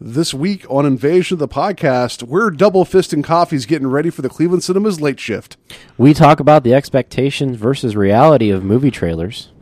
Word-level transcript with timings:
This 0.00 0.34
week 0.34 0.66
on 0.68 0.86
Invasion 0.86 1.36
of 1.36 1.38
the 1.38 1.46
Podcast, 1.46 2.24
we're 2.24 2.50
double 2.50 2.84
fisting 2.84 3.22
coffees 3.22 3.64
getting 3.64 3.86
ready 3.86 4.10
for 4.10 4.22
the 4.22 4.28
Cleveland 4.28 4.64
Cinemas 4.64 5.00
late 5.00 5.20
shift. 5.20 5.56
We 5.96 6.12
talk 6.12 6.40
about 6.40 6.64
the 6.64 6.74
expectations 6.74 7.56
versus 7.56 7.94
reality 7.94 8.50
of 8.50 8.64
movie 8.64 8.90
trailers. 8.90 9.52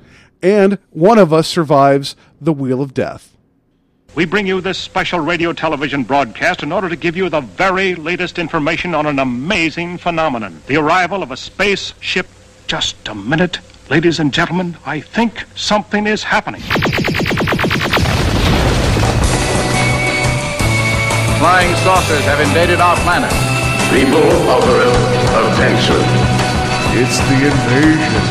And 0.43 0.79
one 0.89 1.19
of 1.19 1.35
us 1.35 1.47
survives 1.47 2.17
the 2.41 2.53
Wheel 2.53 2.81
of 2.81 2.95
Death. 2.95 3.37
We 4.15 4.25
bring 4.25 4.47
you 4.47 4.63
this 4.63 4.79
special 4.79 5.21
radio 5.21 5.53
television 5.53 6.03
broadcast 6.03 6.63
in 6.63 6.73
order 6.73 6.89
to 6.89 6.97
give 6.97 7.15
you 7.17 7.29
the 7.29 7.43
very 7.43 7.95
latest 7.95 8.39
information 8.39 8.95
on 8.95 9.05
an 9.05 9.19
amazing 9.19 9.99
phenomenon 9.99 10.63
the 10.67 10.77
arrival 10.79 11.23
of 11.23 11.31
a 11.31 11.37
spaceship. 11.37 12.27
Just 12.67 13.07
a 13.07 13.15
minute, 13.15 13.59
ladies 13.91 14.19
and 14.19 14.33
gentlemen, 14.33 14.79
I 14.87 15.01
think 15.01 15.45
something 15.55 16.07
is 16.07 16.23
happening. 16.23 16.63
Flying 21.43 21.75
saucers 21.83 22.23
have 22.27 22.39
invaded 22.39 22.81
our 22.81 22.95
planet. 23.03 23.33
People 23.91 24.23
of 24.49 24.63
Earth, 24.63 24.95
attention. 25.51 25.99
It's 26.95 27.19
the 27.19 27.51
invasion 27.51 28.23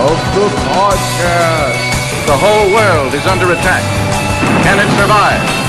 of 0.00 0.16
the 0.32 0.48
podcast. 0.72 1.76
The 2.24 2.32
whole 2.34 2.72
world 2.72 3.12
is 3.12 3.26
under 3.26 3.52
attack. 3.52 3.82
Can 4.64 4.78
it 4.78 4.88
survive? 4.96 5.66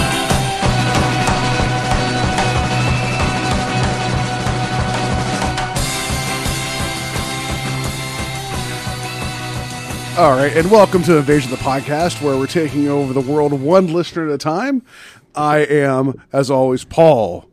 All 10.18 10.32
right, 10.32 10.52
and 10.58 10.72
welcome 10.72 11.04
to 11.04 11.18
Invasion 11.18 11.54
of 11.54 11.60
the 11.60 11.64
Podcast, 11.64 12.24
where 12.24 12.36
we're 12.38 12.48
taking 12.48 12.88
over 12.88 13.14
the 13.14 13.22
world 13.22 13.54
one 13.54 13.94
listener 13.94 14.28
at 14.28 14.34
a 14.34 14.38
time. 14.40 14.82
I 15.36 15.60
am, 15.60 16.22
as 16.34 16.50
always, 16.50 16.84
Paul 16.84 17.46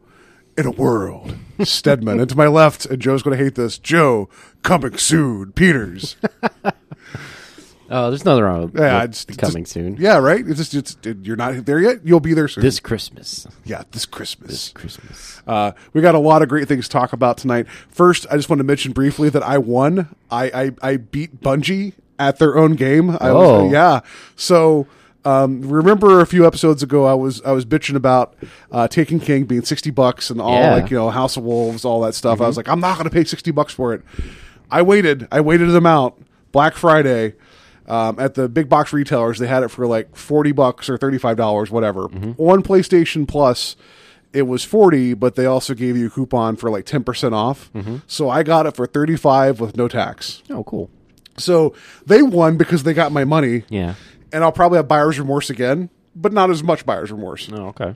in 0.56 0.66
a 0.66 0.70
world. 0.70 1.36
Stedman. 1.62 2.18
and 2.20 2.28
to 2.30 2.36
my 2.36 2.46
left, 2.48 2.86
and 2.86 3.00
Joe's 3.00 3.22
going 3.22 3.36
to 3.36 3.42
hate 3.44 3.54
this, 3.54 3.78
Joe 3.78 4.28
coming 4.62 4.96
soon, 4.98 5.52
Peters. 5.52 6.16
Oh, 7.90 8.08
there's 8.08 8.24
nothing 8.24 8.42
wrong 8.42 8.62
with 8.62 8.76
Yeah, 8.78 9.04
it's 9.04 9.26
coming 9.26 9.64
just- 9.64 9.74
soon. 9.74 9.96
Yeah, 10.00 10.16
right. 10.16 10.42
It's 10.44 10.70
just 10.70 10.74
it's 10.74 10.96
you're 11.22 11.36
not 11.36 11.66
there 11.66 11.78
yet. 11.78 11.98
You'll 12.02 12.18
be 12.18 12.32
there 12.32 12.48
soon. 12.48 12.62
This 12.64 12.80
Christmas. 12.80 13.46
yeah, 13.62 13.82
this 13.92 14.06
Christmas. 14.06 14.70
Christmas. 14.70 15.42
Uh, 15.46 15.72
we 15.92 16.00
got 16.00 16.14
a 16.14 16.18
lot 16.18 16.40
of 16.40 16.48
great 16.48 16.66
things 16.66 16.86
to 16.86 16.90
talk 16.90 17.12
about 17.12 17.36
tonight. 17.36 17.68
First, 17.90 18.26
I 18.30 18.36
just 18.36 18.48
want 18.48 18.58
to 18.60 18.64
mention 18.64 18.92
briefly 18.92 19.28
that 19.28 19.42
I 19.42 19.58
won. 19.58 20.08
I 20.30 20.44
I, 20.46 20.70
I 20.92 20.96
beat 20.96 21.42
Bungie 21.42 21.92
at 22.18 22.38
their 22.38 22.56
own 22.56 22.72
game. 22.74 23.10
I 23.10 23.28
Oh. 23.28 23.64
was, 23.64 23.72
yeah. 23.72 24.00
So. 24.34 24.86
Um, 25.24 25.62
remember 25.62 26.20
a 26.20 26.26
few 26.26 26.46
episodes 26.46 26.82
ago, 26.82 27.04
I 27.06 27.14
was 27.14 27.40
I 27.42 27.52
was 27.52 27.64
bitching 27.64 27.96
about 27.96 28.34
uh, 28.70 28.88
Taken 28.88 29.20
King 29.20 29.44
being 29.44 29.64
sixty 29.64 29.90
bucks 29.90 30.28
and 30.30 30.40
all 30.40 30.52
Yeah. 30.54 30.74
like 30.74 30.90
you 30.90 30.96
know 30.98 31.10
House 31.10 31.36
of 31.36 31.44
Wolves, 31.44 31.84
all 31.84 32.00
that 32.02 32.14
stuff. 32.14 32.40
I 32.40 32.46
was 32.46 32.56
like, 32.56 32.68
I'm 32.68 32.80
not 32.80 32.96
going 32.98 33.08
to 33.08 33.14
pay 33.14 33.24
sixty 33.24 33.50
bucks 33.50 33.72
for 33.72 33.94
it. 33.94 34.02
I 34.70 34.82
waited. 34.82 35.26
I 35.32 35.40
waited 35.40 35.70
them 35.70 35.86
out. 35.86 36.18
Black 36.52 36.74
Friday 36.74 37.34
um, 37.86 38.18
at 38.18 38.34
the 38.34 38.48
big 38.48 38.68
box 38.68 38.92
retailers, 38.92 39.38
they 39.38 39.46
had 39.46 39.62
it 39.62 39.68
for 39.68 39.86
like 39.86 40.14
forty 40.16 40.52
bucks 40.52 40.88
or 40.88 40.98
thirty 40.98 41.18
five 41.18 41.36
dollars, 41.36 41.70
whatever. 41.70 42.02
On 42.04 42.62
PlayStation 42.62 43.26
Plus, 43.26 43.76
it 44.32 44.42
was 44.42 44.62
forty, 44.62 45.14
but 45.14 45.36
they 45.36 45.46
also 45.46 45.74
gave 45.74 45.96
you 45.96 46.06
a 46.08 46.10
coupon 46.10 46.56
for 46.56 46.70
like 46.70 46.84
ten 46.84 47.02
percent 47.02 47.34
off. 47.34 47.70
So 48.06 48.28
I 48.28 48.42
got 48.42 48.66
it 48.66 48.76
for 48.76 48.86
thirty 48.86 49.16
five 49.16 49.58
with 49.60 49.76
no 49.76 49.88
tax. 49.88 50.42
Oh, 50.50 50.64
cool. 50.64 50.90
So 51.36 51.74
they 52.06 52.22
won 52.22 52.56
because 52.56 52.84
they 52.84 52.94
got 52.94 53.10
my 53.10 53.24
money, 53.24 53.64
Yeah. 53.68 53.94
And 54.34 54.44
I'll 54.44 54.52
probably 54.52 54.76
have 54.76 54.88
buyer's 54.88 55.18
remorse 55.18 55.48
again, 55.48 55.88
but 56.14 56.32
not 56.32 56.50
as 56.50 56.62
much 56.62 56.84
buyer's 56.84 57.10
remorse. 57.10 57.48
Oh, 57.52 57.68
okay. 57.68 57.94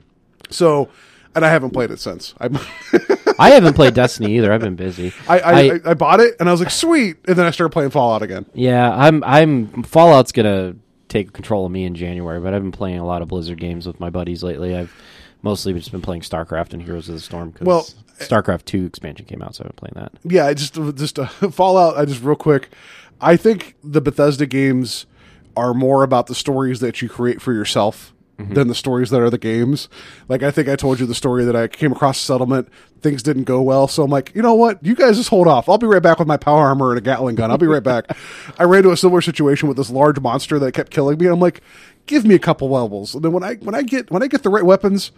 So, 0.49 0.89
and 1.35 1.45
I 1.45 1.49
haven't 1.49 1.71
played 1.71 1.91
it 1.91 1.99
since. 1.99 2.33
I 2.39 2.47
I 3.39 3.51
haven't 3.51 3.73
played 3.75 3.93
Destiny 3.93 4.35
either. 4.37 4.51
I've 4.51 4.61
been 4.61 4.75
busy. 4.75 5.13
I, 5.27 5.39
I, 5.39 5.51
I, 5.61 5.79
I 5.85 5.93
bought 5.93 6.19
it 6.19 6.35
and 6.39 6.49
I 6.49 6.51
was 6.51 6.59
like, 6.61 6.71
sweet, 6.71 7.17
and 7.27 7.35
then 7.37 7.45
I 7.45 7.51
started 7.51 7.71
playing 7.71 7.91
Fallout 7.91 8.21
again. 8.23 8.45
yeah, 8.53 8.91
I'm. 8.93 9.23
I'm. 9.23 9.83
Fallout's 9.83 10.31
gonna 10.31 10.75
take 11.07 11.33
control 11.33 11.65
of 11.65 11.71
me 11.71 11.85
in 11.85 11.95
January, 11.95 12.39
but 12.39 12.53
I've 12.53 12.61
been 12.61 12.71
playing 12.71 12.99
a 12.99 13.05
lot 13.05 13.21
of 13.21 13.27
Blizzard 13.27 13.59
games 13.59 13.85
with 13.87 13.99
my 13.99 14.09
buddies 14.09 14.43
lately. 14.43 14.75
I've 14.75 14.93
mostly 15.41 15.73
just 15.73 15.91
been 15.91 16.01
playing 16.01 16.21
StarCraft 16.21 16.73
and 16.73 16.81
Heroes 16.81 17.07
of 17.09 17.15
the 17.15 17.21
Storm. 17.21 17.51
Cause 17.51 17.65
Well- 17.65 17.87
StarCraft 18.19 18.65
Two 18.65 18.85
expansion 18.85 19.25
came 19.25 19.41
out, 19.41 19.55
so 19.55 19.63
I've 19.63 19.75
been 19.75 19.89
playing 19.91 19.93
that. 19.95 20.11
yeah, 20.29 20.45
I 20.45 20.53
just 20.53 20.73
just 20.95 21.17
uh, 21.19 21.25
Fallout. 21.51 21.97
I 21.97 22.03
just 22.05 22.21
real 22.21 22.35
quick. 22.35 22.69
I 23.21 23.37
think 23.37 23.75
the 23.83 24.01
Bethesda 24.01 24.45
games 24.45 25.05
are 25.55 25.73
more 25.73 26.03
about 26.03 26.27
the 26.27 26.35
stories 26.35 26.79
that 26.79 27.01
you 27.01 27.09
create 27.09 27.41
for 27.41 27.53
yourself 27.53 28.13
mm-hmm. 28.39 28.53
than 28.53 28.67
the 28.67 28.75
stories 28.75 29.09
that 29.09 29.21
are 29.21 29.29
the 29.29 29.37
games. 29.37 29.89
Like 30.27 30.43
I 30.43 30.51
think 30.51 30.67
I 30.67 30.75
told 30.75 30.99
you 30.99 31.05
the 31.05 31.15
story 31.15 31.43
that 31.45 31.55
I 31.55 31.67
came 31.67 31.91
across 31.91 32.17
settlement, 32.17 32.69
things 33.01 33.21
didn't 33.21 33.43
go 33.43 33.61
well, 33.61 33.87
so 33.87 34.03
I'm 34.03 34.11
like, 34.11 34.33
you 34.33 34.41
know 34.41 34.55
what, 34.55 34.83
you 34.83 34.95
guys 34.95 35.17
just 35.17 35.29
hold 35.29 35.47
off. 35.47 35.69
I'll 35.69 35.77
be 35.77 35.87
right 35.87 36.01
back 36.01 36.19
with 36.19 36.27
my 36.27 36.37
power 36.37 36.63
armor 36.63 36.91
and 36.91 36.97
a 36.97 37.01
Gatling 37.01 37.35
gun. 37.35 37.51
I'll 37.51 37.57
be 37.57 37.67
right 37.67 37.83
back. 37.83 38.05
I 38.59 38.63
ran 38.63 38.79
into 38.79 38.91
a 38.91 38.97
similar 38.97 39.21
situation 39.21 39.67
with 39.67 39.77
this 39.77 39.89
large 39.89 40.19
monster 40.19 40.59
that 40.59 40.73
kept 40.73 40.91
killing 40.91 41.17
me. 41.17 41.27
I'm 41.27 41.39
like, 41.39 41.61
give 42.05 42.25
me 42.25 42.35
a 42.35 42.39
couple 42.39 42.69
levels, 42.69 43.15
and 43.15 43.23
then 43.23 43.31
when 43.31 43.43
I 43.43 43.55
when 43.55 43.75
I 43.75 43.81
get 43.83 44.09
when 44.11 44.23
I 44.23 44.27
get 44.27 44.43
the 44.43 44.49
right 44.49 44.65
weapons. 44.65 45.11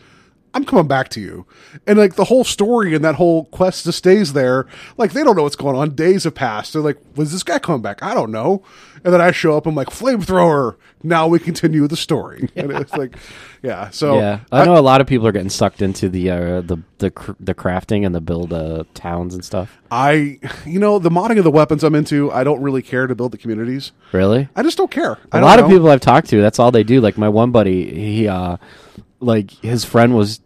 I'm 0.53 0.65
coming 0.65 0.87
back 0.87 1.09
to 1.09 1.21
you. 1.21 1.45
And 1.87 1.97
like 1.97 2.15
the 2.15 2.25
whole 2.25 2.43
story 2.43 2.93
and 2.93 3.03
that 3.05 3.15
whole 3.15 3.45
quest 3.45 3.85
just 3.85 3.97
stays 3.99 4.33
there. 4.33 4.67
Like 4.97 5.13
they 5.13 5.23
don't 5.23 5.35
know 5.35 5.43
what's 5.43 5.55
going 5.55 5.77
on. 5.77 5.95
Days 5.95 6.25
have 6.25 6.35
passed. 6.35 6.73
They're 6.73 6.81
like, 6.81 6.97
was 7.15 7.31
this 7.31 7.43
guy 7.43 7.59
coming 7.59 7.81
back? 7.81 8.03
I 8.03 8.13
don't 8.13 8.31
know. 8.31 8.63
And 9.03 9.13
then 9.13 9.21
I 9.21 9.31
show 9.31 9.55
up. 9.55 9.65
I'm 9.65 9.75
like, 9.75 9.87
flamethrower. 9.87 10.75
Now 11.03 11.27
we 11.27 11.39
continue 11.39 11.87
the 11.87 11.95
story. 11.95 12.49
And 12.61 12.71
it's 12.73 12.93
like, 12.93 13.15
yeah. 13.63 13.89
So 13.89 14.19
yeah, 14.19 14.41
I 14.51 14.65
know 14.65 14.77
a 14.77 14.79
lot 14.81 15.01
of 15.01 15.07
people 15.07 15.25
are 15.25 15.31
getting 15.31 15.49
sucked 15.49 15.81
into 15.81 16.09
the 16.09 16.29
uh, 16.29 16.61
the 16.61 16.77
the 16.99 17.09
cr- 17.09 17.31
the 17.39 17.55
crafting 17.55 18.05
and 18.05 18.13
the 18.13 18.21
build 18.21 18.53
uh, 18.53 18.83
towns 18.93 19.33
and 19.33 19.43
stuff. 19.43 19.79
I, 19.89 20.39
you 20.65 20.79
know, 20.79 20.99
the 20.99 21.09
modding 21.09 21.39
of 21.39 21.43
the 21.43 21.51
weapons 21.51 21.83
I'm 21.83 21.95
into, 21.95 22.31
I 22.31 22.43
don't 22.43 22.61
really 22.61 22.83
care 22.83 23.07
to 23.07 23.15
build 23.15 23.31
the 23.31 23.37
communities. 23.39 23.93
Really? 24.11 24.47
I 24.55 24.61
just 24.61 24.77
don't 24.77 24.91
care. 24.91 25.13
A 25.13 25.17
don't 25.31 25.41
lot 25.41 25.59
of 25.59 25.67
people 25.67 25.89
I've 25.89 26.01
talked 26.01 26.29
to, 26.29 26.41
that's 26.41 26.59
all 26.59 26.71
they 26.71 26.83
do. 26.83 27.01
Like 27.01 27.17
my 27.17 27.29
one 27.29 27.51
buddy, 27.51 27.93
he 27.93 28.27
uh 28.27 28.57
like 29.21 29.51
his 29.51 29.85
friend 29.85 30.15
was 30.15 30.41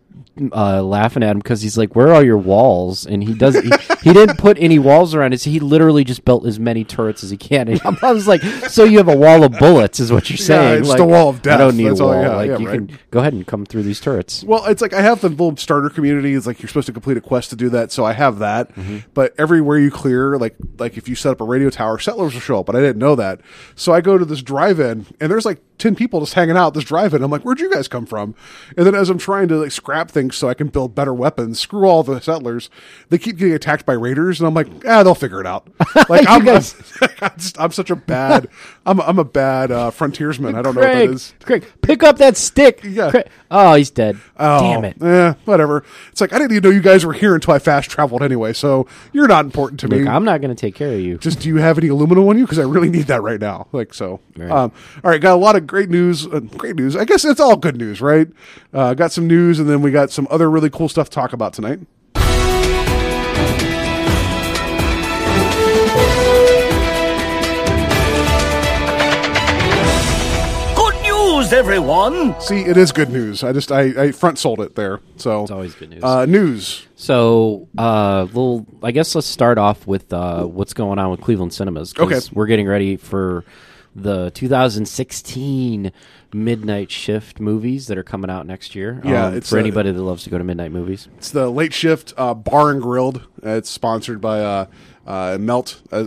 uh 0.51 0.83
laughing 0.83 1.23
at 1.23 1.31
him 1.31 1.37
because 1.39 1.61
he's 1.61 1.77
like, 1.77 1.95
"Where 1.95 2.13
are 2.13 2.21
your 2.23 2.37
walls?" 2.37 3.05
And 3.05 3.23
he 3.23 3.33
does 3.33 3.55
he, 3.57 3.71
he 4.03 4.11
didn't 4.11 4.37
put 4.37 4.57
any 4.59 4.77
walls 4.79 5.15
around 5.15 5.31
it. 5.31 5.39
So 5.39 5.49
he 5.49 5.61
literally 5.61 6.03
just 6.03 6.25
built 6.25 6.45
as 6.45 6.59
many 6.59 6.83
turrets 6.83 7.23
as 7.23 7.29
he 7.29 7.37
can. 7.37 7.69
And 7.69 7.79
I 8.03 8.11
was 8.11 8.27
like, 8.27 8.41
"So 8.41 8.83
you 8.83 8.97
have 8.97 9.07
a 9.07 9.15
wall 9.15 9.45
of 9.45 9.53
bullets?" 9.53 10.01
Is 10.01 10.11
what 10.11 10.29
you're 10.29 10.35
saying? 10.35 10.79
it's 10.79 10.89
like, 10.89 10.97
the 10.97 11.05
wall 11.05 11.29
of 11.29 11.41
death. 11.41 11.55
I 11.55 11.57
don't 11.59 11.77
need 11.77 11.87
That's 11.87 12.01
a 12.01 12.03
all- 12.03 12.09
wall. 12.09 12.21
yeah, 12.21 12.35
like 12.35 12.49
yeah, 12.49 12.57
you 12.57 12.67
right. 12.67 12.87
can 12.89 12.99
go 13.11 13.19
ahead 13.21 13.31
and 13.31 13.47
come 13.47 13.65
through 13.65 13.83
these 13.83 14.01
turrets. 14.01 14.43
Well, 14.43 14.65
it's 14.65 14.81
like 14.81 14.91
I 14.91 15.01
have 15.01 15.21
the 15.21 15.29
little 15.29 15.55
starter 15.55 15.89
community. 15.89 16.33
It's 16.33 16.45
like 16.45 16.61
you're 16.61 16.67
supposed 16.67 16.87
to 16.87 16.93
complete 16.93 17.15
a 17.15 17.21
quest 17.21 17.51
to 17.51 17.55
do 17.55 17.69
that, 17.69 17.93
so 17.93 18.03
I 18.03 18.11
have 18.11 18.39
that. 18.39 18.75
Mm-hmm. 18.75 19.09
But 19.13 19.33
everywhere 19.37 19.79
you 19.79 19.89
clear, 19.89 20.37
like 20.37 20.57
like 20.77 20.97
if 20.97 21.07
you 21.07 21.15
set 21.15 21.31
up 21.31 21.39
a 21.39 21.45
radio 21.45 21.69
tower, 21.69 21.97
settlers 21.97 22.33
will 22.33 22.41
show 22.41 22.59
up. 22.59 22.65
But 22.65 22.75
I 22.75 22.81
didn't 22.81 22.99
know 22.99 23.15
that, 23.15 23.39
so 23.75 23.93
I 23.93 24.01
go 24.01 24.17
to 24.17 24.25
this 24.25 24.41
drive-in, 24.41 25.05
and 25.21 25.31
there's 25.31 25.45
like 25.45 25.61
ten 25.77 25.95
people 25.95 26.19
just 26.21 26.33
hanging 26.33 26.57
out 26.57 26.73
this 26.73 26.83
drive-in. 26.83 27.21
I'm 27.23 27.31
like, 27.31 27.41
where'd 27.43 27.59
you 27.59 27.71
guys 27.71 27.87
come 27.87 28.05
from? 28.05 28.35
And 28.77 28.85
then 28.85 28.95
as 28.95 29.09
I'm 29.09 29.17
trying 29.17 29.47
to 29.49 29.57
like 29.57 29.71
scrap 29.71 30.09
things 30.11 30.35
so 30.35 30.47
I 30.49 30.53
can 30.53 30.67
build 30.67 30.95
better 30.95 31.13
weapons, 31.13 31.59
screw 31.59 31.85
all 31.87 32.03
the 32.03 32.19
settlers. 32.21 32.69
They 33.09 33.17
keep 33.17 33.37
getting 33.37 33.53
attacked 33.53 33.85
by 33.85 33.93
raiders, 33.93 34.39
and 34.39 34.47
I'm 34.47 34.53
like, 34.53 34.67
ah, 34.87 35.03
they'll 35.03 35.15
figure 35.15 35.39
it 35.41 35.47
out. 35.47 35.67
Like 36.09 36.27
I'm, 36.27 36.43
guys- 36.45 36.75
I'm, 37.21 37.31
just, 37.37 37.59
I'm 37.59 37.71
such 37.71 37.89
a 37.89 37.95
bad, 37.95 38.47
I'm 38.85 38.99
I'm 39.01 39.17
a 39.17 39.23
bad 39.23 39.71
uh, 39.71 39.89
frontiersman. 39.91 40.53
I 40.55 40.61
don't 40.61 40.75
know 40.75 40.81
what 40.81 40.91
Craig, 40.91 41.09
that 41.09 41.15
is. 41.15 41.33
Craig, 41.43 41.65
pick 41.81 42.03
up 42.03 42.17
that 42.17 42.37
stick. 42.37 42.81
Yeah. 42.83 43.09
Craig- 43.11 43.27
Oh, 43.51 43.75
he's 43.75 43.89
dead. 43.91 44.19
Oh, 44.38 44.59
Damn 44.59 44.85
it. 44.85 45.01
Eh, 45.01 45.33
whatever. 45.45 45.83
It's 46.11 46.19
like 46.22 46.33
I 46.33 46.38
didn't 46.39 46.51
even 46.51 46.63
know 46.63 46.75
you 46.75 46.81
guys 46.81 47.06
were 47.06 47.13
here 47.13 47.35
until 47.35 47.53
I 47.53 47.59
fast 47.59 47.89
traveled 47.89 48.23
anyway. 48.23 48.53
So 48.53 48.88
you're 49.13 49.28
not 49.28 49.45
important 49.45 49.79
to 49.81 49.88
Look, 49.88 50.01
me. 50.01 50.07
I'm 50.07 50.25
not 50.25 50.41
going 50.41 50.53
to 50.53 50.59
take 50.59 50.75
care 50.75 50.94
of 50.94 51.00
you. 51.00 51.17
Just 51.17 51.39
do 51.39 51.50
you 51.50 51.57
have 51.57 51.78
any 51.78 51.88
aluminum 51.89 52.28
on 52.28 52.38
you? 52.38 52.45
Because 52.45 52.59
I 52.59 52.63
really 52.63 52.89
need 52.89 53.07
that 53.07 53.22
right 53.22 53.39
now. 53.39 53.67
Like 53.72 53.94
so. 53.94 54.19
Right. 54.35 54.50
Um, 54.50 54.72
all 55.03 55.11
right, 55.11 55.22
got 55.22 55.34
a 55.34 55.38
lot 55.38 55.55
of 55.55 55.67
great 55.67 55.89
news. 55.89 56.25
Uh, 56.28 56.39
great 56.39 56.75
news. 56.75 56.95
I 56.95 57.05
guess 57.05 57.23
it's 57.23 57.39
all 57.39 57.55
good 57.55 57.78
news, 57.78 58.01
right? 58.01 58.28
Uh, 58.73 58.94
got 58.94 59.11
some 59.11 59.28
news, 59.28 59.59
and 59.59 59.69
then 59.69 59.81
we 59.81 59.91
got 59.91 60.11
some 60.11 60.28
other 60.29 60.50
really 60.50 60.69
cool 60.69 60.90
stuff 60.90 61.09
to 61.09 61.16
talk 61.16 61.34
about 61.34 61.53
tonight. 61.53 61.79
News, 71.45 71.53
everyone! 71.53 72.39
See, 72.41 72.61
it 72.61 72.75
is 72.77 72.91
good 72.91 73.09
news. 73.09 73.43
I 73.43 73.51
just 73.53 73.71
I, 73.71 73.81
I 74.05 74.11
front 74.11 74.39
sold 74.39 74.59
it 74.61 74.75
there. 74.75 74.99
So 75.17 75.43
It's 75.43 75.51
always 75.51 75.75
good 75.75 75.89
news. 75.91 76.03
Uh, 76.03 76.25
news. 76.25 76.87
So, 76.95 77.67
uh, 77.77 78.23
little, 78.23 78.65
I 78.81 78.91
guess 78.91 79.13
let's 79.15 79.27
start 79.27 79.57
off 79.57 79.85
with 79.85 80.11
uh, 80.11 80.45
what's 80.45 80.73
going 80.73 80.97
on 80.97 81.11
with 81.11 81.21
Cleveland 81.21 81.53
Cinemas. 81.53 81.93
'cause 81.93 82.11
Okay. 82.11 82.19
we're 82.35 82.47
getting 82.47 82.67
ready 82.67 82.97
for 82.97 83.43
the 83.95 84.31
2016 84.31 85.91
midnight 86.33 86.91
shift 86.91 87.39
movies 87.39 87.87
that 87.87 87.97
are 87.97 88.03
coming 88.03 88.29
out 88.29 88.45
next 88.47 88.75
year. 88.75 89.01
Yeah, 89.05 89.27
Um, 89.27 89.35
it's, 89.35 89.49
for 89.49 89.57
uh, 89.57 89.61
anybody 89.61 89.91
that 89.91 90.01
loves 90.01 90.23
to 90.23 90.29
go 90.29 90.37
to 90.37 90.43
midnight 90.43 90.71
movies. 90.71 91.07
It's 91.17 91.29
the 91.29 91.49
late 91.49 91.73
shift 91.73 92.13
uh, 92.17 92.33
bar 92.33 92.71
and 92.71 92.81
grilled. 92.81 93.21
Uh, 93.45 93.51
it's 93.51 93.69
sponsored 93.69 94.19
by 94.19 94.41
uh, 94.41 94.65
uh, 95.07 95.37
Melt. 95.39 95.81
Uh, 95.93 95.97
I 95.97 95.99
I 95.99 96.03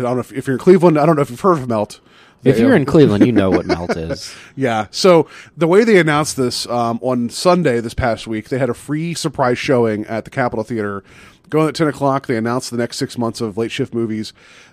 don't 0.00 0.02
know 0.02 0.18
if, 0.18 0.32
if 0.32 0.46
you're 0.48 0.56
in 0.56 0.60
Cleveland. 0.60 0.98
I 0.98 1.06
don't 1.06 1.16
know 1.16 1.22
if 1.22 1.30
you've 1.30 1.40
heard 1.40 1.58
of 1.58 1.68
Melt. 1.68 2.00
If 2.44 2.58
you're 2.58 2.74
in 2.74 2.84
Cleveland, 2.86 3.26
you 3.26 3.32
know 3.32 3.50
what 3.50 3.66
melt 3.66 3.96
is. 3.96 4.34
Yeah. 4.56 4.86
So 4.90 5.28
the 5.56 5.66
way 5.66 5.84
they 5.84 5.98
announced 5.98 6.36
this 6.36 6.66
um, 6.68 6.98
on 7.02 7.30
Sunday 7.30 7.80
this 7.80 7.94
past 7.94 8.26
week, 8.26 8.48
they 8.48 8.58
had 8.58 8.68
a 8.68 8.74
free 8.74 9.14
surprise 9.14 9.58
showing 9.58 10.04
at 10.06 10.24
the 10.24 10.30
Capitol 10.30 10.64
Theater. 10.64 11.02
Going 11.48 11.68
at 11.68 11.74
ten 11.74 11.88
o'clock, 11.88 12.26
they 12.26 12.36
announced 12.36 12.70
the 12.70 12.76
next 12.76 12.96
six 12.98 13.16
months 13.18 13.40
of 13.40 13.56
late 13.56 13.70
shift 13.72 13.92
movies. 13.94 14.32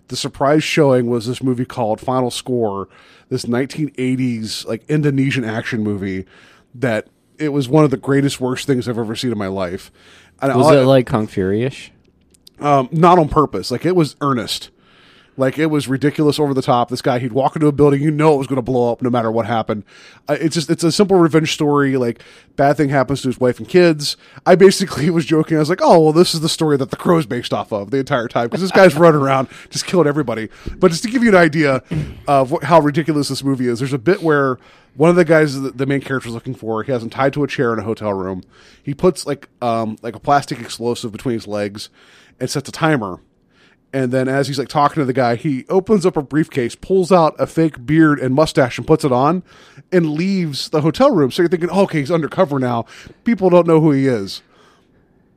The 0.09 0.15
surprise 0.15 0.63
showing 0.63 1.07
was 1.07 1.25
this 1.25 1.41
movie 1.41 1.65
called 1.65 1.99
Final 2.01 2.31
Score, 2.31 2.87
this 3.29 3.45
1980s 3.45 4.65
like 4.65 4.83
Indonesian 4.89 5.43
action 5.43 5.83
movie 5.83 6.25
that 6.75 7.07
it 7.37 7.49
was 7.49 7.67
one 7.69 7.83
of 7.83 7.91
the 7.91 7.97
greatest 7.97 8.39
worst 8.39 8.67
things 8.67 8.87
I've 8.87 8.97
ever 8.97 9.15
seen 9.15 9.31
in 9.31 9.37
my 9.37 9.47
life. 9.47 9.91
And 10.41 10.53
Was 10.55 10.75
it 10.75 10.79
like 10.85 11.07
Kung 11.07 11.27
Fury-ish? 11.27 11.91
um, 12.59 12.89
not 12.91 13.19
on 13.19 13.29
purpose. 13.29 13.71
Like 13.71 13.85
it 13.85 13.95
was 13.95 14.15
earnest. 14.21 14.69
Like 15.37 15.59
it 15.59 15.67
was 15.67 15.87
ridiculous 15.87 16.39
over 16.39 16.53
the 16.53 16.63
top. 16.63 16.89
This 16.89 17.03
guy, 17.03 17.19
he'd 17.19 17.31
walk 17.31 17.55
into 17.55 17.67
a 17.67 17.71
building, 17.71 18.01
you 18.01 18.09
know 18.09 18.33
it 18.33 18.37
was 18.37 18.47
going 18.47 18.57
to 18.57 18.63
blow 18.63 18.91
up 18.91 19.03
no 19.03 19.09
matter 19.11 19.31
what 19.31 19.45
happened. 19.45 19.83
Uh, 20.27 20.35
it's 20.41 20.55
just, 20.55 20.69
it's 20.69 20.83
a 20.83 20.91
simple 20.91 21.17
revenge 21.17 21.53
story. 21.53 21.95
Like 21.95 22.23
bad 22.55 22.75
thing 22.75 22.89
happens 22.89 23.21
to 23.21 23.27
his 23.27 23.39
wife 23.39 23.59
and 23.59 23.69
kids. 23.69 24.17
I 24.47 24.55
basically 24.55 25.09
was 25.11 25.25
joking. 25.25 25.57
I 25.57 25.59
was 25.59 25.69
like, 25.69 25.81
oh, 25.81 25.99
well, 25.99 26.13
this 26.13 26.33
is 26.33 26.41
the 26.41 26.49
story 26.49 26.75
that 26.77 26.89
the 26.89 26.97
crow's 26.97 27.27
based 27.27 27.53
off 27.53 27.71
of 27.71 27.91
the 27.91 27.97
entire 27.97 28.27
time 28.27 28.47
because 28.47 28.61
this 28.61 28.71
guy's 28.71 28.95
running 28.97 29.21
around 29.21 29.47
just 29.69 29.85
killing 29.85 30.07
everybody. 30.07 30.49
But 30.75 30.89
just 30.89 31.03
to 31.03 31.09
give 31.09 31.21
you 31.21 31.29
an 31.29 31.35
idea 31.35 31.83
of 32.27 32.51
what, 32.51 32.63
how 32.63 32.79
ridiculous 32.79 33.29
this 33.29 33.43
movie 33.43 33.67
is, 33.67 33.77
there's 33.77 33.93
a 33.93 33.99
bit 33.99 34.23
where 34.23 34.57
one 34.95 35.11
of 35.11 35.15
the 35.15 35.25
guys 35.25 35.61
that 35.61 35.77
the 35.77 35.85
main 35.85 36.01
character 36.01 36.29
is 36.29 36.33
looking 36.33 36.55
for, 36.55 36.81
he 36.81 36.91
has 36.91 37.03
him 37.03 37.11
tied 37.11 37.33
to 37.33 37.43
a 37.43 37.47
chair 37.47 37.71
in 37.71 37.77
a 37.77 37.83
hotel 37.83 38.11
room. 38.11 38.43
He 38.81 38.95
puts 38.95 39.27
like, 39.27 39.47
um, 39.61 39.97
like 40.01 40.15
a 40.15 40.19
plastic 40.19 40.59
explosive 40.59 41.11
between 41.11 41.33
his 41.33 41.45
legs 41.45 41.89
and 42.39 42.49
sets 42.49 42.67
a 42.67 42.71
timer. 42.71 43.19
And 43.97 44.11
then 44.11 44.27
as 44.27 44.47
he's 44.47 44.59
like 44.59 44.67
talking 44.67 45.01
to 45.01 45.05
the 45.05 45.11
guy, 45.11 45.37
he 45.37 45.65
opens 45.69 46.05
up 46.05 46.15
a 46.15 46.21
briefcase, 46.21 46.75
pulls 46.75 47.11
out 47.11 47.35
a 47.39 47.47
fake 47.47 47.83
beard 47.83 48.19
and 48.19 48.35
mustache 48.35 48.77
and 48.77 48.85
puts 48.85 49.03
it 49.03 49.11
on 49.11 49.41
and 49.91 50.11
leaves 50.11 50.69
the 50.69 50.81
hotel 50.81 51.09
room. 51.09 51.31
So 51.31 51.41
you're 51.41 51.49
thinking, 51.49 51.71
oh, 51.71 51.81
okay, 51.85 52.01
he's 52.01 52.11
undercover 52.11 52.59
now. 52.59 52.85
People 53.23 53.49
don't 53.49 53.65
know 53.65 53.81
who 53.81 53.89
he 53.89 54.05
is. 54.05 54.43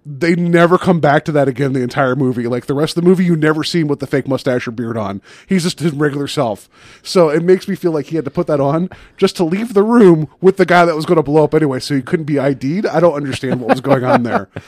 They 0.04 0.34
never 0.34 0.76
come 0.76 1.00
back 1.00 1.24
to 1.24 1.32
that 1.32 1.48
again 1.48 1.72
the 1.72 1.80
entire 1.80 2.14
movie. 2.14 2.46
Like 2.48 2.66
the 2.66 2.74
rest 2.74 2.98
of 2.98 3.02
the 3.02 3.08
movie, 3.08 3.24
you 3.24 3.34
never 3.34 3.64
see 3.64 3.80
him 3.80 3.88
with 3.88 4.00
the 4.00 4.06
fake 4.06 4.28
mustache 4.28 4.68
or 4.68 4.72
beard 4.72 4.98
on. 4.98 5.22
He's 5.48 5.62
just 5.62 5.80
his 5.80 5.92
regular 5.92 6.28
self. 6.28 6.68
So 7.02 7.30
it 7.30 7.42
makes 7.42 7.66
me 7.66 7.74
feel 7.74 7.92
like 7.92 8.06
he 8.06 8.16
had 8.16 8.26
to 8.26 8.30
put 8.30 8.46
that 8.48 8.60
on 8.60 8.90
just 9.16 9.36
to 9.36 9.44
leave 9.44 9.72
the 9.72 9.82
room 9.82 10.28
with 10.42 10.58
the 10.58 10.66
guy 10.66 10.84
that 10.84 10.94
was 10.94 11.06
going 11.06 11.16
to 11.16 11.22
blow 11.22 11.44
up 11.44 11.54
anyway. 11.54 11.80
So 11.80 11.94
he 11.94 12.02
couldn't 12.02 12.26
be 12.26 12.38
ID'd. 12.38 12.84
I 12.84 13.00
don't 13.00 13.14
understand 13.14 13.62
what 13.62 13.70
was 13.70 13.80
going 13.80 14.04
on 14.04 14.22
there. 14.22 14.50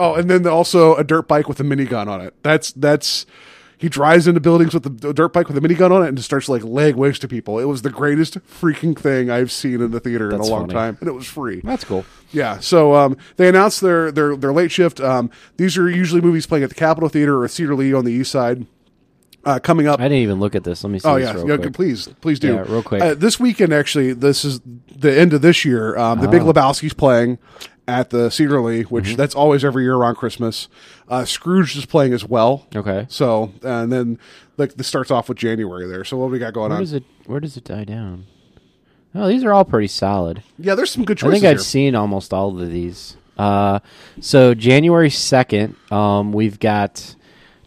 Oh, 0.00 0.14
and 0.14 0.30
then 0.30 0.46
also 0.46 0.94
a 0.96 1.04
dirt 1.04 1.28
bike 1.28 1.48
with 1.48 1.60
a 1.60 1.62
minigun 1.62 2.06
on 2.08 2.20
it. 2.20 2.34
That's 2.42 2.72
that's 2.72 3.26
he 3.76 3.88
drives 3.88 4.26
into 4.26 4.40
buildings 4.40 4.74
with 4.74 4.82
the 5.00 5.12
dirt 5.12 5.32
bike 5.32 5.48
with 5.48 5.56
a 5.56 5.60
minigun 5.60 5.90
on 5.90 6.02
it 6.02 6.08
and 6.08 6.16
just 6.16 6.26
starts 6.26 6.48
like 6.48 6.62
leg 6.64 6.96
waste 6.96 7.20
to 7.22 7.28
people. 7.28 7.58
It 7.58 7.64
was 7.64 7.82
the 7.82 7.90
greatest 7.90 8.34
freaking 8.46 8.98
thing 8.98 9.30
I've 9.30 9.50
seen 9.52 9.80
in 9.80 9.90
the 9.90 10.00
theater 10.00 10.30
That's 10.30 10.46
in 10.46 10.52
a 10.52 10.54
long 10.54 10.62
funny. 10.68 10.74
time, 10.74 10.96
and 11.00 11.08
it 11.08 11.12
was 11.12 11.26
free. 11.26 11.60
That's 11.64 11.84
cool. 11.84 12.04
Yeah, 12.32 12.58
so 12.60 12.94
um, 12.94 13.16
they 13.36 13.48
announced 13.48 13.80
their 13.80 14.10
their 14.12 14.36
their 14.36 14.52
late 14.52 14.70
shift. 14.70 15.00
Um, 15.00 15.30
these 15.56 15.76
are 15.78 15.88
usually 15.88 16.20
movies 16.20 16.46
playing 16.46 16.64
at 16.64 16.70
the 16.70 16.74
Capitol 16.76 17.08
Theater 17.08 17.42
or 17.42 17.48
Cedar 17.48 17.74
Lee 17.74 17.92
on 17.92 18.04
the 18.04 18.12
east 18.12 18.30
side. 18.32 18.66
Uh, 19.42 19.58
coming 19.58 19.86
up, 19.86 19.98
I 19.98 20.02
didn't 20.04 20.18
even 20.18 20.38
look 20.38 20.54
at 20.54 20.64
this. 20.64 20.84
Let 20.84 20.90
me 20.90 20.98
see. 20.98 21.08
Oh 21.08 21.16
yeah, 21.16 21.42
yeah 21.46 21.56
please, 21.72 22.08
please 22.20 22.38
do. 22.38 22.52
Yeah, 22.54 22.64
real 22.68 22.82
quick. 22.82 23.00
Uh, 23.00 23.14
this 23.14 23.40
weekend, 23.40 23.72
actually, 23.72 24.12
this 24.12 24.44
is 24.44 24.60
the 24.94 25.18
end 25.18 25.32
of 25.32 25.40
this 25.40 25.64
year. 25.64 25.96
Um, 25.96 26.20
the 26.20 26.28
Oh. 26.28 26.30
Big 26.30 26.42
Lebowski's 26.42 26.92
playing 26.92 27.38
at 27.90 28.10
the 28.10 28.30
Cedar 28.30 28.60
Lee, 28.60 28.82
which 28.82 29.04
Mm-hmm. 29.06 29.16
that's 29.16 29.34
always 29.34 29.64
every 29.64 29.82
year 29.82 29.94
around 29.96 30.14
Christmas. 30.16 30.68
Uh, 31.08 31.24
Scrooge 31.24 31.76
is 31.76 31.84
playing 31.86 32.12
as 32.12 32.24
well. 32.24 32.66
Okay. 32.74 33.06
So 33.08 33.52
and 33.62 33.92
then 33.92 34.18
like 34.56 34.74
this 34.74 34.86
starts 34.86 35.10
off 35.10 35.28
with 35.28 35.38
January 35.38 35.86
there. 35.88 36.04
So 36.04 36.16
what 36.16 36.26
do 36.28 36.32
we 36.32 36.38
got 36.38 36.54
going 36.54 36.70
Where 36.70 36.76
on? 36.76 36.82
does 36.82 36.92
it 36.92 37.04
Where 37.26 37.40
does 37.40 37.56
it 37.56 37.64
die 37.64 37.84
down? 37.84 38.26
Oh, 39.14 39.26
these 39.26 39.42
are 39.42 39.52
all 39.52 39.64
pretty 39.64 39.88
solid. 39.88 40.42
Yeah, 40.56 40.76
there's 40.76 40.90
some 40.90 41.04
good 41.04 41.18
I 41.24 41.30
think 41.32 41.44
I've 41.44 41.56
here. 41.56 41.58
seen 41.58 41.94
almost 41.96 42.32
all 42.32 42.60
of 42.60 42.70
these. 42.70 43.16
Uh, 43.36 43.80
so 44.20 44.54
January 44.54 45.10
second, 45.10 45.74
um, 45.90 46.32
we've 46.32 46.60
got 46.60 47.16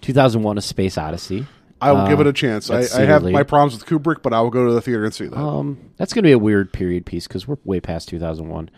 2001: 0.02 0.58
A 0.58 0.62
Space 0.62 0.98
Odyssey. 0.98 1.46
I 1.81 1.92
will 1.92 2.08
give 2.08 2.20
Uh, 2.20 2.22
it 2.22 2.28
a 2.28 2.34
chance. 2.34 2.70
I, 2.70 2.84
I 2.98 3.04
have 3.06 3.24
my 3.24 3.44
problems 3.44 3.74
with 3.74 3.86
Kubrick, 3.86 4.22
but 4.22 4.31
I 4.31 4.40
will 4.40 4.52
go 4.52 4.66
to 4.68 4.72
the 4.74 4.80
theater 4.81 5.04
and 5.04 5.14
see 5.14 5.28
that. 5.28 5.38
Um, 5.38 5.90
that's 5.98 6.14
going 6.14 6.24
to 6.24 6.28
be 6.28 6.31
a 6.31 6.40
weird 6.40 6.72
period 6.72 7.06
piece 7.06 7.28
because 7.28 7.46
we're 7.46 7.58
way 7.66 7.81
past 7.81 8.08
2001. 8.08 8.70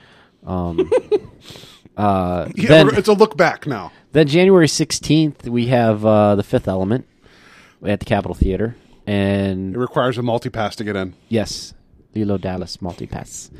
Um, 0.45 0.89
uh, 1.97 2.49
yeah, 2.55 2.67
then, 2.67 2.95
it's 2.95 3.07
a 3.07 3.13
look 3.13 3.35
back 3.37 3.65
now. 3.65 3.91
then 4.11 4.27
January 4.27 4.67
16th, 4.67 5.47
we 5.47 5.67
have 5.67 6.05
uh, 6.05 6.35
The 6.35 6.43
Fifth 6.43 6.67
Element 6.67 7.07
at 7.83 7.99
the 7.99 8.05
Capitol 8.05 8.35
Theater. 8.35 8.75
And 9.07 9.75
it 9.75 9.79
requires 9.79 10.17
a 10.17 10.23
multi 10.23 10.49
pass 10.49 10.75
to 10.77 10.83
get 10.83 10.95
in. 10.95 11.13
yes, 11.29 11.73
Leeloo 12.15 12.41
Dallas 12.41 12.77
multipass. 12.77 13.51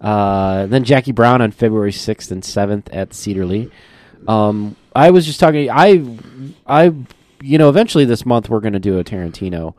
Uh, 0.00 0.66
then 0.66 0.84
Jackie 0.84 1.12
Brown 1.12 1.40
on 1.40 1.50
February 1.50 1.92
6th 1.92 2.30
and 2.30 2.42
7th 2.42 2.88
at 2.92 3.14
Cedar 3.14 3.46
Lee. 3.46 3.70
Um, 4.28 4.76
I 4.94 5.10
was 5.10 5.24
just 5.26 5.40
talking. 5.40 5.70
I, 5.70 6.04
I, 6.66 6.92
you 7.42 7.58
know, 7.58 7.68
eventually 7.68 8.04
this 8.04 8.26
month 8.26 8.48
we're 8.48 8.60
going 8.60 8.74
to 8.74 8.80
do 8.80 8.98
a 8.98 9.04
Tarantino 9.04 9.74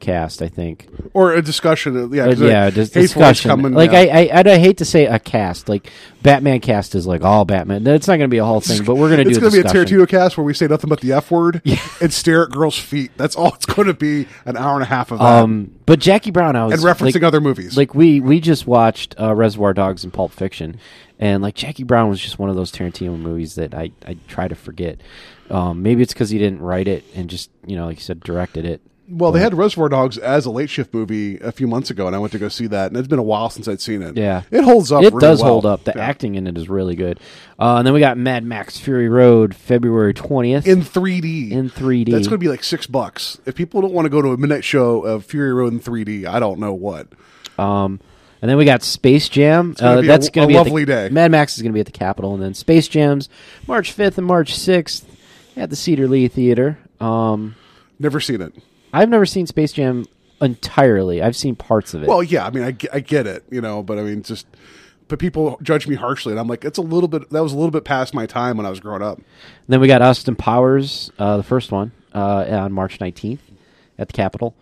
cast. 0.00 0.42
I 0.42 0.48
think. 0.48 0.88
Or 1.12 1.32
a 1.32 1.42
discussion. 1.42 1.96
uh, 1.96 2.08
Yeah, 2.08 2.24
Uh, 2.24 2.34
yeah, 2.36 2.70
just 2.70 2.94
discussion. 2.94 3.48
coming, 3.50 3.72
like 3.72 3.92
yeah. 3.92 4.00
I, 4.00 4.02
I, 4.02 4.20
and 4.32 4.48
I 4.48 4.58
hate 4.58 4.78
to 4.78 4.84
say 4.84 5.06
a 5.06 5.18
cast. 5.18 5.68
Like 5.68 5.90
Batman 6.22 6.60
cast 6.60 6.94
is 6.94 7.06
like 7.06 7.22
all 7.22 7.44
Batman. 7.44 7.86
It's 7.86 8.08
not 8.08 8.16
going 8.16 8.28
to 8.28 8.34
be 8.34 8.38
a 8.38 8.44
whole 8.44 8.60
thing, 8.60 8.84
but 8.84 8.96
we're 8.96 9.08
going 9.08 9.18
to 9.18 9.24
do. 9.24 9.30
It's 9.30 9.38
going 9.38 9.52
to 9.52 9.62
be 9.62 9.68
a. 9.68 9.70
Tarantino 9.70 10.08
cast 10.08 10.36
where 10.36 10.44
we 10.44 10.54
say 10.54 10.66
nothing 10.66 10.88
but 10.88 11.00
the 11.00 11.12
F 11.12 11.30
word 11.30 11.62
and 12.00 12.12
stare 12.12 12.44
at 12.44 12.50
girls' 12.50 12.78
feet. 12.78 13.12
That's 13.16 13.36
all 13.36 13.54
it's 13.54 13.66
going 13.66 13.88
to 13.88 13.94
be. 13.94 14.26
An 14.44 14.56
hour 14.56 14.74
and 14.74 14.82
a 14.82 14.86
half 14.86 15.10
of 15.10 15.18
that. 15.18 15.24
Um, 15.24 15.74
but 15.86 15.98
Jackie 15.98 16.30
Brown, 16.30 16.56
I 16.56 16.66
was 16.66 16.74
and 16.74 16.82
referencing 16.82 17.14
like, 17.14 17.22
other 17.22 17.40
movies. 17.40 17.76
Like 17.76 17.94
we 17.94 18.20
we 18.20 18.40
just 18.40 18.66
watched 18.66 19.14
uh, 19.20 19.34
Reservoir 19.34 19.74
Dogs 19.74 20.04
and 20.04 20.12
Pulp 20.12 20.32
Fiction, 20.32 20.78
and 21.18 21.42
like 21.42 21.54
Jackie 21.54 21.84
Brown 21.84 22.08
was 22.08 22.20
just 22.20 22.38
one 22.38 22.50
of 22.50 22.56
those 22.56 22.72
Tarantino 22.72 23.18
movies 23.18 23.54
that 23.56 23.74
I 23.74 23.92
I 24.06 24.16
try 24.26 24.48
to 24.48 24.54
forget. 24.54 25.00
Um, 25.50 25.82
maybe 25.82 26.02
it's 26.02 26.12
because 26.12 26.30
he 26.30 26.38
didn't 26.38 26.60
write 26.60 26.88
it 26.88 27.04
and 27.14 27.30
just 27.30 27.50
you 27.66 27.76
know 27.76 27.86
like 27.86 27.96
you 27.98 28.02
said 28.02 28.20
directed 28.20 28.64
it. 28.64 28.80
Well, 29.10 29.32
they 29.32 29.40
had 29.40 29.54
Reservoir 29.54 29.88
Dogs 29.88 30.18
as 30.18 30.44
a 30.46 30.50
late 30.50 30.68
shift 30.70 30.92
movie 30.92 31.38
a 31.38 31.50
few 31.52 31.66
months 31.66 31.90
ago, 31.90 32.06
and 32.06 32.14
I 32.14 32.18
went 32.18 32.32
to 32.32 32.38
go 32.38 32.48
see 32.48 32.66
that, 32.66 32.88
and 32.90 32.96
it's 32.96 33.08
been 33.08 33.18
a 33.18 33.22
while 33.22 33.48
since 33.50 33.66
I'd 33.68 33.80
seen 33.80 34.02
it. 34.02 34.16
Yeah, 34.16 34.42
it 34.50 34.62
holds 34.64 34.92
up. 34.92 35.02
It 35.02 35.12
really 35.12 35.20
does 35.20 35.40
well. 35.42 35.52
hold 35.52 35.66
up. 35.66 35.84
The 35.84 35.92
Yeah. 35.96 36.02
acting 36.06 36.34
in 36.34 36.46
it 36.46 36.56
is 36.58 36.68
really 36.68 36.94
good. 36.96 37.18
Uh, 37.58 37.76
and 37.76 37.86
then 37.86 37.94
we 37.94 38.00
got 38.00 38.18
Mad 38.18 38.44
Max 38.44 38.78
Fury 38.78 39.08
Road, 39.08 39.54
February 39.54 40.14
twentieth. 40.14 40.66
in 40.66 40.82
3D. 40.82 41.50
In 41.52 41.70
3D. 41.70 42.12
that's 42.12 42.26
going 42.28 42.38
to 42.38 42.44
be 42.44 42.48
like 42.48 42.62
six 42.64 42.86
bucks. 42.86 43.38
If 43.46 43.54
people 43.54 43.80
don't 43.80 43.92
want 43.92 44.06
to 44.06 44.10
go 44.10 44.20
to 44.22 44.28
a 44.32 44.36
midnight 44.36 44.64
show 44.64 45.00
of 45.02 45.24
Fury 45.24 45.52
Road 45.52 45.72
in 45.72 45.80
3D, 45.80 46.26
I 46.26 46.38
don't 46.40 46.58
know 46.60 46.72
what. 46.74 47.08
Um, 47.58 48.00
and 48.40 48.48
then 48.48 48.56
we 48.56 48.64
got 48.64 48.82
Space 48.84 49.28
Jam. 49.28 49.74
gonna 49.76 49.98
Uh, 49.98 50.02
that's 50.02 50.28
going 50.28 50.46
to 50.46 50.52
be 50.52 50.54
a 50.54 50.58
lovely 50.58 50.84
the, 50.84 50.92
day. 50.92 51.08
Mad 51.08 51.30
Max 51.32 51.56
is 51.56 51.62
going 51.62 51.72
to 51.72 51.74
be 51.74 51.80
at 51.80 51.86
the 51.86 51.92
Capitol, 51.92 52.34
and 52.34 52.42
then 52.42 52.54
Space 52.54 52.86
Jams 52.86 53.28
March 53.66 53.90
fifth 53.90 54.18
and 54.18 54.26
March 54.26 54.54
sixth 54.54 55.04
at 55.56 55.70
the 55.70 55.76
Cedar 55.76 56.06
Lee 56.06 56.28
Theater. 56.28 56.78
Um, 57.00 57.56
Never 57.98 58.20
seen 58.20 58.40
it. 58.40 58.52
I've 58.92 59.08
never 59.08 59.26
seen 59.26 59.46
Space 59.46 59.72
Jam 59.72 60.06
entirely. 60.40 61.22
I've 61.22 61.36
seen 61.36 61.56
parts 61.56 61.94
of 61.94 62.02
it. 62.02 62.08
Well, 62.08 62.22
yeah, 62.22 62.46
I 62.46 62.50
mean, 62.50 62.64
I, 62.64 62.76
I 62.92 63.00
get 63.00 63.26
it, 63.26 63.44
you 63.50 63.60
know, 63.60 63.82
but 63.82 63.98
I 63.98 64.02
mean, 64.02 64.22
just, 64.22 64.46
but 65.08 65.18
people 65.18 65.58
judge 65.62 65.86
me 65.86 65.94
harshly, 65.94 66.32
and 66.32 66.40
I'm 66.40 66.48
like, 66.48 66.64
it's 66.64 66.78
a 66.78 66.82
little 66.82 67.08
bit, 67.08 67.28
that 67.30 67.42
was 67.42 67.52
a 67.52 67.56
little 67.56 67.70
bit 67.70 67.84
past 67.84 68.14
my 68.14 68.26
time 68.26 68.56
when 68.56 68.66
I 68.66 68.70
was 68.70 68.80
growing 68.80 69.02
up. 69.02 69.20
then 69.66 69.80
we 69.80 69.88
got 69.88 70.02
Austin 70.02 70.36
Powers, 70.36 71.10
uh, 71.18 71.36
the 71.36 71.42
first 71.42 71.72
one, 71.72 71.92
uh, 72.14 72.46
on 72.50 72.72
March 72.72 73.00
nineteenth 73.00 73.42
at 73.98 74.08
the 74.08 74.12
Capitol. 74.12 74.54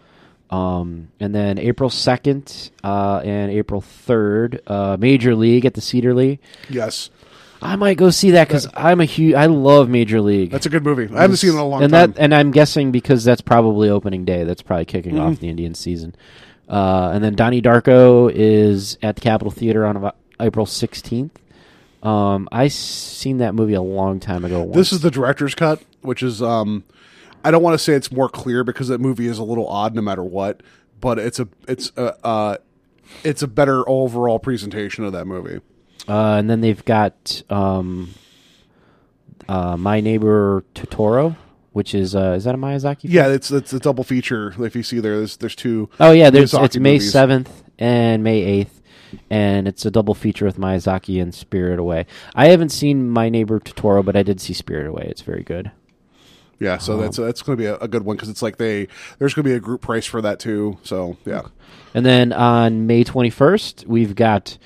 Um, 0.49 1.09
and 1.19 1.35
then 1.35 1.59
April 1.59 1.91
second 1.91 2.71
uh, 2.85 3.21
and 3.25 3.51
April 3.51 3.81
third, 3.81 4.63
uh, 4.67 4.97
Major 4.99 5.35
League 5.35 5.65
at 5.67 5.75
the 5.75 5.81
Cedar 5.81 6.15
Lee. 6.15 6.39
Yes, 6.71 7.11
I 7.67 7.77
might 7.77 7.97
go 7.97 8.11
see 8.11 8.33
that 8.33 8.49
because 8.49 8.69
I'm 8.75 9.01
a 9.01 9.05
huge. 9.05 9.35
I 9.35 9.47
love 9.47 9.89
Major 9.89 10.21
League. 10.21 10.51
that's 10.51 10.67
a 10.67 10.71
good 10.71 10.85
movie. 10.85 11.13
I 11.15 11.23
haven't 11.23 11.37
seen 11.39 11.51
it 11.51 11.55
in 11.55 11.59
a 11.59 11.67
long 11.67 11.83
and 11.83 11.93
time. 11.93 12.13
That, 12.13 12.21
and 12.21 12.35
I'm 12.35 12.51
guessing 12.51 12.93
because 12.93 13.25
that's 13.25 13.41
probably 13.41 13.89
opening 13.91 14.25
day. 14.25 14.45
That's 14.45 14.63
probably 14.63 14.85
kicking 14.87 15.15
Mm-hmm. 15.15 15.21
off 15.27 15.41
the 15.41 15.49
Indian 15.49 15.75
season. 15.75 16.15
Uh, 16.69 17.11
and 17.15 17.23
then 17.23 17.35
Donnie 17.35 17.63
Darko 17.63 18.31
is 18.35 18.99
at 19.03 19.17
the 19.17 19.21
Capitol 19.21 19.51
Theater 19.51 19.85
on 19.87 20.11
April 20.41 20.67
16th. 20.67 21.31
Um, 22.03 22.49
I 22.53 22.69
seen 22.69 23.39
that 23.39 23.55
movie 23.55 23.75
a 23.75 23.83
long 23.83 24.21
time 24.21 24.45
ago. 24.45 24.63
Once. 24.63 24.77
This 24.77 24.93
is 24.93 25.01
the 25.01 25.11
director's 25.11 25.55
cut, 25.55 25.83
which 26.03 26.23
is 26.23 26.43
um 26.43 26.85
I 27.45 27.51
don't 27.51 27.63
want 27.63 27.75
to 27.75 27.79
say 27.79 27.95
it's 27.95 28.11
more 28.13 28.29
clear 28.29 28.65
because 28.65 28.89
that 28.89 29.01
movie 29.01 29.27
is 29.29 29.39
a 29.39 29.45
little 29.45 29.69
odd 29.69 29.95
no 29.95 30.03
matter 30.03 30.23
what, 30.25 30.63
but 31.01 31.19
it's 31.19 31.39
a 31.41 31.49
it's 31.69 31.93
a 31.97 32.17
uh 32.25 32.57
it's 33.25 33.43
a 33.43 33.49
better 33.49 33.89
overall 33.89 34.39
presentation 34.39 35.05
of 35.05 35.13
that 35.13 35.27
movie. 35.27 35.61
Uh, 36.09 36.37
and 36.39 36.49
then 36.51 36.61
they've 36.61 36.85
got 36.85 37.43
um, 37.51 38.11
uh, 39.49 39.77
My 39.77 40.01
Neighbor 40.01 40.65
Totoro, 40.75 41.37
which 41.73 41.95
is 41.95 42.15
uh, 42.15 42.35
is 42.37 42.45
that 42.45 42.55
a 42.55 42.59
Miyazaki? 42.59 43.03
film? 43.03 43.15
Yeah, 43.15 43.29
it's 43.29 43.51
it's 43.51 43.73
a 43.73 43.79
double 43.79 44.05
feature. 44.05 44.55
If 44.65 44.75
you 44.77 44.83
see 44.83 45.01
there, 45.01 45.19
there's 45.19 45.37
there's 45.37 45.57
two. 45.57 45.89
Oh 46.01 46.13
yeah, 46.13 46.31
there's 46.31 46.53
Miyazaki 46.53 46.65
it's 46.65 46.77
May 46.79 46.99
seventh 46.99 47.63
and 47.79 48.23
May 48.25 48.41
eighth, 48.43 48.81
and 49.31 49.69
it's 49.69 49.85
a 49.85 49.91
double 49.91 50.15
feature 50.15 50.45
with 50.45 50.59
Miyazaki 50.59 51.21
and 51.21 51.35
Spirit 51.35 51.79
Away. 51.79 52.07
I 52.35 52.49
haven't 52.49 52.71
seen 52.71 53.09
My 53.11 53.29
Neighbor 53.29 53.61
Totoro, 53.61 54.05
but 54.05 54.17
I 54.17 54.23
did 54.23 54.41
see 54.41 54.53
Spirit 54.53 54.87
Away. 54.87 55.07
It's 55.11 55.23
very 55.23 55.43
good. 55.43 55.71
Yeah, 56.59 56.79
so 56.79 56.95
Um, 56.95 57.03
that's 57.03 57.19
that's 57.19 57.43
going 57.43 57.59
to 57.59 57.63
be 57.63 57.67
a, 57.67 57.77
a 57.77 57.87
good 57.89 58.05
one 58.07 58.17
because 58.17 58.31
it's 58.31 58.41
like 58.41 58.57
they 58.57 58.89
there's 59.19 59.35
going 59.35 59.45
to 59.45 59.51
be 59.51 59.55
a 59.55 59.61
group 59.61 59.83
price 59.83 60.07
for 60.07 60.23
that 60.23 60.39
too. 60.41 60.79
So 60.83 61.19
yeah, 61.27 61.43
And 61.93 62.07
then 62.07 62.33
on 62.33 62.87
May 62.87 63.05
21st, 63.05 63.85
we've 63.87 64.15
got 64.15 64.57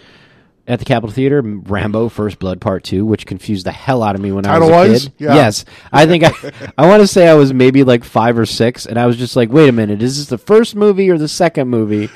at 0.66 0.78
the 0.78 0.84
Capitol 0.84 1.10
Theater 1.10 1.42
Rambo 1.42 2.08
First 2.08 2.38
Blood 2.38 2.60
Part 2.60 2.84
2, 2.84 3.04
which 3.04 3.26
confused 3.26 3.66
the 3.66 3.72
hell 3.72 4.02
out 4.02 4.14
of 4.14 4.20
me 4.20 4.32
when 4.32 4.46
I 4.46 4.58
was 4.58 4.68
a 4.68 4.70
Title-wise? 4.70 5.04
kid. 5.04 5.12
Yeah. 5.18 5.34
Yes. 5.34 5.64
I 5.92 6.06
think 6.06 6.24
I, 6.24 6.72
I 6.78 6.86
want 6.88 7.02
to 7.02 7.06
say 7.06 7.28
I 7.28 7.34
was 7.34 7.52
maybe 7.52 7.82
like 7.84 8.04
5 8.04 8.38
or 8.38 8.46
6 8.46 8.86
and 8.86 8.98
I 8.98 9.06
was 9.06 9.16
just 9.16 9.36
like, 9.36 9.50
"Wait 9.50 9.68
a 9.68 9.72
minute, 9.72 10.02
is 10.02 10.18
this 10.18 10.26
the 10.28 10.38
first 10.38 10.76
movie 10.76 11.10
or 11.10 11.18
the 11.18 11.28
second 11.28 11.68
movie?" 11.68 12.08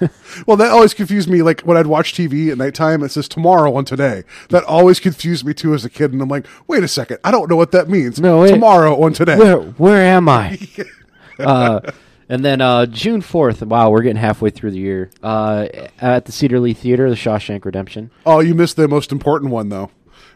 well 0.46 0.56
that 0.56 0.70
always 0.70 0.94
confused 0.94 1.28
me. 1.28 1.42
Like 1.42 1.62
when 1.62 1.76
I'd 1.76 1.86
watch 1.86 2.12
TV 2.14 2.50
at 2.50 2.58
nighttime, 2.58 3.02
it 3.02 3.10
says 3.10 3.28
tomorrow 3.28 3.76
and 3.76 3.86
today. 3.86 4.24
That 4.50 4.64
always 4.64 5.00
confused 5.00 5.44
me 5.44 5.54
too 5.54 5.74
as 5.74 5.84
a 5.84 5.90
kid, 5.90 6.12
and 6.12 6.22
I'm 6.22 6.28
like, 6.28 6.46
wait 6.66 6.82
a 6.84 6.88
second, 6.88 7.18
I 7.24 7.30
don't 7.30 7.48
know 7.50 7.56
what 7.56 7.72
that 7.72 7.88
means. 7.88 8.20
No, 8.20 8.40
wait. 8.40 8.50
tomorrow 8.50 9.00
on 9.02 9.12
today. 9.12 9.36
Where 9.36 9.58
where 9.58 10.02
am 10.02 10.28
I? 10.28 10.58
uh, 11.38 11.80
and 12.28 12.44
then 12.44 12.60
uh, 12.60 12.86
June 12.86 13.22
4th, 13.22 13.66
wow, 13.66 13.90
we're 13.90 14.02
getting 14.02 14.16
halfway 14.16 14.50
through 14.50 14.72
the 14.72 14.78
year. 14.78 15.10
Uh, 15.22 15.66
at 16.00 16.24
the 16.24 16.32
Cedar 16.32 16.60
Lee 16.60 16.74
Theater, 16.74 17.08
The 17.08 17.16
Shawshank 17.16 17.64
Redemption. 17.64 18.10
Oh, 18.26 18.40
you 18.40 18.54
missed 18.54 18.76
the 18.76 18.88
most 18.88 19.12
important 19.12 19.52
one 19.52 19.68
though. 19.68 19.90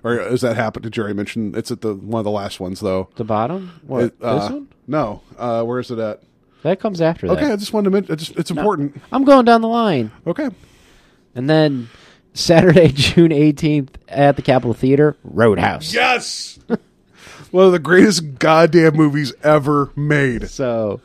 Or 0.05 0.19
is 0.19 0.41
that 0.41 0.57
happened? 0.57 0.83
Did 0.83 0.93
Jerry 0.93 1.15
mention 1.15 1.55
it's 1.55 1.71
at 1.71 1.81
the 1.81 1.95
one 1.95 2.19
of 2.21 2.25
the 2.25 2.31
last 2.31 2.59
ones 2.59 2.81
though? 2.81 3.09
The 3.15 3.25
bottom? 3.25 3.81
What? 3.87 4.05
It, 4.05 4.15
uh, 4.21 4.41
this 4.41 4.51
one? 4.51 4.69
No. 4.87 5.23
Uh, 5.39 5.63
where 5.63 5.79
is 5.79 5.91
it 5.91 5.99
at? 5.99 6.23
That 6.63 6.81
comes 6.81 7.01
after 7.01 7.29
that. 7.29 7.39
Okay, 7.39 7.53
I 7.53 7.57
just 7.57 7.73
wanted 7.73 7.85
to 7.85 7.91
mention. 7.91 8.13
It's, 8.15 8.31
it's 8.31 8.51
important. 8.51 9.01
I'm 9.13 9.25
going 9.25 9.45
down 9.45 9.61
the 9.61 9.69
line. 9.69 10.11
Okay. 10.27 10.49
And 11.35 11.49
then 11.49 11.89
Saturday, 12.35 12.89
June 12.95 13.31
18th 13.31 13.91
at 14.09 14.37
the 14.37 14.43
Capitol 14.43 14.75
Theater, 14.75 15.17
Roadhouse. 15.25 15.93
Yes. 15.93 16.59
one 17.51 17.67
of 17.67 17.73
the 17.73 17.79
greatest 17.79 18.39
goddamn 18.39 18.95
movies 18.97 19.33
ever 19.43 19.93
made. 19.97 20.49
So, 20.51 21.01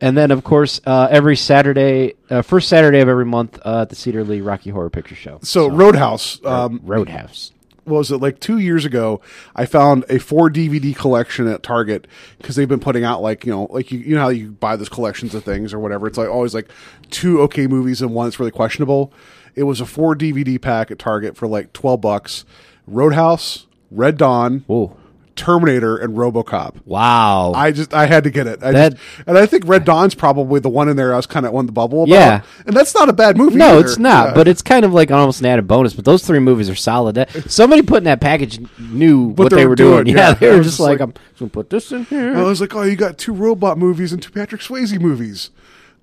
and 0.00 0.16
then 0.16 0.30
of 0.30 0.44
course, 0.44 0.80
uh, 0.86 1.08
every 1.10 1.36
Saturday, 1.36 2.14
uh, 2.30 2.42
first 2.42 2.68
Saturday 2.68 3.00
of 3.00 3.08
every 3.08 3.24
month 3.26 3.58
uh, 3.64 3.82
at 3.82 3.88
the 3.88 3.96
Cedar 3.96 4.24
Lee 4.24 4.40
Rocky 4.40 4.70
Horror 4.70 4.90
Picture 4.90 5.14
Show. 5.14 5.38
So, 5.42 5.68
Roadhouse. 5.68 6.44
Um, 6.44 6.80
Roadhouse. 6.84 7.52
what 7.84 7.98
was 7.98 8.10
it 8.10 8.18
like 8.18 8.40
two 8.40 8.58
years 8.58 8.84
ago? 8.84 9.20
I 9.54 9.66
found 9.66 10.04
a 10.08 10.18
four 10.18 10.50
DVD 10.50 10.94
collection 10.96 11.46
at 11.48 11.62
Target 11.62 12.06
because 12.38 12.56
they've 12.56 12.68
been 12.68 12.80
putting 12.80 13.04
out 13.04 13.22
like 13.22 13.44
you 13.44 13.52
know 13.52 13.64
like 13.70 13.92
you, 13.92 13.98
you 13.98 14.14
know 14.14 14.22
how 14.22 14.28
you 14.30 14.50
buy 14.52 14.76
those 14.76 14.88
collections 14.88 15.34
of 15.34 15.44
things 15.44 15.72
or 15.74 15.78
whatever. 15.78 16.06
It's 16.06 16.18
like 16.18 16.28
always 16.28 16.54
like 16.54 16.68
two 17.10 17.40
okay 17.42 17.66
movies 17.66 18.00
and 18.02 18.14
one 18.14 18.26
that's 18.26 18.38
really 18.38 18.50
questionable. 18.50 19.12
It 19.54 19.64
was 19.64 19.80
a 19.80 19.86
four 19.86 20.16
DVD 20.16 20.60
pack 20.60 20.90
at 20.90 20.98
Target 20.98 21.36
for 21.36 21.46
like 21.46 21.72
twelve 21.72 22.00
bucks. 22.00 22.44
Roadhouse, 22.86 23.66
Red 23.90 24.18
Dawn, 24.18 24.64
Whoa. 24.66 24.96
Terminator, 25.36 25.96
and 25.96 26.16
RoboCop. 26.16 26.76
Wow. 26.84 27.52
I 27.54 27.72
just 27.72 27.92
I 27.92 28.06
had 28.06 28.24
to 28.24 28.30
get 28.30 28.46
it. 28.46 28.62
I 28.62 28.72
That- 28.72 28.92
just, 28.92 29.02
and 29.26 29.36
I 29.36 29.46
think 29.46 29.64
Red 29.66 29.84
Dawn's 29.84 30.14
probably 30.14 30.60
the 30.60 30.68
one 30.68 30.88
in 30.88 30.96
there 30.96 31.12
I 31.12 31.16
was 31.16 31.26
kind 31.26 31.44
of 31.44 31.54
on 31.54 31.66
the 31.66 31.72
bubble 31.72 32.04
about. 32.04 32.14
Yeah. 32.14 32.42
and 32.66 32.76
that's 32.76 32.94
not 32.94 33.08
a 33.08 33.12
bad 33.12 33.36
movie. 33.36 33.56
no, 33.56 33.78
either. 33.78 33.86
it's 33.86 33.98
not. 33.98 34.28
Yeah. 34.28 34.34
But 34.34 34.48
it's 34.48 34.62
kind 34.62 34.84
of 34.84 34.92
like 34.92 35.10
almost 35.10 35.40
an 35.40 35.46
added 35.46 35.66
bonus. 35.66 35.94
But 35.94 36.04
those 36.04 36.24
three 36.26 36.38
movies 36.38 36.70
are 36.70 36.74
solid. 36.74 37.16
That, 37.16 37.30
somebody 37.50 37.82
put 37.82 37.98
in 37.98 38.04
that 38.04 38.20
package 38.20 38.60
knew 38.78 39.28
what, 39.28 39.50
they 39.50 39.66
were 39.66 39.74
doing. 39.74 40.06
Yeah, 40.14 40.14
yeah. 40.28 40.34
they 40.34 40.46
I 40.48 40.50
were 40.52 40.56
was 40.58 40.66
just 40.66 40.76
just 40.78 40.80
like, 40.80 41.00
like- 41.00 41.08
I'm 41.08 41.12
just 41.12 41.38
gonna 41.38 41.50
put 41.50 41.70
this 41.70 41.90
in 41.92 42.04
here. 42.04 42.36
I 42.36 42.42
was 42.42 42.60
like, 42.60 42.74
oh, 42.74 42.82
you 42.82 42.96
got 42.96 43.18
two 43.18 43.32
robot 43.32 43.78
movies 43.78 44.12
and 44.12 44.22
two 44.22 44.30
Patrick 44.30 44.60
Swayze 44.60 45.00
movies. 45.00 45.50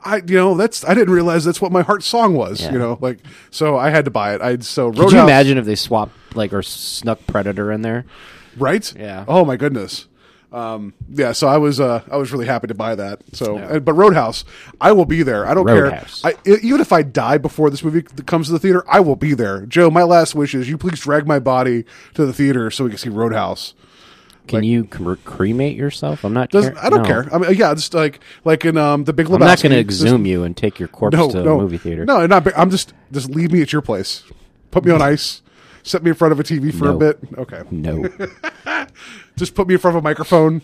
I, 0.04 0.16
you 0.18 0.36
know, 0.36 0.56
that's 0.56 0.84
I 0.84 0.94
didn't 0.96 1.14
realize 1.14 1.46
that's 1.46 1.62
what 1.62 1.72
my 1.72 1.84
heart 1.84 2.02
song 2.02 2.34
was. 2.34 2.62
Yeah. 2.62 2.72
You 2.74 2.80
know, 2.80 2.98
like 3.02 3.20
so 3.52 3.78
I 3.78 3.92
had 3.92 4.06
to 4.06 4.12
buy 4.12 4.34
it. 4.34 4.42
I 4.42 4.58
so 4.58 4.90
Could 4.90 4.98
you 4.98 5.04
Roadhouse- 5.04 5.24
imagine 5.24 5.58
if 5.60 5.66
they 5.66 5.76
swapped 5.76 6.36
like 6.36 6.52
or 6.54 6.64
snuck 6.64 7.20
Predator 7.28 7.72
in 7.72 7.84
there? 7.84 8.06
Right? 8.58 8.94
Yeah. 8.96 9.26
Oh 9.28 9.46
my 9.46 9.56
goodness. 9.58 10.08
Um, 10.52 10.94
yeah, 11.10 11.32
so 11.32 11.48
I 11.48 11.58
was 11.58 11.80
uh, 11.80 12.04
I 12.12 12.18
was 12.18 12.34
really 12.34 12.46
happy 12.46 12.68
to 12.68 12.74
buy 12.74 12.94
that. 12.96 13.22
So, 13.32 13.56
Yeah. 13.58 13.80
but 13.80 13.94
Roadhouse, 13.94 14.44
I 14.82 14.92
will 14.92 15.06
be 15.06 15.24
there. 15.24 15.48
I 15.48 15.54
don't 15.54 15.66
Roadhouse. 15.66 16.22
care. 16.24 16.34
I, 16.46 16.58
even 16.62 16.82
if 16.82 16.92
I 16.92 17.04
die 17.04 17.38
before 17.38 17.70
this 17.70 17.84
movie 17.86 18.02
comes 18.02 18.48
to 18.48 18.54
the 18.54 18.60
theater, 18.60 18.84
I 18.90 19.00
will 19.00 19.16
be 19.16 19.34
there. 19.34 19.66
Joe, 19.66 19.90
my 19.90 20.04
last 20.04 20.36
wish 20.36 20.54
is 20.54 20.68
you 20.68 20.78
please 20.78 21.00
drag 21.00 21.26
my 21.26 21.40
body 21.40 21.86
to 22.16 22.26
the 22.26 22.34
theater 22.34 22.70
so 22.70 22.84
we 22.84 22.90
can 22.90 23.00
see 23.00 23.08
Roadhouse. 23.10 23.74
Can 24.48 24.58
Like- 24.60 24.66
you 24.66 24.84
cremate 25.24 25.78
yourself? 25.78 26.26
I'm 26.26 26.34
not. 26.34 26.54
I 26.54 26.90
don't 26.90 27.04
no. 27.04 27.06
care. 27.06 27.30
I 27.34 27.38
mean, 27.38 27.54
yeah, 27.54 27.74
just 27.74 27.94
like 27.94 28.20
like 28.44 28.66
in 28.66 28.76
um 28.76 29.06
the 29.06 29.14
Big 29.14 29.28
Lebowski. 29.28 29.34
I'm 29.36 29.40
not 29.40 29.62
going 29.62 29.72
to 29.72 29.80
exhume 29.80 30.26
you 30.26 30.44
and 30.44 30.58
take 30.58 30.80
your 30.80 30.90
corpse 30.90 31.16
no, 31.16 31.30
to 31.32 31.44
no, 31.44 31.60
a 31.60 31.62
movie 31.62 31.78
theater. 31.78 32.04
No, 32.04 32.26
not. 32.28 32.46
I'm 32.58 32.72
just 32.72 32.92
just 33.14 33.30
leave 33.30 33.54
me 33.54 33.62
at 33.62 33.72
your 33.72 33.82
place. 33.84 34.24
Put 34.72 34.84
me 34.84 34.92
on 34.92 35.02
ice. 35.02 35.42
Set 35.84 36.04
me 36.04 36.10
in 36.12 36.16
front 36.16 36.32
of 36.32 36.40
a 36.40 36.44
TV 36.44 36.74
for 36.74 36.90
a 36.90 36.96
bit. 36.98 37.20
Okay. 37.38 37.64
No. 37.72 38.08
Just 39.38 39.56
put 39.56 39.68
me 39.68 39.76
in 39.76 39.80
front 39.80 39.98
of 39.98 40.04
a 40.04 40.08
microphone. 40.08 40.62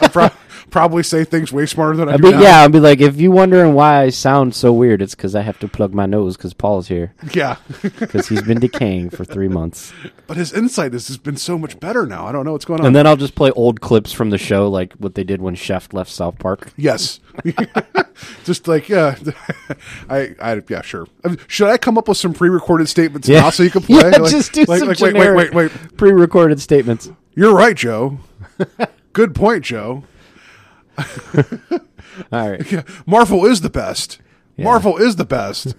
I'll 0.00 0.08
pro- 0.10 0.30
probably 0.70 1.02
say 1.02 1.24
things 1.24 1.52
way 1.52 1.64
smarter 1.66 1.96
than 1.96 2.08
I 2.08 2.12
I'd 2.14 2.16
do 2.22 2.28
be, 2.28 2.30
now. 2.32 2.40
yeah, 2.40 2.60
I'd 2.62 2.72
be 2.72 2.80
like, 2.80 3.00
if 3.00 3.16
you're 3.16 3.30
wondering 3.32 3.74
why 3.74 4.02
I 4.02 4.10
sound 4.10 4.54
so 4.54 4.72
weird, 4.72 5.00
it's 5.00 5.14
because 5.14 5.34
I 5.34 5.42
have 5.42 5.58
to 5.60 5.68
plug 5.68 5.94
my 5.94 6.06
nose 6.06 6.36
because 6.36 6.52
Paul's 6.54 6.88
here 6.88 7.14
Yeah. 7.32 7.56
because 7.82 8.28
he's 8.28 8.42
been 8.42 8.60
decaying 8.60 9.10
for 9.10 9.24
three 9.24 9.48
months. 9.48 9.92
but 10.26 10.36
his 10.36 10.52
insight 10.52 10.92
has 10.92 11.06
just 11.06 11.22
been 11.22 11.36
so 11.36 11.56
much 11.58 11.78
better 11.80 12.04
now. 12.06 12.26
I 12.26 12.32
don't 12.32 12.44
know 12.44 12.52
what's 12.52 12.64
going 12.64 12.80
on. 12.80 12.86
And 12.86 12.96
then 12.96 13.06
I'll 13.06 13.16
just 13.16 13.34
play 13.34 13.50
old 13.52 13.80
clips 13.80 14.12
from 14.12 14.30
the 14.30 14.38
show, 14.38 14.68
like 14.68 14.92
what 14.94 15.14
they 15.14 15.24
did 15.24 15.40
when 15.40 15.54
Chef 15.54 15.92
left 15.92 16.10
South 16.10 16.38
Park. 16.38 16.72
yes. 16.76 17.20
just 18.44 18.66
like 18.66 18.88
yeah, 18.88 19.16
I, 20.08 20.34
I 20.40 20.62
yeah 20.68 20.80
sure. 20.82 21.06
I 21.24 21.28
mean, 21.28 21.38
should 21.48 21.68
I 21.68 21.76
come 21.76 21.98
up 21.98 22.08
with 22.08 22.16
some 22.16 22.32
pre-recorded 22.32 22.88
statements 22.88 23.28
now 23.28 23.50
so 23.50 23.62
you 23.62 23.70
can 23.70 23.82
play? 23.82 23.96
yeah, 23.98 24.16
Like- 24.18 24.30
just 24.30 24.52
do 24.52 24.64
like, 24.64 24.78
some 24.80 24.88
like, 24.88 25.00
wait, 25.00 25.14
wait, 25.14 25.34
wait, 25.34 25.52
wait. 25.54 25.96
pre-recorded 25.98 26.60
statements. 26.60 27.10
You're 27.34 27.54
right, 27.54 27.76
Joe. 27.76 28.18
Good 29.12 29.34
point, 29.34 29.64
Joe. 29.64 30.04
All 32.32 32.50
right. 32.50 32.72
Yeah, 32.72 32.82
Marvel 33.06 33.44
is 33.44 33.60
the 33.60 33.70
best. 33.70 34.20
Marvel 34.58 34.96
is 34.96 35.16
the 35.16 35.24
best. 35.26 35.74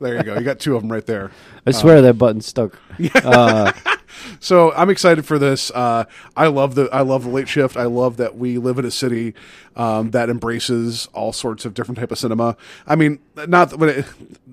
There 0.00 0.16
you 0.16 0.22
go. 0.22 0.34
You 0.38 0.44
got 0.44 0.58
two 0.58 0.74
of 0.74 0.82
them 0.82 0.90
right 0.90 1.04
there. 1.04 1.30
I 1.66 1.70
swear 1.70 2.00
that 2.02 2.18
button 2.18 2.40
stuck. 2.40 2.78
So 4.40 4.72
I'm 4.72 4.90
excited 4.90 5.26
for 5.26 5.38
this. 5.38 5.70
Uh, 5.70 6.04
I 6.36 6.48
love 6.48 6.74
the 6.74 6.88
I 6.92 7.02
love 7.02 7.24
the 7.24 7.30
late 7.30 7.48
shift. 7.48 7.76
I 7.76 7.84
love 7.84 8.16
that 8.18 8.36
we 8.36 8.58
live 8.58 8.78
in 8.78 8.84
a 8.84 8.90
city 8.90 9.34
um, 9.76 10.10
that 10.10 10.28
embraces 10.30 11.08
all 11.12 11.32
sorts 11.32 11.64
of 11.64 11.74
different 11.74 11.98
type 11.98 12.10
of 12.10 12.18
cinema. 12.18 12.56
I 12.86 12.96
mean, 12.96 13.20
not 13.48 13.76
when 13.78 13.88
it, 13.88 14.06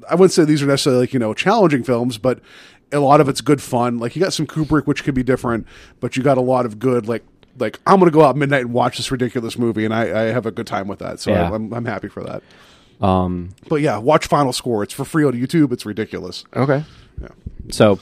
I 0.09 0.15
wouldn't 0.15 0.31
say 0.31 0.45
these 0.45 0.61
are 0.61 0.67
necessarily 0.67 1.01
like 1.01 1.13
you 1.13 1.19
know 1.19 1.33
challenging 1.33 1.83
films, 1.83 2.17
but 2.17 2.39
a 2.91 2.99
lot 2.99 3.21
of 3.21 3.29
it's 3.29 3.41
good 3.41 3.61
fun. 3.61 3.99
Like 3.99 4.15
you 4.15 4.21
got 4.21 4.33
some 4.33 4.47
Kubrick, 4.47 4.85
which 4.85 5.03
could 5.03 5.15
be 5.15 5.23
different, 5.23 5.67
but 5.99 6.17
you 6.17 6.23
got 6.23 6.37
a 6.37 6.41
lot 6.41 6.65
of 6.65 6.79
good 6.79 7.07
like 7.07 7.23
like 7.57 7.79
I'm 7.87 7.99
gonna 7.99 8.11
go 8.11 8.23
out 8.23 8.35
midnight 8.37 8.61
and 8.61 8.73
watch 8.73 8.97
this 8.97 9.11
ridiculous 9.11 9.57
movie, 9.57 9.85
and 9.85 9.93
I, 9.93 10.03
I 10.03 10.23
have 10.31 10.45
a 10.45 10.51
good 10.51 10.67
time 10.67 10.87
with 10.87 10.99
that. 10.99 11.19
So 11.19 11.31
Yeah. 11.31 11.51
I'm, 11.51 11.73
I'm 11.73 11.85
happy 11.85 12.07
for 12.07 12.23
that. 12.23 12.43
Um, 13.05 13.49
But 13.69 13.77
yeah, 13.81 13.97
watch 13.97 14.27
Final 14.27 14.51
Score. 14.53 14.83
It's 14.83 14.93
for 14.93 15.05
free 15.05 15.23
on 15.25 15.33
YouTube. 15.33 15.71
It's 15.71 15.85
ridiculous. 15.85 16.43
okay. 16.55 16.83
So, 17.71 17.99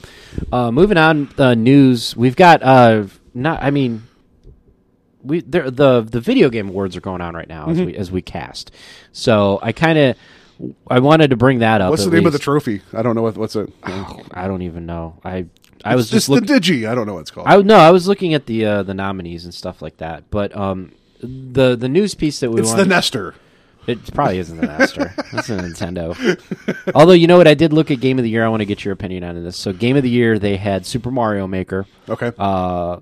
uh, 0.52 0.70
moving 0.70 0.96
on, 0.96 1.28
uh, 1.36 1.54
news. 1.54 2.16
We've 2.16 2.36
got 2.36 2.62
uh, 2.62 3.04
not. 3.34 3.62
I 3.62 3.70
mean, 3.70 4.04
we 5.22 5.40
there, 5.42 5.70
the 5.70 6.00
the 6.02 6.20
video 6.20 6.48
game 6.48 6.68
awards 6.68 6.96
are 6.96 7.00
going 7.02 7.20
on 7.20 7.34
right 7.34 7.48
now 7.48 7.66
Mm-hmm. 7.66 7.70
as 7.80 7.86
we 7.86 7.96
as 7.96 8.10
we 8.12 8.22
cast. 8.22 8.70
So 9.12 9.58
I 9.62 9.72
kind 9.72 9.98
of 9.98 10.16
I 10.88 11.00
wanted 11.00 11.30
to 11.30 11.36
bring 11.36 11.58
that 11.58 11.80
up. 11.82 11.90
What's 11.90 12.04
the 12.04 12.10
at 12.10 12.14
name 12.14 12.26
of 12.26 12.32
the 12.32 12.38
trophy? 12.38 12.80
I 12.94 13.02
don't 13.02 13.14
know 13.14 13.22
what, 13.22 13.36
what's 13.36 13.56
it. 13.56 13.70
I 13.82 14.46
don't 14.48 14.62
even 14.62 14.86
know. 14.86 15.18
I 15.24 15.46
I 15.84 15.94
was 15.96 16.06
It's 16.06 16.12
just 16.12 16.26
the 16.28 16.34
looking. 16.34 16.48
Digi. 16.48 16.88
I 16.88 16.94
don't 16.94 17.06
know 17.06 17.14
what 17.14 17.20
it's 17.20 17.30
called. 17.30 17.46
I 17.48 17.56
no, 17.62 17.76
I 17.76 17.90
was 17.90 18.08
looking 18.08 18.34
at 18.34 18.46
the 18.46 18.64
uh, 18.64 18.82
the 18.82 18.94
nominees 18.94 19.44
and 19.44 19.54
stuff 19.54 19.80
like 19.82 19.96
that. 19.98 20.30
But 20.30 20.56
um, 20.56 20.92
the 21.20 21.76
the 21.76 21.88
news 21.88 22.14
piece 22.14 22.40
that 22.40 22.50
we 22.50 22.60
it's 22.60 22.70
the 22.70 22.76
wanted, 22.78 22.88
Nester. 22.90 23.34
It 23.86 24.12
probably 24.12 24.36
isn't 24.38 24.60
the 24.60 24.66
Master. 24.66 25.14
That's 25.32 25.48
a 25.48 25.56
Nintendo. 25.56 26.14
Although 26.94 27.14
you 27.14 27.26
know 27.26 27.38
what, 27.38 27.48
I 27.48 27.54
did 27.54 27.72
look 27.72 27.90
at 27.90 28.00
Game 28.00 28.18
of 28.18 28.22
the 28.22 28.28
Year. 28.28 28.44
I 28.44 28.48
want 28.48 28.60
to 28.60 28.66
get 28.66 28.84
your 28.84 28.92
opinion 28.92 29.24
on 29.24 29.42
this. 29.42 29.56
So 29.56 29.72
Game 29.72 29.96
of 29.96 30.02
the 30.02 30.10
Year, 30.10 30.38
they 30.38 30.58
had 30.58 30.84
Super 30.84 31.10
Mario 31.10 31.46
Maker, 31.46 31.86
Okay. 32.06 32.30
uh, 32.38 32.98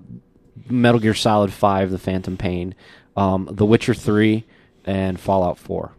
Metal 0.69 1.01
Gear 1.01 1.13
Solid 1.13 1.51
Five, 1.51 1.91
The 1.91 1.99
Phantom 1.99 2.37
Pain, 2.37 2.73
um, 3.17 3.49
The 3.51 3.65
Witcher 3.65 3.93
Three, 3.93 4.45
and 4.85 5.19
Fallout 5.19 5.57
Four. 5.57 5.91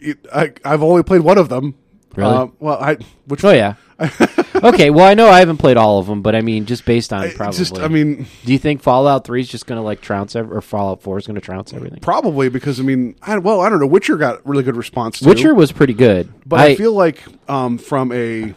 It- 0.00 0.24
I, 0.32 0.52
I've 0.64 0.84
only 0.84 1.02
played 1.02 1.22
one 1.22 1.36
of 1.38 1.48
them. 1.48 1.74
Really? 2.14 2.32
Uh, 2.32 2.46
well, 2.60 2.78
I 2.80 2.96
which 3.26 3.44
Oh 3.44 3.50
yeah. 3.50 3.74
okay. 4.64 4.90
Well, 4.90 5.06
I 5.06 5.14
know 5.14 5.28
I 5.28 5.40
haven't 5.40 5.58
played 5.58 5.76
all 5.76 5.98
of 5.98 6.06
them, 6.06 6.22
but 6.22 6.34
I 6.34 6.40
mean, 6.40 6.66
just 6.66 6.84
based 6.84 7.12
on 7.12 7.22
I, 7.22 7.32
probably. 7.32 7.58
just 7.58 7.78
I 7.78 7.88
mean 7.88 8.26
do 8.44 8.52
you 8.52 8.58
think 8.58 8.82
Fallout 8.82 9.24
Three 9.24 9.40
is 9.40 9.48
just 9.48 9.66
going 9.66 9.78
to 9.78 9.82
like 9.82 10.00
trounce 10.00 10.34
ev- 10.36 10.52
or 10.52 10.60
Fallout 10.60 11.02
Four 11.02 11.18
is 11.18 11.26
going 11.26 11.34
to 11.34 11.40
trounce 11.40 11.72
everything? 11.72 12.00
probably 12.00 12.48
because 12.48 12.80
I 12.80 12.82
mean 12.82 13.16
I, 13.22 13.38
well 13.38 13.60
I 13.60 13.68
don't 13.68 13.80
know. 13.80 13.86
Witcher 13.86 14.16
got 14.16 14.46
really 14.46 14.62
good 14.62 14.76
response. 14.76 15.20
Too, 15.20 15.28
Witcher 15.28 15.54
was 15.54 15.72
pretty 15.72 15.94
good, 15.94 16.32
but 16.46 16.60
I, 16.60 16.76
feel 16.76 16.92
like 16.92 17.22
um, 17.48 17.78
from 17.78 18.12
a 18.12 18.54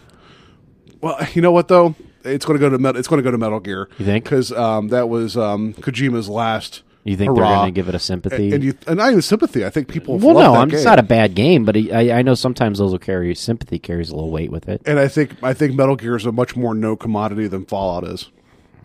well, 1.01 1.17
you 1.33 1.41
know 1.41 1.51
what 1.51 1.67
though, 1.67 1.95
it's 2.23 2.45
going 2.45 2.57
to 2.57 2.59
go 2.59 2.69
to 2.69 2.77
Met- 2.77 2.95
it's 2.95 3.07
going 3.07 3.19
to 3.19 3.23
go 3.23 3.31
to 3.31 3.37
Metal 3.37 3.59
Gear. 3.59 3.89
You 3.97 4.05
think? 4.05 4.23
because 4.23 4.51
um, 4.53 4.87
that 4.89 5.09
was 5.09 5.35
um, 5.37 5.73
Kojima's 5.75 6.29
last. 6.29 6.83
You 7.03 7.17
think 7.17 7.35
they're 7.35 7.43
going 7.43 7.65
to 7.65 7.71
give 7.71 7.89
it 7.89 7.95
a 7.95 7.99
sympathy. 7.99 8.45
And, 8.45 8.53
and 8.53 8.63
you 8.63 8.73
and 8.87 8.97
not 8.97 9.09
even 9.09 9.21
sympathy. 9.21 9.65
I 9.65 9.69
think 9.69 9.89
people. 9.89 10.17
Well, 10.17 10.35
no, 10.35 10.53
that 10.53 10.59
I'm, 10.59 10.67
game. 10.69 10.77
it's 10.77 10.85
not 10.85 10.99
a 10.99 11.03
bad 11.03 11.35
game, 11.35 11.65
but 11.65 11.75
I, 11.75 12.11
I 12.11 12.21
know 12.21 12.33
sometimes 12.33 12.79
those 12.79 12.91
will 12.91 12.99
carry 12.99 13.35
sympathy 13.35 13.77
carries 13.77 14.09
a 14.09 14.15
little 14.15 14.31
weight 14.31 14.51
with 14.51 14.69
it. 14.69 14.81
And 14.85 14.99
I 14.99 15.07
think 15.07 15.35
I 15.43 15.53
think 15.53 15.75
Metal 15.75 15.95
Gear 15.95 16.15
is 16.15 16.25
a 16.25 16.31
much 16.31 16.55
more 16.55 16.73
no 16.73 16.95
commodity 16.95 17.47
than 17.47 17.65
Fallout 17.65 18.05
is. 18.05 18.31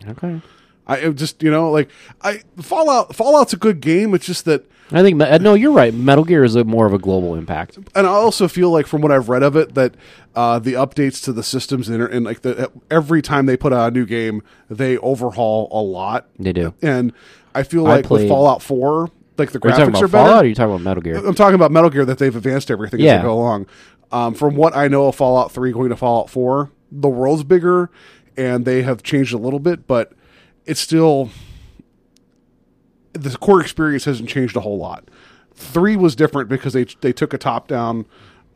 Okay. 0.07 0.41
I 0.85 1.09
just 1.09 1.43
you 1.43 1.51
know 1.51 1.69
like 1.69 1.89
I 2.21 2.41
Fallout 2.57 3.15
Fallout's 3.15 3.53
a 3.53 3.57
good 3.57 3.79
game. 3.79 4.13
It's 4.13 4.25
just 4.25 4.45
that 4.45 4.65
I 4.91 5.03
think 5.03 5.17
no, 5.17 5.53
you're 5.53 5.71
right. 5.71 5.93
Metal 5.93 6.23
Gear 6.23 6.43
is 6.43 6.55
a 6.55 6.63
more 6.63 6.87
of 6.87 6.93
a 6.93 6.97
global 6.97 7.35
impact. 7.35 7.77
and 7.77 8.07
I 8.07 8.09
also 8.09 8.47
feel 8.47 8.71
like 8.71 8.87
from 8.87 9.01
what 9.01 9.11
I've 9.11 9.29
read 9.29 9.43
of 9.43 9.55
it 9.55 9.75
that 9.75 9.93
uh, 10.35 10.57
the 10.57 10.73
updates 10.73 11.23
to 11.25 11.33
the 11.33 11.43
systems 11.43 11.89
and, 11.89 12.01
and 12.01 12.25
like 12.25 12.41
the 12.41 12.71
every 12.89 13.21
time 13.21 13.45
they 13.45 13.55
put 13.55 13.71
out 13.71 13.89
a 13.89 13.91
new 13.91 14.05
game, 14.05 14.41
they 14.67 14.97
overhaul 14.97 15.67
a 15.71 15.81
lot. 15.81 16.27
They 16.39 16.53
do. 16.53 16.73
and 16.81 17.13
I 17.55 17.63
feel 17.63 17.85
I 17.87 17.95
like 17.97 18.09
with 18.09 18.27
Fallout 18.27 18.61
Four, 18.61 19.09
like 19.37 19.51
the 19.51 19.59
Are 19.63 19.69
you 19.69 19.75
talking 19.75 19.85
graphics 19.85 19.89
about 19.89 20.03
are 20.03 20.07
Fallout? 20.07 20.27
Or 20.27 20.33
better. 20.33 20.45
are 20.45 20.47
you 20.47 20.55
talking 20.55 20.71
about 20.75 20.81
Metal 20.83 21.01
Gear? 21.01 21.15
I'm 21.27 21.35
talking 21.35 21.55
about 21.55 21.71
Metal 21.71 21.89
Gear 21.89 22.05
that 22.05 22.17
they've 22.17 22.35
advanced 22.35 22.69
everything 22.71 22.99
as 22.99 23.05
Yeah. 23.05 23.17
they 23.17 23.23
go 23.23 23.33
along. 23.33 23.65
Um, 24.11 24.33
from 24.33 24.55
what 24.55 24.75
I 24.75 24.87
know 24.87 25.07
of 25.07 25.15
Fallout 25.15 25.51
3 25.51 25.71
going 25.71 25.89
to 25.89 25.95
Fallout 25.95 26.29
4, 26.29 26.71
the 26.91 27.09
world's 27.09 27.43
bigger 27.43 27.89
and 28.37 28.65
they 28.65 28.81
have 28.83 29.03
changed 29.03 29.33
a 29.33 29.37
little 29.37 29.59
bit, 29.59 29.85
but 29.87 30.13
it's 30.65 30.79
still 30.79 31.29
the 33.13 33.29
core 33.37 33.61
experience 33.61 34.05
hasn't 34.05 34.29
changed 34.29 34.55
a 34.55 34.61
whole 34.61 34.77
lot. 34.77 35.09
3 35.55 35.95
was 35.95 36.15
different 36.15 36.47
because 36.49 36.73
they 36.73 36.85
they 37.01 37.11
took 37.11 37.33
a 37.33 37.37
top-down 37.37 38.05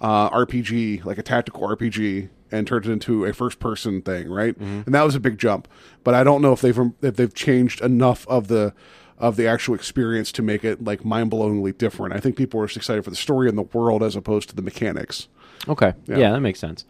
uh, 0.02 0.30
RPG, 0.30 1.04
like 1.06 1.18
a 1.18 1.24
tactical 1.24 1.68
RPG 1.68 2.30
and 2.54 2.66
turned 2.68 2.86
it 2.86 2.92
into 2.92 3.26
a 3.26 3.34
first-person 3.34 4.02
thing, 4.04 4.30
right? 4.30 4.56
And 4.58 4.86
that 4.94 5.04
was 5.04 5.16
a 5.16 5.20
big 5.20 5.38
jump. 5.38 5.68
But 6.04 6.14
I 6.14 6.24
don't 6.24 6.42
know 6.42 6.54
if 6.54 6.62
they've 6.62 6.80
if 7.02 7.16
they've 7.16 7.34
changed 7.34 7.82
enough 7.82 8.26
of 8.28 8.48
the 8.48 8.74
of 9.18 9.36
the 9.38 9.48
actual 9.48 9.76
experience 9.76 10.32
to 10.34 10.42
make 10.42 10.64
it 10.64 10.84
like 10.84 11.04
mind-blowingly 11.06 11.78
different. 11.78 12.14
I 12.14 12.20
think 12.20 12.36
people 12.36 12.60
are 12.62 12.66
just 12.68 12.78
excited 12.78 13.04
for 13.04 13.10
the 13.10 13.16
story 13.16 13.48
and 13.50 13.58
the 13.58 13.62
world 13.64 14.04
as 14.04 14.16
opposed 14.16 14.50
to 14.50 14.56
the 14.56 14.62
mechanics. 14.62 15.28
Okay. 15.68 15.94
Yeah. 16.08 16.32
that 16.32 16.42
makes 16.42 16.60
sense. 16.60 16.86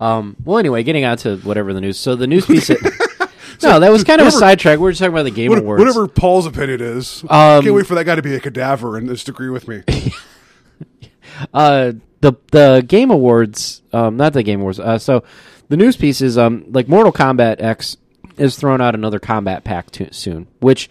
Um, 0.00 0.36
well, 0.44 0.58
anyway, 0.58 0.82
getting 0.82 1.04
out 1.04 1.18
to 1.20 1.36
whatever 1.38 1.72
the 1.72 1.80
news. 1.80 1.98
So 1.98 2.14
the 2.16 2.26
news 2.26 2.46
piece. 2.46 2.68
no, 3.62 3.80
that 3.80 3.90
was 3.92 4.04
kind 4.04 4.20
of 4.20 4.26
a 4.26 4.30
sidetrack. 4.32 4.78
We 4.78 4.84
were 4.84 4.90
just 4.92 5.00
talking 5.00 5.12
about 5.12 5.24
the 5.24 5.30
Game 5.30 5.50
What- 5.50 5.58
Awards. 5.58 5.78
Whatever 5.80 6.06
Paul's 6.08 6.46
opinion 6.46 6.80
is, 6.80 7.22
Um, 7.28 7.62
can't 7.62 7.74
wait 7.74 7.86
for 7.86 7.94
that 7.96 8.04
guy 8.04 8.14
to 8.14 8.22
be 8.22 8.34
a 8.34 8.40
cadaver 8.40 8.96
and 8.96 9.08
just 9.08 9.28
agree 9.28 9.50
with 9.50 9.68
me. 9.68 9.82
uh, 11.54 11.92
the 12.20 12.34
the 12.52 12.84
Game 12.86 13.10
Awards, 13.10 13.82
um, 13.92 14.16
not 14.16 14.32
the 14.32 14.42
Game 14.42 14.60
Awards. 14.60 14.80
Uh, 14.80 14.98
so 14.98 15.24
the 15.68 15.76
news 15.76 15.96
piece 15.96 16.20
is 16.20 16.36
um, 16.38 16.64
like 16.68 16.88
Mortal 16.88 17.12
Kombat 17.12 17.60
X 17.62 17.96
is 18.36 18.56
throwing 18.56 18.80
out 18.80 18.94
another 18.94 19.18
combat 19.18 19.64
pack 19.64 19.90
to, 19.92 20.12
soon, 20.14 20.46
which 20.60 20.88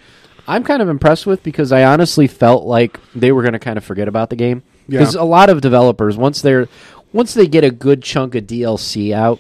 I'm 0.48 0.64
kind 0.64 0.82
of 0.82 0.90
impressed 0.90 1.26
with 1.26 1.44
because 1.44 1.72
I 1.72 1.84
honestly 1.84 2.28
felt 2.28 2.66
like 2.66 3.00
they 3.16 3.32
were 3.32 3.42
going 3.42 3.54
to 3.54 3.60
kind 3.60 3.78
of 3.78 3.84
forget 3.84 4.08
about 4.08 4.30
the 4.30 4.36
game 4.36 4.64
Yeah. 4.88 5.00
because 5.00 5.16
a 5.16 5.24
lot 5.24 5.50
of 5.50 5.62
developers 5.62 6.18
once 6.18 6.42
they're 6.42 6.68
once 7.14 7.34
they 7.34 7.48
get 7.48 7.64
a 7.64 7.72
good 7.72 8.04
chunk 8.04 8.36
of 8.36 8.44
DLC 8.46 9.14
out. 9.14 9.40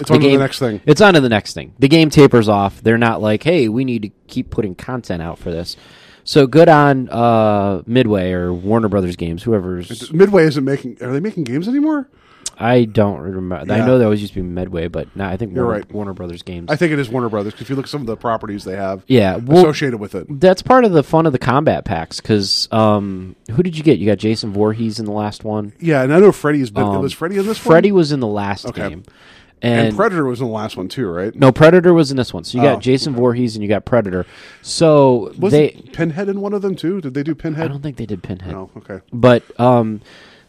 It's 0.00 0.10
on 0.10 0.20
to 0.20 0.28
the 0.28 0.38
next 0.38 0.58
thing. 0.58 0.80
It's 0.86 1.00
on 1.00 1.14
to 1.14 1.20
the 1.20 1.28
next 1.28 1.52
thing. 1.54 1.74
The 1.78 1.86
game 1.86 2.10
tapers 2.10 2.48
off. 2.48 2.82
They're 2.82 2.98
not 2.98 3.20
like, 3.22 3.42
hey, 3.44 3.68
we 3.68 3.84
need 3.84 4.02
to 4.02 4.10
keep 4.26 4.50
putting 4.50 4.74
content 4.74 5.22
out 5.22 5.38
for 5.38 5.50
this. 5.52 5.76
So 6.24 6.46
good 6.46 6.68
on 6.68 7.08
uh, 7.08 7.82
Midway 7.86 8.32
or 8.32 8.52
Warner 8.52 8.88
Brothers 8.88 9.16
Games, 9.16 9.42
whoever's 9.42 10.12
Midway 10.12 10.44
isn't 10.44 10.64
making. 10.64 10.98
Are 11.02 11.12
they 11.12 11.20
making 11.20 11.44
games 11.44 11.68
anymore? 11.68 12.08
I 12.58 12.84
don't 12.84 13.18
remember. 13.20 13.72
I 13.72 13.78
know 13.84 13.98
that 13.98 14.04
always 14.04 14.20
used 14.20 14.34
to 14.34 14.40
be 14.42 14.46
Midway, 14.46 14.86
but 14.86 15.08
now 15.16 15.28
I 15.28 15.36
think 15.36 15.54
You're 15.54 15.64
Warner, 15.64 15.80
right. 15.80 15.92
Warner 15.92 16.12
Brothers 16.12 16.42
Games. 16.42 16.70
I 16.70 16.76
think 16.76 16.92
it 16.92 16.98
is 16.98 17.08
Warner 17.08 17.28
Brothers 17.28 17.54
because 17.54 17.62
if 17.62 17.70
you 17.70 17.76
look 17.76 17.86
at 17.86 17.90
some 17.90 18.02
of 18.02 18.06
the 18.06 18.16
properties 18.16 18.62
they 18.64 18.76
have, 18.76 19.02
yeah, 19.08 19.36
well, 19.36 19.58
associated 19.58 19.98
with 19.98 20.14
it. 20.14 20.26
that's 20.38 20.62
part 20.62 20.84
of 20.84 20.92
the 20.92 21.02
fun 21.02 21.26
of 21.26 21.32
the 21.32 21.38
combat 21.38 21.84
packs. 21.84 22.20
Because 22.20 22.68
um, 22.70 23.34
who 23.50 23.62
did 23.62 23.76
you 23.76 23.82
get? 23.82 23.98
You 23.98 24.06
got 24.06 24.18
Jason 24.18 24.52
Voorhees 24.52 25.00
in 25.00 25.06
the 25.06 25.12
last 25.12 25.44
one. 25.44 25.72
Yeah, 25.80 26.02
and 26.02 26.14
I 26.14 26.20
know 26.20 26.30
Freddy's 26.30 26.70
been. 26.70 26.84
Um, 26.84 27.00
was 27.02 27.12
Freddy 27.12 27.38
in 27.38 27.46
this 27.46 27.58
Freddy 27.58 27.90
one? 27.90 27.96
was 27.98 28.12
in 28.12 28.20
the 28.20 28.28
last 28.28 28.66
Okay. 28.66 28.90
game, 28.90 29.04
and, 29.62 29.88
and, 29.88 29.96
Predator 29.96 30.24
was 30.24 30.40
in 30.40 30.46
the 30.48 30.52
last 30.52 30.76
one 30.76 30.88
too, 30.88 31.06
right? 31.06 31.34
no 31.34 31.52
Predator 31.52 31.94
was 31.94 32.10
in 32.10 32.16
this 32.16 32.34
one. 32.34 32.44
So 32.44 32.58
you 32.58 32.64
Oh, 32.64 32.74
got 32.74 32.82
Jason 32.82 33.14
Voorhees 33.14 33.54
and 33.54 33.62
you 33.62 33.68
got 33.68 33.84
Predator. 33.84 34.26
So 34.60 35.32
Was 35.38 35.52
they, 35.52 35.70
Pinhead 35.92 36.28
in 36.28 36.40
one 36.40 36.52
of 36.52 36.62
them 36.62 36.74
too? 36.74 37.00
Did 37.00 37.14
they 37.14 37.22
do 37.22 37.34
Pinhead? 37.34 37.64
I 37.64 37.68
don't 37.68 37.82
think 37.82 37.96
they 37.96 38.06
did 38.06 38.22
Pinhead, 38.22 38.50
No. 38.52 38.70
Okay. 38.76 39.00
but 39.12 39.42
um, 39.60 40.00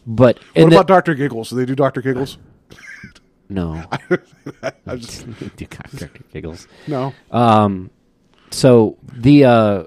but 0.06 0.40
What 0.56 0.68
about 0.74 0.88
Doctor 0.88 1.14
Giggles? 1.14 1.50
Did 1.50 1.58
they 1.58 1.66
do 1.66 1.76
Doctor 1.76 2.02
Giggles? 2.02 2.38
no? 3.50 3.84
I 4.88 4.96
just 4.96 5.26
Dr. 5.58 6.10
Giggles. 6.32 6.68
no. 6.88 7.14
Um, 7.32 7.90
so 8.52 8.98
the 9.14 9.46
uh, 9.46 9.84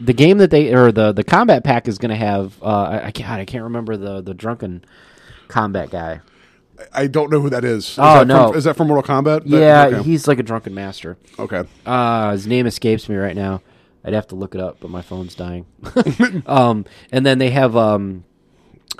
the 0.00 0.12
game 0.12 0.38
that 0.38 0.50
they 0.50 0.74
or 0.74 0.92
the 0.92 1.12
the 1.12 1.24
combat 1.24 1.64
pack 1.64 1.88
is 1.88 1.98
going 1.98 2.10
to 2.10 2.16
have 2.16 2.60
uh, 2.62 2.66
I, 2.66 3.06
I 3.06 3.10
can't 3.10 3.30
I 3.30 3.44
can't 3.44 3.64
remember 3.64 3.96
the 3.96 4.20
the 4.20 4.34
drunken 4.34 4.84
combat 5.48 5.90
guy. 5.90 6.20
I 6.92 7.06
don't 7.06 7.30
know 7.30 7.40
who 7.40 7.50
that 7.50 7.64
is. 7.64 7.84
is 7.90 7.98
Oh, 7.98 8.18
that 8.20 8.26
no. 8.26 8.48
From, 8.48 8.56
is 8.58 8.64
that 8.64 8.76
from 8.76 8.88
Mortal 8.88 9.02
Kombat? 9.04 9.48
That- 9.48 9.58
yeah, 9.58 9.86
okay. 9.98 10.02
he's 10.02 10.26
like 10.26 10.38
a 10.38 10.42
drunken 10.42 10.74
master. 10.74 11.16
okay. 11.38 11.64
Uh, 11.86 12.32
his 12.32 12.46
name 12.46 12.66
escapes 12.66 13.08
me 13.08 13.16
right 13.16 13.36
now. 13.36 13.62
I'd 14.04 14.12
have 14.12 14.26
to 14.28 14.34
look 14.34 14.54
it 14.54 14.60
up, 14.60 14.78
but 14.80 14.90
my 14.90 15.00
phone's 15.02 15.34
dying. 15.34 15.66
um, 16.46 16.84
and 17.10 17.24
then 17.24 17.38
they 17.38 17.50
have 17.50 17.74
um, 17.76 18.24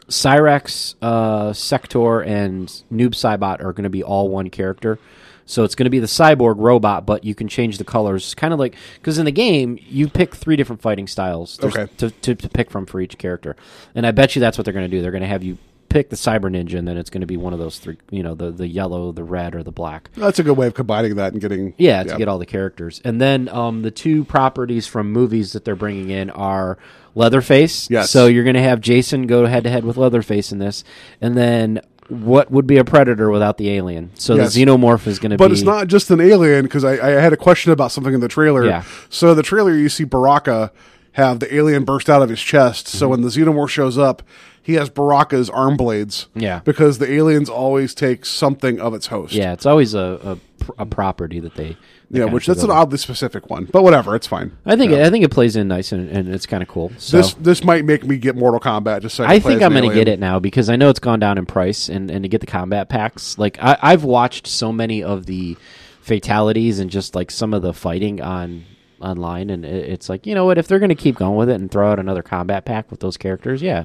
Cyrax, 0.09 0.95
uh, 1.03 1.53
Sector, 1.53 2.21
and 2.23 2.69
Noob 2.93 3.11
Saibot 3.11 3.63
are 3.63 3.73
going 3.73 3.85
to 3.85 3.91
be 3.91 4.03
all 4.03 4.29
one 4.29 4.51
character. 4.51 4.99
So 5.47 5.63
it's 5.63 5.75
going 5.75 5.85
to 5.85 5.91
be 5.91 5.99
the 5.99 6.07
cyborg 6.07 6.55
robot, 6.57 7.05
but 7.05 7.23
you 7.23 7.35
can 7.35 7.49
change 7.49 7.77
the 7.77 7.85
colors. 7.85 8.35
Kind 8.35 8.55
of 8.55 8.59
like 8.59 8.77
because 8.95 9.19
in 9.19 9.27
the 9.27 9.31
game 9.31 9.79
you 9.83 10.09
pick 10.09 10.35
three 10.35 10.57
different 10.57 10.81
fighting 10.81 11.07
styles 11.07 11.63
Okay. 11.63 11.87
to, 11.99 12.11
to 12.11 12.35
to 12.35 12.49
pick 12.49 12.71
from 12.71 12.87
for 12.87 12.99
each 12.99 13.19
character, 13.19 13.55
and 13.95 14.07
I 14.07 14.11
bet 14.13 14.35
you 14.35 14.41
that's 14.41 14.57
what 14.57 14.65
they're 14.65 14.73
going 14.73 14.91
to 14.91 14.97
do. 14.97 15.03
They're 15.03 15.11
going 15.11 15.21
to 15.21 15.29
have 15.29 15.43
you 15.43 15.59
pick 15.95 16.11
the 16.11 16.17
cyber 16.17 16.51
ninja, 16.51 16.77
and 16.77 16.89
then 16.89 16.97
it's 16.99 17.09
going 17.09 17.21
to 17.21 17.27
be 17.27 17.37
one 17.37 17.53
of 17.53 17.61
those 17.61 17.79
three. 17.79 17.97
You 18.11 18.25
know, 18.25 18.35
the 18.35 18.51
the 18.51 18.67
yellow, 18.67 19.13
the 19.13 19.23
red, 19.23 19.55
or 19.55 19.63
the 19.63 19.71
black. 19.71 20.11
That's 20.17 20.41
a 20.41 20.43
good 20.43 20.57
way 20.59 20.67
of 20.67 20.75
combining 20.75 21.15
that 21.15 21.33
and 21.33 21.41
getting. 21.41 21.73
Yeah, 21.79 22.03
to 22.03 22.19
get 22.19 22.27
all 22.27 22.39
the 22.39 22.47
characters. 22.47 23.01
And 23.05 23.21
then 23.21 23.49
um, 23.49 23.83
the 23.83 23.93
two 23.93 24.25
properties 24.25 24.89
from 24.89 25.13
movies 25.13 25.53
that 25.53 25.65
they're 25.65 25.77
bringing 25.77 26.11
in 26.11 26.31
are 26.31 26.79
Leatherface. 27.15 27.89
Yes. 27.89 28.11
So 28.11 28.27
you're 28.27 28.43
going 28.43 28.55
to 28.57 28.63
have 28.63 28.81
Jason 28.81 29.29
go 29.29 29.47
head 29.47 29.63
to 29.65 29.71
head 29.71 29.85
with 29.85 29.97
Leatherface 29.97 30.51
in 30.51 30.59
this. 30.59 30.83
And 31.21 31.37
then 31.37 31.81
what 32.09 32.51
would 32.51 32.67
be 32.67 32.77
a 32.77 32.85
predator 32.85 33.31
without 33.31 33.57
the 33.57 33.71
alien? 33.71 34.11
So 34.15 34.35
Yes. 34.35 34.53
the 34.53 34.65
xenomorph 34.67 35.07
is 35.07 35.21
going 35.21 35.31
to 35.31 35.37
be. 35.37 35.39
But 35.39 35.53
it's 35.53 35.63
not 35.63 35.87
just 35.87 36.11
an 36.11 36.21
alien 36.21 36.65
because 36.65 36.83
I, 36.83 36.95
I 36.95 37.11
had 37.21 37.33
a 37.33 37.37
question 37.37 37.71
about 37.71 37.93
something 37.93 38.13
in 38.13 38.21
the 38.21 38.29
trailer. 38.29 38.67
Yeah. 38.67 38.83
So 39.11 39.33
the 39.35 39.45
trailer, 39.45 39.73
you 39.73 39.89
see 39.89 40.03
Baraka 40.05 40.73
have 41.15 41.41
the 41.41 41.53
alien 41.55 41.85
burst 41.85 42.11
out 42.11 42.23
of 42.23 42.29
his 42.29 42.41
chest. 42.41 42.89
So 42.89 43.07
mhm. 43.07 43.11
when 43.11 43.21
the 43.23 43.29
xenomorph 43.29 43.69
shows 43.69 43.97
up, 43.97 44.23
he 44.61 44.75
has 44.75 44.91
Baraka's 44.91 45.49
arm 45.49 45.77
blades. 45.77 46.27
Yeah. 46.35 46.61
Because 46.65 46.99
the 46.99 47.11
aliens 47.13 47.49
always 47.49 47.95
take 47.95 48.25
something 48.25 48.81
of 48.81 48.95
its 48.95 49.09
host. 49.09 49.33
Yeah, 49.33 49.53
it's 49.53 49.67
always 49.67 49.95
a, 49.95 50.39
a, 50.79 50.83
a 50.83 50.87
property 50.87 51.39
that 51.39 51.55
they. 51.55 51.77
they 52.11 52.19
Yeah, 52.21 52.25
which 52.25 52.47
that's 52.47 52.65
an 52.65 52.71
over. 52.71 52.81
oddly 52.81 52.99
specific 52.99 53.49
one, 53.49 53.67
but 53.67 53.85
whatever, 53.85 54.17
it's 54.17 54.27
fine. 54.27 54.57
I 54.67 54.75
think 54.75 54.91
Yeah. 54.91 55.07
I 55.07 55.11
think 55.11 55.25
it 55.25 55.31
plays 55.31 55.55
in 55.55 55.69
nice 55.69 55.93
and, 55.93 56.09
and 56.09 56.35
it's 56.35 56.47
kind 56.47 56.63
of 56.63 56.69
cool. 56.69 56.91
So 56.99 57.19
this 57.19 57.35
this 57.35 57.63
might 57.63 57.85
make 57.85 58.05
me 58.05 58.17
get 58.17 58.35
Mortal 58.35 58.59
Kombat 58.59 59.03
just 59.03 59.15
so 59.15 59.25
I, 59.25 59.35
I 59.35 59.39
think 59.39 59.63
I'm 59.63 59.73
going 59.73 59.89
to 59.89 59.95
get 59.95 60.09
it 60.09 60.19
now 60.19 60.41
because 60.41 60.69
I 60.69 60.77
know 60.77 60.89
it's 60.89 60.99
gone 60.99 61.21
down 61.21 61.39
in 61.39 61.47
price, 61.47 61.89
and, 61.89 62.11
and 62.11 62.25
to 62.25 62.29
get 62.29 62.41
the 62.41 62.47
combat 62.49 62.89
packs, 62.89 63.39
like 63.39 63.57
I, 63.63 63.79
I've 63.81 64.03
watched 64.03 64.49
so 64.49 64.73
many 64.73 65.03
of 65.03 65.27
the 65.27 65.57
fatalities 66.01 66.81
and 66.81 66.91
just 66.91 67.15
like 67.15 67.31
some 67.31 67.55
of 67.55 67.63
the 67.63 67.73
fighting 67.73 68.21
on 68.21 68.65
online, 69.05 69.51
and 69.51 69.65
it, 69.65 69.91
it's 69.91 70.09
like 70.09 70.27
you 70.27 70.35
know 70.35 70.45
what, 70.45 70.59
if 70.59 70.67
they're 70.67 70.79
going 70.79 70.89
to 70.89 70.95
keep 70.95 71.17
going 71.17 71.37
with 71.37 71.49
it 71.49 71.61
and 71.61 71.71
throw 71.71 71.91
out 71.93 71.99
another 71.99 72.23
combat 72.23 72.65
pack 72.65 72.91
with 72.91 73.01
those 73.01 73.17
characters, 73.17 73.63
yeah, 73.63 73.85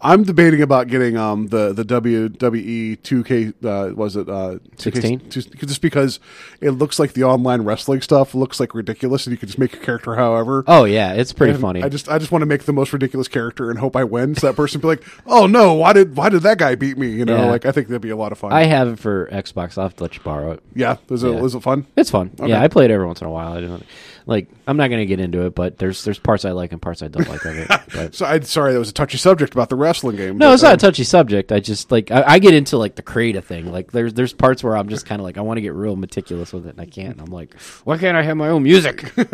I'm 0.00 0.24
debating 0.24 0.60
about 0.60 0.88
getting 0.88 1.16
um 1.16 1.46
the 1.48 1.72
the 1.72 1.82
WWE 1.84 2.98
2K 2.98 3.54
uh, 3.64 3.94
was 3.94 4.14
it 4.16 4.28
uh 4.28 4.58
16? 4.76 5.30
Just, 5.30 5.80
because 5.80 6.20
it 6.60 6.70
looks 6.72 6.98
like 6.98 7.14
the 7.14 7.24
online 7.24 7.62
wrestling 7.62 8.02
stuff 8.02 8.34
looks 8.34 8.60
like 8.60 8.74
ridiculous 8.74 9.26
and 9.26 9.32
you 9.32 9.38
can 9.38 9.46
just 9.48 9.58
make 9.58 9.72
your 9.72 9.82
character 9.82 10.14
however. 10.14 10.64
oh 10.66 10.84
yeah, 10.84 11.14
it's 11.14 11.32
pretty 11.32 11.52
And 11.54 11.60
funny. 11.60 11.82
I 11.82 11.88
just 11.88 12.08
I 12.08 12.18
just 12.18 12.30
want 12.30 12.42
to 12.42 12.46
make 12.46 12.64
the 12.64 12.72
most 12.72 12.92
ridiculous 12.92 13.26
character 13.28 13.70
and 13.70 13.78
hope 13.78 13.96
I 13.96 14.04
win. 14.04 14.34
So 14.34 14.46
that 14.48 14.54
person 14.56 14.80
be 14.80 14.86
like, 14.86 15.02
"Oh 15.26 15.46
no, 15.46 15.72
why 15.74 15.92
did 15.94 16.14
why 16.16 16.28
did 16.28 16.42
that 16.42 16.58
guy 16.58 16.74
beat 16.74 16.98
me?" 16.98 17.08
You 17.10 17.24
know, 17.24 17.36
Yeah. 17.36 17.46
like 17.50 17.64
I 17.64 17.72
think 17.72 17.88
that'd 17.88 18.02
be 18.02 18.10
a 18.10 18.16
lot 18.16 18.32
of 18.32 18.38
fun. 18.38 18.52
I 18.52 18.64
have 18.64 18.88
it 18.88 18.98
for 18.98 19.28
Xbox. 19.32 19.78
I'll 19.78 19.84
have 19.84 19.96
to 19.96 20.02
let 20.04 20.14
you 20.16 20.22
borrow 20.22 20.52
it. 20.52 20.62
yeah, 20.74 20.96
is 21.10 21.22
it 21.24 21.32
Yeah. 21.32 21.42
is 21.42 21.54
it 21.54 21.62
fun? 21.62 21.86
It's 21.96 22.10
fun. 22.10 22.32
Okay. 22.38 22.50
Yeah, 22.50 22.60
I 22.62 22.68
play 22.68 22.84
it 22.84 22.90
every 22.90 23.06
once 23.06 23.20
in 23.22 23.26
a 23.26 23.30
while. 23.30 23.52
I 23.54 23.60
don't 23.62 23.84
like. 24.26 24.48
I'm 24.66 24.76
not 24.76 24.88
going 24.88 25.00
to 25.00 25.06
get 25.06 25.20
into 25.20 25.46
it, 25.46 25.54
but 25.54 25.78
there's 25.78 26.04
there's 26.04 26.18
parts 26.18 26.44
I 26.44 26.50
like 26.50 26.72
and 26.72 26.82
parts 26.82 27.02
I 27.02 27.08
don't 27.08 27.28
like 27.28 27.44
of 27.44 27.56
it. 27.56 27.68
But 27.94 28.14
So 28.14 28.26
I'm 28.26 28.42
sorry 28.42 28.72
that 28.72 28.78
was 28.78 28.90
a 28.90 28.92
touchy 28.92 29.16
subject 29.18 29.52
about 29.54 29.68
the 29.68 29.76
wrestling 29.86 30.16
game. 30.16 30.38
No, 30.38 30.48
but, 30.48 30.54
it's 30.54 30.62
not 30.62 30.70
a 30.70 30.72
um, 30.72 30.78
touchy 30.78 31.04
subject. 31.04 31.52
I 31.52 31.60
just 31.60 31.90
like 31.90 32.10
I, 32.10 32.24
I 32.26 32.38
get 32.38 32.54
into 32.54 32.76
like 32.76 32.96
the 32.96 33.02
creative 33.02 33.44
thing. 33.44 33.70
Like 33.70 33.92
there's 33.92 34.12
there's 34.14 34.32
parts 34.32 34.62
where 34.62 34.76
I'm 34.76 34.88
just 34.88 35.06
kind 35.06 35.20
of 35.20 35.24
like 35.24 35.38
I 35.38 35.40
want 35.42 35.58
to 35.58 35.62
get 35.62 35.72
real 35.74 35.96
meticulous 35.96 36.52
with 36.52 36.66
it, 36.66 36.70
and 36.70 36.80
I 36.80 36.86
can't. 36.86 37.12
And 37.12 37.20
I'm 37.20 37.32
like, 37.32 37.54
why 37.84 37.98
can't 37.98 38.16
I 38.16 38.22
have 38.22 38.36
my 38.36 38.48
own 38.48 38.62
music? 38.62 39.16
uh, 39.18 39.24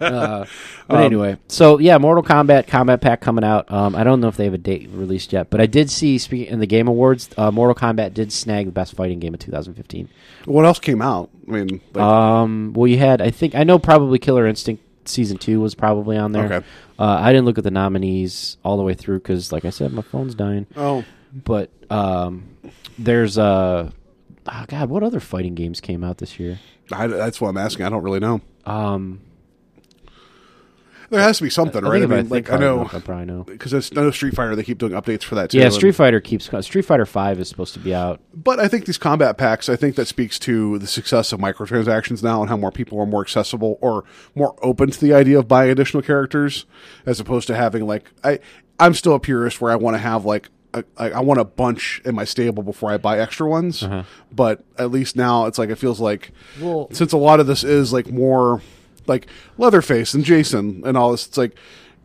but 0.00 0.48
Um, 0.88 1.02
anyway, 1.02 1.36
so 1.48 1.78
yeah, 1.78 1.98
Mortal 1.98 2.24
Kombat 2.24 2.66
Combat 2.66 3.00
Pack 3.00 3.20
coming 3.20 3.44
out. 3.44 3.70
Um, 3.70 3.94
I 3.94 4.04
don't 4.04 4.20
know 4.20 4.28
if 4.28 4.36
they 4.36 4.44
have 4.44 4.54
a 4.54 4.58
date 4.58 4.88
released 4.92 5.32
yet, 5.32 5.50
but 5.50 5.60
I 5.60 5.66
did 5.66 5.90
see 5.90 6.16
in 6.32 6.58
the 6.58 6.66
Game 6.66 6.88
Awards, 6.88 7.28
uh, 7.36 7.50
Mortal 7.50 7.74
Kombat 7.74 8.14
did 8.14 8.32
snag 8.32 8.66
the 8.66 8.72
best 8.72 8.94
fighting 8.94 9.18
game 9.18 9.34
of 9.34 9.40
2015. 9.40 10.08
What 10.46 10.64
else 10.64 10.78
came 10.78 11.02
out? 11.02 11.30
I 11.48 11.50
mean, 11.50 11.80
like, 11.94 12.02
Um, 12.02 12.72
well, 12.74 12.86
you 12.86 12.98
had 12.98 13.20
I 13.20 13.30
think 13.30 13.54
I 13.54 13.64
know 13.64 13.78
probably 13.78 14.18
Killer 14.18 14.46
Instinct 14.46 14.82
season 15.04 15.38
two 15.38 15.60
was 15.60 15.74
probably 15.74 16.16
on 16.16 16.32
there. 16.32 16.44
Okay. 16.44 16.66
Uh, 16.98 17.18
I 17.20 17.32
didn't 17.32 17.44
look 17.44 17.58
at 17.58 17.64
the 17.64 17.70
nominees 17.70 18.56
all 18.64 18.76
the 18.76 18.82
way 18.82 18.94
through 18.94 19.18
because, 19.18 19.52
like 19.52 19.64
I 19.64 19.70
said, 19.70 19.92
my 19.92 20.02
phone's 20.02 20.34
dying 20.34 20.66
oh, 20.76 21.04
but 21.32 21.70
um, 21.90 22.44
there's 22.98 23.38
uh, 23.38 23.90
oh 24.46 24.64
God, 24.68 24.88
what 24.88 25.02
other 25.02 25.20
fighting 25.20 25.54
games 25.54 25.80
came 25.80 26.04
out 26.04 26.18
this 26.18 26.38
year? 26.38 26.60
I, 26.90 27.06
that's 27.06 27.40
what 27.40 27.48
I'm 27.48 27.58
asking. 27.58 27.86
I 27.86 27.88
don't 27.88 28.02
really 28.02 28.20
know. 28.20 28.40
Um, 28.66 29.20
There 31.12 31.20
has 31.20 31.36
to 31.36 31.42
be 31.44 31.50
something, 31.50 31.84
I 31.84 31.88
right? 31.90 32.02
I 32.02 32.06
mean, 32.06 32.18
think 32.26 32.30
like 32.30 32.50
I 32.50 32.56
know 32.56 32.80
enough, 32.80 32.94
I 32.94 33.00
probably 33.00 33.26
know. 33.26 33.44
because 33.44 33.74
I 33.74 33.94
know 33.94 34.10
Street 34.10 34.34
Fighter. 34.34 34.56
They 34.56 34.64
keep 34.64 34.78
doing 34.78 34.92
updates 34.92 35.22
for 35.24 35.34
that 35.34 35.50
too. 35.50 35.58
Yeah, 35.58 35.68
Street 35.68 35.92
Fighter 35.94 36.20
keeps 36.22 36.48
Street 36.64 36.82
Fighter 36.86 37.04
Five 37.04 37.38
is 37.38 37.50
supposed 37.50 37.74
to 37.74 37.80
be 37.80 37.94
out. 37.94 38.18
But 38.34 38.58
I 38.58 38.66
think 38.66 38.86
these 38.86 38.96
combat 38.96 39.36
packs, 39.36 39.68
I 39.68 39.76
think 39.76 39.96
that 39.96 40.06
speaks 40.08 40.38
to 40.40 40.78
the 40.78 40.86
success 40.86 41.30
of 41.32 41.38
microtransactions 41.38 42.22
now 42.22 42.40
and 42.40 42.48
how 42.48 42.56
more 42.56 42.72
people 42.72 42.98
are 42.98 43.04
more 43.06 43.20
accessible 43.20 43.76
or 43.82 44.04
more 44.34 44.56
open 44.62 44.90
to 44.90 44.98
the 44.98 45.12
idea 45.12 45.38
of 45.38 45.46
buying 45.46 45.70
additional 45.70 46.02
characters 46.02 46.64
as 47.04 47.20
opposed 47.20 47.46
to 47.48 47.54
having 47.56 47.86
like 47.86 48.10
I 48.24 48.38
I'm 48.80 48.94
still 48.94 49.14
a 49.14 49.20
purist 49.20 49.60
where 49.60 49.70
I 49.70 49.76
want 49.76 49.94
to 49.94 49.98
have 49.98 50.24
like 50.24 50.48
I 50.96 51.20
want 51.20 51.38
a 51.38 51.44
bunch 51.44 52.00
in 52.06 52.14
my 52.14 52.24
stable 52.24 52.62
before 52.62 52.90
I 52.90 52.96
buy 52.96 53.18
extra 53.18 53.46
ones. 53.46 53.82
Uh-huh. 53.82 54.04
But 54.34 54.64
at 54.78 54.90
least 54.90 55.14
now 55.16 55.44
it's 55.44 55.58
like 55.58 55.68
it 55.68 55.76
feels 55.76 56.00
like 56.00 56.32
Well- 56.58 56.88
since 56.90 57.12
a 57.12 57.18
lot 57.18 57.38
of 57.40 57.46
this 57.46 57.62
is 57.62 57.92
like 57.92 58.10
more 58.10 58.62
like 59.06 59.26
Leatherface 59.58 60.14
and 60.14 60.24
Jason 60.24 60.82
and 60.84 60.96
all 60.96 61.10
this, 61.12 61.26
it's 61.26 61.38
like 61.38 61.56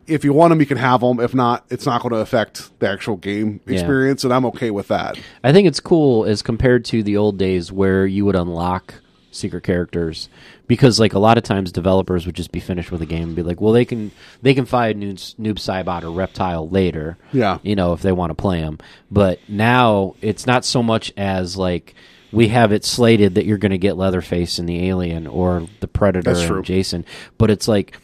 if 0.06 0.24
you 0.24 0.32
want 0.32 0.50
them, 0.50 0.60
you 0.60 0.64
can 0.66 0.78
have 0.78 1.00
them. 1.02 1.20
If 1.20 1.34
not, 1.34 1.66
it's 1.68 1.84
not 1.84 2.00
going 2.00 2.14
to 2.14 2.20
affect 2.20 2.70
the 2.80 2.88
actual 2.88 3.16
game 3.16 3.60
Yeah. 3.66 3.74
experience, 3.74 4.24
and 4.24 4.32
I'm 4.32 4.46
okay 4.46 4.70
with 4.70 4.88
that. 4.88 5.18
I 5.44 5.52
think 5.52 5.68
it's 5.68 5.80
cool 5.80 6.24
as 6.24 6.40
compared 6.40 6.84
to 6.86 7.02
the 7.02 7.16
old 7.18 7.36
days 7.38 7.70
where 7.70 8.06
you 8.06 8.24
would 8.24 8.36
unlock 8.36 8.94
secret 9.30 9.62
characters 9.62 10.30
because 10.66 10.98
like 10.98 11.12
a 11.12 11.18
lot 11.18 11.36
of 11.36 11.44
times 11.44 11.70
developers 11.70 12.24
would 12.24 12.34
just 12.34 12.50
be 12.50 12.58
finished 12.58 12.90
with 12.90 13.02
a 13.02 13.06
game 13.06 13.24
and 13.24 13.36
be 13.36 13.42
like, 13.42 13.60
well, 13.60 13.72
they 13.74 13.84
can 13.84 14.10
they 14.40 14.54
can 14.54 14.64
find 14.64 15.02
Noob, 15.02 15.16
Noob 15.36 15.56
Saibot 15.56 16.02
or 16.02 16.10
Reptile 16.10 16.66
later, 16.70 17.18
Yeah. 17.32 17.58
you 17.62 17.76
know, 17.76 17.92
if 17.92 18.00
they 18.00 18.10
want 18.10 18.30
to 18.30 18.34
play 18.34 18.60
them. 18.62 18.78
But 19.10 19.38
now 19.46 20.14
it's 20.22 20.46
not 20.46 20.64
so 20.64 20.82
much 20.82 21.12
as 21.18 21.56
like 21.58 21.94
we 22.32 22.48
have 22.48 22.72
it 22.72 22.84
slated 22.84 23.36
that 23.36 23.46
you're 23.46 23.58
going 23.58 23.72
to 23.72 23.78
get 23.78 23.96
Leatherface 23.96 24.58
and 24.58 24.68
the 24.68 24.88
Alien 24.88 25.26
or 25.26 25.66
the 25.80 25.88
Predator 25.88 26.32
That's 26.32 26.46
true. 26.46 26.56
and 26.56 26.64
Jason, 26.64 27.04
but 27.38 27.50
it's 27.50 27.68
like 27.68 27.96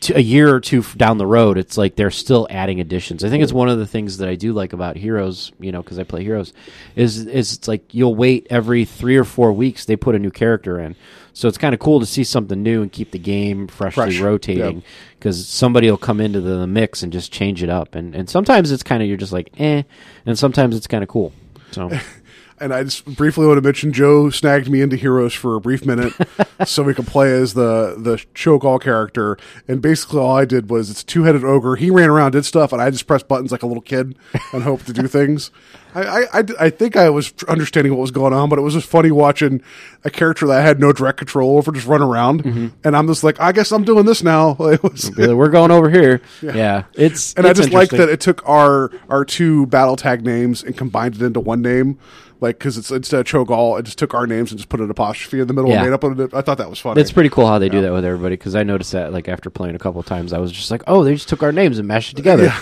t- 0.00 0.14
a 0.14 0.20
year 0.20 0.54
or 0.54 0.60
two 0.60 0.82
down 0.96 1.18
the 1.18 1.26
road, 1.26 1.58
it's 1.58 1.78
like 1.78 1.96
they're 1.96 2.10
still 2.10 2.46
adding 2.50 2.80
additions. 2.80 3.24
I 3.24 3.28
think 3.28 3.42
it's 3.42 3.52
one 3.52 3.68
of 3.68 3.78
the 3.78 3.86
things 3.86 4.18
that 4.18 4.28
I 4.28 4.34
do 4.34 4.52
like 4.52 4.72
about 4.72 4.96
Heroes, 4.96 5.52
you 5.58 5.72
know, 5.72 5.82
because 5.82 5.98
I 5.98 6.04
play 6.04 6.22
Heroes, 6.22 6.52
is 6.96 7.26
is 7.26 7.54
it's 7.54 7.68
like 7.68 7.94
you'll 7.94 8.14
wait 8.14 8.46
every 8.50 8.84
three 8.84 9.16
or 9.16 9.24
four 9.24 9.52
weeks 9.52 9.84
they 9.84 9.96
put 9.96 10.14
a 10.14 10.18
new 10.18 10.30
character 10.30 10.78
in. 10.78 10.96
So 11.32 11.46
it's 11.46 11.58
kind 11.58 11.72
of 11.72 11.78
cool 11.78 12.00
to 12.00 12.06
see 12.06 12.24
something 12.24 12.62
new 12.62 12.82
and 12.82 12.90
keep 12.90 13.12
the 13.12 13.18
game 13.18 13.68
freshly 13.68 14.02
Fresh, 14.06 14.20
rotating 14.20 14.82
because 15.18 15.46
somebody 15.46 15.88
will 15.88 15.96
come 15.96 16.20
into 16.20 16.40
the 16.40 16.66
mix 16.66 17.02
and 17.04 17.12
just 17.12 17.32
change 17.32 17.62
it 17.62 17.70
up. 17.70 17.94
And 17.94 18.14
and 18.14 18.28
sometimes 18.28 18.72
it's 18.72 18.82
kind 18.82 19.02
of 19.02 19.08
you're 19.08 19.16
just 19.16 19.32
like 19.32 19.50
eh, 19.58 19.82
and 20.26 20.38
sometimes 20.38 20.76
it's 20.76 20.86
kind 20.86 21.02
of 21.02 21.08
cool. 21.08 21.32
So 21.70 21.90
And 22.60 22.72
I 22.72 22.84
just 22.84 23.04
briefly 23.04 23.46
want 23.46 23.58
to 23.58 23.62
mention 23.62 23.92
Joe 23.92 24.30
snagged 24.30 24.68
me 24.68 24.80
into 24.80 24.96
Heroes 24.96 25.34
for 25.34 25.54
a 25.54 25.60
brief 25.60 25.84
minute 25.84 26.12
so 26.66 26.82
we 26.82 26.94
could 26.94 27.06
play 27.06 27.32
as 27.32 27.54
the 27.54 27.94
the 27.98 28.16
Cho'Gall 28.34 28.80
character. 28.80 29.36
And 29.66 29.80
basically 29.80 30.20
all 30.20 30.36
I 30.36 30.44
did 30.44 30.70
was 30.70 30.90
it's 30.90 31.02
a 31.02 31.06
two 31.06 31.24
headed 31.24 31.44
ogre. 31.44 31.76
He 31.76 31.90
ran 31.90 32.10
around, 32.10 32.32
did 32.32 32.44
stuff, 32.44 32.72
and 32.72 32.82
I 32.82 32.90
just 32.90 33.06
pressed 33.06 33.28
buttons 33.28 33.52
like 33.52 33.62
a 33.62 33.66
little 33.66 33.82
kid 33.82 34.16
and 34.52 34.62
hoped 34.62 34.86
to 34.86 34.92
do 34.92 35.06
things. 35.08 35.50
I, 35.94 36.26
I, 36.32 36.44
I, 36.60 36.70
think 36.70 36.96
I 36.96 37.08
was 37.10 37.32
understanding 37.48 37.92
what 37.92 38.00
was 38.00 38.10
going 38.10 38.32
on, 38.32 38.48
but 38.48 38.58
it 38.58 38.62
was 38.62 38.74
just 38.74 38.86
funny 38.86 39.10
watching 39.10 39.62
a 40.04 40.10
character 40.10 40.46
that 40.46 40.58
I 40.58 40.62
had 40.62 40.78
no 40.78 40.92
direct 40.92 41.18
control 41.18 41.56
over 41.56 41.72
just 41.72 41.86
run 41.86 42.02
around. 42.02 42.44
Mm-hmm. 42.44 42.66
And 42.84 42.96
I'm 42.96 43.06
just 43.06 43.24
like, 43.24 43.40
I 43.40 43.52
guess 43.52 43.72
I'm 43.72 43.84
doing 43.84 44.04
this 44.04 44.22
now. 44.22 44.52
Was, 44.58 45.10
we're 45.16 45.48
going 45.48 45.70
over 45.70 45.88
here. 45.90 46.20
Yeah, 46.42 46.84
it's 46.94 47.34
and 47.34 47.46
I 47.46 47.52
just 47.52 47.70
like 47.70 47.90
that 47.90 48.08
it 48.08 48.20
took 48.20 48.46
our 48.48 48.90
our 49.08 49.24
two 49.24 49.66
battle 49.66 49.96
tag 49.96 50.24
names 50.24 50.62
and 50.62 50.76
combined 50.76 51.16
it 51.16 51.22
into 51.22 51.40
one 51.40 51.62
name. 51.62 51.98
Like 52.40 52.58
because 52.58 52.76
it's 52.78 52.90
instead 52.90 53.20
of 53.20 53.26
Cho'Gall, 53.26 53.78
it 53.78 53.84
just 53.84 53.98
took 53.98 54.14
our 54.14 54.26
names 54.26 54.50
and 54.52 54.58
just 54.58 54.68
put 54.68 54.80
an 54.80 54.90
apostrophe 54.90 55.40
in 55.40 55.48
the 55.48 55.54
middle 55.54 55.70
Yeah. 55.70 55.82
and 55.82 55.90
made 55.90 55.94
up 55.94 56.04
it. 56.04 56.34
I 56.34 56.40
thought 56.42 56.58
that 56.58 56.70
was 56.70 56.78
funny. 56.78 57.00
It's 57.00 57.10
pretty 57.10 57.30
cool 57.30 57.46
how 57.46 57.58
they 57.58 57.68
do 57.68 57.80
that 57.82 57.92
with 57.92 58.04
everybody 58.04 58.36
because 58.36 58.54
I 58.54 58.62
noticed 58.62 58.92
that 58.92 59.12
like 59.12 59.28
after 59.28 59.50
playing 59.50 59.74
a 59.74 59.78
couple 59.78 59.98
of 60.00 60.06
times, 60.06 60.32
I 60.32 60.38
was 60.38 60.52
just 60.52 60.70
like, 60.70 60.82
oh, 60.86 61.02
they 61.04 61.14
just 61.14 61.28
took 61.28 61.42
our 61.42 61.52
names 61.52 61.78
and 61.78 61.88
mashed 61.88 62.12
it 62.12 62.16
together. 62.16 62.52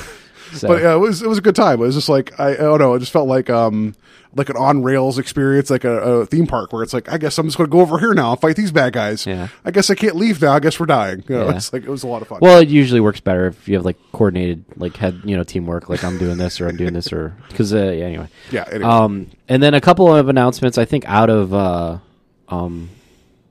So, 0.55 0.69
But 0.69 0.83
yeah, 0.83 0.95
it 0.95 0.99
was 0.99 1.23
it 1.23 1.29
was 1.29 1.39
a 1.39 1.43
good 1.43 1.57
time. 1.57 1.75
It 1.81 1.85
was 1.85 1.95
just 1.95 2.09
like 2.09 2.39
I, 2.39 2.51
I 2.53 2.57
don't 2.57 2.79
know. 2.79 2.95
It 2.95 3.01
just 3.01 3.13
felt 3.13 3.29
like 3.29 3.51
um 3.51 3.95
like 4.35 4.51
an 4.51 4.57
on 4.57 4.83
rails 4.83 5.19
experience, 5.19 5.71
like 5.71 5.85
a, 5.85 5.91
a 5.99 6.27
theme 6.27 6.47
park 6.47 6.71
where 6.73 6.83
it's 6.83 6.93
like 6.93 7.11
I 7.11 7.17
guess 7.17 7.39
I'm 7.39 7.47
just 7.47 7.57
going 7.57 7.71
to 7.71 7.73
go 7.73 7.81
over 7.81 7.99
here 7.99 8.13
now 8.13 8.33
and 8.33 8.41
fight 8.41 8.55
these 8.57 8.71
bad 8.71 8.93
guys. 8.93 9.27
Yeah. 9.27 9.49
I 9.65 9.71
guess 9.71 9.89
I 9.89 9.95
can't 9.95 10.15
leave 10.15 10.43
now. 10.43 10.53
I 10.53 10.61
guess 10.61 10.79
we're 10.79 10.85
dying. 10.87 11.25
You 11.27 11.37
know, 11.37 11.49
Yeah. 11.49 11.57
it's 11.57 11.73
like 11.73 11.85
it 11.85 11.89
was 11.89 12.03
a 12.03 12.07
lot 12.07 12.21
of 12.21 12.29
fun. 12.29 12.41
well, 12.43 12.59
it 12.59 12.69
usually 12.69 13.01
works 13.01 13.21
better 13.21 13.47
if 13.47 13.67
you 13.67 13.77
have 13.77 13.85
like 13.87 13.97
coordinated, 14.13 14.65
like 14.77 14.95
head, 14.97 15.23
you 15.25 15.37
know, 15.37 15.43
teamwork. 15.43 15.89
Like 15.89 16.05
I'm 16.05 16.19
doing 16.19 16.37
this 16.37 16.61
or 16.61 16.69
I'm 16.69 16.77
doing 16.77 16.93
this 16.93 17.13
or 17.15 17.35
because 17.49 17.73
uh, 17.73 17.79
yeah, 17.79 18.05
anyway. 18.05 18.29
yeah. 18.51 18.65
Anyway. 18.71 18.85
Um, 18.91 19.31
and 19.49 19.63
then 19.63 19.73
a 19.73 19.81
couple 19.81 20.15
of 20.15 20.29
announcements. 20.29 20.77
I 20.77 20.85
think 20.85 21.09
out 21.09 21.31
of 21.31 21.55
uh, 21.55 21.99
um, 22.49 22.91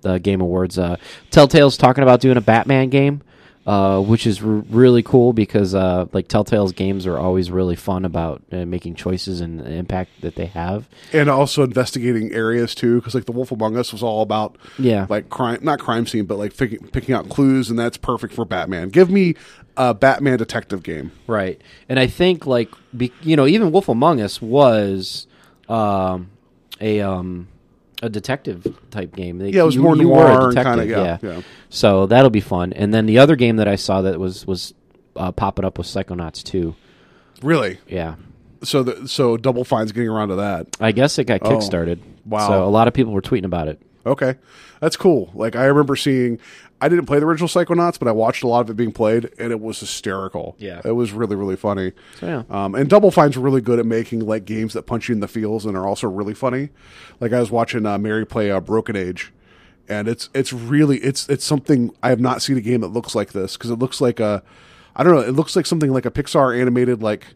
the 0.02 0.20
Game 0.20 0.40
Awards, 0.42 0.78
uh, 0.78 0.98
Telltale's 1.32 1.78
talking 1.78 2.04
about 2.04 2.22
doing 2.22 2.38
a 2.38 2.42
Batman 2.42 2.90
game, 2.90 3.24
uh, 3.66 4.00
which 4.00 4.28
is 4.28 4.42
r- 4.44 4.48
really 4.70 5.02
cool 5.02 5.34
because 5.34 5.74
uh, 5.74 6.06
like 6.14 6.28
Telltale's 6.28 6.72
games 6.72 7.08
are 7.08 7.18
always 7.18 7.50
really 7.50 7.76
fun 7.76 8.06
about 8.06 8.44
uh, 8.52 8.66
making 8.66 8.94
choices 8.96 9.42
and 9.42 9.60
the 9.60 9.72
impact 9.72 10.12
that 10.22 10.36
they 10.36 10.46
have. 10.46 10.88
and 11.14 11.30
also 11.30 11.64
investigating 11.64 12.32
areas 12.32 12.76
too, 12.76 12.96
because 12.98 13.16
like 13.16 13.26
the 13.26 13.32
Wolf 13.32 13.52
Among 13.52 13.76
Us 13.78 13.92
was 13.92 14.04
all 14.04 14.22
about 14.22 14.58
Yeah. 14.78 15.08
like 15.10 15.30
crime, 15.30 15.60
not 15.64 15.80
crime 15.80 16.06
scene, 16.06 16.26
but 16.26 16.38
like 16.38 16.56
picking, 16.56 16.88
picking 16.90 17.16
out 17.16 17.28
clues, 17.30 17.70
and 17.70 17.80
that's 17.80 17.98
perfect 17.98 18.34
for 18.34 18.46
Batman. 18.46 18.90
Give 18.90 19.10
me 19.10 19.34
a 19.78 19.94
Batman 19.94 20.38
detective 20.38 20.84
game. 20.84 21.12
Right, 21.28 21.60
and 21.90 22.00
I 22.00 22.08
think 22.08 22.46
like 22.46 22.70
be, 22.96 23.12
you 23.22 23.36
know 23.36 23.48
even 23.48 23.72
Wolf 23.72 23.90
Among 23.90 24.22
Us 24.22 24.42
was 24.42 25.28
um, 25.68 26.30
a 26.80 27.02
um, 27.02 27.48
a 28.06 28.10
detective 28.10 28.66
type 28.92 29.16
game. 29.16 29.40
They, 29.40 29.50
Yeah, 29.50 29.64
it 29.64 29.66
was 29.66 29.76
you- 29.76 29.82
more 29.82 29.96
you 29.96 30.04
noir 30.04 30.52
kinda- 30.54 30.76
detective, 30.76 30.90
yeah, 30.90 31.18
yeah. 31.22 31.42
So 31.70 32.06
that'll 32.06 32.30
be 32.30 32.40
fun. 32.42 32.72
And 32.74 32.94
then 32.94 33.06
the 33.06 33.18
other 33.20 33.36
game 33.36 33.58
that 33.58 33.68
I 33.68 33.76
saw 33.76 34.02
that 34.04 34.20
was 34.20 34.46
was 34.48 34.74
uh, 35.16 35.32
popping 35.32 35.66
up 35.66 35.78
was 35.78 35.88
Psychonauts 35.88 36.44
two. 36.44 36.76
Really? 37.42 37.80
Yeah, 37.88 38.16
So 38.64 38.84
the, 38.84 39.08
so 39.08 39.36
Double 39.38 39.64
Fine's 39.66 39.92
getting 39.92 40.10
around 40.10 40.30
to 40.30 40.36
that. 40.36 40.68
I 40.80 40.92
guess 40.94 41.20
it 41.20 41.26
got 41.26 41.42
Oh, 41.44 41.50
kickstarted. 41.52 42.00
wow. 42.26 42.48
So 42.48 42.64
a 42.64 42.70
lot 42.72 42.88
of 42.88 42.94
people 42.94 43.12
were 43.14 43.22
tweeting 43.22 43.46
about 43.46 43.68
it. 43.68 43.82
Okay, 44.06 44.36
that's 44.80 44.96
cool. 44.98 45.32
Like 45.34 45.56
I 45.56 45.66
remember 45.66 45.96
seeing, 45.96 46.40
I 46.82 46.90
didn't 46.90 47.06
play 47.06 47.20
the 47.20 47.26
original 47.26 47.48
Psychonauts, 47.48 47.98
but 47.98 48.08
I 48.08 48.12
watched 48.12 48.44
a 48.44 48.48
lot 48.48 48.60
of 48.62 48.70
it 48.70 48.76
being 48.76 48.92
played, 48.92 49.32
and 49.40 49.52
it 49.52 49.62
was 49.62 49.80
hysterical. 49.80 50.56
Yeah. 50.60 50.82
it 50.84 50.92
was 50.92 51.14
really 51.14 51.36
really 51.36 51.56
funny. 51.56 51.94
So, 52.20 52.28
yeah. 52.28 52.44
um, 52.50 52.76
and 52.76 52.90
Double 52.90 53.12
Fine's 53.12 53.38
really 53.38 53.62
good 53.62 53.80
at 53.80 53.86
making 53.86 54.20
like 54.20 54.46
games 54.46 54.74
that 54.74 54.84
punch 54.84 55.10
you 55.10 55.14
in 55.14 55.22
the 55.22 55.28
feels 55.28 55.66
and 55.66 55.78
are 55.78 55.88
also 55.88 56.08
really 56.08 56.34
funny. 56.34 56.70
Like 57.20 57.32
I 57.34 57.40
was 57.40 57.50
watching 57.52 57.86
uh, 57.86 57.98
Mary 57.98 58.26
play 58.26 58.52
uh, 58.52 58.60
Broken 58.60 58.96
Age, 58.96 59.32
and 59.88 60.08
it's 60.08 60.30
it's 60.34 60.52
really 60.52 60.98
it's 60.98 61.30
it's 61.30 61.46
something 61.46 61.92
I 62.04 62.10
have 62.10 62.20
not 62.20 62.42
seen 62.42 62.58
a 62.58 62.62
game 62.62 62.82
that 62.82 62.90
looks 62.90 63.16
like 63.16 63.32
this 63.32 63.56
because 63.58 63.70
it 63.70 63.80
looks 63.80 64.02
like 64.02 64.20
a, 64.20 64.44
I 64.96 65.04
don't 65.04 65.14
know, 65.14 65.22
it 65.22 65.32
looks 65.32 65.56
like 65.56 65.66
something 65.66 65.92
like 65.92 66.06
a 66.06 66.12
Pixar 66.12 66.60
animated 66.60 67.02
like 67.02 67.28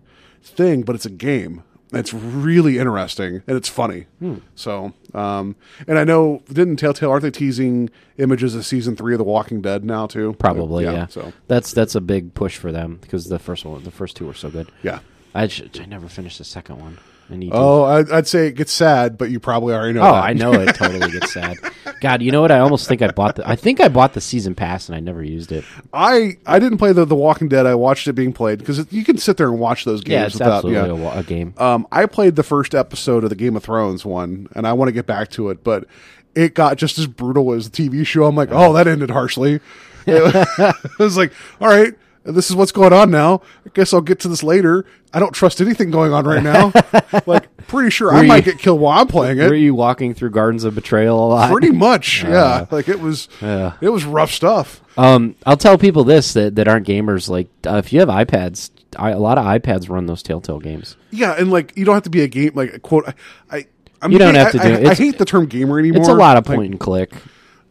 thing, 0.44 0.84
but 0.84 0.96
it's 0.96 1.06
a 1.06 1.12
game. 1.12 1.64
It's 1.92 2.14
really 2.14 2.78
interesting 2.78 3.42
and 3.48 3.58
it's 3.58 3.70
funny. 3.70 4.06
Hmm. 4.20 4.38
So, 4.56 4.94
um, 5.14 5.56
and 5.88 5.98
I 5.98 6.04
know 6.04 6.44
didn't 6.48 6.78
Telltale 6.78 7.10
aren't 7.10 7.24
they 7.24 7.32
teasing 7.32 7.90
images 8.18 8.54
of 8.54 8.66
season 8.66 8.96
three 8.96 9.14
of 9.14 9.18
The 9.18 9.24
Walking 9.24 9.62
Dead 9.62 9.84
now 9.84 10.06
too? 10.06 10.36
Probably, 10.38 10.84
yeah. 10.84 11.08
So 11.08 11.34
that's 11.48 11.74
that's 11.74 11.96
a 11.96 12.02
big 12.02 12.36
push 12.36 12.58
for 12.58 12.72
them 12.72 13.00
because 13.02 13.26
the 13.26 13.40
first 13.40 13.66
one, 13.66 13.84
the 13.84 13.92
first 13.92 14.16
two 14.16 14.28
were 14.28 14.34
so 14.34 14.50
good. 14.50 14.72
yeah. 14.84 15.00
I 15.34 15.46
should, 15.46 15.80
I 15.80 15.86
never 15.86 16.08
finished 16.08 16.40
the 16.40 16.44
second 16.44 16.80
one. 16.80 16.98
I 17.32 17.36
need. 17.36 17.52
Oh, 17.54 17.84
I'd, 17.84 18.10
I'd 18.12 18.28
say 18.28 18.48
it 18.48 18.56
gets 18.56 18.72
sad, 18.72 19.18
but 19.18 19.30
you 19.30 19.40
probably 19.40 19.74
already 19.74 19.94
know. 19.94 20.02
Oh, 20.02 20.14
that. 20.14 20.24
I 20.24 20.34
know 20.34 20.52
it 20.54 20.74
totally 20.76 21.12
gets 21.12 21.32
sad. 21.34 21.58
God, 22.02 22.22
you 22.22 22.32
know 22.32 22.42
what? 22.42 22.52
I 22.52 22.60
almost 22.60 22.88
think 22.88 23.02
I 23.02 23.08
bought 23.12 23.36
the. 23.36 23.48
I 23.48 23.56
think 23.56 23.80
I 23.80 23.88
bought 23.88 24.14
the 24.14 24.22
season 24.22 24.56
pass 24.56 24.90
and 24.90 24.96
I 24.96 25.00
never 25.00 25.24
used 25.24 25.52
it. 25.52 25.64
I 25.94 26.38
I 26.46 26.60
didn't 26.60 26.78
play 26.80 26.92
the 26.94 27.06
The 27.06 27.16
Walking 27.16 27.48
Dead. 27.50 27.66
I 27.66 27.76
watched 27.76 28.08
it 28.08 28.14
being 28.14 28.34
played 28.34 28.60
because 28.60 28.92
you 28.92 29.04
can 29.04 29.18
sit 29.18 29.38
there 29.38 29.48
and 29.50 29.60
watch 29.60 29.86
those 29.86 30.02
games 30.02 30.12
Yeah, 30.14 30.26
it's 30.26 30.34
without. 30.36 30.52
absolutely 30.66 31.02
Yeah. 31.04 31.14
a, 31.16 31.20
a 31.20 31.24
game. 31.24 31.54
Um, 31.58 31.88
I 31.92 32.06
played 32.08 32.36
the 32.36 32.44
first 32.44 32.74
episode 32.74 33.24
of 33.24 33.30
the 33.30 33.36
Game 33.36 33.56
of 33.56 33.64
Thrones 33.64 34.06
one, 34.06 34.48
and 34.56 34.66
I 34.66 34.74
want 34.74 34.88
to 34.90 34.94
get 34.94 35.06
back 35.06 35.30
to 35.32 35.50
it, 35.50 35.64
but 35.64 35.86
it 36.36 36.54
got 36.56 36.78
just 36.78 36.98
as 36.98 37.06
brutal 37.08 37.54
as 37.54 37.70
the 37.70 37.90
TV 37.90 38.06
show. 38.08 38.24
I'm 38.26 38.36
like, 38.36 38.50
oh, 38.52 38.74
that 38.74 38.88
ended 38.88 39.10
harshly. 39.12 39.60
it 40.08 40.76
was 41.00 41.18
like, 41.18 41.32
all 41.62 41.68
right, 41.68 41.94
this 42.32 42.50
is 42.50 42.56
what's 42.56 42.72
going 42.72 42.94
on 42.94 43.12
now. 43.12 43.42
I 43.66 43.70
guess 43.74 43.94
I'll 43.94 44.02
get 44.02 44.20
to 44.22 44.28
this 44.28 44.44
later. 44.44 44.86
I 45.14 45.20
don't 45.20 45.34
trust 45.34 45.60
anything 45.62 45.90
going 45.92 46.14
on 46.14 46.26
right 46.26 46.44
now. 46.44 46.72
like, 47.26 47.56
pretty 47.68 47.90
sure 47.90 48.12
I 48.14 48.22
Were 48.22 48.28
might 48.28 48.46
get 48.46 48.60
killed 48.60 48.80
while 48.80 49.00
I'm 49.00 49.08
playing 49.08 49.40
it. 49.40 49.48
Were 49.48 49.54
you 49.56 49.74
walking 49.74 50.14
through 50.14 50.30
Gardens 50.32 50.64
of 50.64 50.76
Betrayal 50.76 51.18
a 51.18 51.28
lot? 51.28 51.52
Pretty 51.52 51.72
much, 51.72 52.24
yeah. 52.28 52.66
Like 52.72 52.88
it 52.88 53.00
was, 53.00 53.28
Yeah. 53.42 53.74
it 53.82 53.90
was 53.90 54.06
rough 54.06 54.32
stuff. 54.32 54.82
Um, 54.98 55.36
I'll 55.46 55.58
tell 55.58 55.78
people 55.78 56.04
this 56.04 56.34
that, 56.34 56.56
that 56.56 56.68
aren't 56.68 56.86
gamers. 56.88 57.30
Like, 57.30 57.48
uh, 57.66 57.76
if 57.78 57.92
you 57.94 58.00
have 58.02 58.10
iPads, 58.10 58.70
I, 58.98 59.12
a 59.12 59.20
lot 59.20 59.38
of 59.38 59.46
iPads 59.46 59.90
run 59.90 60.06
those 60.08 60.22
Telltale 60.24 60.60
games. 60.60 60.96
Yeah, 61.12 61.34
and 61.38 61.50
like 61.52 61.74
you 61.76 61.86
don't 61.86 61.94
have 61.96 62.04
to 62.04 62.10
be 62.10 62.22
a 62.22 62.28
game 62.28 62.52
like 62.56 62.82
quote. 62.82 63.08
I, 63.08 63.14
I 63.58 63.66
I'm, 64.02 64.12
You 64.12 64.18
don't 64.20 64.36
have 64.36 64.52
to 64.54 64.62
I, 64.62 64.68
do- 64.80 64.88
I, 64.88 64.92
I 64.92 64.94
hate 64.94 65.18
the 65.18 65.26
term 65.26 65.46
gamer 65.48 65.78
anymore. 65.80 66.00
It's 66.02 66.10
a 66.10 66.14
lot 66.14 66.38
of 66.38 66.48
Like, 66.48 66.56
point 66.58 66.72
and 66.72 66.80
click. 66.80 67.12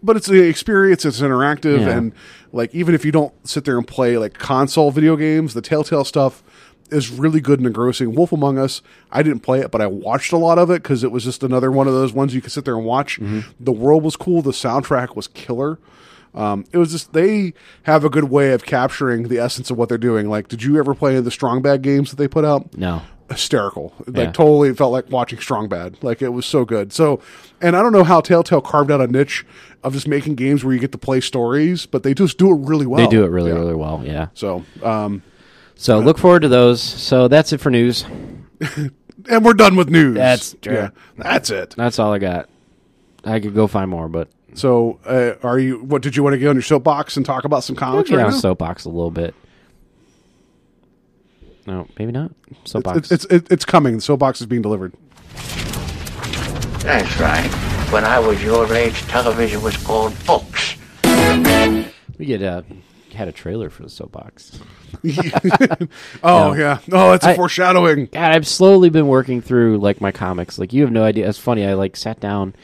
But 0.02 0.16
it's 0.16 0.28
an 0.28 0.42
experience. 0.44 1.04
It's 1.04 1.20
interactive, 1.20 1.80
Yeah. 1.80 1.96
and 1.96 2.12
like 2.52 2.74
even 2.74 2.94
if 2.94 3.04
you 3.04 3.12
don't 3.12 3.32
sit 3.46 3.64
there 3.64 3.76
and 3.78 3.86
play 3.86 4.16
like 4.18 4.34
console 4.38 4.90
video 4.90 5.16
games, 5.16 5.54
the 5.54 5.60
Telltale 5.62 6.04
stuff 6.04 6.42
is 6.90 7.10
really 7.10 7.40
good 7.40 7.60
and 7.60 7.66
engrossing. 7.66 8.14
Wolf 8.14 8.32
Among 8.32 8.56
Us, 8.58 8.80
I 9.12 9.22
didn't 9.22 9.40
play 9.40 9.60
it, 9.60 9.70
but 9.70 9.82
I 9.82 9.86
watched 9.86 10.32
a 10.32 10.38
lot 10.38 10.58
of 10.58 10.70
it 10.70 10.82
because 10.82 11.04
it 11.04 11.12
was 11.12 11.22
just 11.24 11.42
another 11.42 11.70
one 11.70 11.86
of 11.86 11.92
those 11.92 12.14
ones 12.14 12.34
you 12.34 12.40
could 12.40 12.52
sit 12.52 12.64
there 12.64 12.76
and 12.76 12.84
watch. 12.86 13.20
The 13.60 13.72
world 13.72 14.02
was 14.02 14.16
cool. 14.16 14.40
The 14.40 14.52
soundtrack 14.52 15.14
was 15.14 15.26
killer. 15.28 15.78
Um, 16.34 16.64
it 16.72 16.78
was 16.78 16.92
just 16.92 17.12
they 17.14 17.52
have 17.82 18.04
a 18.04 18.10
good 18.10 18.24
way 18.24 18.52
of 18.52 18.64
capturing 18.64 19.28
the 19.28 19.38
essence 19.38 19.70
of 19.70 19.76
what 19.76 19.88
they're 19.88 19.98
doing. 19.98 20.28
Like, 20.30 20.48
did 20.48 20.62
you 20.62 20.78
ever 20.78 20.94
play 20.94 21.10
any 21.12 21.18
of 21.18 21.24
the 21.24 21.30
Strong 21.30 21.62
Bad 21.62 21.82
games 21.82 22.10
that 22.10 22.16
they 22.16 22.28
put 22.28 22.44
out? 22.44 22.76
No. 22.76 23.02
Hysterical. 23.30 23.92
Like 24.06 24.16
Yeah. 24.16 24.32
totally 24.32 24.74
felt 24.74 24.92
like 24.92 25.10
watching 25.10 25.38
Strong 25.38 25.68
Bad. 25.68 25.96
Like 26.02 26.22
it 26.22 26.30
was 26.30 26.46
so 26.46 26.64
good. 26.64 26.92
So, 26.92 27.20
and 27.60 27.76
I 27.76 27.82
don't 27.82 27.92
know 27.92 28.04
how 28.04 28.20
Telltale 28.20 28.60
carved 28.60 28.90
out 28.90 29.00
a 29.00 29.06
niche 29.06 29.44
of 29.84 29.92
just 29.92 30.08
making 30.08 30.34
games 30.34 30.64
where 30.64 30.72
you 30.74 30.80
get 30.80 30.92
to 30.92 30.98
play 30.98 31.20
stories, 31.20 31.86
but 31.86 32.02
they 32.02 32.14
just 32.14 32.38
do 32.38 32.50
it 32.50 32.58
really 32.68 32.86
well. 32.86 32.98
They 33.04 33.06
do 33.10 33.24
it 33.24 33.28
really, 33.28 33.50
Yeah. 33.50 33.58
really 33.58 33.74
well. 33.74 34.02
Yeah. 34.04 34.28
So, 34.34 34.64
um, 34.82 35.22
So 35.76 35.98
look 36.00 36.18
forward 36.18 36.40
to 36.42 36.48
those. 36.48 36.80
So 36.82 37.28
that's 37.28 37.52
it 37.52 37.60
for 37.60 37.70
news. 37.70 38.04
and 39.28 39.44
we're 39.44 39.52
done 39.54 39.76
with 39.76 39.88
news. 39.90 40.14
That's 40.16 40.56
true. 40.60 40.74
yeah, 40.74 40.88
that's 41.16 41.50
it. 41.50 41.74
That's 41.76 41.98
all 41.98 42.12
I 42.12 42.18
got. 42.18 42.48
I 43.24 43.40
could 43.40 43.54
go 43.54 43.66
find 43.66 43.90
more, 43.90 44.08
but 44.08 44.28
So, 44.54 44.98
uh, 45.06 45.32
are 45.46 45.58
you? 45.58 45.78
What 45.84 46.02
did 46.02 46.16
you 46.16 46.22
want 46.22 46.34
to 46.34 46.38
get 46.38 46.48
on 46.48 46.56
your 46.56 46.62
soapbox 46.62 47.16
and 47.16 47.24
talk 47.26 47.44
about 47.44 47.62
some 47.62 47.76
comics 47.76 48.08
get 48.10 48.16
right 48.16 48.24
on 48.26 48.30
now? 48.32 48.36
soapbox 48.38 48.84
a 48.86 48.88
little 48.88 49.10
bit. 49.10 49.34
No, 51.68 51.86
maybe 51.98 52.12
not. 52.12 52.32
Soapbox. 52.64 52.96
It's 52.98 53.12
it's, 53.12 53.24
it's 53.26 53.50
it's 53.50 53.64
coming. 53.66 53.96
The 53.96 54.00
soapbox 54.00 54.40
is 54.40 54.46
being 54.46 54.62
delivered. 54.62 54.94
That's 56.80 57.20
right. 57.20 57.48
When 57.92 58.04
I 58.04 58.18
was 58.18 58.42
your 58.42 58.72
age, 58.74 59.02
television 59.02 59.60
was 59.62 59.76
called 59.76 60.14
books. 60.24 60.76
we 62.18 62.24
get 62.24 62.42
uh, 62.42 62.62
had 63.12 63.28
a 63.28 63.32
trailer 63.32 63.68
for 63.68 63.82
the 63.82 63.90
soapbox. 63.90 64.58
Oh 66.22 66.54
yeah. 66.54 66.78
Oh, 66.90 67.10
that's 67.10 67.26
a 67.26 67.30
I- 67.30 67.36
foreshadowing. 67.36 68.06
God, 68.06 68.32
I've 68.32 68.46
slowly 68.46 68.88
been 68.88 69.06
working 69.06 69.42
through 69.42 69.76
like 69.78 70.00
my 70.00 70.10
comics. 70.10 70.58
Like 70.58 70.72
you 70.72 70.82
have 70.82 70.90
no 70.90 71.04
idea. 71.04 71.28
It's 71.28 71.38
funny. 71.38 71.66
I 71.66 71.74
like 71.74 71.96
sat 71.96 72.18
down 72.20 72.54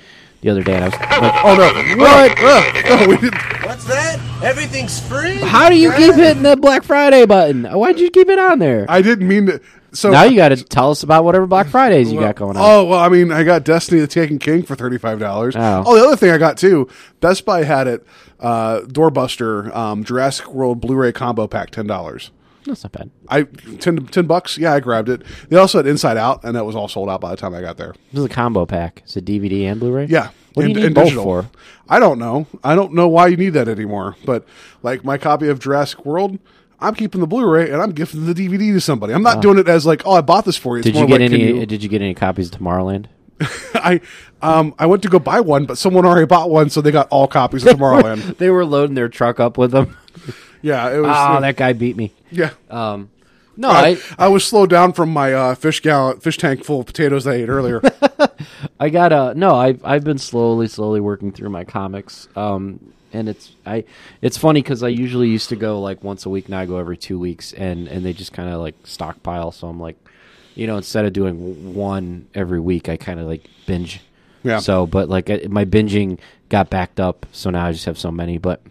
the 0.45 0.51
other 0.51 0.63
day 0.63 0.75
and 0.75 0.85
I 0.85 0.89
was 0.89 1.01
like, 1.01 1.11
Oh 1.11 1.57
no! 1.57 1.97
What? 1.97 2.39
no, 2.39 3.09
we 3.09 3.17
didn't. 3.17 3.65
What's 3.65 3.85
that? 3.87 4.21
Everything's 4.43 5.01
free? 5.01 5.37
"How 5.37 5.71
do 5.71 5.77
you 5.77 5.91
keep 5.93 6.15
hitting 6.15 6.43
the 6.43 6.55
Black 6.57 6.85
Friday 6.85 7.25
button? 7.25 7.65
Why'd 7.65 7.99
you 7.99 8.11
keep 8.11 8.29
it 8.29 8.39
on 8.39 8.59
there?" 8.59 8.85
I 8.89 9.01
didn't 9.01 9.27
mean 9.27 9.47
to. 9.47 9.61
So 9.93 10.11
now 10.11 10.25
you 10.25 10.37
got 10.37 10.51
to 10.51 10.57
tell 10.63 10.91
us 10.91 11.03
about 11.03 11.25
whatever 11.25 11.47
Black 11.47 11.69
Fridays 11.69 12.13
you 12.13 12.21
got 12.21 12.37
going 12.37 12.59
on. 12.59 12.63
Oh 12.63 12.85
well, 12.85 13.01
I 13.01 13.09
mean, 13.09 13.33
I 13.33 13.43
got 13.43 13.65
Destiny: 13.65 14.03
The 14.03 14.07
Taken 14.07 14.39
King 14.39 14.65
for 14.65 14.77
thirty 14.77 14.99
five 14.99 15.19
dollars. 15.19 15.55
Oh. 15.57 15.97
the 15.97 16.05
other 16.05 16.17
thing 16.17 16.31
I 16.31 16.37
got 16.37 16.59
too, 16.59 16.91
Best 17.21 17.47
Buy 17.47 17.65
had 17.65 17.87
it. 17.87 18.07
Uh, 18.39 18.81
Doorbuster 18.81 19.75
um, 19.75 20.05
Jurassic 20.05 20.53
World 20.53 20.79
Blu-ray 20.81 21.13
combo 21.13 21.47
pack 21.47 21.71
ten 21.71 21.87
dollars. 21.87 22.31
That's 22.65 22.83
not 22.83 22.93
bad. 22.93 23.11
I 23.29 23.43
10, 23.43 24.07
10 24.07 24.27
bucks. 24.27 24.57
Yeah, 24.59 24.73
I 24.73 24.81
grabbed 24.81 25.09
it. 25.09 25.23
They 25.49 25.57
also 25.57 25.79
had 25.79 25.87
Inside 25.87 26.17
Out, 26.17 26.45
and 26.45 26.57
that 26.57 26.65
was 26.65 26.75
all 26.75 26.89
sold 26.89 27.09
out 27.11 27.21
by 27.21 27.31
the 27.31 27.37
time 27.37 27.55
I 27.55 27.61
got 27.61 27.77
there. 27.77 27.95
This 28.13 28.21
is 28.21 28.25
a 28.25 28.29
combo 28.29 28.65
pack. 28.67 29.03
It's 29.05 29.17
a 29.17 29.23
DVD 29.23 29.65
and 29.71 29.79
Blu-ray. 29.81 30.07
Yeah, 30.07 30.31
What 30.55 30.63
do 30.65 30.69
you 30.71 30.75
and- 30.77 30.85
need 30.87 30.95
both 30.95 31.05
digital. 31.05 31.25
for? 31.25 31.51
I 31.89 31.99
don't 32.01 32.19
know. 32.19 32.47
I 32.65 32.75
don't 32.75 32.95
know 32.95 33.09
why 33.09 33.27
you 33.27 33.37
need 33.37 33.51
that 33.51 33.69
anymore. 33.69 34.17
But 34.25 34.47
like 34.83 35.05
my 35.05 35.19
copy 35.19 35.49
of 35.49 35.59
Jurassic 35.61 36.05
World. 36.07 36.39
I'm 36.81 36.95
keeping 36.95 37.21
the 37.21 37.27
Blu-ray 37.27 37.71
and 37.71 37.81
I'm 37.81 37.93
gifting 37.93 38.27
the 38.27 38.35
DVD 38.35 38.73
to 38.73 38.81
somebody. 38.81 39.15
I'm 39.15 39.23
not 39.23 39.41
doing 39.41 39.59
it 39.59 39.69
as 39.69 39.87
like, 39.87 40.03
oh, 40.07 40.13
I 40.13 40.21
bought 40.21 40.45
this 40.45 40.57
for 40.57 40.77
you. 40.77 40.81
It's. 40.81 40.87
Did 40.87 40.97
you 40.97 41.07
get 41.07 41.21
like, 41.21 41.31
any? 41.33 41.59
you- 41.61 41.67
Did 41.67 41.83
you 41.83 41.89
get 41.89 42.03
any 42.03 42.15
copies 42.15 42.53
of 42.53 42.61
Tomorrowland? 42.61 43.07
I 43.75 44.01
um 44.43 44.75
I 44.79 44.87
went 44.87 45.03
to 45.03 45.09
go 45.09 45.19
buy 45.19 45.41
one, 45.41 45.67
but 45.67 45.77
someone 45.79 46.05
already 46.05 46.27
bought 46.27 46.51
one, 46.51 46.71
so 46.71 46.81
they 46.81 46.91
got 46.93 47.09
all 47.11 47.27
copies 47.27 47.65
of 47.67 47.77
Tomorrowland. 47.79 48.37
they 48.39 48.51
were 48.51 48.65
loading 48.67 48.95
their 48.95 49.09
truck 49.09 49.41
up 49.41 49.57
with 49.59 49.71
them. 49.73 49.97
yeah, 50.63 50.89
it 50.91 50.99
was. 50.99 51.09
Oh, 51.09 51.35
uh, 51.35 51.41
that 51.41 51.57
guy 51.57 51.73
beat 51.73 51.97
me. 51.97 52.13
Yeah. 52.35 52.51
Um, 52.71 53.11
no, 53.57 53.69
I, 53.71 53.91
I, 53.91 53.99
I 54.19 54.29
was 54.29 54.45
slowed 54.45 54.71
down 54.71 54.93
from 54.93 55.11
my 55.11 55.33
uh, 55.33 55.55
fish 55.55 55.81
gallon 55.81 56.19
fish 56.21 56.37
tank 56.39 56.65
full 56.65 56.81
of 56.81 56.87
potatoes 56.87 57.27
I 57.27 57.35
ate 57.35 57.49
earlier. 57.49 57.81
I 58.81 58.89
got 58.89 59.13
uh 59.13 59.33
no, 59.35 59.55
I've 59.55 59.81
I've 59.85 60.03
been 60.05 60.19
slowly, 60.19 60.67
slowly 60.67 61.01
working 61.01 61.31
through 61.31 61.51
my 61.51 61.63
comics. 61.65 62.29
Um, 62.35 62.93
and 63.13 63.29
it's 63.29 63.53
I 63.65 63.85
it's 64.21 64.37
funny 64.37 64.61
because 64.61 64.83
I 64.83 64.89
usually 64.89 65.29
used 65.29 65.49
to 65.51 65.57
go 65.57 65.81
like 65.81 66.03
once 66.03 66.27
a 66.27 66.31
week. 66.31 66.49
Now 66.49 66.59
I 66.61 66.67
go 66.67 66.79
every 66.79 66.97
two 66.97 67.17
weeks, 67.19 67.53
and 67.53 67.87
and 67.87 68.05
they 68.05 68.13
just 68.13 68.33
kind 68.33 68.49
of 68.49 68.61
like 68.61 68.75
stockpile. 68.83 69.53
So 69.53 69.69
I'm 69.69 69.79
like, 69.79 69.97
you 70.57 70.67
know, 70.67 70.77
instead 70.77 71.05
of 71.05 71.13
doing 71.13 71.75
one 71.75 72.27
every 72.35 72.59
week, 72.59 72.89
I 72.89 72.97
kind 72.97 73.21
of 73.21 73.27
like 73.29 73.47
binge. 73.67 74.01
Yeah. 74.43 74.59
So, 74.59 74.85
but 74.85 75.09
like 75.09 75.31
I- 75.31 75.47
my 75.49 75.65
binging 75.65 76.19
got 76.49 76.71
backed 76.71 76.99
up, 76.99 77.25
so 77.31 77.51
now 77.51 77.67
I 77.67 77.73
just 77.73 77.85
have 77.85 77.99
so 77.99 78.11
many. 78.11 78.37
But 78.39 78.63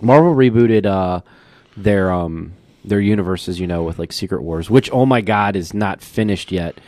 Marvel 0.00 0.32
rebooted 0.34 0.86
uh 0.86 1.22
their 1.76 2.12
um 2.12 2.52
their 2.86 3.00
universes, 3.00 3.58
you 3.60 3.66
know, 3.66 3.82
with 3.82 3.98
like 3.98 4.12
Secret 4.12 4.42
Wars, 4.42 4.70
which 4.70 4.88
oh 4.92 5.04
my 5.04 5.20
god 5.20 5.56
is 5.56 5.74
not 5.74 6.00
finished 6.00 6.52
yet. 6.52 6.80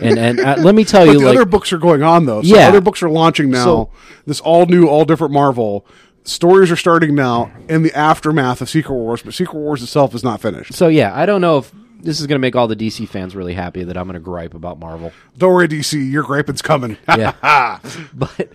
And 0.00 0.18
and 0.18 0.38
uh, 0.40 0.56
let 0.58 0.74
me 0.74 0.84
tell 0.84 1.06
you, 1.06 1.18
like 1.20 1.36
other 1.36 1.44
books 1.46 1.72
are 1.72 1.78
going 1.78 2.02
on 2.02 2.26
though. 2.26 2.42
So 2.42 2.54
Yeah. 2.56 2.68
other 2.68 2.80
books 2.80 3.02
are 3.02 3.10
launching 3.10 3.50
now. 3.50 3.64
So- 3.64 3.90
this 4.26 4.40
all 4.40 4.66
new, 4.66 4.86
all 4.86 5.04
different 5.04 5.32
Marvel 5.32 5.86
stories 6.24 6.70
are 6.72 6.76
starting 6.76 7.14
now 7.14 7.50
in 7.68 7.82
the 7.84 7.92
aftermath 7.94 8.60
of 8.60 8.68
Secret 8.68 8.94
Wars, 8.94 9.22
but 9.22 9.32
Secret 9.32 9.58
Wars 9.58 9.80
itself 9.82 10.12
is 10.14 10.24
not 10.24 10.40
finished. 10.40 10.74
So 10.74 10.88
yeah, 10.88 11.12
I 11.14 11.24
don't 11.26 11.40
know 11.40 11.58
if 11.58 11.72
this 12.06 12.20
is 12.20 12.26
going 12.26 12.36
to 12.36 12.40
make 12.40 12.56
all 12.56 12.66
the 12.68 12.76
DC 12.76 13.06
fans 13.08 13.36
really 13.36 13.52
happy 13.52 13.84
that 13.84 13.96
I'm 13.96 14.04
going 14.06 14.14
to 14.14 14.20
gripe 14.20 14.54
about 14.54 14.78
Marvel. 14.78 15.12
Don't 15.36 15.52
worry, 15.52 15.68
DC, 15.68 16.10
your 16.10 16.22
griping's 16.22 16.62
coming. 16.62 16.96
Yeah. 17.16 17.78
but 18.14 18.48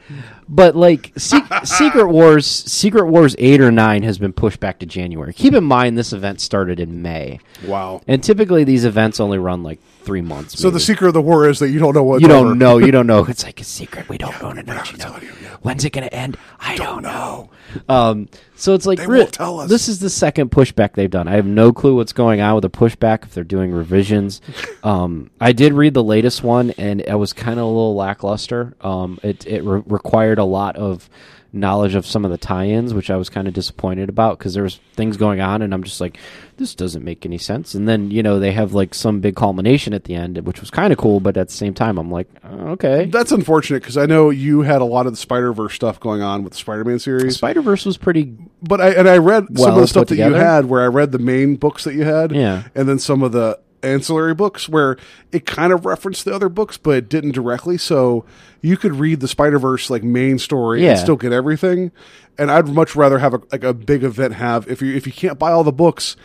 but 0.50 0.76
like 0.76 1.12
Se- 1.18 1.42
Secret 1.64 2.08
Wars, 2.08 2.46
Secret 2.48 3.06
Wars 3.06 3.36
8 3.38 3.62
or 3.62 3.72
9 3.72 4.04
has 4.04 4.18
been 4.18 4.34
pushed 4.34 4.60
back 4.60 4.80
to 4.80 4.86
January. 4.86 5.34
Keep 5.34 5.54
in 5.54 5.64
mind 5.64 5.98
this 5.98 6.14
event 6.14 6.42
started 6.42 6.80
in 6.80 7.02
May. 7.02 7.40
wow. 7.66 8.02
And 8.08 8.24
typically 8.24 8.64
these 8.64 8.86
events 8.86 9.20
only 9.20 9.38
run 9.38 9.64
like 9.64 9.80
3 10.04 10.22
months. 10.22 10.60
So 10.60 10.70
the 10.70 10.80
secret 10.80 11.08
of 11.08 11.14
the 11.14 11.22
war 11.22 11.48
is 11.50 11.60
that 11.60 11.70
you 11.70 11.80
don't 11.80 11.94
know 11.96 12.04
what 12.04 12.22
you 12.22 12.28
don't 12.28 12.58
know, 12.58 12.78
you 12.78 12.92
don't 12.92 13.08
know. 13.14 13.26
It's 13.26 13.44
like 13.44 13.60
a 13.62 13.64
secret. 13.64 14.10
We 14.10 14.18
don't 14.18 14.42
want 14.42 14.58
to 14.58 14.64
know. 14.64 14.82
You 14.92 14.98
know. 14.98 15.20
When's 15.62 15.86
it 15.86 15.92
going 15.92 16.08
to 16.08 16.14
end? 16.14 16.38
I 16.60 16.76
don't 16.76 17.04
know. 17.04 17.50
Um, 17.88 18.28
so 18.56 18.74
it's 18.74 18.86
like 18.86 18.98
They 19.00 19.08
won't 19.08 19.32
tell 19.32 19.60
us. 19.60 19.70
This 19.70 19.88
is 19.88 20.00
the 20.00 20.10
second 20.10 20.50
pushback 20.52 20.94
they've 20.94 21.10
done. 21.10 21.28
I 21.28 21.34
have 21.36 21.46
no 21.46 21.72
clue 21.72 21.96
what's 21.96 22.14
going 22.14 22.42
on 22.42 22.56
with 22.56 22.64
the 22.64 22.70
pushback. 22.70 23.24
If 23.24 23.34
they're 23.34 23.44
doing 23.44 23.72
revisions, 23.72 24.42
um, 24.84 25.30
I 25.40 25.52
did 25.52 25.74
read 25.74 25.94
the 25.94 26.04
latest 26.04 26.44
one, 26.44 26.72
and 26.72 27.02
it 27.02 27.16
was 27.16 27.32
kind 27.34 27.60
of 27.60 27.66
a 27.66 27.70
little 27.70 27.96
lackluster. 27.96 28.74
Um, 28.82 29.20
it 29.24 29.46
it 29.46 29.64
re- 29.64 29.84
required 29.86 30.40
a 30.40 30.44
lot 30.44 30.76
of 30.78 31.10
knowledge 31.54 31.96
of 31.96 32.06
some 32.06 32.24
of 32.24 32.32
the 32.32 32.38
tie-ins, 32.38 32.94
which 32.94 33.10
I 33.10 33.18
was 33.18 33.30
kind 33.30 33.48
of 33.48 33.54
disappointed 33.54 34.08
about 34.08 34.38
because 34.40 34.54
there 34.54 34.64
was 34.64 34.80
things 34.96 35.18
going 35.18 35.42
on, 35.42 35.62
and 35.62 35.74
I'm 35.74 35.84
just 35.84 36.00
like, 36.00 36.18
this 36.58 36.74
doesn't 36.76 37.04
make 37.04 37.26
any 37.26 37.38
sense. 37.38 37.76
And 37.76 37.88
then 37.90 38.10
you 38.12 38.24
know 38.24 38.40
they 38.40 38.52
have 38.54 38.74
like 38.74 38.94
some 38.94 39.20
big 39.20 39.36
culmination 39.36 39.94
at 39.94 40.06
the 40.06 40.16
end, 40.16 40.38
which 40.46 40.62
was 40.62 40.70
kind 40.70 40.94
of 40.94 41.00
cool, 41.00 41.20
but 41.20 41.36
at 41.38 41.48
the 41.50 41.54
same 41.54 41.74
time, 41.74 41.98
I'm 41.98 42.10
like, 42.10 42.28
oh, 42.44 42.68
okay. 42.70 43.06
That's 43.06 43.32
unfortunate 43.32 43.82
because 43.82 43.98
I 43.98 44.06
know 44.06 44.30
you 44.30 44.62
had 44.62 44.82
a 44.82 44.86
lot 44.86 45.08
of 45.08 45.14
the 45.14 45.18
Spider 45.18 45.52
Verse 45.54 45.74
stuff 45.74 46.00
going 46.00 46.22
on 46.22 46.44
with 46.44 46.54
the 46.54 46.60
Spider 46.60 46.84
Man 46.86 47.00
series. 47.00 47.36
Spider 47.36 47.62
Verse 47.62 47.86
was 47.86 47.98
pretty 47.98 48.34
But 48.62 48.80
I 48.80 48.92
and 48.92 49.10
I 49.10 49.18
read 49.18 49.48
some 49.58 49.74
of 49.74 49.82
the 49.82 49.88
stuff 49.88 50.08
that 50.08 50.16
you 50.18 50.34
had 50.34 50.66
where 50.66 50.82
I 50.82 50.88
read 50.88 51.12
the 51.12 51.20
main 51.20 51.56
books 51.58 51.84
that 51.84 51.94
you 51.96 52.04
had, 52.04 52.32
Yeah. 52.32 52.64
and 52.76 52.88
then 52.88 53.00
some 53.00 53.24
of 53.24 53.32
the 53.34 53.60
ancillary 53.84 54.34
books 54.34 54.68
where 54.70 54.98
it 55.32 55.46
kind 55.46 55.74
of 55.74 55.86
referenced 55.86 56.26
the 56.26 56.34
other 56.34 56.50
books, 56.50 56.78
but 56.78 56.92
it 56.98 57.10
didn't 57.10 57.32
directly. 57.32 57.78
So 57.78 58.26
you 58.62 58.78
could 58.78 58.96
read 58.96 59.20
the 59.20 59.28
Spider 59.28 59.60
Verse 59.60 59.90
like 59.90 60.04
main 60.04 60.38
story 60.40 60.84
Yeah. 60.84 60.92
and 60.92 61.00
still 61.00 61.16
get 61.16 61.32
everything. 61.32 61.92
And 62.38 62.52
I'd 62.52 62.68
much 62.68 62.96
rather 62.96 63.20
have 63.20 63.34
a 63.34 63.42
like 63.52 63.64
a 63.64 63.74
big 63.74 64.04
event 64.04 64.36
have 64.36 64.68
if 64.70 64.82
you 64.82 64.96
if 64.96 65.06
you 65.06 65.14
can't 65.14 65.38
buy 65.40 65.52
all 65.52 65.64
the 65.64 65.72
books, 65.72 66.16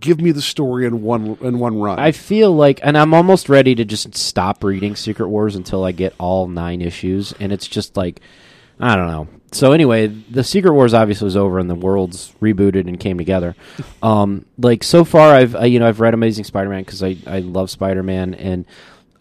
give 0.00 0.20
me 0.20 0.30
the 0.32 0.42
story 0.42 0.86
in 0.86 1.02
one 1.02 1.38
in 1.40 1.58
one 1.58 1.78
run. 1.80 1.98
I 1.98 2.12
feel 2.12 2.54
like, 2.54 2.80
and 2.82 2.98
I'm 2.98 3.14
almost 3.14 3.48
ready 3.48 3.74
to 3.76 3.84
just 3.84 4.14
stop 4.14 4.62
reading 4.62 4.94
Secret 4.96 5.28
Wars 5.28 5.56
until 5.56 5.84
I 5.84 5.92
get 5.92 6.14
all 6.18 6.46
nine 6.48 6.82
issues, 6.82 7.32
and 7.40 7.52
it's 7.52 7.66
just 7.66 7.96
like, 7.96 8.20
I 8.78 8.96
don't 8.96 9.06
know. 9.08 9.28
So 9.54 9.70
anyway, 9.70 10.08
the 10.08 10.42
Secret 10.42 10.72
Wars 10.72 10.94
obviously 10.94 11.26
was 11.26 11.36
over, 11.36 11.60
and 11.60 11.70
the 11.70 11.76
worlds 11.76 12.34
rebooted 12.40 12.88
and 12.88 12.98
came 12.98 13.18
together. 13.18 13.54
Um, 14.02 14.44
like 14.58 14.84
so 14.84 15.02
far, 15.02 15.34
I've 15.34 15.56
uh, 15.56 15.64
you 15.64 15.78
know 15.78 15.88
I've 15.88 15.98
read 15.98 16.12
Amazing 16.12 16.44
Spider-Man 16.44 16.82
because 16.82 17.02
I 17.02 17.16
I 17.26 17.38
love 17.38 17.70
Spider-Man, 17.70 18.34
and 18.34 18.66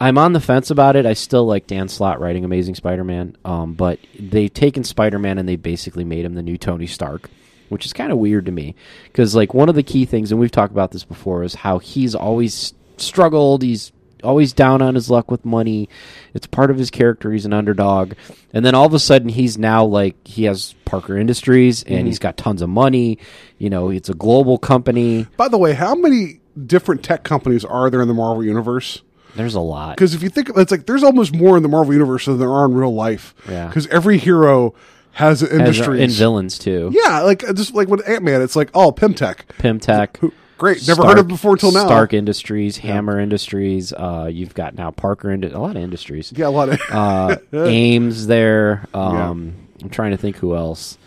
I'm 0.01 0.17
on 0.17 0.33
the 0.33 0.41
fence 0.41 0.69
about 0.71 0.97
it. 0.97 1.05
I 1.05 1.13
still 1.13 1.45
like 1.45 1.67
Dan 1.67 1.87
Slott 1.87 2.19
writing 2.19 2.43
Amazing 2.43 2.75
Spider-Man, 2.75 3.37
um, 3.45 3.75
but 3.75 3.99
they've 4.19 4.53
taken 4.53 4.83
Spider-Man 4.83 5.37
and 5.37 5.47
they 5.47 5.55
basically 5.55 6.03
made 6.03 6.25
him 6.25 6.33
the 6.33 6.43
new 6.43 6.57
Tony 6.57 6.87
Stark 6.87 7.29
which 7.69 7.85
is 7.85 7.93
kind 7.93 8.11
of 8.11 8.19
weird 8.19 8.45
to 8.45 8.51
me 8.51 8.75
because 9.05 9.33
like 9.33 9.53
one 9.53 9.67
of 9.67 9.73
the 9.73 9.81
key 9.81 10.05
things 10.05 10.31
and 10.31 10.39
we've 10.39 10.51
talked 10.51 10.71
about 10.71 10.91
this 10.91 11.03
before 11.03 11.43
is 11.43 11.55
how 11.55 11.79
he's 11.79 12.13
always 12.13 12.73
struggled 12.97 13.63
he's 13.63 13.91
always 14.23 14.53
down 14.53 14.81
on 14.81 14.95
his 14.95 15.09
luck 15.09 15.29
with 15.29 15.45
money. 15.45 15.89
It's 16.33 16.47
part 16.47 16.71
of 16.71 16.77
his 16.77 16.89
character. 16.89 17.31
He's 17.31 17.45
an 17.45 17.53
underdog. 17.53 18.13
And 18.53 18.65
then 18.65 18.75
all 18.75 18.85
of 18.85 18.93
a 18.93 18.99
sudden 18.99 19.29
he's 19.29 19.57
now 19.57 19.85
like 19.85 20.15
he 20.27 20.45
has 20.45 20.75
parker 20.85 21.17
industries 21.17 21.83
and 21.83 21.97
mm-hmm. 21.97 22.07
he's 22.07 22.19
got 22.19 22.37
tons 22.37 22.61
of 22.61 22.69
money. 22.69 23.19
You 23.57 23.69
know 23.69 23.89
it's 23.89 24.09
a 24.09 24.13
global 24.13 24.57
company. 24.57 25.27
By 25.37 25.47
the 25.47 25.57
way, 25.57 25.73
how 25.73 25.95
many 25.95 26.39
different 26.65 27.03
tech 27.03 27.23
companies 27.23 27.65
are 27.65 27.89
there 27.89 28.01
in 28.01 28.07
the 28.07 28.13
Marvel 28.13 28.43
universe? 28.43 29.01
there's 29.35 29.55
a 29.55 29.59
lot. 29.59 29.95
Because 29.95 30.13
if 30.13 30.21
you 30.21 30.29
think, 30.29 30.49
it's 30.55 30.71
like 30.71 30.85
there's 30.85 31.03
almost 31.03 31.33
more 31.33 31.57
in 31.57 31.63
the 31.63 31.69
Marvel 31.69 31.93
universe 31.93 32.25
than 32.25 32.37
there 32.37 32.51
are 32.51 32.65
in 32.65 32.73
real 32.73 32.93
life. 32.93 33.33
Yeah. 33.49 33.67
Because 33.67 33.87
every 33.87 34.17
hero 34.17 34.73
has 35.13 35.43
As- 35.43 35.51
industries. 35.51 36.01
and 36.01 36.11
villains 36.11 36.59
too. 36.59 36.91
Yeah, 36.93 37.21
like 37.21 37.43
just 37.55 37.73
like 37.73 37.87
with 37.87 38.07
Ant 38.07 38.23
Man, 38.23 38.41
it's 38.41 38.55
like 38.55 38.69
oh, 38.73 38.91
PymTech. 38.91 39.45
PymTech 39.59 40.31
Great. 40.57 40.87
Never 40.87 41.03
heard 41.05 41.19
of 41.19 41.27
before 41.27 41.53
until 41.53 41.71
now. 41.71 41.85
Stark 41.85 42.13
Industries, 42.13 42.77
Hammer 42.77 43.19
Industries. 43.19 43.91
Uh, 43.91 44.29
you've 44.31 44.53
got 44.53 44.75
now 44.75 44.91
Parker 44.91 45.31
Ind- 45.31 45.43
a 45.45 45.59
lot 45.59 45.75
of 45.75 45.81
industries. 45.81 46.31
Yeah, 46.35 46.47
a 46.47 46.49
lot 46.49 46.69
of. 46.69 46.79
uh, 46.89 47.37
Ames 47.53 48.27
there. 48.27 48.85
Um, 48.93 49.55
I'm 49.81 49.89
trying 49.89 50.11
to 50.11 50.17
think 50.17 50.37
who 50.37 50.55
else. 50.55 50.97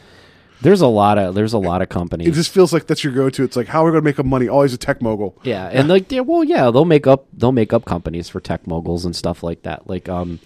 There's 0.63 0.81
a 0.81 0.87
lot 0.87 1.19
of 1.19 1.35
there's 1.35 1.53
a 1.53 1.59
lot 1.59 1.81
of 1.83 1.89
companies. 1.91 2.29
it 2.29 2.33
just 2.33 2.51
feels 2.51 2.73
like 2.73 2.87
that's 2.87 3.05
your 3.05 3.13
go-to. 3.13 3.45
It's 3.45 3.57
like 3.57 3.67
how 3.69 3.83
are 3.83 3.87
we 3.87 3.93
going 3.93 4.03
to 4.03 4.05
make 4.05 4.19
up 4.19 4.27
money? 4.27 4.49
Always 4.49 4.73
a 4.75 4.79
tech 4.79 5.01
mogul. 5.03 5.37
Yeah, 5.43 5.67
and 5.67 5.87
like, 5.89 6.11
yeah, 6.11 6.21
well, 6.21 6.43
yeah, 6.45 6.71
they'll 6.71 6.85
make 6.87 7.07
up 7.07 7.27
they'll 7.35 7.53
make 7.53 7.73
up 7.73 7.85
companies 7.85 8.29
for 8.29 8.41
tech 8.41 8.67
moguls 8.67 9.05
and 9.05 9.15
stuff 9.15 9.43
like 9.43 9.63
that. 9.63 9.87
Like, 9.89 10.09
um, 10.09 10.41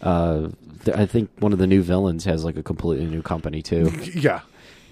uh, 0.00 0.48
th- 0.84 0.96
I 0.96 1.06
think 1.06 1.30
one 1.40 1.52
of 1.52 1.58
the 1.58 1.66
new 1.66 1.82
villains 1.82 2.24
has 2.24 2.44
like 2.44 2.56
a 2.56 2.62
completely 2.62 3.06
new 3.06 3.20
company 3.22 3.60
too. 3.62 3.92
Yeah. 4.14 4.40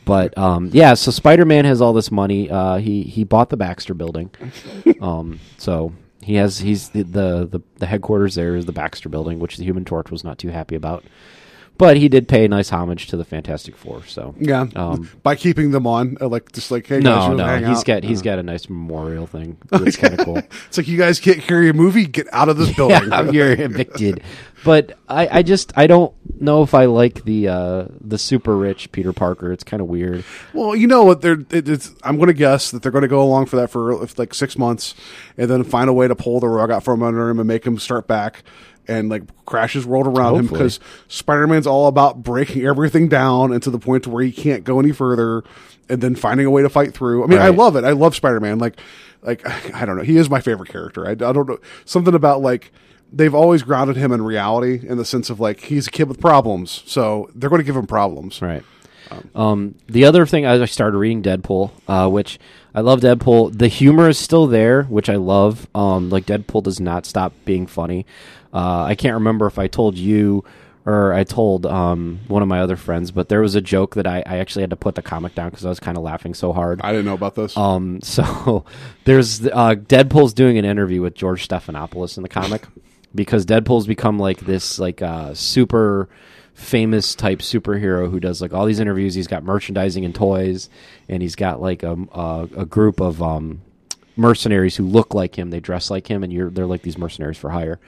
But 0.07 0.39
um, 0.39 0.71
yeah, 0.73 0.95
so 0.95 1.11
Spider 1.11 1.45
Man 1.45 1.65
has 1.65 1.83
all 1.83 1.93
this 1.93 2.11
money. 2.13 2.49
Uh, 2.49 2.77
he 2.77 3.03
he 3.03 3.25
bought 3.25 3.51
the 3.51 3.57
Baxter 3.57 3.93
Building, 3.93 4.31
um, 5.03 5.41
so 5.59 5.93
he 6.23 6.37
has 6.37 6.61
he's 6.61 6.91
the, 6.91 7.03
the 7.03 7.47
the 7.51 7.61
the 7.79 7.87
headquarters 7.87 8.37
there 8.37 8.55
is 8.55 8.67
the 8.67 8.73
Baxter 8.73 9.09
Building, 9.09 9.41
which 9.41 9.57
the 9.57 9.65
Human 9.65 9.85
Torch 9.85 10.11
was 10.11 10.23
not 10.23 10.39
too 10.39 10.49
happy 10.49 10.77
about. 10.77 11.05
But 11.79 11.97
he 11.99 12.09
did 12.09 12.27
pay 12.27 12.45
a 12.47 12.49
nice 12.49 12.71
homage 12.71 13.09
to 13.09 13.17
the 13.17 13.25
Fantastic 13.25 13.77
Four. 13.77 14.05
So 14.07 14.35
Yeah. 14.39 14.67
um, 14.77 15.11
By 15.23 15.37
keeping 15.37 15.73
them 15.73 15.87
on, 15.87 16.17
uh, 16.21 16.29
like 16.29 16.53
just 16.53 16.71
like 16.71 16.87
hey, 16.87 16.97
guys, 17.01 17.05
no, 17.05 17.19
wanna 17.19 17.61
no, 17.61 17.69
he's 17.69 17.79
out? 17.81 17.85
got 17.85 18.03
he's 18.05 18.21
Uh, 18.21 18.25
got 18.25 18.39
a 18.39 18.43
nice 18.43 18.69
memorial 18.69 19.27
thing. 19.27 19.59
It's 19.73 19.97
kind 19.97 20.19
of 20.19 20.25
cool. 20.25 20.39
It's 20.69 20.79
like 20.79 20.89
you 20.89 20.97
guys 20.97 21.21
can't 21.21 21.41
carry 21.43 21.69
a 21.69 21.75
movie. 21.75 22.07
Get 22.07 22.27
out 22.33 22.49
of 22.49 22.57
this 22.57 22.73
building. 22.77 23.09
yeah, 23.11 23.31
you're 23.31 23.53
evicted. 23.53 24.23
But 24.65 24.99
I, 25.09 25.29
I 25.39 25.43
just 25.43 25.73
I 25.77 25.87
don't 25.87 26.13
know 26.41 26.63
if 26.63 26.73
I 26.75 26.87
like 26.87 27.25
the 27.25 27.49
uh, 27.49 27.85
the 28.01 28.19
super 28.19 28.57
rich 28.57 28.91
Peter 28.91 29.13
Parker. 29.13 29.53
It's 29.53 29.63
kind 29.63 29.81
of 29.83 29.87
weird. 29.87 30.25
Well, 30.55 30.75
you 30.75 30.87
know 30.87 31.05
what? 31.05 31.21
They're 31.21 31.41
it, 31.51 31.69
it's. 31.69 31.95
I'm 32.03 32.17
going 32.17 32.29
to 32.29 32.33
guess 32.35 32.71
that 32.71 32.83
they're 32.83 32.91
going 32.91 33.03
to 33.03 33.09
go 33.09 33.23
along 33.23 33.47
for 33.47 33.57
that 33.57 33.71
for 33.71 33.95
like 34.17 34.33
six 34.35 34.57
months, 34.59 34.95
and 35.37 35.49
then 35.51 35.63
find 35.63 35.89
a 35.91 35.93
way 35.93 36.09
to 36.09 36.17
pull 36.17 36.41
the 36.41 36.49
rug 36.49 36.71
out 36.71 36.83
from 36.83 37.03
under 37.03 37.29
him 37.29 37.39
and 37.39 37.47
make 37.47 37.65
him 37.67 37.79
start 37.79 38.09
back 38.09 38.43
and 38.89 39.09
like 39.09 39.23
crashes 39.47 39.87
world 39.87 40.07
around 40.07 40.37
him 40.37 40.47
because 40.47 40.81
Spider-Man's 41.09 41.67
all 41.67 41.87
about 41.87 42.23
breaking 42.23 42.65
everything 42.65 43.09
down 43.09 43.53
and 43.53 43.63
to 43.63 43.71
the 43.71 43.79
point 43.79 44.05
to 44.05 44.11
where 44.11 44.25
he 44.25 44.33
can't 44.33 44.65
go 44.65 44.81
any 44.81 44.93
further, 44.93 45.43
and 45.89 46.01
then 46.01 46.15
finding 46.15 46.47
a 46.47 46.51
way 46.51 46.63
to 46.63 46.69
fight 46.69 46.95
through. 46.95 47.25
I 47.25 47.27
mean, 47.27 47.41
I 47.41 47.49
love 47.49 47.77
it. 47.77 47.85
I 47.85 47.93
love 47.93 48.15
Spider-Man. 48.15 48.59
Like, 48.59 48.81
like 49.23 49.47
I 49.75 49.85
don't 49.85 49.97
know. 49.97 50.03
He 50.03 50.17
is 50.17 50.31
my 50.31 50.41
favorite 50.41 50.71
character. 50.71 51.07
I, 51.07 51.11
I 51.11 51.15
don't 51.15 51.49
know 51.49 51.59
something 51.85 52.15
about 52.15 52.41
like. 52.41 52.73
They've 53.13 53.35
always 53.35 53.63
grounded 53.63 53.97
him 53.97 54.11
in 54.11 54.21
reality 54.23 54.81
in 54.87 54.99
the 54.99 55.05
sense 55.05 55.31
of 55.31 55.39
like 55.39 55.61
he's 55.61 55.87
a 55.87 55.91
kid 55.93 56.09
with 56.09 56.21
problems, 56.21 56.83
so 56.87 57.31
they're 57.37 57.49
going 57.49 57.61
to 57.61 57.65
give 57.65 57.77
him 57.77 57.87
problems. 57.87 58.43
Right. 58.43 58.65
Um, 59.35 59.77
the 59.87 60.05
other 60.05 60.27
thing 60.27 60.47
I 60.47 60.65
started 60.65 60.99
reading 60.99 61.23
Deadpool, 61.23 61.71
uh, 61.89 62.09
which 62.09 62.39
I 62.75 62.81
love 62.81 63.01
Deadpool. 63.01 63.57
The 63.57 63.69
humor 63.69 64.09
is 64.09 64.19
still 64.19 64.47
there, 64.47 64.83
which 64.85 65.09
I 65.09 65.17
love. 65.17 65.67
Um, 65.75 66.11
like 66.11 66.27
Deadpool 66.27 66.63
does 66.65 66.81
not 66.81 67.07
stop 67.07 67.33
being 67.45 67.67
funny. 67.67 68.07
Uh, 68.57 68.85
I 68.85 68.95
can't 68.95 69.15
remember 69.15 69.47
if 69.47 69.59
I 69.59 69.67
told 69.67 69.99
you 69.99 70.43
or 70.87 71.13
I 71.13 71.25
told 71.25 71.67
um, 71.67 72.21
one 72.29 72.43
of 72.43 72.49
my 72.49 72.61
other 72.61 72.77
friends, 72.77 73.11
but 73.11 73.29
there 73.29 73.43
was 73.43 73.55
a 73.55 73.61
joke 73.61 73.97
that 73.97 74.07
I, 74.07 74.23
I 74.25 74.39
actually 74.39 74.63
had 74.63 74.71
to 74.71 74.77
put 74.77 74.95
the 74.95 75.03
comic 75.03 75.35
down 75.35 75.51
because 75.51 75.67
I 75.67 75.69
was 75.69 75.81
kind 75.81 75.99
of 75.99 76.05
laughing 76.05 76.33
so 76.33 76.53
hard. 76.53 76.81
I 76.83 76.93
didn't 76.93 77.05
know 77.05 77.15
about 77.15 77.35
this. 77.35 77.55
Um, 77.57 78.01
so 78.03 78.65
there's 79.05 79.45
uh, 79.45 79.75
Deadpool's 79.75 80.33
doing 80.33 80.57
an 80.57 80.65
interview 80.65 81.03
with 81.03 81.15
George 81.15 81.47
Stephanopoulos 81.47 82.17
in 82.17 82.23
the 82.23 82.31
comic 82.31 82.65
because 83.15 83.45
Deadpool's 83.45 83.87
become 83.87 84.19
like 84.19 84.39
this 84.41 84.79
like 84.79 85.03
uh, 85.03 85.35
super 85.35 86.09
famous 86.55 87.15
type 87.15 87.41
superhero 87.41 88.11
who 88.11 88.19
does 88.19 88.41
like 88.41 88.55
all 88.55 88.65
these 88.65 88.81
interviews. 88.81 89.15
He's 89.15 89.27
got 89.27 89.45
merchandising 89.45 90.05
and 90.05 90.15
toys, 90.15 90.71
and 91.11 91.21
he's 91.21 91.35
got 91.35 91.61
like 91.61 91.83
a 91.83 91.95
a, 92.13 92.49
a 92.59 92.65
group 92.65 93.01
of 93.01 93.21
um, 93.21 93.61
mercenaries 94.17 94.77
who 94.77 94.85
look 94.85 95.15
like 95.15 95.37
him. 95.37 95.51
They 95.51 95.61
dress 95.61 95.91
like 95.91 96.07
him, 96.07 96.23
and 96.23 96.33
you're 96.33 96.49
they're 96.49 96.67
like 96.67 96.83
these 96.83 96.97
mercenaries 96.97 97.37
for 97.37 97.51
hire, 97.51 97.81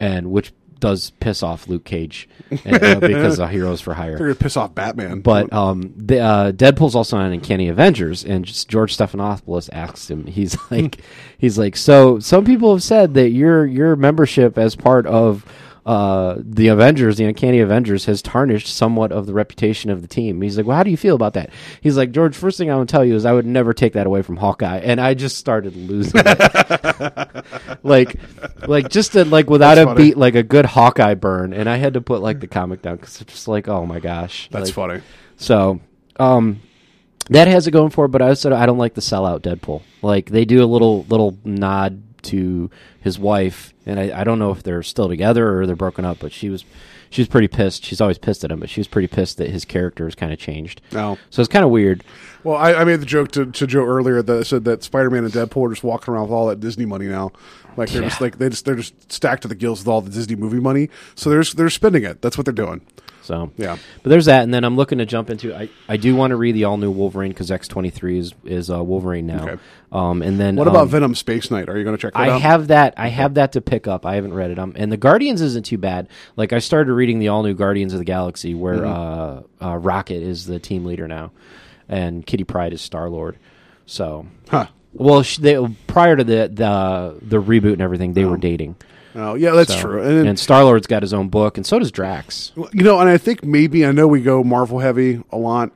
and 0.00 0.30
which 0.30 0.52
does 0.82 1.10
piss 1.20 1.44
off 1.44 1.68
Luke 1.68 1.84
Cage 1.84 2.28
and, 2.64 2.82
uh, 2.82 2.98
because 3.00 3.38
of 3.38 3.48
Heroes 3.50 3.80
for 3.80 3.94
Hire. 3.94 4.18
They're 4.18 4.26
gonna 4.26 4.34
piss 4.34 4.56
off 4.56 4.74
Batman. 4.74 5.20
But 5.20 5.52
um, 5.52 5.94
the, 5.96 6.18
uh, 6.18 6.52
Deadpool's 6.52 6.96
also 6.96 7.16
on 7.16 7.32
Uncanny 7.32 7.68
Avengers, 7.68 8.24
and 8.24 8.44
just 8.44 8.68
George 8.68 8.96
Stephanopoulos 8.96 9.70
asks 9.72 10.10
him. 10.10 10.26
He's 10.26 10.58
like, 10.70 10.98
he's 11.38 11.56
like, 11.56 11.76
so 11.76 12.18
some 12.18 12.44
people 12.44 12.74
have 12.74 12.82
said 12.82 13.14
that 13.14 13.30
your 13.30 13.64
your 13.64 13.94
membership 13.94 14.58
as 14.58 14.74
part 14.74 15.06
of 15.06 15.46
uh, 15.84 16.36
the 16.38 16.68
Avengers, 16.68 17.16
the 17.16 17.24
Uncanny 17.24 17.58
Avengers, 17.58 18.04
has 18.04 18.22
tarnished 18.22 18.68
somewhat 18.68 19.10
of 19.10 19.26
the 19.26 19.32
reputation 19.34 19.90
of 19.90 20.00
the 20.02 20.06
team. 20.08 20.40
He's 20.40 20.56
like, 20.56 20.64
well, 20.66 20.76
how 20.76 20.82
do 20.84 20.90
you 20.90 20.96
feel 20.96 21.16
about 21.16 21.34
that? 21.34 21.50
He's 21.80 21.96
like, 21.96 22.12
George, 22.12 22.36
first 22.36 22.56
thing 22.58 22.70
I 22.70 22.76
want 22.76 22.88
to 22.88 22.92
tell 22.92 23.04
you 23.04 23.16
is 23.16 23.24
I 23.24 23.32
would 23.32 23.46
never 23.46 23.74
take 23.74 23.94
that 23.94 24.06
away 24.06 24.22
from 24.22 24.36
Hawkeye, 24.36 24.78
and 24.78 25.00
I 25.00 25.14
just 25.14 25.38
started 25.38 25.74
losing 25.74 26.22
it. 26.24 27.44
like, 27.82 28.16
like 28.68 28.88
just 28.90 29.12
to, 29.12 29.24
like 29.24 29.50
without 29.50 29.74
That's 29.74 29.86
a 29.86 29.94
funny. 29.94 30.04
beat, 30.10 30.16
like 30.16 30.34
a 30.34 30.42
good 30.42 30.66
Hawkeye 30.66 31.14
burn, 31.14 31.52
and 31.52 31.68
I 31.68 31.76
had 31.76 31.94
to 31.94 32.00
put 32.00 32.22
like 32.22 32.40
the 32.40 32.46
comic 32.46 32.82
down 32.82 32.96
because 32.96 33.20
it's 33.20 33.32
just 33.32 33.48
like, 33.48 33.68
oh 33.68 33.84
my 33.86 33.98
gosh, 34.00 34.48
That's 34.52 34.68
Like, 34.68 34.74
funny. 34.74 35.00
so, 35.36 35.80
um, 36.20 36.60
that 37.30 37.48
has 37.48 37.66
it 37.66 37.70
going 37.70 37.90
for 37.90 38.04
it, 38.04 38.08
but 38.08 38.20
I 38.22 38.28
also 38.28 38.54
I 38.54 38.66
don't 38.66 38.78
like 38.78 38.94
the 38.94 39.00
sellout 39.00 39.40
Deadpool. 39.40 39.82
Like 40.02 40.30
they 40.30 40.44
do 40.44 40.62
a 40.62 40.66
little 40.66 41.04
little 41.04 41.38
nod 41.44 42.02
to 42.24 42.70
his 43.00 43.18
wife, 43.18 43.72
and 43.86 43.98
I, 43.98 44.20
I 44.20 44.24
don't 44.24 44.38
know 44.38 44.50
if 44.50 44.62
they're 44.62 44.82
still 44.82 45.08
together 45.08 45.58
or 45.58 45.66
they're 45.66 45.76
broken 45.76 46.04
up. 46.04 46.18
But 46.20 46.32
she 46.32 46.48
was 46.48 46.64
she 47.10 47.20
was 47.20 47.28
pretty 47.28 47.48
pissed. 47.48 47.84
She's 47.84 48.00
always 48.00 48.18
pissed 48.18 48.44
at 48.44 48.50
him, 48.50 48.60
but 48.60 48.70
she 48.70 48.80
was 48.80 48.88
pretty 48.88 49.08
pissed 49.08 49.38
that 49.38 49.50
his 49.50 49.64
character 49.64 50.04
has 50.04 50.14
kind 50.14 50.32
of 50.32 50.38
changed. 50.38 50.80
No. 50.92 51.18
So 51.30 51.42
it's 51.42 51.48
kind 51.48 51.64
of 51.64 51.70
weird. 51.70 52.02
Well, 52.44 52.56
I, 52.56 52.74
I 52.74 52.84
made 52.84 53.00
the 53.00 53.06
joke 53.06 53.30
to, 53.32 53.46
to 53.46 53.66
Joe 53.66 53.84
earlier 53.84 54.22
that 54.22 54.38
I 54.38 54.42
said 54.42 54.64
that 54.64 54.82
Spider-Man 54.82 55.24
and 55.24 55.32
Deadpool 55.32 55.66
are 55.66 55.70
just 55.70 55.84
walking 55.84 56.12
around 56.12 56.24
with 56.24 56.32
all 56.32 56.48
that 56.48 56.58
Disney 56.58 56.86
money 56.86 57.06
now. 57.06 57.30
Like 57.76 57.90
they're 57.90 58.02
just 58.02 58.20
like 58.20 58.38
they 58.38 58.48
just 58.48 58.64
they're 58.64 58.74
just 58.74 59.12
stacked 59.12 59.42
to 59.42 59.48
the 59.48 59.54
gills 59.54 59.80
with 59.80 59.88
all 59.88 60.00
the 60.00 60.10
Disney 60.10 60.36
movie 60.36 60.60
money. 60.60 60.90
So 61.14 61.30
they're 61.30 61.44
they're 61.44 61.70
spending 61.70 62.04
it. 62.04 62.20
That's 62.22 62.36
what 62.36 62.44
they're 62.44 62.52
doing. 62.52 62.80
So 63.22 63.52
Yeah. 63.56 63.76
but 64.02 64.10
there's 64.10 64.26
that, 64.26 64.42
and 64.42 64.52
then 64.52 64.64
I'm 64.64 64.76
looking 64.76 64.98
to 64.98 65.06
jump 65.06 65.30
into. 65.30 65.54
I, 65.56 65.68
I 65.88 65.96
do 65.96 66.14
want 66.16 66.32
to 66.32 66.36
read 66.36 66.52
the 66.56 66.64
all 66.64 66.76
new 66.76 66.90
Wolverine 66.90 67.30
because 67.30 67.50
X 67.50 67.68
twenty 67.68 67.90
three 67.90 68.18
is 68.18 68.34
is 68.44 68.70
uh, 68.70 68.82
Wolverine 68.82 69.26
now. 69.26 69.48
Okay. 69.48 69.62
Um, 69.92 70.22
and 70.22 70.40
then 70.40 70.56
What 70.56 70.68
about 70.68 70.82
um, 70.84 70.88
Venom 70.88 71.14
Space 71.14 71.50
Knight? 71.50 71.68
Are 71.68 71.76
you 71.78 71.84
going 71.84 71.96
to 71.96 72.00
check 72.00 72.14
that 72.14 72.20
I 72.20 72.30
out? 72.30 72.40
have 72.40 72.68
that. 72.68 72.94
I 72.96 73.08
have 73.08 73.34
that 73.34 73.52
to 73.52 73.60
pick 73.60 73.86
up. 73.86 74.04
I 74.06 74.14
haven't 74.16 74.32
read 74.34 74.50
it. 74.50 74.58
Um, 74.58 74.72
and 74.74 74.90
the 74.90 74.96
Guardians 74.96 75.40
isn't 75.40 75.66
too 75.66 75.78
bad. 75.78 76.08
Like 76.34 76.52
I 76.52 76.58
started 76.60 76.92
reading 76.92 77.18
the 77.20 77.28
all 77.28 77.42
new 77.42 77.54
Guardians 77.54 77.92
of 77.92 77.98
the 77.98 78.04
Galaxy, 78.04 78.54
where 78.54 78.78
Mm-hmm. 78.78 79.62
uh, 79.64 79.70
uh, 79.72 79.76
Rocket 79.76 80.22
is 80.22 80.46
the 80.46 80.58
team 80.58 80.84
leader 80.84 81.06
now, 81.06 81.30
and 81.88 82.26
Kitty 82.26 82.44
Pryde 82.44 82.72
is 82.72 82.80
Star 82.82 83.08
Lord. 83.08 83.38
So, 83.86 84.26
Huh. 84.48 84.66
well, 84.94 85.22
sh- 85.22 85.36
they, 85.38 85.58
prior 85.86 86.16
to 86.16 86.24
the 86.24 86.50
the 86.52 87.18
the 87.22 87.42
reboot 87.42 87.74
and 87.74 87.82
everything, 87.82 88.14
they 88.14 88.24
were 88.24 88.36
dating. 88.36 88.76
Oh, 89.14 89.34
yeah, 89.34 89.50
that's 89.52 89.74
So- 89.74 89.80
true. 89.80 90.02
And, 90.02 90.26
And 90.28 90.38
Star 90.38 90.64
Lord's 90.64 90.86
got 90.86 91.02
his 91.02 91.12
own 91.12 91.28
book, 91.28 91.56
and 91.56 91.66
so 91.66 91.78
does 91.78 91.90
Drax. 91.92 92.52
you 92.72 92.82
know, 92.82 92.98
and 92.98 93.08
I 93.08 93.18
think 93.18 93.44
maybe 93.44 93.84
I 93.84 93.92
know 93.92 94.06
we 94.08 94.22
go 94.22 94.42
Marvel 94.42 94.78
heavy 94.78 95.22
a 95.30 95.36
lot 95.36 95.70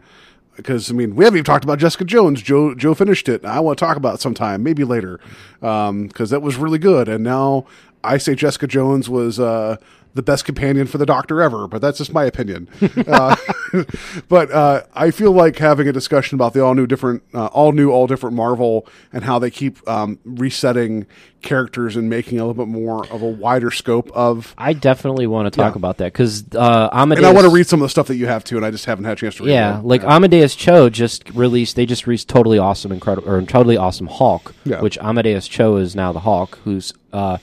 because 0.57 0.91
I 0.91 0.95
mean 0.95 1.15
we 1.15 1.25
haven't 1.25 1.37
even 1.39 1.45
talked 1.45 1.65
about 1.65 1.79
Jessica 1.79 2.05
Jones. 2.05 2.41
Joe 2.41 2.75
Joe 2.75 2.95
finished 2.95 3.29
it. 3.29 3.45
I 3.45 3.61
want 3.61 3.79
to 3.79 3.85
talk 3.85 3.97
about 3.99 4.15
it 4.15 4.21
sometime, 4.23 4.63
maybe 4.63 4.85
later, 4.85 5.21
because 5.61 6.31
that 6.31 6.41
was 6.41 6.57
really 6.57 6.79
good. 6.79 7.09
And 7.09 7.23
now 7.23 7.67
I 8.03 8.17
say 8.19 8.35
Jessica 8.35 8.67
Jones 8.67 9.09
was 9.11 9.39
uh, 9.39 9.77
the 10.17 10.23
best 10.23 10.45
companion 10.45 10.87
for 10.87 10.99
the 10.99 11.07
Doctor 11.07 11.41
ever, 11.43 11.69
but 11.69 11.81
that's 11.81 11.99
just 11.99 12.13
my 12.13 12.25
opinion. 12.25 12.69
uh, 13.07 13.37
but 14.29 14.51
uh, 14.51 14.83
I 14.95 15.11
feel 15.11 15.31
like 15.33 15.59
having 15.59 15.87
a 15.87 15.93
discussion 15.93 16.35
about 16.37 16.55
the 16.55 16.65
all 16.65 16.75
new 16.75 16.87
different, 16.87 17.23
uh, 17.35 17.47
all 17.47 17.73
new, 17.73 17.91
all 17.91 18.07
different 18.07 18.35
Marvel 18.35 18.87
and 19.13 19.25
how 19.25 19.39
they 19.39 19.51
keep 19.51 19.87
um, 19.89 20.19
resetting 20.25 21.07
characters 21.43 21.95
and 21.97 22.09
making 22.11 22.41
a 22.41 22.47
little 22.47 22.65
bit 22.65 22.69
more 22.71 23.07
of 23.09 23.23
a 23.23 23.29
wider 23.29 23.71
scope 23.71 24.11
of. 24.13 24.55
I 24.59 24.73
definitely 24.73 25.27
want 25.27 25.53
to 25.53 25.57
talk 25.57 25.75
Yeah. 25.75 25.79
about 25.79 25.99
that 25.99 26.13
because 26.13 26.45
uh, 26.55 26.89
Amadeus. 26.93 27.25
And 27.25 27.27
I 27.27 27.33
want 27.39 27.47
to 27.47 27.53
read 27.55 27.67
some 27.67 27.81
of 27.81 27.85
the 27.85 27.91
stuff 27.91 28.07
that 28.09 28.17
you 28.17 28.27
have 28.27 28.43
too, 28.43 28.57
and 28.57 28.65
I 28.67 28.71
just 28.71 28.87
haven't 28.87 29.05
had 29.05 29.13
a 29.13 29.21
chance 29.21 29.37
to 29.37 29.45
read. 29.45 29.53
Yeah, 29.53 29.81
like 29.85 30.03
Amadeus 30.03 30.57
Cho 30.57 30.89
just 30.89 31.29
released. 31.31 31.77
They 31.77 31.87
just 31.87 32.07
released 32.07 32.29
totally 32.29 32.59
awesome, 32.59 32.91
incredible, 32.91 33.29
or 33.31 33.41
totally 33.43 33.77
awesome 33.77 34.07
Hulk. 34.09 34.55
Yeah. 34.65 34.81
Which 34.81 34.99
Amadeus 34.99 35.47
Cho 35.47 35.77
is 35.77 35.95
now 35.95 36.13
the 36.13 36.21
Hulk. 36.21 36.59
Who's, 36.65 36.93
uh, 37.13 37.37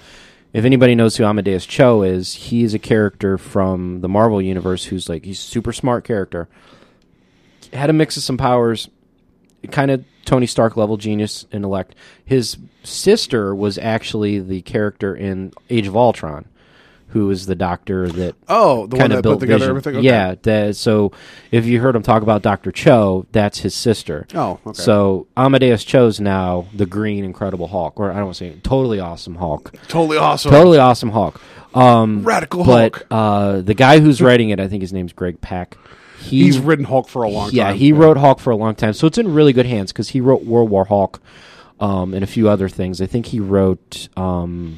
if 0.53 0.65
anybody 0.65 0.93
knows 0.93 1.17
who 1.17 1.25
Amadeus 1.25 1.65
Cho 1.65 2.03
is, 2.03 2.35
he's 2.35 2.75
a 2.75 2.79
character 2.79 3.39
from 3.39 4.01
the 4.01 4.07
Marvel 4.07 4.41
universe 4.41 4.85
who's 4.85 5.09
like 5.09 5.25
he's 5.25 5.39
a 5.39 5.43
super 5.43 5.73
smart 5.73 6.03
character. 6.03 6.47
Had 7.73 7.89
a 7.89 7.93
mix 7.93 8.15
of 8.17 8.23
some 8.23 8.37
powers, 8.37 8.87
kind 9.71 9.89
of 9.89 10.05
Tony 10.25 10.45
Stark 10.45 10.77
level 10.77 10.97
genius 10.97 11.47
intellect. 11.51 11.95
His 12.23 12.57
sister 12.83 13.55
was 13.55 13.79
actually 13.79 14.39
the 14.39 14.61
character 14.61 15.15
in 15.15 15.53
Age 15.71 15.87
of 15.87 15.97
Ultron, 15.97 16.45
who 17.09 17.29
is 17.29 17.45
the 17.45 17.53
doctor 17.55 18.07
that 18.07 18.35
Oh, 18.47 18.87
the 18.87 18.95
one 18.97 19.09
that 19.11 19.17
put 19.17 19.23
built 19.23 19.39
together 19.41 19.57
Vision. 19.59 19.69
everything? 19.69 19.95
Okay. 19.97 20.05
Yeah. 20.07 20.35
that- 20.41 20.75
so 20.75 21.11
if 21.51 21.65
you 21.65 21.79
heard 21.79 21.95
him 21.95 22.01
talk 22.03 22.23
about 22.23 22.41
Doctor 22.41 22.71
Cho, 22.71 23.25
that's 23.31 23.59
his 23.59 23.75
sister. 23.75 24.25
Oh, 24.33 24.59
okay. 24.65 24.81
So 24.81 25.27
Amadeus 25.37 25.83
Cho's 25.83 26.19
now 26.19 26.65
the 26.73 26.85
Green 26.87 27.23
Incredible 27.23 27.67
Hulk, 27.67 27.99
or 27.99 28.11
I 28.11 28.15
don't 28.15 28.25
want 28.25 28.37
to 28.37 28.45
say 28.45 28.55
totally 28.63 28.99
awesome 28.99 29.35
Hulk, 29.35 29.73
Totally 29.87 30.17
awesome. 30.17 30.51
totally 30.51 30.77
awesome 30.79 31.09
Hulk. 31.11 31.39
Um, 31.75 32.23
Radical 32.23 32.63
but 32.65 32.93
Hulk. 32.95 33.07
uh, 33.11 33.61
the 33.61 33.73
guy 33.73 33.99
who's 33.99 34.21
writing 34.21 34.49
it, 34.49 34.59
I 34.59 34.67
think 34.67 34.81
his 34.81 34.93
name's 34.93 35.13
Greg 35.13 35.39
Pak. 35.41 35.77
He, 36.19 36.43
He's 36.43 36.57
written 36.57 36.85
Hulk 36.85 37.09
for 37.09 37.23
a 37.23 37.29
long 37.29 37.49
time. 37.49 37.55
yeah, 37.57 37.73
he 37.73 37.91
wrote 37.91 38.15
Hulk 38.17 38.39
for 38.39 38.51
a 38.51 38.55
long 38.55 38.75
time, 38.75 38.93
so 38.93 39.07
it's 39.07 39.17
in 39.17 39.33
really 39.33 39.51
good 39.53 39.65
hands 39.65 39.91
because 39.91 40.09
he 40.09 40.21
wrote 40.21 40.43
World 40.45 40.69
War 40.69 40.85
Hulk. 40.85 41.19
um, 41.79 42.13
and 42.13 42.23
a 42.23 42.27
few 42.27 42.47
other 42.47 42.69
things. 42.69 43.01
I 43.01 43.07
think 43.07 43.25
he 43.25 43.39
wrote. 43.41 44.07
Um, 44.15 44.77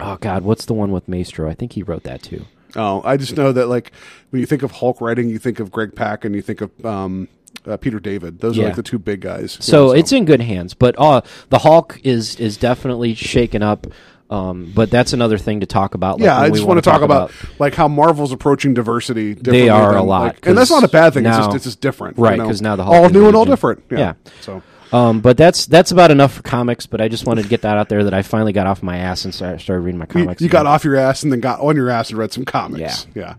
oh 0.00 0.16
God, 0.20 0.42
what's 0.44 0.64
the 0.64 0.74
one 0.74 0.92
with 0.92 1.08
Maestro? 1.08 1.48
I 1.48 1.54
think 1.54 1.72
he 1.72 1.82
wrote 1.82 2.02
that 2.04 2.22
too. 2.22 2.44
Oh, 2.74 3.00
I 3.04 3.16
just 3.16 3.36
know 3.36 3.52
that 3.52 3.66
like 3.68 3.92
when 4.30 4.40
you 4.40 4.46
think 4.46 4.62
of 4.62 4.70
Hulk 4.72 5.00
writing, 5.00 5.28
you 5.30 5.38
think 5.38 5.60
of 5.60 5.70
Greg 5.70 5.94
Pak 5.94 6.24
and 6.24 6.34
you 6.34 6.42
think 6.42 6.60
of 6.60 6.84
um, 6.84 7.28
uh, 7.66 7.76
Peter 7.76 7.98
David. 8.00 8.40
Those 8.40 8.58
are 8.58 8.64
like 8.64 8.76
the 8.76 8.82
two 8.82 8.98
big 8.98 9.20
guys. 9.20 9.56
So 9.60 9.92
Yeah, 9.94 10.00
it's 10.00 10.12
in 10.12 10.24
good 10.24 10.40
hands. 10.42 10.74
But 10.74 10.94
uh, 10.98 11.22
the 11.48 11.58
Hulk 11.60 11.98
is 12.04 12.36
is 12.36 12.56
definitely 12.56 13.14
shaken 13.14 13.62
up. 13.62 13.86
Um, 14.28 14.72
but 14.74 14.90
that's 14.90 15.12
another 15.12 15.38
thing 15.38 15.60
to 15.60 15.66
talk 15.66 15.94
about. 15.94 16.18
like, 16.18 16.24
yeah, 16.26 16.36
I 16.38 16.50
just 16.50 16.64
want 16.64 16.78
to 16.82 16.90
talk 16.90 17.02
about, 17.02 17.30
like 17.60 17.74
how 17.74 17.86
Marvel's 17.86 18.32
approaching 18.32 18.74
diversity. 18.74 19.34
Differently 19.34 19.60
They 19.60 19.68
are 19.68 19.96
a 19.96 20.02
lot, 20.02 20.34
like- 20.34 20.46
and 20.48 20.58
that's 20.58 20.70
not 20.70 20.82
a 20.82 20.88
bad 20.88 21.14
thing. 21.14 21.24
it's 21.26 21.36
just 21.36 21.54
it's 21.54 21.64
just 21.64 21.80
different, 21.80 22.18
right? 22.18 22.32
you 22.32 22.38
know? 22.38 22.44
Because 22.44 22.60
now 22.60 22.74
the 22.74 22.82
Hulk 22.82 22.96
all 22.96 23.08
new 23.08 23.28
and 23.28 23.36
all 23.36 23.44
different. 23.44 23.84
Yeah. 23.88 23.98
yeah. 23.98 24.12
So 24.40 24.62
Um, 24.92 25.20
but 25.20 25.36
that's 25.36 25.66
that's 25.66 25.90
about 25.90 26.10
enough 26.10 26.34
for 26.34 26.42
comics. 26.42 26.86
But 26.86 27.00
I 27.00 27.08
just 27.08 27.26
wanted 27.26 27.42
to 27.42 27.48
get 27.48 27.62
that 27.62 27.76
out 27.76 27.88
there 27.88 28.04
that 28.04 28.14
I 28.14 28.22
finally 28.22 28.52
got 28.52 28.66
off 28.66 28.82
my 28.82 28.98
ass 28.98 29.24
and 29.24 29.34
started, 29.34 29.60
started 29.60 29.80
reading 29.82 29.98
my 29.98 30.06
comics. 30.06 30.40
you 30.40 30.48
got 30.48 30.66
off 30.66 30.84
your 30.84 30.96
ass 30.96 31.22
and 31.22 31.32
then 31.32 31.40
got 31.40 31.60
on 31.60 31.76
your 31.76 31.90
ass 31.90 32.10
and 32.10 32.18
read 32.18 32.32
some 32.32 32.44
comics. 32.44 33.06
Yeah. 33.14 33.34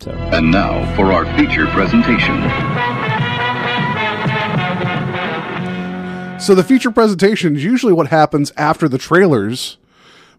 So 0.00 0.10
And 0.10 0.50
now 0.50 0.94
for 0.96 1.12
our 1.12 1.24
feature 1.38 1.66
presentation. 1.68 2.34
So 6.40 6.54
the 6.54 6.64
feature 6.64 6.90
presentation 6.90 7.56
is 7.56 7.64
usually 7.64 7.92
what 7.94 8.08
happens 8.08 8.52
after 8.58 8.86
the 8.86 8.98
trailers, 8.98 9.78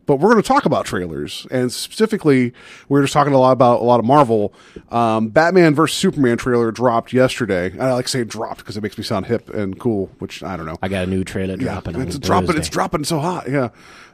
but 0.05 0.17
we're 0.17 0.31
going 0.31 0.41
to 0.41 0.47
talk 0.47 0.65
about 0.65 0.85
trailers, 0.85 1.47
and 1.49 1.71
specifically, 1.71 2.53
we're 2.89 3.01
just 3.01 3.13
talking 3.13 3.33
a 3.33 3.39
lot 3.39 3.51
about 3.51 3.81
a 3.81 3.83
lot 3.83 3.99
of 3.99 4.05
Marvel. 4.05 4.53
Um, 4.89 5.29
Batman 5.29 5.73
vs 5.75 5.97
Superman 5.97 6.37
trailer 6.37 6.71
dropped 6.71 7.13
yesterday. 7.13 7.71
And 7.71 7.81
I 7.81 7.93
like 7.93 8.05
to 8.05 8.11
say 8.11 8.23
dropped 8.23 8.59
because 8.59 8.77
it 8.77 8.83
makes 8.83 8.97
me 8.97 9.03
sound 9.03 9.25
hip 9.25 9.49
and 9.49 9.79
cool, 9.79 10.11
which 10.19 10.43
I 10.43 10.57
don't 10.57 10.65
know. 10.65 10.77
I 10.81 10.87
got 10.87 11.05
a 11.05 11.09
new 11.09 11.23
trailer 11.23 11.55
yeah, 11.55 11.81
dropping. 11.81 12.01
it's 12.01 12.15
on 12.15 12.21
dropping. 12.21 12.47
Thursday 12.47 12.59
It's 12.59 12.69
dropping 12.69 13.03
so 13.03 13.19
hot. 13.19 13.49
Yeah. 13.49 13.69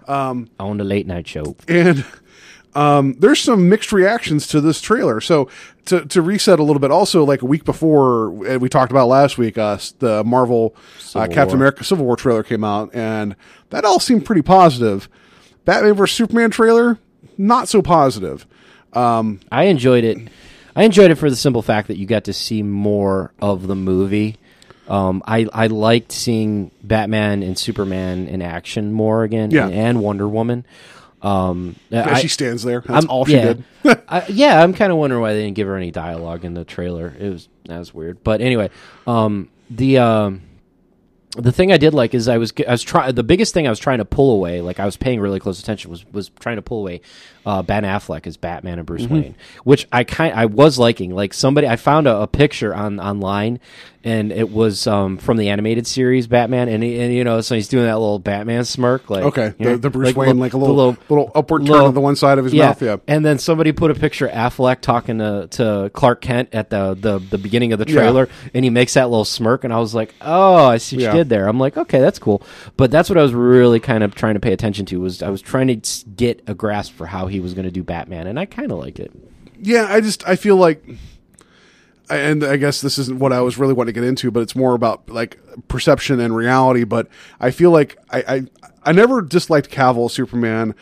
Um, 0.08 0.50
on 0.60 0.78
the 0.78 0.84
late 0.84 1.08
night 1.08 1.28
show. 1.28 1.56
and 1.68 2.06
um, 2.74 3.16
there's 3.20 3.40
some 3.40 3.70
mixed 3.70 3.92
reactions 3.92 4.48
to 4.48 4.62
this 4.62 4.82
trailer. 4.82 5.20
So 5.20 5.50
to 5.86 6.06
to 6.06 6.22
reset 6.22 6.60
a 6.60 6.64
little 6.64 6.80
bit, 6.80 6.92
also 6.92 7.24
like 7.24 7.42
a 7.42 7.46
week 7.46 7.66
before 7.66 8.30
uh, 8.48 8.58
we 8.58 8.70
talked 8.70 8.92
about 8.92 9.08
last 9.08 9.38
week, 9.38 9.58
uh, 9.58 9.78
the 10.00 10.24
Marvel 10.24 10.76
uh, 11.16 11.28
Captain 11.28 11.48
War. 11.48 11.56
America 11.56 11.84
Civil 11.84 12.06
War 12.06 12.16
trailer 12.16 12.44
came 12.44 12.64
out, 12.64 12.94
and 12.94 13.36
that 13.70 13.84
all 13.84 14.00
seemed 14.00 14.26
pretty 14.26 14.42
positive. 14.42 15.10
Batman 15.66 15.94
vs 15.94 16.16
Superman 16.16 16.50
trailer, 16.52 16.98
not 17.38 17.68
so 17.68 17.82
positive. 17.82 18.46
Um, 18.94 19.40
I 19.52 19.66
enjoyed 19.66 20.04
it. 20.04 20.18
I 20.76 20.84
enjoyed 20.84 21.12
it 21.12 21.16
for 21.16 21.30
the 21.30 21.36
simple 21.36 21.62
fact 21.62 21.88
that 21.90 21.98
you 21.98 22.06
got 22.06 22.26
to 22.26 22.34
see 22.34 22.64
more 22.64 23.32
of 23.42 23.68
the 23.68 23.76
movie. 23.76 24.38
Um, 24.88 25.22
I 25.26 25.48
I 25.54 25.68
liked 25.68 26.12
seeing 26.12 26.72
Batman 26.84 27.44
and 27.44 27.58
Superman 27.58 28.28
in 28.28 28.42
action 28.42 28.92
more 28.92 29.24
again, 29.24 29.52
Yeah. 29.52 29.66
and, 29.66 29.74
and 29.74 30.02
Wonder 30.02 30.28
Woman. 30.28 30.66
Um, 31.22 31.76
yeah, 31.90 32.10
I- 32.16 32.20
she 32.20 32.28
stands 32.28 32.64
there. 32.64 32.82
That's 32.82 33.06
I'm- 33.06 33.10
all 33.10 33.26
she 33.26 33.34
yeah. 33.34 33.54
did. 33.54 33.64
I, 34.10 34.26
yeah, 34.28 34.62
I'm 34.62 34.74
kind 34.74 34.92
of 34.92 34.98
wondering 34.98 35.22
why 35.22 35.34
they 35.34 35.44
didn't 35.44 35.56
give 35.56 35.68
her 35.68 35.76
any 35.78 35.92
dialogue 35.92 36.44
in 36.46 36.54
the 36.56 36.66
trailer. 36.66 37.14
It 37.20 37.30
was 37.30 37.48
that 37.66 37.78
was 37.80 37.94
weird. 37.94 38.24
But 38.24 38.42
anyway, 38.42 38.70
um, 39.08 39.50
the 39.70 40.00
um, 40.00 40.42
the 41.38 41.52
thing 41.52 41.72
I 41.72 41.78
did 41.78 41.94
like 41.94 42.14
is 42.14 42.28
I 42.28 42.38
was 42.38 42.54
I 42.68 42.72
was 42.72 42.84
trying 42.84 43.16
the 43.16 43.24
biggest 43.24 43.54
thing 43.54 43.66
I 43.68 43.70
was 43.70 43.80
trying 43.80 44.00
to 44.00 44.06
pull 44.06 44.34
away, 44.36 44.62
like 44.62 44.80
I 44.80 44.86
was 44.86 44.98
paying 44.98 45.20
really 45.20 45.40
close 45.40 45.60
attention, 45.62 45.90
was 45.92 46.06
was 46.12 46.30
trying 46.40 46.58
to 46.58 46.62
pull 46.62 46.80
away 46.80 47.02
uh, 47.46 47.62
Ben 47.64 47.84
Affleck 47.84 48.28
as 48.28 48.38
Batman 48.38 48.78
and 48.80 48.86
Bruce 48.86 49.04
Mhm. 49.04 49.10
Wayne, 49.12 49.36
which 49.64 49.88
I 49.92 50.04
kind 50.04 50.34
I 50.36 50.46
was 50.46 50.78
liking. 50.78 51.16
Like 51.16 51.34
somebody 51.34 51.68
I 51.68 51.76
found 51.78 52.08
a, 52.08 52.22
a 52.22 52.28
picture 52.28 52.76
on 52.76 53.00
online, 53.00 53.60
and 54.04 54.32
it 54.32 54.52
was 54.52 54.86
um, 54.88 55.18
from 55.18 55.38
the 55.38 55.50
animated 55.50 55.88
series 55.88 56.28
Batman, 56.28 56.68
and, 56.70 56.84
he, 56.84 57.00
and 57.00 57.14
you 57.14 57.24
know 57.24 57.42
so 57.42 57.56
he's 57.56 57.68
doing 57.68 57.86
that 57.86 57.98
little 57.98 58.20
Batman 58.20 58.66
smirk, 58.66 59.10
like 59.10 59.24
Okay, 59.24 59.54
you 59.58 59.66
know, 59.66 59.72
the, 59.74 59.78
the 59.78 59.90
Bruce 59.90 60.14
Wayne, 60.14 60.38
like 60.38 60.54
a 60.54 60.58
the 60.58 60.66
little 60.66 60.98
little, 61.10 61.32
upward 61.34 61.62
turn 61.64 61.72
little- 61.72 61.88
of 61.88 61.94
the 61.96 62.02
one 62.02 62.16
side 62.16 62.38
of 62.38 62.44
his 62.46 62.54
mouth. 62.54 62.82
Yeah, 62.82 62.98
and 63.08 63.26
then 63.26 63.40
somebody 63.40 63.72
put 63.72 63.90
a 63.90 63.96
picture 63.96 64.28
of 64.28 64.34
Affleck 64.54 64.82
talking 64.82 65.18
to, 65.20 65.48
to 65.52 65.90
Clark 65.94 66.22
Kent 66.22 66.50
at 66.54 66.70
the, 66.70 66.94
the, 67.00 67.18
the 67.20 67.38
beginning 67.38 67.74
of 67.74 67.80
the 67.80 67.86
Yeah. 67.88 67.96
trailer, 68.02 68.30
and 68.54 68.64
he 68.66 68.70
makes 68.70 68.94
that 68.96 69.10
little 69.10 69.26
smirk, 69.26 69.64
and 69.64 69.74
I 69.74 69.80
was 69.80 69.96
like, 69.96 70.14
oh, 70.22 70.66
I 70.66 70.78
see 70.78 70.98
Yeah. 70.98 71.14
There. 71.30 71.48
I'm 71.48 71.60
like, 71.60 71.78
okay, 71.78 72.00
that's 72.00 72.20
cool. 72.20 72.44
But 72.78 72.92
that's 72.92 73.10
what 73.10 73.18
I 73.18 73.22
was 73.22 73.34
really 73.34 73.80
kind 73.80 74.04
of 74.04 74.16
trying 74.16 74.34
to 74.36 74.40
pay 74.40 74.54
attention 74.54 74.86
to 74.88 75.00
was 75.00 75.22
I 75.22 75.30
was 75.30 75.42
trying 75.42 75.68
to 75.68 76.06
get 76.16 76.44
a 76.48 76.54
grasp 76.54 76.94
for 76.94 77.08
how 77.08 77.28
he 77.28 77.40
was 77.40 77.54
going 77.54 77.66
to 77.66 77.72
do 77.72 77.84
Batman, 77.84 78.28
and 78.28 78.40
I 78.40 78.46
kind 78.46 78.72
of 78.72 78.80
liked 78.80 79.00
it. 79.00 79.12
yeah. 79.60 79.88
I 79.90 80.02
just 80.02 80.28
I 80.28 80.36
feel 80.36 80.56
like, 80.56 80.84
and 82.10 82.44
I 82.44 82.58
guess 82.58 82.82
this 82.82 82.98
isn't 82.98 83.20
what 83.20 83.32
I 83.32 83.42
was 83.42 83.58
really 83.58 83.74
wanting 83.74 83.94
to 83.94 84.00
get 84.02 84.08
into, 84.08 84.32
but 84.32 84.42
it's 84.42 84.56
more 84.56 84.74
about 84.74 85.10
like 85.10 85.40
perception 85.68 86.20
and 86.20 86.36
reality. 86.36 86.84
But 86.84 87.08
I 87.40 87.52
feel 87.52 87.72
like 87.72 87.98
I 88.10 88.24
I, 88.28 88.44
I 88.84 88.92
never 88.92 89.22
disliked 89.22 89.70
Cavill 89.70 90.10
Superman. 90.12 90.76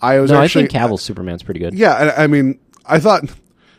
I 0.00 0.20
was 0.20 0.30
no, 0.30 0.40
actually 0.40 0.64
I 0.64 0.68
think 0.68 0.82
Cavill's 0.82 1.02
Superman's 1.02 1.42
pretty 1.42 1.60
good. 1.60 1.74
Yeah, 1.74 1.92
I, 1.92 2.24
I 2.24 2.26
mean, 2.26 2.60
I 2.84 2.98
thought, 3.00 3.24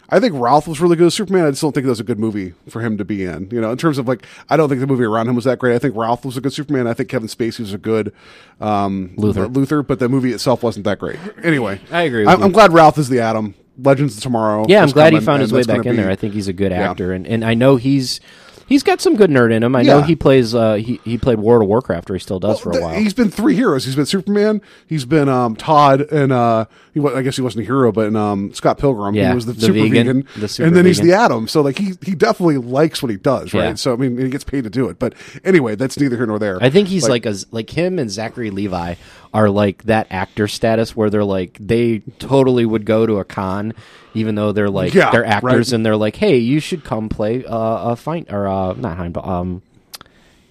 I 0.09 0.19
think 0.19 0.33
Routh 0.35 0.67
was 0.67 0.79
really 0.79 0.95
good 0.95 1.07
as 1.07 1.13
Superman. 1.13 1.45
I 1.45 1.49
just 1.49 1.61
don't 1.61 1.73
think 1.73 1.85
that 1.85 1.89
was 1.91 1.99
a 1.99 2.03
good 2.05 2.19
movie 2.19 2.53
for 2.69 2.81
him 2.81 2.97
to 2.97 3.03
be 3.05 3.25
in. 3.25 3.49
You 3.51 3.59
know, 3.59 3.71
in 3.71 3.77
terms 3.77 3.97
of 3.97 4.07
like, 4.07 4.25
I 4.49 4.55
don't 4.57 4.69
think 4.69 4.79
the 4.81 4.87
movie 4.87 5.03
around 5.03 5.27
him 5.27 5.35
was 5.35 5.43
that 5.45 5.59
great. 5.59 5.75
I 5.75 5.79
think 5.79 5.95
Routh 5.95 6.23
was 6.25 6.37
a 6.37 6.41
good 6.41 6.53
Superman. 6.53 6.87
I 6.87 6.93
think 6.93 7.09
Kevin 7.09 7.27
Spacey 7.27 7.59
was 7.59 7.73
a 7.73 7.77
good 7.77 8.13
um, 8.61 9.09
Luthor. 9.17 9.51
Luthor, 9.51 9.85
but 9.85 9.99
the 9.99 10.07
movie 10.09 10.31
itself 10.31 10.63
wasn't 10.63 10.85
that 10.85 10.99
great. 10.99 11.19
Anyway, 11.43 11.79
I 11.91 12.03
agree 12.03 12.23
you. 12.23 12.29
I'm 12.29 12.51
glad 12.51 12.71
Routh 12.73 12.97
is 12.97 13.09
the 13.09 13.19
Atom. 13.19 13.55
Legends 13.79 14.17
of 14.17 14.23
Tomorrow. 14.23 14.65
Yeah, 14.67 14.81
I'm 14.81 14.89
glad 14.89 15.13
he 15.13 15.19
found 15.19 15.41
his 15.41 15.53
way 15.53 15.63
back 15.63 15.85
in 15.85 15.91
be- 15.95 15.97
there. 16.01 16.09
I 16.09 16.15
think 16.15 16.33
he's 16.33 16.47
a 16.47 16.53
good 16.53 16.71
Yeah. 16.71 16.89
actor, 16.89 17.11
and, 17.13 17.27
and 17.27 17.45
I 17.45 17.53
know 17.53 17.75
he's 17.75 18.19
he's 18.65 18.81
got 18.83 18.99
some 19.01 19.15
good 19.15 19.29
nerd 19.29 19.51
in 19.53 19.61
him. 19.63 19.75
I 19.75 19.83
know 19.83 20.01
he 20.01 20.15
plays 20.15 20.55
uh, 20.55 20.75
he 20.75 20.99
he 21.03 21.17
played 21.19 21.39
World 21.39 21.61
of 21.61 21.67
Warcraft, 21.67 22.09
or 22.09 22.13
he 22.15 22.19
still 22.19 22.39
does 22.39 22.59
for 22.59 22.71
a 22.77 22.81
while. 22.81 22.95
He's 22.95 23.13
been 23.13 23.29
three 23.29 23.53
heroes. 23.55 23.85
He's 23.85 23.95
been 23.95 24.07
Superman. 24.07 24.61
He's 24.87 25.05
been 25.05 25.29
um, 25.29 25.55
Todd, 25.55 26.01
and 26.11 26.31
uh, 26.31 26.65
he 27.01 27.07
I 27.07 27.21
guess 27.21 27.35
he 27.35 27.41
wasn't 27.41 27.63
a 27.63 27.65
hero, 27.65 27.91
but 27.91 28.07
in 28.07 28.15
um, 28.15 28.53
Scott 28.53 28.77
Pilgrim, 28.77 29.15
Yeah, 29.15 29.29
he 29.29 29.35
was 29.35 29.45
the, 29.45 29.53
the 29.53 29.61
super 29.61 29.73
vegan, 29.73 30.23
vegan, 30.23 30.27
the 30.37 30.47
super 30.47 30.67
and 30.67 30.75
then 30.75 30.85
he's 30.85 30.99
the 30.99 31.13
Atom. 31.13 31.47
So 31.47 31.61
like 31.61 31.77
he 31.77 31.93
he 32.03 32.15
definitely 32.15 32.57
likes 32.57 33.01
what 33.01 33.09
he 33.09 33.17
does, 33.17 33.53
right? 33.53 33.69
Yeah. 33.69 33.73
So 33.75 33.93
I 33.93 33.95
mean, 33.95 34.17
he 34.17 34.29
gets 34.29 34.43
paid 34.43 34.63
to 34.63 34.69
do 34.69 34.89
it. 34.89 34.99
But 34.99 35.13
anyway, 35.43 35.75
that's 35.75 35.99
neither 35.99 36.15
here 36.15 36.25
nor 36.25 36.39
there. 36.39 36.61
I 36.61 36.69
think 36.69 36.87
he's 36.87 37.07
like, 37.07 37.25
a 37.25 37.35
like 37.51 37.69
him 37.69 37.99
and 37.99 38.09
Zachary 38.09 38.51
Levi 38.51 38.95
are 39.33 39.49
like 39.49 39.83
that 39.83 40.07
actor 40.09 40.47
status 40.47 40.95
where 40.95 41.09
they're 41.09 41.23
like 41.23 41.57
they 41.59 41.99
totally 42.19 42.65
would 42.65 42.85
go 42.85 43.05
to 43.05 43.17
a 43.17 43.25
con 43.25 43.73
even 44.13 44.35
though 44.35 44.51
they're 44.51 44.69
like 44.69 44.93
Yeah, 44.93 45.11
they're 45.11 45.25
actors 45.25 45.71
right. 45.71 45.75
and 45.75 45.85
they're 45.85 45.97
like 45.97 46.15
hey 46.15 46.37
you 46.37 46.59
should 46.59 46.83
come 46.83 47.09
play 47.09 47.45
uh, 47.45 47.91
a 47.91 47.95
fight 47.95 48.31
or 48.31 48.47
uh, 48.47 48.73
not 48.73 48.97
Heimdall 48.97 49.29
um 49.29 49.61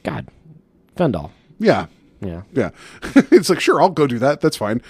God 0.05 0.29
Fandral 0.95 1.31
yeah. 1.59 1.87
Yeah 2.21 2.43
Yeah, 2.53 2.71
it's 3.31 3.49
like 3.51 3.61
sure, 3.61 3.81
I'll 3.81 3.89
go 3.91 4.07
do 4.07 4.19
that. 4.21 4.41
That's 4.41 4.57
fine. 4.57 4.81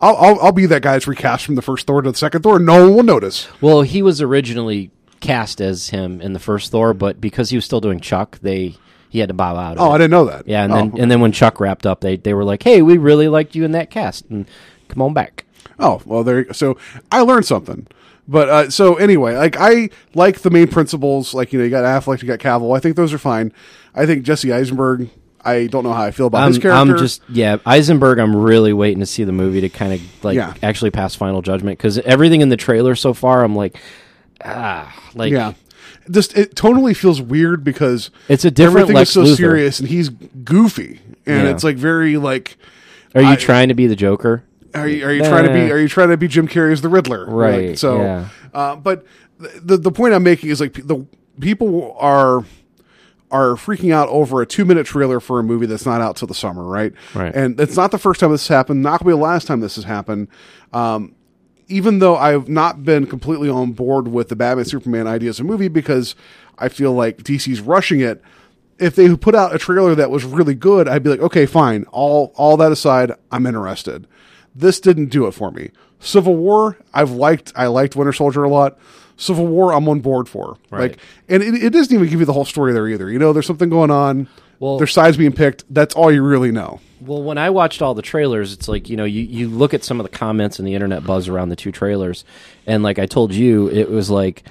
I'll, 0.00 0.16
I'll 0.16 0.40
I'll 0.40 0.52
be 0.52 0.66
that 0.66 0.82
guy 0.82 0.92
that's 0.92 1.06
recast 1.06 1.44
from 1.44 1.54
the 1.54 1.62
first 1.62 1.86
Thor 1.86 2.02
to 2.02 2.10
the 2.10 2.16
second 2.16 2.42
Thor. 2.42 2.58
No 2.58 2.84
one 2.84 2.94
will 2.96 3.02
notice. 3.02 3.48
well 3.60 3.82
he 3.82 4.02
was 4.02 4.20
originally 4.22 4.90
cast 5.20 5.60
as 5.60 5.88
him 5.90 6.20
in 6.20 6.32
the 6.34 6.38
first 6.38 6.70
Thor 6.70 6.92
but 6.94 7.20
because 7.20 7.50
he 7.50 7.56
was 7.56 7.64
still 7.64 7.80
doing 7.80 8.00
Chuck 8.00 8.38
they 8.42 8.76
he 9.08 9.20
had 9.20 9.28
to 9.28 9.34
bow 9.34 9.56
out 9.56 9.76
of 9.76 9.80
Oh, 9.82 9.90
it. 9.92 9.94
I 9.94 9.98
didn't 9.98 10.10
know 10.10 10.24
that. 10.26 10.46
yeah 10.46 10.64
and 10.64 10.72
Oh, 10.72 10.76
then 10.76 10.92
and 11.00 11.10
then 11.10 11.20
when 11.20 11.32
Chuck 11.32 11.60
wrapped 11.60 11.86
up 11.86 12.00
they 12.00 12.16
they 12.16 12.34
were 12.34 12.44
like 12.44 12.62
hey 12.62 12.82
we 12.82 12.98
really 12.98 13.28
liked 13.28 13.54
you 13.54 13.64
in 13.64 13.72
that 13.72 13.90
cast 13.90 14.24
and 14.30 14.46
come 14.88 15.00
on 15.02 15.14
back 15.14 15.44
Oh 15.78 16.00
well, 16.04 16.22
there. 16.22 16.52
So 16.52 16.78
I 17.10 17.22
learned 17.22 17.46
something. 17.46 17.88
But 18.28 18.48
uh, 18.48 18.70
so 18.70 18.94
anyway, 18.94 19.34
like 19.36 19.56
I 19.58 19.90
like 20.14 20.40
the 20.42 20.50
main 20.50 20.68
principles. 20.68 21.34
Like 21.34 21.52
you 21.52 21.58
know, 21.58 21.64
you 21.64 21.70
got 21.70 21.82
Affleck, 21.82 22.22
you 22.22 22.28
got 22.28 22.38
Cavill. 22.38 22.76
I 22.76 22.80
think 22.80 22.94
those 22.94 23.12
are 23.12 23.18
fine. 23.18 23.52
I 23.94 24.06
think 24.06 24.24
Jesse 24.24 24.52
Eisenberg. 24.52 25.10
I 25.44 25.66
don't 25.66 25.84
know 25.84 25.92
how 25.92 26.02
I 26.04 26.10
feel 26.10 26.26
about 26.26 26.42
I'm, 26.42 26.48
his 26.48 26.58
character. 26.58 26.92
I'm 26.92 26.98
just 26.98 27.20
yeah 27.28 27.58
Eisenberg. 27.66 28.18
I'm 28.18 28.34
really 28.34 28.72
waiting 28.72 29.00
to 29.00 29.06
see 29.06 29.24
the 29.24 29.32
movie 29.32 29.60
to 29.60 29.68
kind 29.68 29.92
of 29.92 30.24
like 30.24 30.36
Yeah. 30.36 30.54
actually 30.62 30.90
pass 30.90 31.14
final 31.14 31.42
judgment 31.42 31.78
because 31.78 31.98
everything 31.98 32.40
in 32.40 32.48
the 32.48 32.56
trailer 32.56 32.94
so 32.94 33.12
far, 33.14 33.44
I'm 33.44 33.54
like, 33.54 33.76
ah, 34.44 34.94
like 35.14 35.32
yeah. 35.32 35.54
Just 36.10 36.36
it 36.36 36.54
totally 36.54 36.92
feels 36.92 37.20
weird 37.22 37.64
because 37.64 38.10
It's 38.28 38.44
a 38.44 38.50
different 38.50 38.76
everything 38.90 38.96
Lex 38.96 39.10
is 39.10 39.14
so 39.14 39.22
Luthor. 39.24 39.36
serious 39.36 39.80
and 39.80 39.88
he's 39.88 40.10
goofy 40.10 41.00
and 41.26 41.44
Yeah. 41.44 41.50
it's 41.50 41.64
like 41.64 41.76
very 41.76 42.16
like. 42.18 42.56
Are 43.14 43.22
you 43.22 43.28
I- 43.28 43.36
trying 43.36 43.68
to 43.68 43.74
be 43.74 43.86
the 43.86 43.96
Joker? 43.96 44.44
Are 44.74 44.88
you, 44.88 45.06
are 45.06 45.12
you 45.12 45.22
trying 45.22 45.44
to 45.46 45.52
be? 45.52 45.70
Are 45.70 45.78
you 45.78 45.86
trying 45.88 46.08
to 46.08 46.16
be 46.16 46.26
Jim 46.26 46.48
Carrey 46.48 46.72
as 46.72 46.80
the 46.82 46.88
Riddler? 46.88 47.26
Right, 47.26 47.68
Like, 47.68 47.78
so, 47.78 47.98
yeah. 48.02 48.28
uh, 48.52 48.74
but 48.74 49.06
the 49.38 49.76
the 49.76 49.92
point 49.92 50.14
I'm 50.14 50.24
making 50.24 50.50
is 50.50 50.60
like 50.60 50.72
the 50.74 51.06
people 51.40 51.96
are 52.00 52.44
are 53.34 53.56
freaking 53.56 53.92
out 53.92 54.08
over 54.10 54.40
a 54.40 54.46
two 54.46 54.64
minute 54.64 54.86
trailer 54.86 55.18
for 55.18 55.40
a 55.40 55.42
movie 55.42 55.66
that's 55.66 55.84
not 55.84 56.00
out 56.00 56.16
till 56.16 56.28
the 56.28 56.34
summer, 56.34 56.62
right? 56.62 56.92
Right. 57.14 57.34
And 57.34 57.58
it's 57.58 57.76
not 57.76 57.90
the 57.90 57.98
first 57.98 58.20
time 58.20 58.30
this 58.30 58.46
has 58.46 58.56
happened. 58.56 58.80
Not 58.80 59.00
gonna 59.00 59.10
be 59.10 59.18
the 59.18 59.22
last 59.22 59.48
time 59.48 59.58
this 59.58 59.74
has 59.74 59.84
happened. 59.84 60.28
Um, 60.72 61.16
even 61.66 61.98
though 61.98 62.16
I've 62.16 62.48
not 62.48 62.84
been 62.84 63.06
completely 63.06 63.48
on 63.48 63.72
board 63.72 64.06
with 64.06 64.28
the 64.28 64.36
Batman 64.36 64.66
Superman 64.66 65.08
idea 65.08 65.30
as 65.30 65.40
a 65.40 65.44
movie 65.44 65.66
because 65.66 66.14
I 66.58 66.68
feel 66.68 66.92
like 66.92 67.18
DC's 67.24 67.60
rushing 67.60 68.00
it. 68.00 68.22
If 68.78 68.94
they 68.94 69.14
put 69.16 69.34
out 69.34 69.54
a 69.54 69.58
trailer 69.58 69.94
that 69.96 70.10
was 70.10 70.24
really 70.24 70.54
good, 70.54 70.86
I'd 70.88 71.02
be 71.02 71.10
like, 71.10 71.20
okay, 71.20 71.46
fine. 71.46 71.84
All 71.90 72.32
all 72.36 72.56
that 72.58 72.70
aside, 72.70 73.12
I'm 73.32 73.46
interested. 73.46 74.06
This 74.54 74.78
didn't 74.78 75.06
do 75.06 75.26
it 75.26 75.32
for 75.32 75.50
me. 75.50 75.70
Civil 75.98 76.36
War, 76.36 76.76
I've 76.92 77.10
liked 77.10 77.52
I 77.56 77.66
liked 77.66 77.96
Winter 77.96 78.12
Soldier 78.12 78.44
a 78.44 78.48
lot. 78.48 78.78
Civil 79.16 79.46
War, 79.46 79.72
I'm 79.72 79.88
on 79.88 80.00
board 80.00 80.28
for. 80.28 80.56
Right. 80.70 80.90
Like, 80.92 80.98
and 81.28 81.42
it, 81.42 81.54
it 81.54 81.70
doesn't 81.70 81.94
even 81.94 82.08
give 82.08 82.20
you 82.20 82.26
the 82.26 82.32
whole 82.32 82.44
story 82.44 82.72
there 82.72 82.88
either. 82.88 83.10
You 83.10 83.18
know, 83.18 83.32
there's 83.32 83.46
something 83.46 83.70
going 83.70 83.90
on. 83.90 84.28
Well- 84.60 84.78
there's 84.78 84.92
sides 84.92 85.16
being 85.16 85.32
picked. 85.32 85.64
That's 85.72 85.94
all 85.94 86.12
you 86.12 86.22
really 86.22 86.50
know. 86.52 86.80
Well, 87.00 87.22
when 87.22 87.36
I 87.36 87.50
watched 87.50 87.82
all 87.82 87.92
the 87.94 88.02
trailers, 88.02 88.54
it's 88.54 88.66
like 88.66 88.88
you 88.88 88.96
know 88.96 89.04
you, 89.04 89.22
you 89.22 89.48
look 89.48 89.74
at 89.74 89.84
some 89.84 90.00
of 90.00 90.04
the 90.04 90.16
comments 90.16 90.58
and 90.58 90.66
the 90.66 90.74
internet 90.74 91.04
buzz 91.04 91.28
around 91.28 91.50
the 91.50 91.56
two 91.56 91.70
trailers, 91.70 92.24
and 92.66 92.82
like 92.82 92.98
I 92.98 93.04
told 93.04 93.34
you, 93.34 93.68
it 93.68 93.90
was 93.90 94.08
like 94.08 94.44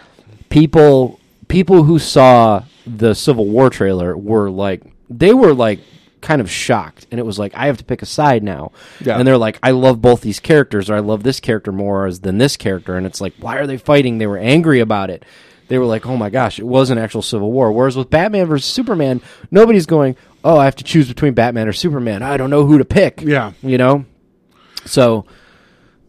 people 0.50 1.20
people 1.48 1.84
who 1.84 1.98
saw 1.98 2.64
the 2.86 3.16
Civil 3.16 3.48
War 3.48 3.70
trailer 3.72 4.16
were 4.16 4.52
like 4.52 4.84
they 5.10 5.34
were 5.34 5.54
like 5.54 5.80
kind 6.24 6.42
of 6.42 6.50
shocked, 6.50 7.06
and 7.12 7.20
it 7.20 7.26
was 7.26 7.38
like 7.38 7.54
I 7.56 7.68
have 7.68 7.78
to 7.78 7.84
pick 7.84 8.02
a 8.02 8.08
side 8.08 8.42
now, 8.42 8.72
Yeah. 9.00 9.20
and 9.20 9.28
they're 9.28 9.38
like 9.38 9.60
I 9.62 9.70
love 9.72 10.02
both 10.02 10.22
these 10.22 10.40
characters, 10.40 10.90
or 10.90 10.96
I 10.96 11.00
love 11.00 11.22
this 11.22 11.40
character 11.40 11.72
more 11.72 12.12
than 12.12 12.40
this 12.40 12.58
character, 12.58 12.96
and 12.98 13.06
it's 13.06 13.22
like 13.22 13.34
why 13.40 13.58
are 13.58 13.68
they 13.68 13.78
fighting? 13.78 14.18
They 14.18 14.26
were 14.28 14.40
angry 14.40 14.80
about 14.80 15.12
it. 15.12 15.24
They 15.68 15.78
were 15.78 15.86
like, 15.86 16.06
"Oh 16.06 16.18
my 16.18 16.30
gosh, 16.30 16.58
it 16.60 16.66
was 16.66 16.90
an 16.90 16.98
actual 16.98 17.22
civil 17.22 17.52
war." 17.52 17.72
Whereas 17.72 17.96
with 17.96 18.10
Batman 18.10 18.48
versus 18.48 18.66
Superman, 18.66 19.22
nobody's 19.52 19.86
going, 19.86 20.16
"Oh, 20.44 20.58
I 20.58 20.66
have 20.66 20.76
to 20.78 20.84
choose 20.84 21.08
between 21.08 21.34
Batman 21.34 21.68
or 21.68 21.74
Superman. 21.74 22.22
I 22.24 22.38
don't 22.38 22.50
know 22.50 22.66
who 22.66 22.78
to 22.80 22.86
pick." 22.86 23.22
Yeah. 23.22 23.52
you 23.62 23.78
know. 23.78 24.06
So, 24.86 25.26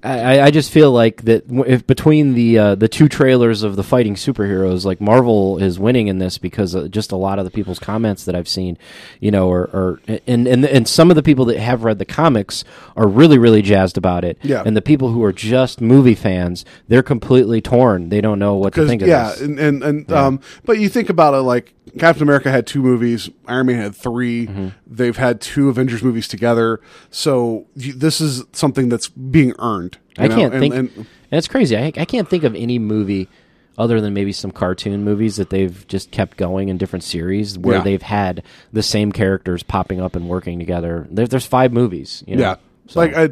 I, 0.05 0.41
I 0.43 0.51
just 0.51 0.71
feel 0.71 0.93
like 0.93 1.23
that 1.23 1.45
if 1.67 1.87
between 1.87 2.35
the 2.35 2.59
uh, 2.59 2.75
the 2.75 2.89
two 2.89 3.09
trailers 3.09 3.63
of 3.63 3.77
the 3.77 3.83
fighting 3.83 4.17
superheroes, 4.17 4.85
like 4.85 5.01
Marvel 5.01 5.57
is 5.59 5.79
winning 5.79 6.09
in 6.09 6.19
this 6.19 6.37
because 6.37 6.77
uh, 6.77 6.89
just 6.89 7.11
a 7.11 7.17
lot 7.17 7.39
of 7.39 7.47
the 7.47 7.51
people's 7.51 7.79
comments 7.79 8.25
that 8.27 8.35
I've 8.35 8.49
seen, 8.49 8.77
you 9.21 9.31
know, 9.31 9.51
are, 9.51 9.71
are 9.73 10.01
and 10.27 10.47
and 10.47 10.65
and 10.67 10.87
some 10.87 11.11
of 11.11 11.17
the 11.17 11.23
people 11.23 11.47
that 11.47 11.59
have 11.59 11.85
read 11.85 11.99
the 11.99 12.05
comics 12.05 12.65
are 12.97 13.09
really 13.09 13.39
really 13.39 13.63
jazzed 13.63 13.97
about 13.97 14.25
it. 14.25 14.39
Yeah. 14.43 14.63
and 14.67 14.77
the 14.77 14.83
people 14.83 15.11
who 15.11 15.25
are 15.25 15.33
just 15.33 15.81
movie 15.81 16.15
fans, 16.15 16.67
they're 16.87 17.03
completely 17.03 17.63
torn. 17.63 18.11
They 18.11 18.21
don't 18.21 18.39
know 18.39 18.57
what 18.57 18.75
to 18.75 18.87
think 18.87 19.01
of 19.01 19.09
yeah, 19.09 19.31
this. 19.31 19.41
and 19.41 19.59
and, 19.59 19.83
and 19.83 20.13
um, 20.13 20.41
but 20.65 20.79
you 20.79 20.91
think 20.91 21.09
about 21.09 21.33
it 21.33 21.39
like 21.39 21.73
Captain 21.99 22.23
America 22.23 22.51
had 22.51 22.67
two 22.67 22.83
movies, 22.83 23.29
Iron 23.47 23.67
Man 23.67 23.77
had 23.81 23.95
3 23.95 24.47
Mm-hmm. 24.47 24.69
They've 24.87 25.17
had 25.17 25.41
two 25.41 25.69
Avengers 25.69 26.03
movies 26.03 26.27
together, 26.29 26.81
so 27.11 27.67
you, 27.77 27.93
this 27.93 28.21
is 28.21 28.45
something 28.53 28.89
that's 28.89 29.09
being 29.09 29.55
earned. 29.59 29.99
you 30.19 30.25
I 30.25 30.29
know? 30.29 30.37
can't 30.37 30.55
And- 30.55 30.61
think, 30.61 30.75
and- 30.75 30.91
and, 30.97 31.07
it's 31.33 31.49
crazy. 31.49 31.77
I, 31.77 31.87
I 31.97 32.05
can't 32.05 32.29
think 32.29 32.45
of 32.45 32.55
any 32.55 32.79
movie 32.79 33.29
other 33.77 34.01
than 34.01 34.15
maybe 34.15 34.31
some 34.33 34.53
cartoon 34.53 35.03
movies 35.05 35.35
that 35.37 35.51
they've 35.51 35.85
just 35.89 36.11
kept 36.13 36.37
going 36.37 36.69
in 36.69 36.79
different 36.79 37.03
series 37.03 37.59
where 37.59 37.79
Yeah. 37.79 37.83
they've 37.83 38.03
had 38.03 38.43
the 38.73 38.85
same 38.85 39.11
characters 39.11 39.63
popping 39.65 40.01
up 40.01 40.15
and 40.15 40.29
working 40.29 40.61
together. 40.61 41.09
There, 41.11 41.27
there's 41.27 41.47
five 41.47 41.73
movies. 41.73 42.23
You 42.27 42.37
know? 42.37 42.43
Yeah, 42.43 42.57
So- 42.87 43.01
like 43.01 43.15
I, 43.17 43.31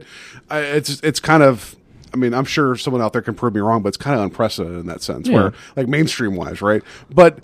I, 0.50 0.60
it's 0.62 1.00
it's 1.02 1.20
kind 1.20 1.42
of. 1.42 1.76
I 2.14 2.18
mean, 2.18 2.34
I'm 2.34 2.44
sure 2.44 2.76
someone 2.76 3.00
out 3.00 3.14
there 3.14 3.22
can 3.22 3.32
prove 3.34 3.54
me 3.54 3.60
wrong, 3.60 3.80
but 3.82 3.88
it's 3.88 3.96
kind 3.96 4.14
of 4.14 4.22
unprecedented 4.22 4.80
in 4.80 4.86
that 4.86 5.00
sense, 5.00 5.26
Yeah. 5.28 5.34
where 5.34 5.52
like 5.76 5.88
mainstream 5.88 6.34
wise, 6.36 6.60
right? 6.60 6.82
But 7.08 7.38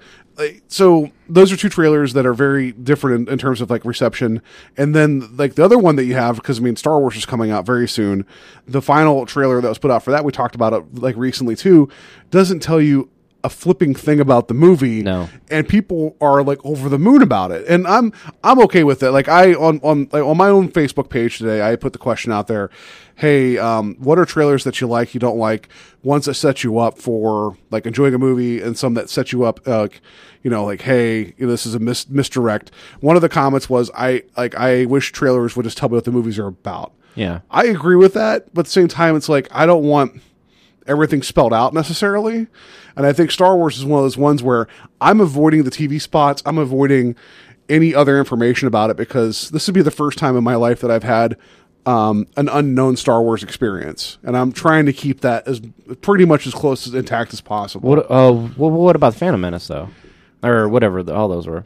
so 0.68 1.10
those 1.28 1.52
are 1.52 1.56
two 1.56 1.68
trailers 1.68 2.12
that 2.12 2.24
are 2.26 2.34
very 2.34 2.72
different 2.72 3.28
in, 3.28 3.32
in 3.32 3.38
terms 3.38 3.60
of 3.60 3.70
like 3.70 3.84
reception, 3.84 4.40
and 4.76 4.94
then 4.94 5.36
like 5.36 5.54
the 5.54 5.64
other 5.64 5.78
one 5.78 5.96
that 5.96 6.04
you 6.04 6.14
have, 6.14 6.36
because 6.36 6.58
I 6.58 6.62
mean, 6.62 6.76
Star 6.76 6.98
Wars 6.98 7.16
is 7.16 7.26
coming 7.26 7.50
out 7.50 7.66
very 7.66 7.88
soon. 7.88 8.24
The 8.66 8.82
final 8.82 9.26
trailer 9.26 9.60
that 9.60 9.68
was 9.68 9.78
put 9.78 9.90
out 9.90 10.02
for 10.02 10.10
that, 10.10 10.24
we 10.24 10.32
talked 10.32 10.54
about 10.54 10.72
it 10.72 10.94
like 10.94 11.16
recently 11.16 11.56
too, 11.56 11.88
doesn't 12.30 12.60
tell 12.60 12.80
you 12.80 13.10
a 13.48 13.50
flipping 13.50 13.94
thing 13.94 14.20
about 14.20 14.48
the 14.48 14.54
movie 14.54 15.02
No. 15.02 15.28
and 15.50 15.66
people 15.66 16.16
are 16.20 16.42
like 16.42 16.58
over 16.64 16.88
the 16.90 16.98
moon 16.98 17.22
about 17.22 17.50
it 17.50 17.66
and 17.66 17.86
i'm 17.86 18.12
i'm 18.44 18.58
okay 18.66 18.84
with 18.84 19.02
it 19.02 19.10
like 19.10 19.26
i 19.28 19.54
on 19.54 19.80
on 19.82 20.08
like, 20.12 20.22
on 20.22 20.36
my 20.36 20.48
own 20.48 20.68
facebook 20.70 21.08
page 21.08 21.38
today 21.38 21.62
i 21.62 21.74
put 21.76 21.92
the 21.94 21.98
question 21.98 22.30
out 22.30 22.46
there 22.46 22.68
hey 23.16 23.56
um, 23.58 23.96
what 23.98 24.18
are 24.18 24.24
trailers 24.24 24.62
that 24.64 24.80
you 24.80 24.86
like 24.86 25.14
you 25.14 25.20
don't 25.20 25.38
like 25.38 25.68
ones 26.02 26.26
that 26.26 26.34
set 26.34 26.62
you 26.62 26.78
up 26.78 26.98
for 26.98 27.56
like 27.70 27.86
enjoying 27.86 28.14
a 28.14 28.18
movie 28.18 28.60
and 28.60 28.76
some 28.76 28.92
that 28.94 29.08
set 29.10 29.32
you 29.32 29.44
up 29.44 29.60
uh, 29.66 29.80
like 29.82 30.00
you 30.42 30.50
know 30.50 30.64
like 30.64 30.82
hey 30.82 31.32
this 31.38 31.64
is 31.66 31.74
a 31.74 31.78
mis- 31.78 32.08
misdirect 32.10 32.70
one 33.00 33.16
of 33.16 33.22
the 33.22 33.28
comments 33.28 33.68
was 33.70 33.90
i 33.94 34.22
like 34.36 34.54
i 34.56 34.84
wish 34.84 35.10
trailers 35.12 35.56
would 35.56 35.64
just 35.64 35.78
tell 35.78 35.88
me 35.88 35.94
what 35.94 36.04
the 36.04 36.12
movies 36.12 36.38
are 36.38 36.46
about 36.48 36.92
Yeah. 37.14 37.40
i 37.50 37.64
agree 37.64 37.96
with 37.96 38.12
that 38.14 38.52
but 38.54 38.60
at 38.60 38.64
the 38.66 38.70
same 38.72 38.88
time 38.88 39.16
it's 39.16 39.28
like 39.28 39.48
i 39.52 39.64
don't 39.66 39.84
want 39.84 40.20
everything 40.88 41.22
spelled 41.22 41.52
out 41.52 41.74
necessarily. 41.74 42.46
And 42.96 43.06
I 43.06 43.12
think 43.12 43.30
Star 43.30 43.56
Wars 43.56 43.78
is 43.78 43.84
one 43.84 44.00
of 44.00 44.04
those 44.04 44.16
ones 44.16 44.42
where 44.42 44.66
I'm 45.00 45.20
avoiding 45.20 45.64
the 45.64 45.70
TV 45.70 46.00
spots. 46.00 46.42
I'm 46.44 46.58
avoiding 46.58 47.14
any 47.68 47.94
other 47.94 48.18
information 48.18 48.66
about 48.66 48.90
it 48.90 48.96
because 48.96 49.50
this 49.50 49.66
would 49.66 49.74
be 49.74 49.82
the 49.82 49.90
first 49.90 50.18
time 50.18 50.36
in 50.36 50.42
my 50.42 50.54
life 50.54 50.80
that 50.80 50.90
I've 50.90 51.04
had 51.04 51.36
um, 51.86 52.26
an 52.36 52.48
unknown 52.48 52.96
Star 52.96 53.22
Wars 53.22 53.42
experience, 53.42 54.18
and 54.22 54.36
I'm 54.36 54.52
trying 54.52 54.84
to 54.86 54.92
keep 54.92 55.20
that 55.20 55.48
as 55.48 55.60
pretty 56.02 56.26
much 56.26 56.46
as 56.46 56.52
close 56.52 56.86
as 56.86 56.94
intact 56.94 57.32
as 57.32 57.40
possible. 57.40 57.88
What? 57.88 58.10
Uh, 58.10 58.32
what, 58.32 58.72
what 58.72 58.96
about 58.96 59.14
Phantom 59.14 59.40
Menace 59.40 59.68
though, 59.68 59.88
or 60.42 60.68
whatever 60.68 61.02
the, 61.02 61.14
all 61.14 61.28
those 61.28 61.46
were? 61.46 61.64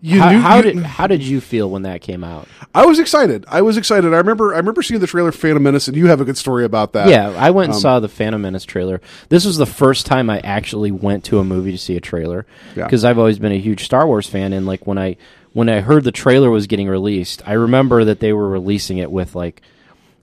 You 0.00 0.20
how, 0.20 0.30
knew- 0.30 0.38
how 0.40 0.56
you- 0.56 0.62
did 0.62 0.76
how 0.84 1.06
did 1.08 1.22
you 1.22 1.40
feel 1.40 1.68
when 1.70 1.82
that 1.82 2.00
came 2.02 2.22
out? 2.22 2.46
I 2.74 2.86
was 2.86 2.98
excited. 3.00 3.44
I 3.48 3.62
was 3.62 3.76
excited. 3.76 4.14
I 4.14 4.18
remember. 4.18 4.54
I 4.54 4.58
remember 4.58 4.82
seeing 4.82 5.00
the 5.00 5.06
trailer 5.08 5.32
for 5.32 5.38
Phantom 5.38 5.62
Menace, 5.62 5.88
and 5.88 5.96
you 5.96 6.06
have 6.06 6.20
a 6.20 6.24
good 6.24 6.36
story 6.38 6.64
about 6.64 6.92
that. 6.92 7.08
Yeah, 7.08 7.30
I 7.36 7.50
went 7.50 7.66
and 7.70 7.74
Um, 7.74 7.80
saw 7.80 7.98
the 7.98 8.08
Phantom 8.08 8.40
Menace 8.40 8.64
trailer. 8.64 9.00
This 9.28 9.44
was 9.44 9.56
the 9.56 9.66
first 9.66 10.06
time 10.06 10.30
I 10.30 10.38
actually 10.40 10.92
went 10.92 11.24
to 11.24 11.40
a 11.40 11.44
movie 11.44 11.72
to 11.72 11.78
see 11.78 11.96
a 11.96 12.00
trailer 12.00 12.46
Yeah. 12.76 12.84
because 12.84 13.04
I've 13.04 13.18
always 13.18 13.38
been 13.40 13.50
a 13.52 13.58
huge 13.58 13.84
Star 13.84 14.06
Wars 14.06 14.28
fan. 14.28 14.52
And 14.52 14.66
like 14.66 14.86
when 14.86 14.98
I 14.98 15.16
when 15.52 15.68
I 15.68 15.80
heard 15.80 16.04
the 16.04 16.12
trailer 16.12 16.50
was 16.50 16.68
getting 16.68 16.88
released, 16.88 17.42
I 17.44 17.54
remember 17.54 18.04
that 18.04 18.20
they 18.20 18.32
were 18.32 18.48
releasing 18.48 18.98
it 18.98 19.10
with 19.10 19.34
like 19.34 19.62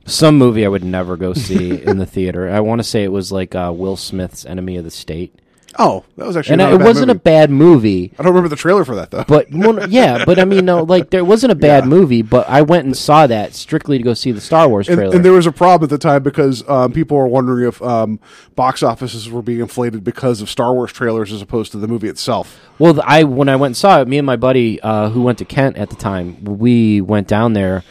some 0.05 0.38
movie 0.38 0.63
I 0.65 0.69
would 0.69 0.84
never 0.86 1.17
go 1.17 1.34
see 1.34 1.71
in 1.84 1.97
the 1.97 2.05
theater. 2.05 2.49
I 2.49 2.61
want 2.61 2.80
to 2.80 2.84
say 2.88 3.03
it 3.03 3.11
was 3.11 3.32
like 3.32 3.55
uh, 3.55 3.73
Will 3.76 3.97
Smith's 3.97 4.45
Enemy 4.45 4.78
of 4.78 4.84
the 4.86 4.91
State, 4.91 5.34
Oh, 5.78 6.05
that 6.17 6.26
was 6.26 6.38
actually. 6.38 6.53
and 6.63 6.73
it 6.73 6.86
wasn't 6.86 7.07
movie. 7.07 7.17
a 7.17 7.19
bad 7.19 7.49
movie. 7.51 8.13
I 8.17 8.23
don't 8.23 8.32
remember 8.32 8.47
the 8.49 8.55
trailer 8.55 8.86
for 8.86 8.95
that 8.95 9.11
though. 9.11 9.26
But 9.28 9.47
well, 9.51 9.89
yeah, 9.89 10.23
but 10.26 10.39
I 10.39 10.45
mean, 10.45 10.65
no, 10.65 10.84
like 10.84 11.09
there 11.09 11.26
wasn't 11.26 11.51
a 11.51 11.55
bad 11.55 11.84
Yeah. 11.84 11.89
movie, 11.89 12.21
but 12.21 12.47
I 12.49 12.61
went 12.61 12.86
and 12.86 12.95
saw 12.95 13.28
that 13.28 13.53
strictly 13.53 13.97
to 13.97 14.03
go 14.03 14.13
see 14.13 14.32
the 14.32 14.39
Star 14.41 14.69
Wars 14.69 14.88
and, 14.88 14.97
trailer. 14.97 15.15
and 15.15 15.26
there 15.26 15.34
was 15.34 15.45
a 15.45 15.51
problem 15.51 15.86
at 15.88 15.89
the 15.89 15.97
time 15.97 16.23
because 16.23 16.67
um, 16.69 16.93
people 16.93 17.17
were 17.17 17.28
wondering 17.28 17.67
if 17.67 17.82
um, 17.82 18.19
box 18.55 18.84
offices 18.84 19.30
were 19.30 19.41
being 19.41 19.59
inflated 19.59 20.03
because 20.03 20.39
of 20.41 20.49
Star 20.49 20.73
Wars 20.73 20.93
trailers 20.93 21.34
as 21.34 21.41
opposed 21.41 21.71
to 21.73 21.78
the 21.78 21.88
movie 21.88 22.07
itself. 22.07 22.59
Well, 22.80 22.99
I 23.03 23.23
when 23.23 23.49
I 23.49 23.55
went 23.57 23.69
and 23.71 23.78
saw 23.78 24.01
it, 24.01 24.07
me 24.07 24.17
and 24.17 24.26
my 24.26 24.36
buddy 24.38 24.80
uh, 24.82 25.09
who 25.09 25.21
went 25.21 25.38
to 25.39 25.45
Kent 25.45 25.78
at 25.78 25.89
the 25.89 25.95
time, 25.95 26.43
we 26.45 27.01
went 27.01 27.28
down 27.28 27.53
there, 27.53 27.84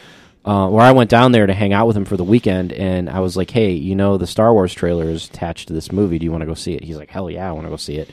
uh, 0.45 0.69
or 0.69 0.81
I 0.81 0.91
went 0.91 1.09
down 1.09 1.31
there 1.31 1.47
to 1.47 1.53
hang 1.53 1.73
out 1.73 1.87
with 1.87 1.97
him 1.97 2.05
for 2.05 2.17
the 2.17 2.23
weekend, 2.23 2.71
and 2.71 3.09
I 3.09 3.19
was 3.19 3.35
like, 3.35 3.49
"Hey, 3.51 3.71
you 3.71 3.95
know, 3.95 4.17
the 4.17 4.27
Star 4.27 4.53
Wars 4.53 4.73
trailer 4.73 5.09
is 5.09 5.25
attached 5.27 5.67
to 5.69 5.73
this 5.73 5.91
movie. 5.91 6.19
Do 6.19 6.25
you 6.25 6.31
want 6.31 6.41
to 6.41 6.47
go 6.47 6.53
see 6.53 6.73
it?" 6.73 6.83
He's 6.83 6.97
like, 6.97 7.09
"Hell 7.09 7.29
yeah, 7.31 7.49
I 7.49 7.51
want 7.51 7.65
to 7.65 7.69
go 7.71 7.77
see 7.77 7.95
it." 7.97 8.09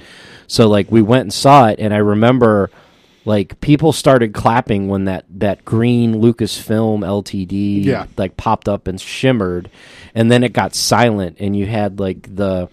So 0.46 0.68
like 0.68 0.90
we 0.90 1.02
went 1.02 1.22
and 1.22 1.32
saw 1.32 1.68
it, 1.68 1.78
and 1.78 1.92
I 1.92 1.98
remember 1.98 2.70
like 3.24 3.60
people 3.60 3.92
started 3.92 4.32
clapping 4.34 4.88
when 4.88 5.04
that 5.04 5.24
that 5.38 5.64
green 5.64 6.16
Lucasfilm 6.20 7.00
LTD 7.06 7.84
Yeah. 7.84 8.06
like 8.16 8.36
popped 8.36 8.68
up 8.68 8.86
and 8.88 9.00
shimmered, 9.00 9.70
and 10.14 10.30
then 10.30 10.42
it 10.42 10.52
got 10.52 10.74
silent, 10.74 11.36
and 11.38 11.54
you 11.56 11.66
had 11.66 12.00
like 12.00 12.34
the 12.34 12.68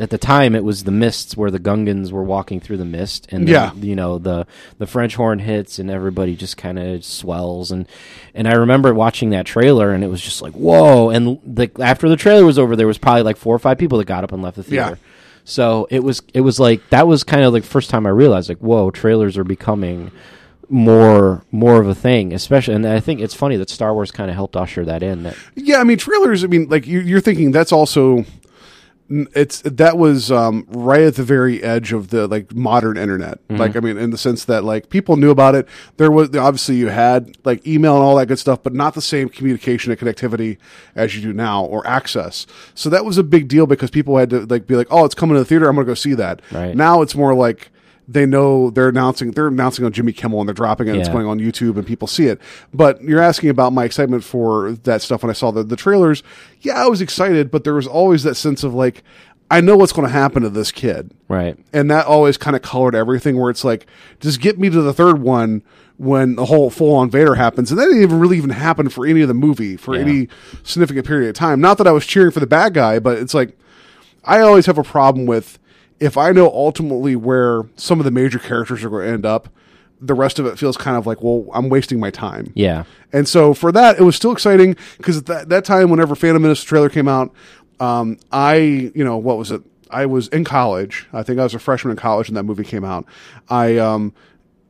at 0.00 0.10
the 0.10 0.18
time 0.18 0.54
it 0.56 0.64
was 0.64 0.84
the 0.84 0.90
mists 0.90 1.36
where 1.36 1.50
the 1.50 1.60
Gungans 1.60 2.10
were 2.10 2.24
walking 2.24 2.58
through 2.58 2.78
the 2.78 2.84
mist, 2.84 3.28
and 3.30 3.48
Yeah. 3.48 3.72
you 3.74 3.94
know 3.94 4.18
the 4.18 4.46
the 4.78 4.86
French 4.86 5.14
horn 5.14 5.38
hits, 5.40 5.78
and 5.78 5.90
everybody 5.90 6.34
just 6.34 6.56
kind 6.56 6.78
of 6.78 7.04
swells, 7.04 7.70
and 7.70 7.86
and 8.34 8.48
I 8.48 8.54
remember 8.54 8.92
watching 8.94 9.30
that 9.30 9.46
trailer, 9.46 9.92
and 9.92 10.02
it 10.02 10.08
was 10.08 10.20
just 10.22 10.42
like 10.42 10.54
whoa, 10.54 11.10
and 11.10 11.38
the 11.44 11.70
after 11.80 12.08
the 12.08 12.16
trailer 12.16 12.44
was 12.44 12.58
over, 12.58 12.74
there 12.74 12.86
was 12.86 12.98
probably 12.98 13.22
like 13.22 13.36
four 13.36 13.54
or 13.54 13.58
five 13.60 13.78
people 13.78 13.98
that 13.98 14.06
got 14.06 14.24
up 14.24 14.32
and 14.32 14.42
left 14.42 14.56
the 14.56 14.62
theater. 14.64 14.98
Yeah. 14.98 15.06
So 15.44 15.86
it 15.90 16.02
was 16.02 16.22
it 16.34 16.40
was 16.42 16.58
like 16.58 16.80
that 16.90 17.06
was 17.06 17.22
kind 17.24 17.44
of 17.44 17.52
like 17.52 17.64
first 17.64 17.90
time 17.90 18.06
I 18.06 18.10
realized 18.10 18.48
like 18.48 18.58
whoa 18.58 18.90
trailers 18.90 19.36
are 19.38 19.44
becoming 19.44 20.10
more 20.68 21.42
more 21.50 21.80
of 21.80 21.88
a 21.88 21.94
thing 21.94 22.32
especially 22.32 22.74
and 22.74 22.86
I 22.86 23.00
think 23.00 23.20
it's 23.20 23.34
funny 23.34 23.56
that 23.56 23.68
Star 23.68 23.92
Wars 23.92 24.12
kind 24.12 24.30
of 24.30 24.36
helped 24.36 24.54
usher 24.54 24.84
that 24.84 25.02
in 25.02 25.24
that 25.24 25.36
Yeah, 25.56 25.78
I 25.80 25.84
mean 25.84 25.98
trailers. 25.98 26.44
I 26.44 26.46
mean, 26.46 26.68
like 26.68 26.86
you, 26.86 27.00
you're 27.00 27.20
thinking 27.20 27.50
that's 27.50 27.72
also 27.72 28.24
it's 29.10 29.60
that 29.62 29.98
was 29.98 30.30
um, 30.30 30.64
right 30.68 31.02
at 31.02 31.16
the 31.16 31.24
very 31.24 31.62
edge 31.62 31.92
of 31.92 32.10
the 32.10 32.28
like 32.28 32.54
modern 32.54 32.96
internet. 32.96 33.46
Mm-hmm. 33.48 33.56
Like 33.56 33.76
I 33.76 33.80
mean, 33.80 33.98
in 33.98 34.10
the 34.10 34.18
sense 34.18 34.44
that 34.44 34.62
like 34.62 34.88
people 34.88 35.16
knew 35.16 35.30
about 35.30 35.56
it. 35.56 35.68
There 35.96 36.12
was 36.12 36.34
obviously 36.36 36.76
you 36.76 36.88
had 36.88 37.36
like 37.44 37.66
email 37.66 37.96
and 37.96 38.04
all 38.04 38.16
that 38.16 38.26
good 38.26 38.38
stuff, 38.38 38.62
but 38.62 38.72
not 38.72 38.94
the 38.94 39.02
same 39.02 39.28
communication 39.28 39.90
and 39.90 40.00
connectivity 40.00 40.58
as 40.94 41.16
you 41.16 41.22
do 41.22 41.32
now 41.32 41.64
or 41.64 41.84
access. 41.86 42.46
So 42.74 42.88
that 42.90 43.04
was 43.04 43.18
a 43.18 43.24
big 43.24 43.48
deal 43.48 43.66
because 43.66 43.90
people 43.90 44.16
had 44.16 44.30
to 44.30 44.46
like 44.46 44.68
be 44.68 44.76
like, 44.76 44.86
oh, 44.90 45.04
it's 45.04 45.14
coming 45.14 45.34
to 45.34 45.40
the 45.40 45.44
theater. 45.44 45.68
I'm 45.68 45.74
going 45.74 45.86
to 45.86 45.90
go 45.90 45.94
see 45.94 46.14
that. 46.14 46.40
Right. 46.52 46.76
Now 46.76 47.02
it's 47.02 47.14
more 47.14 47.34
like. 47.34 47.70
They 48.12 48.26
know 48.26 48.70
they're 48.70 48.88
announcing 48.88 49.30
they're 49.30 49.46
announcing 49.46 49.84
on 49.84 49.92
Jimmy 49.92 50.12
Kimmel 50.12 50.40
and 50.40 50.48
they're 50.48 50.54
dropping 50.54 50.88
it. 50.88 50.92
and 50.92 51.00
It's 51.00 51.08
going 51.08 51.26
on 51.26 51.38
YouTube 51.38 51.76
and 51.76 51.86
people 51.86 52.08
see 52.08 52.26
it. 52.26 52.40
But 52.74 53.00
you're 53.02 53.20
asking 53.20 53.50
about 53.50 53.72
my 53.72 53.84
excitement 53.84 54.24
for 54.24 54.72
that 54.72 55.00
stuff 55.00 55.22
when 55.22 55.30
I 55.30 55.34
saw 55.34 55.50
the, 55.52 55.62
the 55.62 55.76
trailers. 55.76 56.22
Yeah, 56.60 56.82
I 56.82 56.88
was 56.88 57.00
excited, 57.00 57.50
but 57.52 57.62
there 57.64 57.74
was 57.74 57.86
always 57.86 58.24
that 58.24 58.34
sense 58.34 58.64
of 58.64 58.74
like, 58.74 59.04
I 59.52 59.60
know 59.60 59.76
what's 59.76 59.92
going 59.92 60.06
to 60.08 60.12
happen 60.12 60.42
to 60.42 60.48
this 60.50 60.72
kid. 60.72 61.12
right 61.28 61.56
And 61.72 61.90
that 61.90 62.06
always 62.06 62.36
kind 62.36 62.56
of 62.56 62.62
colored 62.62 62.94
everything 62.96 63.36
where 63.38 63.50
it's 63.50 63.64
like, 63.64 63.86
just 64.20 64.40
get 64.40 64.58
me 64.58 64.70
to 64.70 64.82
the 64.82 64.92
third 64.94 65.20
one 65.20 65.62
when 65.96 66.34
the 66.34 66.46
whole 66.46 66.70
full 66.70 66.94
on 66.96 67.10
Vader 67.10 67.34
happens. 67.34 67.70
And 67.70 67.78
that 67.78 67.84
didn't 67.86 68.02
even 68.02 68.18
really 68.18 68.38
even 68.38 68.50
happen 68.50 68.88
for 68.88 69.06
any 69.06 69.20
of 69.22 69.28
the 69.28 69.34
movie 69.34 69.76
for 69.76 69.94
Yeah. 69.94 70.00
any 70.02 70.28
significant 70.62 71.06
period 71.06 71.28
of 71.28 71.34
time. 71.36 71.60
Not 71.60 71.78
that 71.78 71.86
I 71.86 71.92
was 71.92 72.06
cheering 72.06 72.30
for 72.32 72.40
the 72.40 72.46
bad 72.46 72.74
guy, 72.74 72.98
but 72.98 73.18
it's 73.18 73.34
like, 73.34 73.56
I 74.24 74.40
always 74.40 74.66
have 74.66 74.78
a 74.78 74.82
problem 74.82 75.26
with 75.26 75.58
if 76.00 76.16
I 76.16 76.32
know 76.32 76.46
ultimately 76.46 77.14
where 77.14 77.62
some 77.76 78.00
of 78.00 78.04
the 78.04 78.10
major 78.10 78.38
characters 78.38 78.82
are 78.82 78.90
going 78.90 79.06
to 79.06 79.12
end 79.12 79.26
up, 79.26 79.48
the 80.00 80.14
rest 80.14 80.38
of 80.38 80.46
it 80.46 80.58
feels 80.58 80.78
kind 80.78 80.96
of 80.96 81.06
like, 81.06 81.22
well, 81.22 81.46
I'm 81.52 81.68
wasting 81.68 82.00
my 82.00 82.10
time. 82.10 82.52
Yeah. 82.54 82.84
And 83.12 83.28
so 83.28 83.52
for 83.52 83.70
that, 83.72 83.98
it 83.98 84.02
was 84.02 84.16
still 84.16 84.32
exciting 84.32 84.76
because 84.96 85.18
at 85.18 85.26
that, 85.26 85.48
that 85.50 85.64
time, 85.64 85.90
whenever 85.90 86.14
Phantom 86.14 86.40
Menace 86.40 86.64
trailer 86.64 86.88
came 86.88 87.06
out, 87.06 87.32
um, 87.80 88.18
I, 88.32 88.56
you 88.94 89.04
know, 89.04 89.18
what 89.18 89.36
was 89.36 89.50
it? 89.50 89.62
I 89.90 90.06
was 90.06 90.28
in 90.28 90.44
college. 90.44 91.06
I 91.12 91.22
think 91.22 91.38
I 91.38 91.42
was 91.42 91.54
a 91.54 91.58
freshman 91.58 91.90
in 91.90 91.96
college 91.98 92.28
when 92.28 92.34
that 92.36 92.44
movie 92.44 92.64
came 92.64 92.84
out. 92.84 93.04
I, 93.48 93.76
um, 93.76 94.14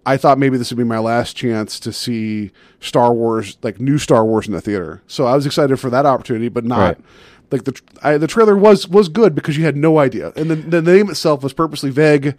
I 0.07 0.17
thought 0.17 0.39
maybe 0.39 0.57
this 0.57 0.71
would 0.71 0.79
be 0.79 0.85
my 0.85 0.99
last 0.99 1.37
chance 1.37 1.79
to 1.81 1.93
see 1.93 2.51
Star 2.81 3.13
Wars, 3.13 3.59
like 3.63 3.79
new 3.79 3.99
Star 3.99 4.25
Wars 4.25 4.47
in 4.49 4.53
the 4.53 4.61
theater. 4.61 5.03
So 5.07 5.27
I 5.27 5.37
was 5.37 5.47
excited 5.47 5.77
for 5.79 5.91
that 5.91 6.07
opportunity, 6.07 6.49
but 6.49 6.65
not 6.65 6.79
Right. 6.81 6.99
Like 7.51 7.65
the 7.65 7.81
I, 8.03 8.17
the 8.19 8.27
trailer 8.27 8.57
was 8.57 8.89
was 8.89 9.09
good 9.09 9.35
because 9.35 9.57
you 9.57 9.65
had 9.65 9.77
no 9.77 9.99
idea, 9.99 10.33
and 10.37 10.51
the, 10.51 10.57
the 10.57 10.83
name 10.83 11.11
itself 11.11 11.43
was 11.43 11.53
purposely 11.53 11.91
vague. 11.91 12.37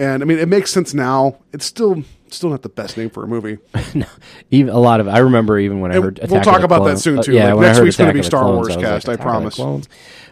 And 0.00 0.22
I 0.22 0.26
mean, 0.26 0.38
it 0.38 0.48
makes 0.48 0.70
sense 0.70 0.94
now. 0.94 1.38
It's 1.52 1.64
still 1.66 2.04
still 2.28 2.50
not 2.50 2.62
the 2.62 2.68
best 2.68 2.96
name 2.96 3.10
for 3.10 3.24
a 3.24 3.26
movie. 3.26 3.58
Even 4.50 4.72
a 4.72 4.78
lot 4.78 5.00
of 5.00 5.08
I 5.08 5.18
remember 5.18 5.58
even 5.58 5.80
when 5.80 5.90
I 5.90 5.96
And 5.96 6.04
heard 6.04 6.18
we'll 6.18 6.26
Attack 6.40 6.46
of 6.46 6.52
talk 6.52 6.62
about 6.62 6.78
that 6.84 6.90
Clones- 6.90 7.02
soon, 7.02 7.18
uh, 7.18 7.22
too. 7.22 7.32
yeah, 7.32 7.52
Like, 7.52 7.62
next 7.66 7.80
week's 7.80 7.96
gonna 7.96 8.12
be 8.12 8.22
Star 8.22 8.42
Clones, 8.42 8.68
Wars 8.68 8.76
I 8.76 8.80
cast, 8.80 9.08
I 9.08 9.14
Attack 9.14 9.18
the 9.18 9.22
promise. 9.56 9.88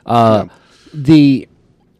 Uh, 0.07 0.47
The 0.95 1.49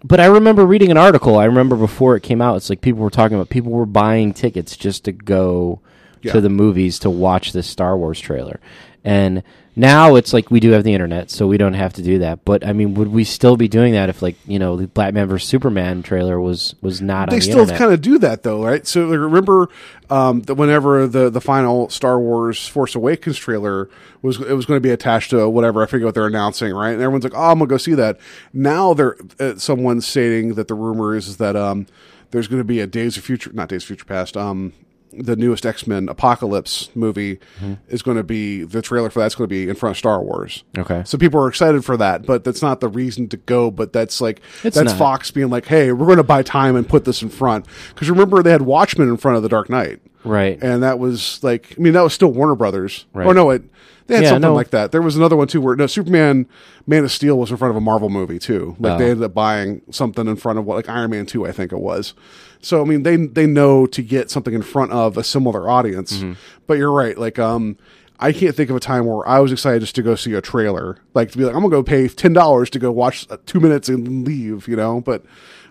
but 0.05 0.20
I 0.20 0.27
remember 0.27 0.64
reading 0.64 0.91
an 0.93 0.97
article. 0.97 1.37
I 1.39 1.47
remember 1.47 1.74
before 1.74 2.14
it 2.14 2.22
came 2.22 2.41
out. 2.41 2.57
It's 2.57 2.70
like 2.70 2.81
people 2.81 3.03
were 3.03 3.11
talking 3.11 3.35
about 3.37 3.49
people 3.49 3.72
were 3.72 3.87
buying 3.87 4.33
tickets 4.33 4.77
just 4.77 5.05
to 5.07 5.12
go 5.12 5.81
Yeah. 6.22 6.33
to 6.33 6.41
the 6.41 6.51
movies 6.51 7.01
to 7.01 7.11
watch 7.11 7.53
this 7.53 7.66
Star 7.66 7.97
Wars 7.97 8.20
trailer, 8.20 8.61
and 9.05 9.43
now 9.79 10.14
it's 10.14 10.33
like 10.33 10.51
we 10.51 10.59
do 10.59 10.70
have 10.70 10.85
the 10.85 10.95
internet, 10.95 11.31
so 11.31 11.47
we 11.47 11.59
don't 11.59 11.74
have 11.74 11.93
to 11.95 12.03
do 12.03 12.18
that. 12.20 12.47
But 12.47 12.66
I 12.66 12.72
mean, 12.72 12.95
would 12.95 13.09
we 13.09 13.24
still 13.24 13.59
be 13.59 13.68
doing 13.68 13.93
that 13.93 14.09
if 14.09 14.22
like 14.22 14.37
you 14.47 14.59
know 14.59 14.77
the 14.77 14.87
Batman 14.87 15.29
vs 15.29 15.47
Superman 15.47 16.03
trailer 16.03 16.41
was 16.41 16.74
was 16.81 17.03
not 17.03 17.29
they 17.29 17.37
on 17.37 17.41
the 17.41 17.47
internet? 17.47 17.68
They 17.68 17.74
still 17.74 17.79
kind 17.79 17.93
of 17.93 18.01
do 18.01 18.18
that 18.18 18.43
though, 18.43 18.64
right? 18.64 18.87
So 18.87 19.07
like, 19.07 19.18
remember 19.18 19.68
um, 20.09 20.41
that 20.43 20.55
whenever 20.55 21.07
the 21.07 21.29
the 21.29 21.43
final 21.43 21.91
Star 21.91 22.18
Wars 22.18 22.66
Force 22.66 22.95
Awakens 22.95 23.37
trailer 23.37 23.91
was 24.22 24.41
it 24.41 24.55
was 24.55 24.64
going 24.64 24.79
to 24.79 24.83
be 24.83 24.91
attached 24.91 25.31
to 25.31 25.47
whatever 25.49 25.83
I 25.83 25.87
forget 25.87 26.07
what 26.07 26.14
they're 26.14 26.27
announcing, 26.27 26.72
right? 26.72 26.93
And 26.93 27.03
everyone's 27.03 27.24
like, 27.24 27.35
"Oh, 27.37 27.51
I'm 27.51 27.59
gonna 27.59 27.68
go 27.68 27.77
see 27.77 27.95
that." 27.95 28.18
Now 28.55 28.95
they're 28.95 29.16
uh, 29.39 29.57
someone's 29.57 30.07
stating 30.07 30.55
that 30.55 30.68
the 30.68 30.74
rumor 30.74 31.14
is 31.14 31.37
that 31.37 31.55
um, 31.55 31.87
there's 32.31 32.49
going 32.49 32.61
to 32.61 32.64
be 32.64 32.81
a 32.81 32.87
Days 32.87 33.16
of 33.16 33.24
Future, 33.24 33.51
not 33.53 33.68
Days 33.68 33.83
of 33.83 33.89
Future 33.89 34.05
Past, 34.05 34.37
um, 34.37 34.72
the 35.18 35.36
newest 35.36 35.64
X 35.66 35.86
Men 35.86 36.08
Apocalypse 36.08 36.90
movie 36.94 37.36
Mm-hmm. 37.60 37.74
is 37.88 38.02
going 38.02 38.16
to 38.16 38.22
be 38.22 38.62
the 38.64 38.82
trailer 38.82 39.08
for 39.10 39.20
that's 39.20 39.34
going 39.34 39.48
to 39.48 39.54
be 39.54 39.68
in 39.68 39.74
front 39.76 39.92
of 39.94 39.98
Star 39.98 40.22
Wars. 40.22 40.64
Okay. 40.76 41.02
so 41.06 41.16
people 41.18 41.40
are 41.40 41.48
excited 41.48 41.84
for 41.84 41.96
that, 41.96 42.26
but 42.26 42.44
that's 42.44 42.62
not 42.62 42.80
the 42.80 42.88
reason 42.88 43.28
to 43.28 43.36
go. 43.36 43.70
But 43.70 43.92
that's 43.92 44.20
like 44.20 44.40
It's 44.62 44.76
that's 44.76 44.90
not. 44.92 44.98
Fox 44.98 45.30
being 45.30 45.48
like, 45.50 45.66
"Hey, 45.66 45.92
we're 45.92 46.06
going 46.06 46.18
to 46.18 46.22
buy 46.22 46.42
time 46.42 46.76
and 46.76 46.88
put 46.88 47.04
this 47.04 47.22
in 47.22 47.28
front." 47.30 47.66
Because 47.88 48.10
remember, 48.10 48.42
they 48.42 48.50
had 48.50 48.62
Watchmen 48.62 49.08
in 49.08 49.16
front 49.16 49.36
of 49.36 49.42
the 49.42 49.48
Dark 49.48 49.70
Knight, 49.70 50.00
Right. 50.27 50.59
And 50.62 50.83
that 50.83 50.99
was 50.99 51.43
like, 51.43 51.74
I 51.79 51.81
mean, 51.81 51.93
that 51.95 52.03
was 52.03 52.12
still 52.12 52.33
Warner 52.33 52.55
Brothers, 52.55 53.07
Right. 53.12 53.27
or 53.27 53.33
no, 53.35 53.51
it 53.51 53.62
they 54.07 54.14
had 54.16 54.22
Yeah, 54.24 54.29
something 54.31 54.51
no. 54.51 54.55
like 54.55 54.70
that. 54.70 54.93
There 54.93 55.03
was 55.03 55.16
another 55.16 55.37
one 55.37 55.49
too, 55.49 55.61
where 55.61 55.74
no, 55.74 55.87
Superman, 55.87 56.47
Man 56.87 57.03
of 57.05 57.11
Steel 57.11 57.39
was 57.39 57.51
in 57.51 57.57
front 57.57 57.70
of 57.70 57.77
a 57.77 57.81
Marvel 57.81 58.09
movie 58.09 58.39
too. 58.39 58.77
Like 58.79 58.93
Oh. 58.93 58.99
they 58.99 59.11
ended 59.11 59.24
up 59.24 59.35
buying 59.35 59.83
something 59.91 60.27
in 60.29 60.37
front 60.37 60.59
of 60.59 60.64
what, 60.64 60.77
like 60.77 60.89
Iron 60.89 61.11
Man 61.11 61.27
two, 61.27 61.47
I 61.47 61.53
think 61.53 61.72
it 61.72 61.79
was. 61.81 62.14
So 62.61 62.83
I 62.83 62.85
mean, 62.85 63.03
they 63.03 63.16
they 63.16 63.47
know 63.47 63.87
to 63.87 64.03
get 64.03 64.31
something 64.31 64.55
in 64.55 64.62
front 64.62 64.93
of 64.93 65.16
a 65.16 65.24
similar 65.24 65.68
audience. 65.68 66.18
Mm-hmm. 66.18 66.33
But 66.66 66.79
you're 66.79 66.93
right, 66.93 67.16
like 67.16 67.39
um. 67.39 67.77
I 68.18 68.33
can't 68.33 68.57
think 68.57 68.70
of 68.70 68.77
a 68.77 68.81
time 68.81 69.05
where 69.05 69.29
I 69.29 69.41
was 69.41 69.53
excited 69.53 69.81
just 69.83 69.95
to 69.97 70.03
go 70.03 70.14
see 70.14 70.33
a 70.33 70.41
trailer, 70.41 70.97
like 71.12 71.33
to 71.33 71.37
be 71.37 71.45
like, 71.45 71.55
I'm 71.55 71.61
gonna 71.61 71.70
go 71.70 71.83
pay 71.83 72.09
ten 72.09 72.33
dollars 72.33 72.70
to 72.70 72.79
go 72.79 72.91
watch 72.91 73.27
uh, 73.29 73.37
two 73.45 73.61
minutes 73.61 73.91
and 73.91 74.27
leave, 74.27 74.66
you 74.68 74.74
know. 74.74 75.03
But 75.03 75.22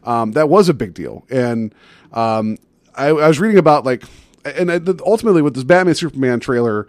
um, 0.03 0.33
that 0.33 0.47
was 0.47 0.69
a 0.69 0.75
big 0.75 0.93
deal, 0.93 1.25
and 1.31 1.73
um, 2.13 2.59
I, 2.93 3.07
I 3.07 3.27
was 3.27 3.39
reading 3.39 3.57
about 3.57 3.83
like, 3.83 4.03
and 4.45 4.71
I, 4.71 4.79
ultimately 5.05 5.41
with 5.41 5.55
this 5.55 5.63
Batman 5.63 5.95
Superman 5.95 6.39
trailer, 6.39 6.87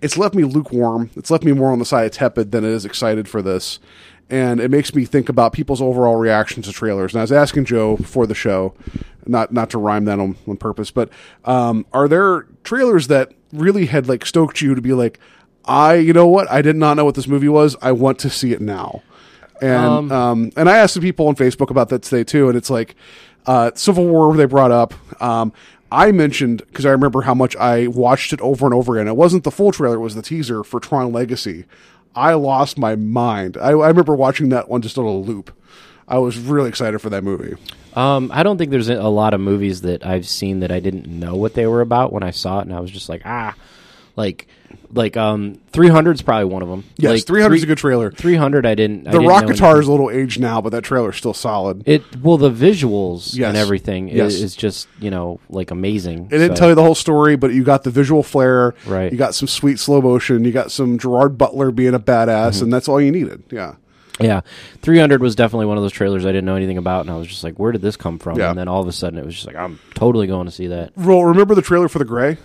it's 0.00 0.16
left 0.16 0.34
me 0.34 0.44
lukewarm. 0.44 1.10
It's 1.16 1.30
left 1.30 1.44
me 1.44 1.52
more 1.52 1.70
on 1.72 1.78
the 1.78 1.84
side 1.84 2.06
of 2.06 2.12
tepid 2.12 2.52
than 2.52 2.64
it 2.64 2.70
is 2.70 2.84
excited 2.84 3.28
for 3.28 3.42
this, 3.42 3.78
and 4.30 4.60
it 4.60 4.70
makes 4.70 4.94
me 4.94 5.04
think 5.04 5.28
about 5.28 5.52
people's 5.52 5.82
overall 5.82 6.16
reactions 6.16 6.66
to 6.66 6.72
trailers. 6.72 7.12
And 7.12 7.20
I 7.20 7.22
was 7.22 7.32
asking 7.32 7.66
Joe 7.66 7.96
before 7.96 8.26
the 8.26 8.34
show, 8.34 8.74
not 9.26 9.52
not 9.52 9.70
to 9.70 9.78
rhyme 9.78 10.04
that 10.06 10.18
on, 10.18 10.36
on 10.46 10.56
purpose, 10.56 10.90
but 10.90 11.10
um, 11.44 11.86
are 11.92 12.08
there 12.08 12.46
trailers 12.64 13.08
that 13.08 13.32
really 13.52 13.86
had 13.86 14.08
like 14.08 14.24
stoked 14.24 14.60
you 14.60 14.74
to 14.74 14.80
be 14.80 14.92
like, 14.92 15.18
I, 15.64 15.94
you 15.94 16.12
know 16.12 16.26
what, 16.26 16.50
I 16.50 16.62
did 16.62 16.76
not 16.76 16.96
know 16.96 17.04
what 17.04 17.14
this 17.14 17.28
movie 17.28 17.48
was. 17.48 17.76
I 17.82 17.92
want 17.92 18.18
to 18.20 18.30
see 18.30 18.52
it 18.52 18.60
now. 18.60 19.02
And 19.60 20.10
um, 20.10 20.50
and 20.56 20.68
I 20.68 20.78
asked 20.78 20.94
some 20.94 21.02
people 21.02 21.28
on 21.28 21.36
Facebook 21.36 21.70
about 21.70 21.88
that 21.90 22.02
today 22.02 22.24
too, 22.24 22.48
and 22.48 22.58
it's 22.58 22.68
like 22.70 22.96
uh, 23.46 23.70
Civil 23.74 24.06
War 24.08 24.34
they 24.36 24.44
brought 24.44 24.72
up. 24.72 24.94
Um, 25.22 25.52
I 25.92 26.10
mentioned 26.10 26.62
because 26.66 26.86
I 26.86 26.90
remember 26.90 27.22
how 27.22 27.34
much 27.34 27.54
I 27.56 27.86
watched 27.86 28.32
it 28.32 28.40
over 28.40 28.66
and 28.66 28.74
over 28.74 28.96
again. 28.96 29.08
It 29.08 29.16
wasn't 29.16 29.44
the 29.44 29.50
full 29.50 29.72
trailer; 29.72 29.96
it 29.96 30.00
was 30.00 30.14
the 30.14 30.22
teaser 30.22 30.64
for 30.64 30.80
Tron 30.80 31.12
Legacy. 31.12 31.66
I 32.14 32.34
lost 32.34 32.78
my 32.78 32.96
mind. 32.96 33.56
I, 33.56 33.70
I 33.70 33.88
remember 33.88 34.14
watching 34.14 34.48
that 34.50 34.68
one 34.68 34.82
just 34.82 34.98
on 34.98 35.04
a 35.04 35.12
loop. 35.12 35.54
I 36.08 36.18
was 36.18 36.38
really 36.38 36.68
excited 36.68 36.98
for 37.00 37.10
that 37.10 37.24
movie. 37.24 37.56
Um, 37.94 38.30
I 38.32 38.42
don't 38.42 38.58
think 38.58 38.70
there's 38.70 38.88
a 38.88 39.02
lot 39.08 39.34
of 39.34 39.40
movies 39.40 39.82
that 39.82 40.04
I've 40.04 40.26
seen 40.26 40.60
that 40.60 40.72
I 40.72 40.80
didn't 40.80 41.06
know 41.06 41.36
what 41.36 41.54
they 41.54 41.66
were 41.66 41.80
about 41.80 42.12
when 42.12 42.22
I 42.22 42.30
saw 42.30 42.60
it, 42.60 42.62
and 42.62 42.74
I 42.74 42.80
was 42.80 42.90
just 42.90 43.08
like, 43.08 43.22
ah, 43.24 43.54
like, 44.16 44.46
like 44.94 45.16
um, 45.16 45.58
300 45.72 46.12
is 46.16 46.22
probably 46.22 46.44
one 46.46 46.62
of 46.62 46.68
them. 46.68 46.84
Yes, 46.96 47.10
like, 47.12 47.26
300 47.26 47.54
is 47.56 47.62
a 47.62 47.66
good 47.66 47.78
trailer. 47.78 48.10
300, 48.10 48.66
I 48.66 48.74
didn't. 48.74 49.06
I 49.08 49.10
The 49.12 49.18
didn't 49.18 49.28
rock 49.28 49.46
guitar 49.46 49.80
is 49.80 49.86
a 49.88 49.90
little 49.90 50.10
aged 50.10 50.40
now, 50.40 50.60
but 50.60 50.70
that 50.70 50.82
trailer's 50.84 51.16
still 51.16 51.34
solid. 51.34 51.82
It 51.86 52.02
well, 52.22 52.36
the 52.36 52.50
visuals 52.50 53.34
Yes. 53.36 53.48
and 53.48 53.56
everything 53.56 54.08
Yes. 54.08 54.34
is, 54.34 54.42
is 54.42 54.56
just 54.56 54.88
you 55.00 55.10
know 55.10 55.40
like 55.48 55.70
amazing. 55.70 56.26
It 56.26 56.38
didn't 56.38 56.56
So- 56.56 56.60
tell 56.60 56.68
you 56.70 56.74
the 56.74 56.82
whole 56.82 56.94
story, 56.94 57.36
but 57.36 57.52
you 57.54 57.64
got 57.64 57.84
the 57.84 57.90
visual 57.90 58.22
flair. 58.22 58.74
Right. 58.86 59.10
You 59.10 59.18
got 59.18 59.34
some 59.34 59.48
sweet 59.48 59.78
slow 59.78 60.00
motion. 60.02 60.44
You 60.44 60.52
got 60.52 60.70
some 60.70 60.98
Gerard 60.98 61.38
Butler 61.38 61.70
being 61.70 61.94
a 61.94 62.00
badass, 62.00 62.56
Mm-hmm. 62.56 62.64
and 62.64 62.72
that's 62.72 62.88
all 62.88 63.00
you 63.00 63.10
needed. 63.10 63.42
Yeah. 63.50 63.74
Yeah, 64.20 64.42
300 64.82 65.22
was 65.22 65.34
definitely 65.34 65.66
one 65.66 65.78
of 65.78 65.82
those 65.82 65.90
trailers 65.90 66.24
I 66.26 66.28
didn't 66.28 66.44
know 66.44 66.54
anything 66.54 66.76
about, 66.76 67.00
and 67.00 67.10
I 67.10 67.16
was 67.16 67.26
just 67.26 67.42
like, 67.42 67.58
where 67.58 67.72
did 67.72 67.80
this 67.80 67.96
come 67.96 68.18
from? 68.18 68.38
Yeah. 68.38 68.50
And 68.50 68.58
then 68.58 68.68
all 68.68 68.80
of 68.82 68.86
a 68.86 68.92
sudden, 68.92 69.18
it 69.18 69.24
was 69.24 69.34
just 69.34 69.46
like, 69.46 69.56
I'm 69.56 69.80
totally 69.94 70.26
going 70.26 70.44
to 70.44 70.52
see 70.52 70.66
that. 70.66 70.92
Well, 70.96 71.24
remember 71.24 71.54
the 71.54 71.62
trailer 71.62 71.88
for 71.88 71.98
The 71.98 72.04
Grey? 72.04 72.36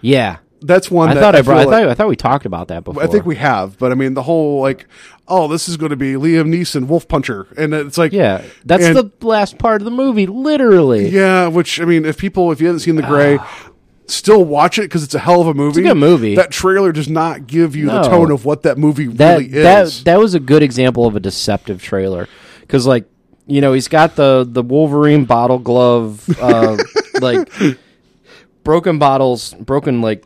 Yeah, 0.00 0.36
That's 0.60 0.90
one 0.90 1.10
I 1.10 1.14
that 1.14 1.20
thought 1.20 1.34
I, 1.34 1.38
feel 1.38 1.44
brought, 1.44 1.56
I 1.60 1.64
like- 1.64 1.82
thought 1.84 1.88
I 1.90 1.94
thought 1.94 2.08
we 2.08 2.16
talked 2.16 2.46
about 2.46 2.68
that 2.68 2.84
before. 2.84 3.02
I 3.02 3.06
think 3.06 3.24
we 3.26 3.36
have, 3.36 3.78
but 3.78 3.92
I 3.92 3.94
mean 3.94 4.14
the 4.14 4.22
whole 4.24 4.60
like, 4.60 4.86
oh, 5.28 5.46
this 5.48 5.68
is 5.68 5.76
going 5.76 5.90
to 5.90 5.96
be 5.96 6.14
Liam 6.14 6.48
Neeson, 6.48 6.86
Wolf 6.88 7.06
Puncher, 7.06 7.46
and 7.56 7.72
it's 7.74 7.96
like, 7.98 8.12
Yeah, 8.12 8.42
that's 8.64 8.84
and- 8.84 8.96
the 8.96 9.10
last 9.26 9.58
part 9.58 9.80
of 9.80 9.84
the 9.84 9.90
movie, 9.90 10.26
literally. 10.26 11.08
yeah. 11.10 11.46
Which 11.48 11.80
I 11.80 11.84
mean, 11.84 12.04
if 12.04 12.18
people, 12.18 12.50
if 12.52 12.60
you 12.60 12.66
haven't 12.66 12.80
seen 12.80 12.96
The 12.96 13.02
Grey, 13.02 13.38
still 14.06 14.44
watch 14.44 14.78
it 14.78 14.82
because 14.82 15.04
it's 15.04 15.14
a 15.14 15.18
hell 15.18 15.40
of 15.42 15.46
a 15.46 15.54
movie. 15.54 15.80
a 15.80 15.84
good 15.84 15.94
movie. 15.96 16.34
That 16.34 16.50
trailer 16.50 16.92
does 16.92 17.08
not 17.08 17.46
give 17.46 17.76
you 17.76 17.86
the 17.86 18.02
tone 18.02 18.30
of 18.30 18.44
what 18.44 18.62
that 18.62 18.78
movie 18.78 19.06
that 19.06 19.34
really 19.38 19.48
that 19.62 19.84
is. 19.86 20.04
that 20.04 20.18
was 20.18 20.34
a 20.34 20.40
good 20.40 20.62
example 20.62 21.06
of 21.06 21.14
a 21.14 21.20
deceptive 21.20 21.82
trailer 21.82 22.26
because 22.62 22.86
like 22.86 23.04
you 23.46 23.60
know 23.60 23.74
he's 23.74 23.86
got 23.88 24.16
the 24.16 24.46
the 24.50 24.62
Wolverine 24.62 25.24
bottle 25.26 25.58
glove 25.58 26.26
uh, 26.40 26.76
like 27.20 27.48
broken 28.64 28.98
bottles 28.98 29.54
broken 29.54 30.00
like 30.00 30.24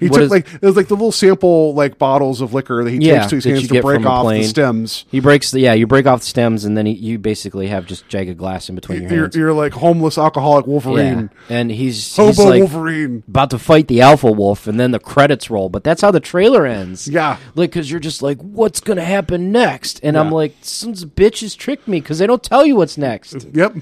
he 0.00 0.08
what 0.08 0.16
took 0.16 0.24
is- 0.24 0.30
like 0.30 0.52
it 0.54 0.62
was 0.62 0.76
like 0.76 0.88
the 0.88 0.94
little 0.94 1.12
sample 1.12 1.74
like 1.74 1.98
bottles 1.98 2.40
of 2.40 2.54
liquor 2.54 2.84
that 2.84 2.90
he 2.90 2.98
Yeah, 2.98 3.20
takes 3.20 3.30
to 3.30 3.34
his 3.36 3.44
hands 3.44 3.68
to 3.68 3.82
break 3.82 4.04
off 4.06 4.28
the 4.28 4.42
stems. 4.44 5.04
he 5.10 5.20
breaks 5.20 5.50
the 5.50 5.60
yeah 5.60 5.72
you 5.72 5.86
break 5.86 6.06
off 6.06 6.20
the 6.20 6.26
stems 6.26 6.64
and 6.64 6.76
then 6.76 6.86
he, 6.86 6.92
you 6.92 7.18
basically 7.18 7.68
have 7.68 7.86
just 7.86 8.08
jagged 8.08 8.36
glass 8.38 8.68
in 8.68 8.74
between 8.74 9.02
your 9.02 9.10
You're, 9.12 9.20
hands 9.24 9.36
you're 9.36 9.52
like 9.52 9.72
homeless 9.72 10.18
alcoholic 10.18 10.66
yeah 10.66 10.70
Wolverine, 10.70 11.30
and 11.48 11.70
he's, 11.70 12.14
hobo 12.16 12.28
he's 12.28 12.38
like 12.38 12.58
Wolverine. 12.60 13.22
about 13.28 13.50
to 13.50 13.58
fight 13.58 13.88
the 13.88 14.00
alpha 14.00 14.30
wolf 14.30 14.66
and 14.66 14.78
then 14.78 14.90
the 14.90 14.98
credits 15.00 15.50
roll 15.50 15.68
but 15.68 15.84
that's 15.84 16.02
how 16.02 16.10
the 16.10 16.20
trailer 16.20 16.66
ends 16.66 17.08
Yeah. 17.08 17.36
like 17.54 17.70
because 17.70 17.90
you're 17.90 18.00
just 18.00 18.22
like 18.22 18.38
what's 18.40 18.80
gonna 18.80 19.04
happen 19.04 19.52
next 19.52 20.00
and 20.02 20.16
i'm 20.18 20.30
like 20.30 20.52
of 20.52 21.14
bitches 21.16 21.56
tricked 21.56 21.86
me 21.88 22.00
because 22.00 22.18
they 22.18 22.26
don't 22.26 22.42
tell 22.42 22.64
you 22.66 22.76
what's 22.76 22.96
next 22.98 23.46
Yep. 23.52 23.76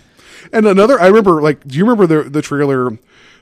And 0.53 0.67
another, 0.67 1.01
I 1.01 1.07
remember, 1.09 1.43
like, 1.43 1.67
do 1.67 1.77
you 1.77 1.85
remember 1.85 2.07
the 2.07 2.29
the 2.29 2.41
trailer 2.43 2.97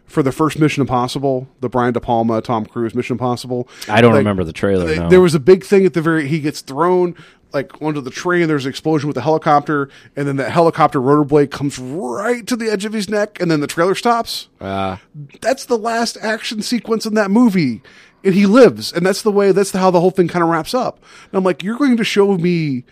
for 0.07 0.23
the 0.23 0.33
first 0.33 0.59
Mission 0.59 0.81
Impossible, 0.83 1.49
the 1.61 1.69
Brian 1.69 1.93
De 1.93 2.01
Palma, 2.01 2.41
Tom 2.41 2.67
Cruise 2.67 2.95
Mission 2.95 3.15
Impossible? 3.15 3.69
I 3.89 4.01
don't 4.01 4.13
Like, 4.13 4.19
remember 4.19 4.45
the 4.45 4.53
trailer. 4.53 4.87
th- 4.87 4.99
no. 4.99 5.09
There 5.09 5.21
was 5.21 5.35
a 5.35 5.41
big 5.41 5.65
thing 5.65 5.85
at 5.87 5.95
the 5.95 6.03
very. 6.03 6.29
He 6.29 6.41
gets 6.41 6.61
thrown 6.61 7.15
like 7.53 7.81
onto 7.81 8.01
the 8.01 8.11
train. 8.11 8.43
And 8.43 8.51
there's 8.51 8.65
an 8.67 8.71
explosion 8.71 9.07
with 9.07 9.15
the 9.15 9.21
helicopter, 9.23 9.89
and 10.17 10.27
then 10.27 10.37
that 10.37 10.51
helicopter 10.51 11.01
rotor 11.01 11.25
blade 11.25 11.51
comes 11.53 11.79
right 11.79 12.45
to 12.49 12.57
the 12.57 12.69
edge 12.71 12.85
of 12.85 12.93
his 12.93 13.09
neck, 13.09 13.41
and 13.41 13.49
then 13.51 13.61
the 13.61 13.67
trailer 13.69 13.95
stops. 13.95 14.49
Uh, 14.61 14.97
That's 15.41 15.65
the 15.65 15.79
last 15.79 16.17
action 16.21 16.63
sequence 16.63 17.07
in 17.07 17.15
that 17.15 17.31
movie. 17.31 17.81
And 18.25 18.35
he 18.35 18.47
lives, 18.47 18.91
and 18.93 19.05
that's 19.05 19.21
the 19.23 19.31
way. 19.31 19.53
That's 19.53 19.71
how 19.73 19.91
the 19.91 20.01
whole 20.01 20.11
thing 20.11 20.29
kind 20.29 20.43
of 20.43 20.49
wraps 20.49 20.73
up. 20.73 20.99
And 21.31 21.37
I'm 21.39 21.45
like, 21.45 21.63
you're 21.63 21.77
going 21.77 21.97
to 21.99 22.05
show 22.05 22.37
me 22.39 22.85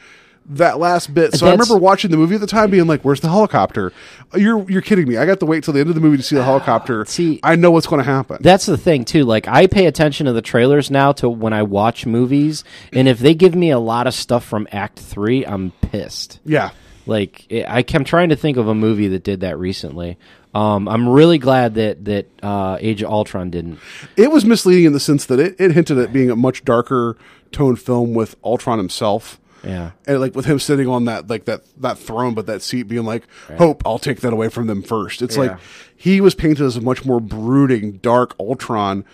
that 0.47 0.79
last 0.79 1.13
bit. 1.15 1.35
So 1.35 1.47
I 1.47 1.53
remember 1.53 1.77
watching 1.77 2.11
the 2.11 2.17
movie 2.17 2.35
at 2.35 2.41
the 2.41 2.47
time, 2.47 2.71
being 2.71 2.87
like, 2.87 3.03
"Where's 3.03 3.21
the 3.21 3.29
helicopter?" 3.29 3.93
You're 4.35 4.69
you're 4.71 4.83
kidding 4.83 5.09
me. 5.09 5.17
I 5.17 5.27
got 5.27 5.41
to 5.41 5.47
wait 5.47 5.65
till 5.65 5.75
the 5.75 5.81
end 5.81 5.89
of 5.89 5.95
the 5.95 6.01
movie 6.01 6.17
to 6.17 6.23
see 6.23 6.37
the 6.37 6.45
helicopter. 6.45 7.05
See- 7.05 7.41
I 7.43 7.57
know 7.57 7.71
what's 7.71 7.87
going 7.87 7.99
to 8.05 8.11
happen. 8.11 8.39
That's 8.41 8.67
the 8.67 8.77
thing 8.79 9.05
too. 9.05 9.25
Like 9.25 9.47
I 9.49 9.67
pay 9.67 9.87
attention 9.87 10.27
to 10.27 10.33
the 10.33 10.43
trailers 10.43 10.91
now 10.91 11.13
to 11.13 11.29
when 11.29 11.53
I 11.53 11.63
watch 11.63 12.07
movies, 12.07 12.65
and 12.93 13.09
if 13.09 13.19
they 13.19 13.35
give 13.35 13.55
me 13.55 13.71
a 13.71 13.79
lot 13.79 14.07
of 14.07 14.15
stuff 14.15 14.45
from 14.45 14.67
Act 14.73 14.99
Three, 14.99 15.45
I'm 15.47 15.71
pissed. 15.83 16.41
yeah, 16.45 16.71
Like 17.07 17.47
I, 17.51 17.85
I'm 17.95 18.05
trying 18.05 18.31
to 18.31 18.37
think 18.37 18.57
of 18.57 18.69
a 18.69 18.75
movie 18.75 19.09
that 19.09 19.25
did 19.25 19.41
that 19.41 19.59
recently. 19.59 20.19
Um, 20.55 20.87
I'm 20.87 21.09
really 21.09 21.39
glad 21.39 21.77
that 21.77 22.05
that 22.05 22.27
uh, 22.43 22.77
Age 22.81 23.01
of 23.03 23.11
Ultron 23.11 23.51
didn't. 23.51 23.79
it 24.17 24.31
was 24.31 24.45
misleading 24.45 24.85
in 24.85 24.93
the 24.93 25.01
sense 25.01 25.25
that 25.27 25.41
it, 25.41 25.57
it 25.59 25.73
hinted 25.73 25.97
at 25.99 26.13
being 26.13 26.31
a 26.31 26.37
much 26.37 26.65
darker 26.65 27.17
tone 27.53 27.77
film 27.77 28.13
with 28.13 28.37
Ultron 28.45 28.77
himself. 28.79 29.39
Yeah. 29.65 29.93
and 30.07 30.21
like 30.21 30.35
with 30.35 30.45
him 30.45 30.59
sitting 30.59 30.89
on 30.89 31.05
that 31.07 31.29
like 31.29 31.45
that 31.47 31.63
that 31.81 31.99
throne, 31.99 32.35
but 32.35 32.47
that 32.47 32.63
seat 32.63 32.85
being 32.85 33.05
like, 33.05 33.25
"Hope, 33.59 33.83
I'll 33.87 33.99
take 33.99 34.21
that 34.21 34.33
away 34.33 34.49
from 34.49 34.67
them 34.67 34.83
first. 34.83 35.23
It's 35.23 35.37
like 35.37 35.59
he 35.97 36.21
was 36.21 36.35
painted 36.35 36.65
as 36.65 36.77
a 36.77 36.81
much 36.81 37.05
more 37.05 37.21
brooding, 37.21 37.99
dark 37.99 38.35
Ultron, 38.41 39.05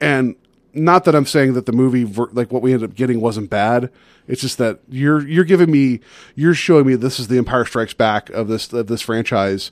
and 0.00 0.34
not 0.74 1.04
that 1.04 1.14
I'm 1.14 1.26
saying 1.26 1.52
that 1.54 1.66
the 1.66 1.72
movie 1.72 2.04
like 2.32 2.50
what 2.50 2.62
we 2.62 2.72
ended 2.72 2.90
up 2.90 2.96
getting 2.96 3.20
wasn't 3.20 3.50
bad. 3.50 3.90
It's 4.26 4.40
just 4.40 4.58
that 4.58 4.80
you're 4.88 5.26
you're 5.26 5.44
giving 5.44 5.70
me 5.70 6.00
you're 6.34 6.54
showing 6.54 6.86
me 6.86 6.94
this 6.94 7.18
is 7.20 7.28
the 7.28 7.38
Empire 7.38 7.64
Strikes 7.64 7.94
Back 7.94 8.30
of 8.30 8.48
this 8.48 8.72
of 8.72 8.86
this 8.86 9.02
franchise, 9.02 9.70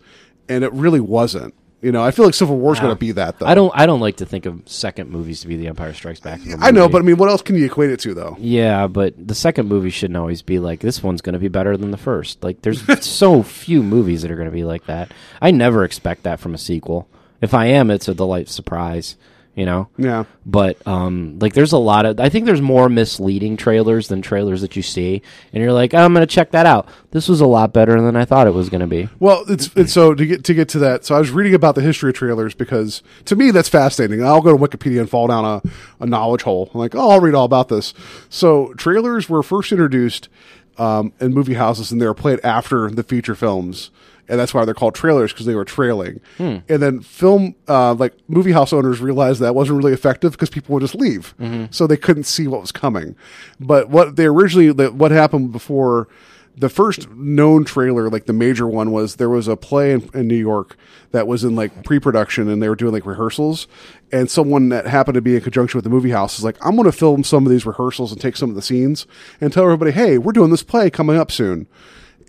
and 0.48 0.64
it 0.64 0.72
really 0.72 1.00
wasn't. 1.00 1.54
You 1.82 1.92
know, 1.92 2.02
I 2.02 2.10
feel 2.10 2.26
like 2.26 2.34
Civil 2.34 2.56
War* 2.56 2.64
War's 2.64 2.80
going 2.80 2.94
to 2.94 2.98
be 2.98 3.12
that 3.12 3.38
though. 3.38 3.46
I 3.46 3.54
don't. 3.54 3.72
I 3.74 3.86
don't 3.86 4.00
like 4.00 4.16
to 4.16 4.26
think 4.26 4.44
of 4.44 4.60
second 4.66 5.10
movies 5.10 5.40
to 5.40 5.48
be 5.48 5.56
The 5.56 5.68
Empire 5.68 5.94
Strikes 5.94 6.20
Back. 6.20 6.40
I 6.60 6.70
know, 6.70 6.88
but 6.88 7.00
I 7.00 7.04
mean, 7.04 7.16
what 7.16 7.30
else 7.30 7.40
can 7.40 7.56
you 7.56 7.64
equate 7.64 7.90
it 7.90 8.00
to 8.00 8.12
though? 8.12 8.36
Yeah, 8.38 8.86
but 8.86 9.14
the 9.16 9.34
second 9.34 9.68
movie 9.68 9.88
shouldn't 9.90 10.18
always 10.18 10.42
be 10.42 10.58
like 10.58 10.80
this 10.80 11.02
one's 11.02 11.22
going 11.22 11.32
to 11.32 11.38
be 11.38 11.48
better 11.48 11.76
than 11.78 11.90
the 11.90 11.96
first. 11.96 12.42
Like 12.44 12.60
there's 12.62 12.82
so 13.04 13.42
few 13.42 13.82
movies 13.82 14.22
that 14.22 14.30
are 14.30 14.36
going 14.36 14.48
to 14.48 14.54
be 14.54 14.64
like 14.64 14.84
that. 14.86 15.12
I 15.40 15.52
never 15.52 15.84
expect 15.84 16.24
that 16.24 16.38
from 16.38 16.54
a 16.54 16.58
sequel. 16.58 17.08
If 17.40 17.54
I 17.54 17.66
am, 17.66 17.90
it's 17.90 18.08
a 18.08 18.14
delight 18.14 18.50
surprise, 18.50 19.16
you 19.60 19.66
know. 19.66 19.88
Yeah. 19.98 20.24
But 20.46 20.84
um 20.86 21.38
like 21.38 21.52
there's 21.52 21.72
a 21.72 21.78
lot 21.78 22.06
of 22.06 22.18
I 22.18 22.30
think 22.30 22.46
there's 22.46 22.62
more 22.62 22.88
misleading 22.88 23.58
trailers 23.58 24.08
than 24.08 24.22
trailers 24.22 24.62
that 24.62 24.74
you 24.74 24.82
see 24.82 25.20
and 25.52 25.62
you're 25.62 25.74
like, 25.74 25.92
oh, 25.92 25.98
"I'm 25.98 26.14
going 26.14 26.26
to 26.26 26.34
check 26.34 26.52
that 26.52 26.64
out. 26.64 26.88
This 27.10 27.28
was 27.28 27.42
a 27.42 27.46
lot 27.46 27.74
better 27.74 28.00
than 28.00 28.16
I 28.16 28.24
thought 28.24 28.46
it 28.46 28.54
was 28.54 28.70
going 28.70 28.80
to 28.80 28.86
be." 28.86 29.10
Well, 29.18 29.44
it's, 29.48 29.70
it's 29.76 29.92
so 29.92 30.14
to 30.14 30.24
get 30.26 30.44
to 30.44 30.54
get 30.54 30.70
to 30.70 30.78
that. 30.78 31.04
So 31.04 31.14
I 31.14 31.18
was 31.18 31.30
reading 31.30 31.54
about 31.54 31.74
the 31.74 31.82
history 31.82 32.08
of 32.08 32.16
trailers 32.16 32.54
because 32.54 33.02
to 33.26 33.36
me 33.36 33.50
that's 33.50 33.68
fascinating. 33.68 34.24
I'll 34.24 34.40
go 34.40 34.56
to 34.56 34.62
Wikipedia 34.62 35.00
and 35.00 35.10
fall 35.10 35.26
down 35.26 35.44
a, 35.44 35.62
a 36.00 36.06
knowledge 36.06 36.42
hole. 36.42 36.70
I'm 36.72 36.80
like, 36.80 36.94
oh, 36.94 37.10
I'll 37.10 37.20
read 37.20 37.34
all 37.34 37.44
about 37.44 37.68
this. 37.68 37.92
So 38.30 38.72
trailers 38.74 39.28
were 39.28 39.42
first 39.42 39.72
introduced 39.72 40.30
um, 40.78 41.12
in 41.20 41.34
movie 41.34 41.54
houses, 41.54 41.92
and 41.92 42.00
they 42.00 42.06
were 42.06 42.14
played 42.14 42.40
after 42.42 42.90
the 42.90 43.02
feature 43.02 43.34
films, 43.34 43.90
and 44.30 44.40
that's 44.40 44.54
why 44.54 44.64
they're 44.64 44.72
called 44.72 44.94
trailers 44.94 45.32
because 45.32 45.44
they 45.44 45.54
were 45.54 45.64
trailing. 45.66 46.20
And 46.38 46.62
then 46.82 47.00
film, 47.00 47.54
uh, 47.68 47.92
like 47.94 48.14
movie 48.28 48.52
house 48.52 48.72
owners, 48.72 49.00
realized 49.00 49.40
that 49.40 49.54
wasn't 49.54 49.76
really 49.78 49.92
effective 49.92 50.32
because 50.32 50.48
people 50.48 50.72
would 50.74 50.80
just 50.80 50.94
leave, 50.94 51.34
so 51.70 51.86
they 51.86 51.96
couldn't 51.98 52.24
see 52.24 52.46
what 52.46 52.60
was 52.62 52.72
coming. 52.72 53.16
But 53.58 53.90
what 53.90 54.16
they 54.16 54.24
originally, 54.26 54.70
what 54.88 55.10
happened 55.10 55.52
before 55.52 56.08
the 56.56 56.68
first 56.68 57.08
known 57.10 57.64
trailer, 57.64 58.10
like 58.10 58.26
the 58.26 58.32
major 58.32 58.66
one, 58.66 58.90
was 58.90 59.16
there 59.16 59.30
was 59.30 59.48
a 59.48 59.56
play 59.56 59.92
in, 59.92 60.10
in 60.12 60.28
New 60.28 60.34
York 60.36 60.76
that 61.12 61.26
was 61.26 61.42
in 61.44 61.56
like 61.56 61.84
pre-production, 61.84 62.48
and 62.48 62.62
they 62.62 62.68
were 62.68 62.76
doing 62.76 62.92
like 62.92 63.06
rehearsals. 63.06 63.66
And 64.12 64.30
someone 64.30 64.68
that 64.70 64.86
happened 64.86 65.14
to 65.14 65.22
be 65.22 65.36
in 65.36 65.40
conjunction 65.42 65.78
with 65.78 65.84
the 65.84 65.90
movie 65.90 66.10
house 66.10 66.38
is 66.38 66.44
like, 66.44 66.56
"I'm 66.64 66.76
going 66.76 66.84
to 66.84 66.92
film 66.92 67.24
some 67.24 67.46
of 67.46 67.50
these 67.50 67.64
rehearsals 67.64 68.12
and 68.12 68.20
take 68.20 68.36
some 68.36 68.50
of 68.50 68.56
the 68.56 68.62
scenes 68.62 69.06
and 69.40 69.52
tell 69.52 69.64
everybody, 69.64 69.92
hey, 69.92 70.18
we're 70.18 70.32
doing 70.32 70.50
this 70.50 70.62
play 70.62 70.90
coming 70.90 71.16
up 71.16 71.30
soon." 71.30 71.66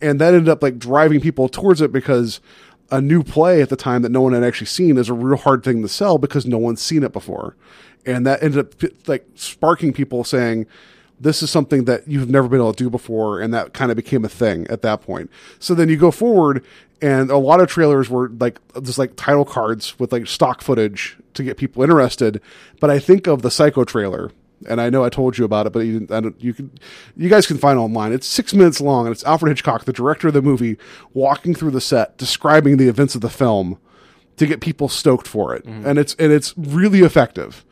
And 0.02 0.20
that 0.20 0.34
ended 0.34 0.50
up 0.50 0.64
like 0.64 0.80
driving 0.80 1.22
people 1.22 1.48
towards 1.48 1.82
it 1.82 1.92
because 1.92 2.40
a 2.90 3.02
new 3.02 3.24
play 3.24 3.62
at 3.62 3.70
the 3.70 3.76
time 3.76 4.02
that 4.02 4.10
no 4.10 4.22
one 4.22 4.34
had 4.34 4.44
actually 4.44 4.68
seen 4.68 4.98
is 4.98 5.10
a 5.10 5.14
real 5.14 5.38
hard 5.38 5.64
thing 5.64 5.82
to 5.82 5.88
sell 5.88 6.18
because 6.18 6.46
no 6.46 6.58
one's 6.58 6.82
seen 6.82 7.04
it 7.04 7.14
before. 7.14 7.56
And 8.06 8.26
that 8.26 8.44
ended 8.44 8.60
up 8.60 9.08
like 9.08 9.26
sparking 9.36 9.94
people 9.94 10.24
saying, 10.24 10.68
this 11.22 11.44
is 11.44 11.52
something 11.52 11.86
that 11.86 12.08
you've 12.08 12.30
never 12.30 12.48
been 12.48 12.60
able 12.60 12.74
to 12.74 12.84
do 12.84 12.90
before 12.90 13.40
and 13.40 13.54
that 13.54 13.74
kind 13.74 13.92
of 13.92 13.96
became 13.96 14.26
a 14.26 14.30
thing 14.30 14.66
at 14.68 14.82
that 14.82 15.02
point 15.02 15.30
so 15.60 15.76
then 15.76 15.88
you 15.88 15.96
go 15.96 16.10
forward 16.10 16.66
and 17.02 17.30
a 17.30 17.38
lot 17.38 17.62
of 17.62 17.70
trailers 17.70 18.10
were 18.10 18.30
like 18.40 18.60
just 18.82 18.98
like 18.98 19.16
title 19.16 19.46
cards 19.46 19.98
with 20.00 20.12
like 20.12 20.26
stock 20.26 20.62
footage 20.62 21.18
to 21.36 21.44
get 21.44 21.58
people 21.58 21.84
interested 21.84 22.42
but 22.80 22.90
i 22.90 22.98
think 22.98 23.28
of 23.28 23.44
the 23.44 23.52
psycho 23.52 23.84
trailer 23.84 24.32
and 24.70 24.80
i 24.82 24.90
know 24.90 25.04
i 25.04 25.10
told 25.10 25.38
you 25.38 25.46
about 25.46 25.66
it 25.66 25.74
but 25.74 25.80
you, 25.80 26.08
I 26.12 26.20
don't, 26.20 26.42
you 26.42 26.54
can 26.54 26.72
you 27.16 27.30
guys 27.30 27.48
can 27.48 27.58
find 27.58 27.78
it 27.78 27.82
online 27.82 28.14
it's 28.14 28.28
six 28.28 28.54
minutes 28.54 28.80
long 28.82 29.06
and 29.06 29.14
it's 29.14 29.24
alfred 29.24 29.50
hitchcock 29.52 29.86
the 29.86 29.94
director 29.94 30.28
of 30.28 30.34
the 30.34 30.42
movie 30.42 30.78
walking 31.14 31.54
through 31.56 31.72
the 31.72 31.82
set 31.82 32.18
describing 32.18 32.78
the 32.78 32.88
events 32.88 33.16
of 33.16 33.22
the 33.22 33.30
film 33.30 33.80
to 34.42 34.48
get 34.48 34.60
people 34.60 34.90
stoked 34.90 35.28
for 35.28 35.54
it, 35.56 35.64
and 35.66 36.00
it's 36.00 36.16
and 36.16 36.32
it's 36.32 36.56
really 36.58 37.02
effective. 37.02 37.64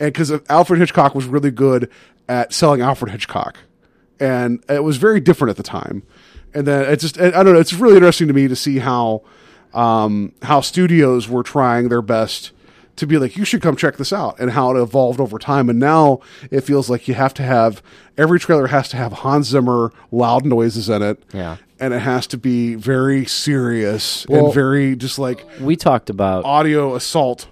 And 0.00 0.10
because 0.10 0.32
Alfred 0.48 0.80
Hitchcock 0.80 1.14
was 1.14 1.26
really 1.26 1.50
good 1.50 1.90
at 2.28 2.54
selling 2.54 2.80
Alfred 2.80 3.12
Hitchcock, 3.12 3.58
and 4.18 4.64
it 4.68 4.82
was 4.82 4.96
very 4.96 5.20
different 5.20 5.50
at 5.50 5.58
the 5.58 5.62
time. 5.62 6.02
And 6.54 6.66
then 6.66 6.90
it's 6.90 7.02
just 7.02 7.20
I 7.20 7.30
don't 7.30 7.52
know. 7.52 7.60
It's 7.60 7.74
really 7.74 7.96
interesting 7.96 8.26
to 8.28 8.32
me 8.32 8.48
to 8.48 8.56
see 8.56 8.78
how 8.78 9.22
um, 9.74 10.32
how 10.40 10.62
studios 10.62 11.28
were 11.28 11.42
trying 11.42 11.90
their 11.90 12.00
best 12.00 12.52
to 12.96 13.06
be 13.06 13.18
like 13.18 13.36
you 13.36 13.44
should 13.44 13.60
come 13.62 13.76
check 13.76 13.96
this 13.96 14.12
out 14.12 14.38
and 14.38 14.50
how 14.52 14.74
it 14.76 14.80
evolved 14.80 15.20
over 15.20 15.38
time 15.38 15.68
and 15.68 15.78
now 15.78 16.20
it 16.50 16.60
feels 16.62 16.88
like 16.88 17.08
you 17.08 17.14
have 17.14 17.34
to 17.34 17.42
have 17.42 17.82
every 18.16 18.38
trailer 18.38 18.68
has 18.68 18.88
to 18.88 18.96
have 18.96 19.12
Hans 19.12 19.48
Zimmer 19.48 19.92
loud 20.12 20.44
noises 20.44 20.88
in 20.88 21.02
it 21.02 21.22
Yeah. 21.32 21.56
and 21.80 21.92
it 21.92 22.00
has 22.00 22.26
to 22.28 22.36
be 22.38 22.74
very 22.76 23.24
serious 23.26 24.26
Well- 24.28 24.46
and 24.46 24.54
very 24.54 24.96
just 24.96 25.18
like 25.18 25.44
We 25.60 25.76
talked 25.76 26.08
about 26.10 26.44
audio 26.44 26.94
assault. 26.94 27.48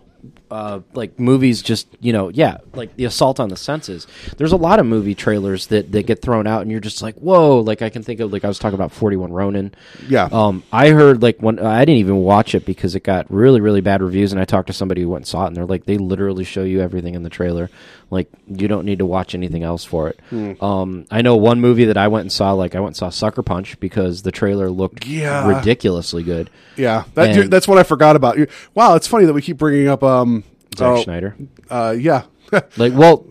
Uh, 0.53 0.80
like 0.92 1.18
movies 1.18 1.62
just 1.62 1.88
you 2.00 2.12
know 2.12 2.28
yeah 2.28 2.59
like 2.74 2.94
the 2.96 3.05
assault 3.07 3.40
on 3.40 3.48
the 3.48 3.57
senses. 3.57 4.07
There's 4.36 4.53
a 4.53 4.57
lot 4.57 4.78
of 4.78 4.86
movie 4.86 5.14
trailers 5.14 5.68
that, 5.68 5.90
that 5.92 6.07
get 6.07 6.20
thrown 6.20 6.46
out 6.46 6.62
and 6.62 6.70
you're 6.70 6.80
just 6.80 7.00
like 7.03 7.14
whoa 7.16 7.61
like 7.61 7.80
i 7.82 7.88
can 7.88 8.03
think 8.03 8.20
of 8.20 8.32
like 8.32 8.44
i 8.44 8.48
was 8.48 8.59
talking 8.59 8.74
about 8.74 8.92
41 8.92 9.32
ronin. 9.32 9.74
Yeah. 10.09 10.28
um 10.30 10.62
i 10.70 10.90
heard 10.90 11.22
like 11.22 11.40
when 11.40 11.59
i 11.59 11.84
didn't 11.84 11.98
even 11.98 12.16
watch 12.16 12.55
it 12.55 12.66
because 12.66 12.94
it 12.94 13.03
got 13.03 13.30
really 13.30 13.61
really 13.61 13.80
bad 13.80 14.03
reviews 14.03 14.32
and 14.32 14.40
i 14.40 14.44
talked 14.44 14.66
to 14.66 14.72
somebody 14.72 15.03
who 15.03 15.09
went 15.09 15.22
and 15.22 15.26
saw 15.26 15.44
it 15.44 15.48
and 15.48 15.57
they're 15.57 15.64
like 15.66 15.84
they 15.84 15.98
literally 15.98 16.44
show 16.44 16.64
you 16.64 16.80
everything 16.80 17.14
in 17.14 17.22
the 17.22 17.30
trailer 17.30 17.70
like 18.12 18.28
you 18.46 18.68
don't 18.68 18.84
need 18.84 18.98
to 18.98 19.06
watch 19.06 19.34
anything 19.34 19.62
else 19.62 19.84
for 19.84 20.08
it 20.08 20.20
Hmm. 20.30 20.52
um 20.62 21.06
i 21.10 21.22
know 21.22 21.34
one 21.36 21.60
movie 21.60 21.86
that 21.86 21.96
i 21.96 22.06
went 22.08 22.20
and 22.22 22.32
saw 22.32 22.52
like 22.52 22.74
i 22.74 22.78
went 22.80 22.88
and 22.90 22.96
saw 22.96 23.08
sucker 23.08 23.42
punch 23.42 23.80
because 23.80 24.22
the 24.22 24.30
trailer 24.30 24.68
looked 24.70 25.06
Yeah. 25.06 25.48
ridiculously 25.48 26.22
good 26.22 26.50
Yeah, 26.76 27.04
that, 27.14 27.50
that's 27.50 27.66
what 27.66 27.78
I 27.78 27.82
forgot 27.82 28.14
about. 28.16 28.38
Wow, 28.74 28.94
it's 28.96 29.06
funny 29.06 29.24
that 29.26 29.32
we 29.32 29.42
keep 29.42 29.56
bringing 29.58 29.88
up. 29.88 30.02
Um, 30.02 30.44
Zack 30.76 30.88
oh, 30.98 31.02
Snyder. 31.02 31.36
Uh, 31.70 31.94
yeah, 31.98 32.22
like 32.76 32.92
well 32.94 33.26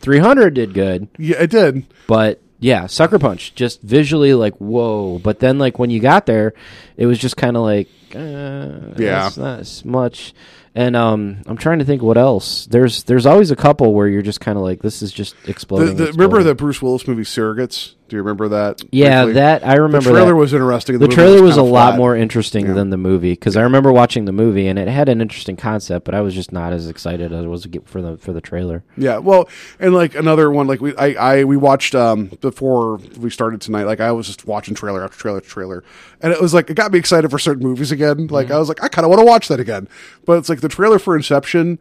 300 0.00 0.54
did 0.54 0.74
good 0.74 1.08
yeah, 1.18 1.36
it 1.42 1.50
did. 1.50 1.86
But 2.06 2.40
yeah, 2.60 2.86
Sucker 2.86 3.18
Punch, 3.18 3.54
just 3.54 3.82
visually 3.82 4.32
like 4.34 4.54
whoa. 4.56 5.18
But 5.18 5.38
then 5.40 5.58
like 5.58 5.78
when 5.78 5.90
you 5.90 6.00
got 6.00 6.26
there, 6.26 6.54
it 6.96 7.06
was 7.06 7.18
just 7.18 7.36
kind 7.36 7.56
of 7.56 7.62
like 7.62 7.88
uh, 8.14 8.94
Yeah. 8.96 9.30
not 9.36 9.60
as 9.60 9.84
much. 9.84 10.34
And 10.76 10.96
um, 10.96 11.42
I'm 11.46 11.56
trying 11.56 11.78
to 11.78 11.84
think 11.84 12.02
what 12.02 12.18
else. 12.18 12.66
There's 12.66 13.04
there's 13.04 13.26
always 13.26 13.50
a 13.52 13.56
couple 13.56 13.94
where 13.94 14.08
you're 14.08 14.22
just 14.22 14.40
kind 14.40 14.58
of 14.58 14.64
like 14.64 14.82
this 14.82 15.02
is 15.02 15.12
just 15.12 15.36
The, 15.44 15.50
exploding. 15.50 15.96
remember 15.96 16.42
the 16.42 16.54
Bruce 16.56 16.82
Willis 16.82 17.06
movie 17.06 17.22
Surrogates? 17.22 17.94
Do 18.06 18.16
you 18.16 18.22
remember 18.22 18.48
that? 18.48 18.82
Yeah, 18.92 19.22
briefly? 19.24 19.40
that 19.40 19.66
I 19.66 19.76
remember. 19.76 20.04
The 20.10 20.10
trailer 20.10 20.28
that. 20.28 20.36
was 20.36 20.52
interesting. 20.52 20.98
The, 20.98 21.06
movie 21.06 21.14
trailer 21.14 21.42
was 21.42 21.56
a 21.56 21.60
kinda 21.60 21.72
lot 21.72 21.88
flat. 21.92 21.98
more 21.98 22.14
interesting 22.14 22.74
than 22.74 22.90
the 22.90 22.98
movie 22.98 23.32
because 23.32 23.56
I 23.56 23.62
remember 23.62 23.92
watching 23.92 24.26
the 24.26 24.32
movie 24.32 24.66
and 24.68 24.78
it 24.78 24.88
had 24.88 25.08
an 25.08 25.22
interesting 25.22 25.56
concept, 25.56 26.04
but 26.04 26.14
I 26.14 26.20
was 26.20 26.34
just 26.34 26.52
not 26.52 26.74
as 26.74 26.86
excited 26.88 27.32
as 27.32 27.44
I 27.44 27.48
was 27.48 27.66
for 27.86 28.02
the 28.02 28.18
for 28.18 28.34
the 28.34 28.42
trailer. 28.42 28.84
Yeah, 28.98 29.18
well, 29.18 29.48
and 29.80 29.94
like 29.94 30.14
another 30.14 30.50
one, 30.50 30.66
like 30.66 30.82
we, 30.82 30.94
I, 30.96 31.38
I, 31.38 31.44
we 31.44 31.56
watched 31.56 31.94
um 31.94 32.26
before 32.42 32.96
we 33.18 33.30
started 33.30 33.62
tonight. 33.62 33.84
Like 33.84 34.00
I 34.00 34.12
was 34.12 34.26
just 34.26 34.46
watching 34.46 34.74
trailer 34.74 35.02
after 35.02 35.16
trailer 35.16 35.38
after 35.38 35.48
trailer, 35.48 35.82
and 36.20 36.30
it 36.30 36.42
was 36.42 36.52
like 36.52 36.68
it 36.68 36.74
got 36.74 36.92
me 36.92 36.98
excited 36.98 37.30
for 37.30 37.38
certain 37.38 37.62
movies 37.62 37.90
again. 37.90 38.26
Like 38.26 38.44
Mm-hmm. 38.48 38.54
I 38.54 38.58
was 38.58 38.68
like, 38.68 38.82
I 38.84 38.88
kind 38.88 39.06
of 39.06 39.08
want 39.10 39.20
to 39.20 39.26
watch 39.26 39.48
that 39.48 39.60
again. 39.60 39.88
But 40.26 40.36
it's 40.38 40.50
like 40.50 40.60
the 40.60 40.68
trailer 40.68 40.98
for 40.98 41.16
Inception 41.16 41.78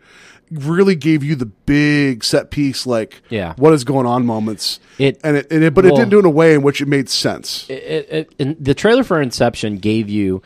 really 0.53 0.95
gave 0.95 1.23
you 1.23 1.35
the 1.35 1.45
big 1.45 2.23
set 2.23 2.51
piece, 2.51 2.85
like 2.85 3.21
Yeah. 3.29 3.53
what 3.57 3.73
is 3.73 3.83
going 3.83 4.05
on 4.05 4.25
moments. 4.25 4.79
It- 4.97 5.19
and 5.23 5.37
it, 5.37 5.47
and 5.51 5.63
it 5.63 5.73
but 5.73 5.85
it 5.85 5.95
didn't 5.95 6.09
do 6.09 6.17
it 6.17 6.19
in 6.21 6.25
a 6.25 6.29
way 6.29 6.53
in 6.53 6.61
which 6.61 6.81
it 6.81 6.87
made 6.87 7.09
sense. 7.09 7.65
it, 7.69 7.73
it, 8.09 8.33
it, 8.39 8.63
the 8.63 8.73
trailer 8.73 9.03
for 9.03 9.21
Inception 9.21 9.77
gave 9.77 10.09
you 10.09 10.41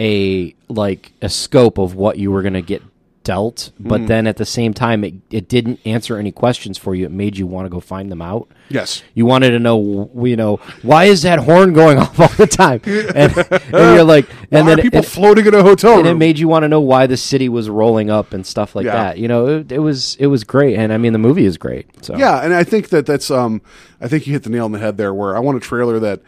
a 0.00 0.54
like 0.68 1.12
a 1.22 1.28
scope 1.28 1.78
of 1.78 1.94
what 1.94 2.18
you 2.18 2.30
were 2.30 2.42
going 2.42 2.54
to 2.54 2.62
get 2.62 2.82
dealt, 3.24 3.70
but 3.78 4.02
Mhm. 4.02 4.06
then 4.06 4.26
at 4.26 4.36
the 4.36 4.44
same 4.44 4.74
time, 4.74 5.04
it, 5.04 5.14
it 5.30 5.48
didn't 5.48 5.78
answer 5.84 6.16
any 6.18 6.32
questions 6.32 6.78
for 6.78 6.94
you. 6.94 7.06
It 7.06 7.12
made 7.12 7.38
you 7.38 7.46
want 7.46 7.66
to 7.66 7.70
go 7.70 7.80
find 7.80 8.10
them 8.10 8.20
out. 8.22 8.48
Yes. 8.68 9.02
You 9.14 9.26
wanted 9.26 9.50
to 9.50 9.58
know, 9.58 10.10
you 10.16 10.36
know, 10.36 10.56
why 10.82 11.04
is 11.04 11.22
that 11.22 11.40
horn 11.40 11.72
going 11.72 11.98
off 12.04 12.18
all 12.18 12.28
the 12.36 12.46
time? 12.46 12.80
And, 12.84 13.36
and 13.36 13.72
you're 13.72 14.04
like, 14.04 14.28
and 14.50 14.64
Why 14.66 14.70
then 14.70 14.78
are 14.78 14.82
people 14.82 15.00
it, 15.00 15.04
floating 15.06 15.46
in 15.46 15.54
a 15.54 15.62
hotel 15.62 15.98
and 15.98 16.08
it 16.08 16.14
made 16.14 16.38
you 16.38 16.48
want 16.48 16.62
to 16.64 16.68
know 16.68 16.80
why 16.80 17.06
the 17.06 17.16
city 17.16 17.48
was 17.48 17.68
rolling 17.68 18.10
up 18.10 18.32
and 18.32 18.46
stuff 18.46 18.74
like 18.74 18.86
Yeah. 18.86 18.92
that. 18.94 19.18
You 19.18 19.28
know, 19.28 19.46
it, 19.46 19.72
it 19.72 19.78
was 19.80 20.16
it 20.18 20.26
was 20.28 20.44
great, 20.44 20.76
and 20.76 20.92
I 20.92 20.98
mean, 20.98 21.12
the 21.12 21.18
movie 21.18 21.44
is 21.44 21.56
great. 21.58 21.86
So 22.04 22.16
Yeah, 22.16 22.40
and 22.42 22.54
I 22.54 22.64
think 22.64 22.88
that 22.90 23.04
that's 23.06 23.30
um 23.30 23.60
I 24.00 24.08
think 24.08 24.26
you 24.26 24.32
hit 24.32 24.42
the 24.44 24.50
nail 24.50 24.64
on 24.64 24.72
the 24.72 24.78
head 24.78 24.96
there 24.96 25.12
where 25.14 25.36
I 25.36 25.40
want 25.40 25.56
a 25.56 25.60
trailer 25.60 25.98
that 26.00 26.20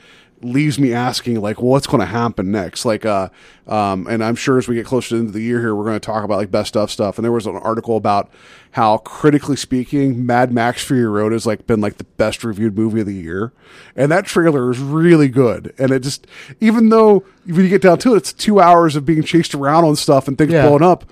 leaves 0.45 0.79
me 0.79 0.93
asking 0.93 1.41
like 1.41 1.59
well, 1.61 1.71
what's 1.71 1.87
going 1.87 2.01
to 2.01 2.07
happen 2.07 2.51
next 2.51 2.85
like 2.85 3.05
uh 3.07 3.29
um 3.67 4.07
and 4.07 4.23
i'm 4.23 4.35
sure 4.35 4.59
as 4.59 4.69
we 4.69 4.75
get 4.75 4.85
closer 4.85 5.09
to 5.11 5.15
the 5.15 5.19
end 5.21 5.29
of 5.29 5.33
the 5.33 5.41
year 5.43 5.59
here 5.61 5.75
we're 5.75 5.85
going 5.85 5.95
to 5.99 6.01
talk 6.05 6.23
about 6.25 6.37
like 6.37 6.51
best 6.51 6.69
stuff 6.69 6.91
stuff 6.91 7.17
and 7.19 7.25
there 7.25 7.33
was 7.33 7.47
an 7.47 7.57
article 7.57 7.97
about 7.97 8.31
how 8.73 8.99
critically 8.99 9.57
speaking 9.57 10.25
mad 10.27 10.53
max 10.53 10.85
fury 10.85 11.07
road 11.07 11.33
has 11.33 11.47
like 11.47 11.67
been 11.67 11.81
like 11.81 11.97
the 11.97 12.05
best 12.05 12.45
reviewed 12.45 12.77
movie 12.77 13.01
of 13.01 13.07
the 13.07 13.15
year 13.15 13.53
and 13.97 14.13
that 14.13 14.27
trailer 14.27 14.71
is 14.71 14.79
really 14.79 15.29
good 15.29 15.73
and 15.79 15.91
it 15.91 16.01
just 16.01 16.27
even 16.61 16.91
though 16.91 17.25
when 17.47 17.57
you 17.63 17.69
get 17.69 17.83
down 17.83 17.99
to 17.99 18.15
it 18.15 18.19
it's 18.19 18.33
two 18.33 18.61
hours 18.61 18.97
of 18.97 19.07
being 19.07 19.23
chased 19.23 19.55
around 19.55 19.85
on 19.85 19.97
stuff 19.97 20.29
and 20.29 20.37
things 20.37 20.53
Yeah. 20.53 20.67
blowing 20.69 20.83
up 20.83 21.05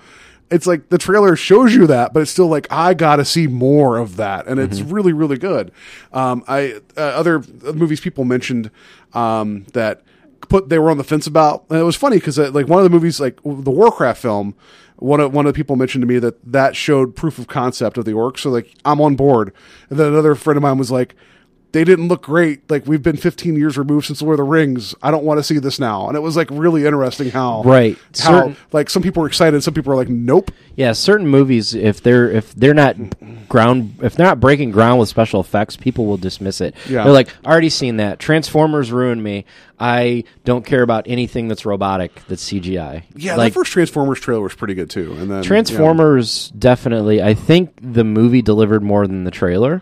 it's 0.51 0.67
like 0.67 0.89
the 0.89 0.99
trailer 0.99 1.35
shows 1.35 1.73
you 1.73 1.87
that, 1.87 2.13
but 2.13 2.19
it's 2.21 2.29
still 2.29 2.45
like 2.47 2.67
I 2.69 2.93
gotta 2.93 3.25
see 3.25 3.47
more 3.47 3.97
of 3.97 4.17
that, 4.17 4.45
and 4.45 4.59
it's 4.59 4.81
Mm-hmm. 4.81 4.93
really 4.93 5.13
really 5.13 5.37
good. 5.37 5.71
Um, 6.11 6.43
I 6.47 6.79
uh, 6.95 6.99
other 7.01 7.39
movies 7.73 8.01
people 8.01 8.23
mentioned 8.23 8.69
um, 9.13 9.65
that 9.73 10.01
put 10.41 10.69
they 10.69 10.79
were 10.79 10.91
on 10.91 10.97
the 10.97 11.03
fence 11.03 11.27
about, 11.27 11.65
and 11.69 11.79
it 11.79 11.83
was 11.83 11.95
funny 11.95 12.17
because 12.17 12.37
uh, 12.37 12.51
like 12.51 12.67
one 12.67 12.79
of 12.79 12.83
the 12.83 12.89
movies 12.89 13.19
like 13.19 13.41
the 13.43 13.71
Warcraft 13.71 14.21
film. 14.21 14.55
One 14.97 15.19
of 15.19 15.33
one 15.33 15.45
of 15.45 15.53
the 15.53 15.57
people 15.57 15.75
mentioned 15.75 16.03
to 16.03 16.07
me 16.07 16.19
that 16.19 16.35
that 16.49 16.75
showed 16.75 17.15
proof 17.15 17.37
of 17.37 17.47
concept 17.47 17.97
of 17.97 18.05
the 18.05 18.11
orcs, 18.11 18.39
so 18.39 18.49
like 18.51 18.73
I'm 18.85 19.01
on 19.01 19.15
board. 19.15 19.51
And 19.89 19.99
then 19.99 20.07
another 20.07 20.33
friend 20.35 20.55
of 20.55 20.61
mine 20.61 20.77
was 20.77 20.91
like, 20.91 21.15
they 21.73 21.83
didn't 21.83 22.07
look 22.07 22.21
great. 22.23 22.69
Like 22.71 22.87
we've 22.87 23.03
been 23.03 23.17
15 23.17 23.55
years 23.57 23.77
removed 23.77 24.05
since 24.05 24.21
Lord 24.21 24.35
of 24.39 24.45
the 24.45 24.49
Rings. 24.49 24.95
I 25.03 25.11
don't 25.11 25.23
want 25.25 25.39
to 25.39 25.43
see 25.43 25.57
this 25.59 25.79
now. 25.79 26.07
And 26.07 26.15
it 26.15 26.21
was 26.21 26.37
like 26.37 26.47
really 26.51 26.85
interesting 26.85 27.29
how 27.31 27.63
Right. 27.63 27.97
how 28.19 28.31
Certain- 28.39 28.55
like 28.71 28.89
some 28.89 29.03
people 29.03 29.21
were 29.21 29.27
excited, 29.27 29.61
some 29.63 29.73
people 29.73 29.89
were 29.89 29.97
like, 29.97 30.07
nope. 30.09 30.51
Yeah, 30.75 30.93
certain 30.93 31.27
movies 31.27 31.73
if 31.75 32.01
they're 32.01 32.29
if 32.31 32.53
they're 32.55 32.73
not 32.73 32.95
ground 33.49 33.95
if 34.01 34.15
they're 34.15 34.25
not 34.25 34.39
breaking 34.39 34.71
ground 34.71 34.99
with 34.99 35.09
special 35.09 35.41
effects, 35.41 35.75
people 35.75 36.05
will 36.05 36.17
dismiss 36.17 36.61
it. 36.61 36.75
Yeah. 36.87 37.03
They're 37.03 37.13
like, 37.13 37.29
I 37.43 37.51
already 37.51 37.69
seen 37.69 37.97
that. 37.97 38.19
Transformers 38.19 38.91
ruined 38.91 39.23
me. 39.23 39.45
I 39.79 40.23
don't 40.45 40.65
care 40.65 40.81
about 40.83 41.05
anything 41.07 41.47
that's 41.49 41.65
robotic, 41.65 42.21
that's 42.27 42.43
CGI. 42.49 43.03
Yeah, 43.15 43.35
like 43.35 43.51
the 43.53 43.59
first 43.59 43.71
Transformers 43.73 44.19
trailer 44.19 44.41
was 44.41 44.53
pretty 44.53 44.75
good 44.75 44.89
too. 44.89 45.13
And 45.19 45.29
then 45.29 45.43
Transformers 45.43 46.49
definitely 46.57 47.21
I 47.21 47.33
think 47.33 47.71
the 47.81 48.03
movie 48.03 48.41
delivered 48.43 48.83
more 48.83 49.07
than 49.07 49.23
the 49.23 49.31
trailer. 49.31 49.81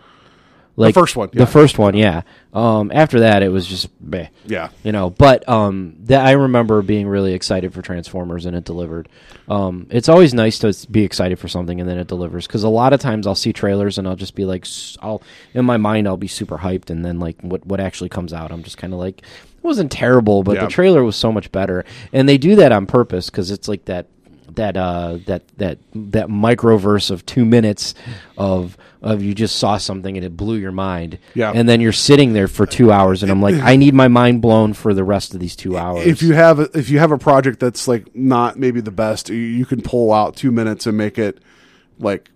Like 0.74 0.94
first 0.94 1.16
one, 1.16 1.28
yeah. 1.32 1.44
The 1.44 1.50
first 1.50 1.78
one, 1.78 1.94
yeah. 1.94 2.22
Um, 2.54 2.90
after 2.94 3.20
that, 3.20 3.42
it 3.42 3.50
was 3.50 3.66
just 3.66 3.88
meh. 4.00 4.28
Yeah. 4.46 4.70
you 4.82 4.90
know. 4.92 5.10
But 5.10 5.46
um, 5.48 5.96
that 6.04 6.24
I 6.24 6.32
remember 6.32 6.80
being 6.80 7.06
really 7.06 7.34
excited 7.34 7.74
for 7.74 7.82
Transformers, 7.82 8.46
and 8.46 8.56
it 8.56 8.64
delivered. 8.64 9.08
Um, 9.48 9.86
it's 9.90 10.08
always 10.08 10.32
nice 10.32 10.58
to 10.60 10.74
be 10.90 11.04
excited 11.04 11.38
for 11.38 11.48
something, 11.48 11.78
and 11.78 11.88
then 11.88 11.98
it 11.98 12.06
delivers. 12.06 12.46
Because 12.46 12.62
a 12.62 12.68
lot 12.70 12.94
of 12.94 13.00
times 13.00 13.26
I'll 13.26 13.34
see 13.34 13.52
trailers, 13.52 13.98
and 13.98 14.08
I'll 14.08 14.16
just 14.16 14.34
be 14.34 14.46
like, 14.46 14.66
I'll 15.02 15.22
in 15.52 15.64
my 15.66 15.76
mind 15.76 16.08
I'll 16.08 16.16
be 16.16 16.28
super 16.28 16.56
hyped, 16.58 16.88
and 16.88 17.04
then 17.04 17.18
like 17.20 17.40
what 17.42 17.66
what 17.66 17.78
actually 17.80 18.08
comes 18.08 18.32
out, 18.32 18.50
I'm 18.50 18.62
just 18.62 18.78
kind 18.78 18.94
of 18.94 18.98
like, 18.98 19.18
it 19.18 19.62
wasn't 19.64 19.92
terrible, 19.92 20.42
but 20.42 20.54
Yeah. 20.56 20.64
the 20.64 20.70
trailer 20.70 21.04
was 21.04 21.16
so 21.16 21.30
much 21.30 21.52
better, 21.52 21.84
and 22.14 22.26
they 22.26 22.38
do 22.38 22.56
that 22.56 22.72
on 22.72 22.86
purpose 22.86 23.28
because 23.28 23.50
it's 23.50 23.68
like 23.68 23.84
that 23.86 24.06
that 24.56 24.76
uh 24.76 25.18
that 25.26 25.46
that 25.58 25.78
that 25.94 26.28
microverse 26.28 27.10
of 27.10 27.24
two 27.26 27.44
minutes 27.44 27.94
of 28.36 28.76
of 29.00 29.22
you 29.22 29.34
just 29.34 29.56
saw 29.56 29.76
something 29.78 30.16
and 30.16 30.24
it 30.24 30.36
blew 30.36 30.56
your 30.56 30.72
mind 30.72 31.18
Yeah. 31.34 31.52
and 31.54 31.68
then 31.68 31.80
you're 31.80 31.92
sitting 31.92 32.32
there 32.32 32.48
for 32.48 32.66
two 32.66 32.92
hours 32.92 33.22
and 33.22 33.32
i'm 33.32 33.42
like 33.42 33.54
i 33.62 33.76
need 33.76 33.94
my 33.94 34.08
mind 34.08 34.42
blown 34.42 34.72
for 34.72 34.94
the 34.94 35.04
rest 35.04 35.34
of 35.34 35.40
these 35.40 35.56
two 35.56 35.76
hours 35.76 36.06
if 36.06 36.22
you 36.22 36.34
have 36.34 36.60
if 36.74 36.88
you 36.88 36.98
have 36.98 37.10
a 37.12 37.18
project 37.18 37.58
that's 37.60 37.88
like 37.88 38.14
not 38.14 38.58
maybe 38.58 38.80
the 38.80 38.90
best, 38.90 39.28
you, 39.28 39.66
can 39.66 39.80
pull 39.82 40.12
out 40.12 40.36
two 40.36 40.50
minutes 40.50 40.86
and 40.86 40.96
make 40.96 41.18
it 41.18 41.38
like 41.98 42.30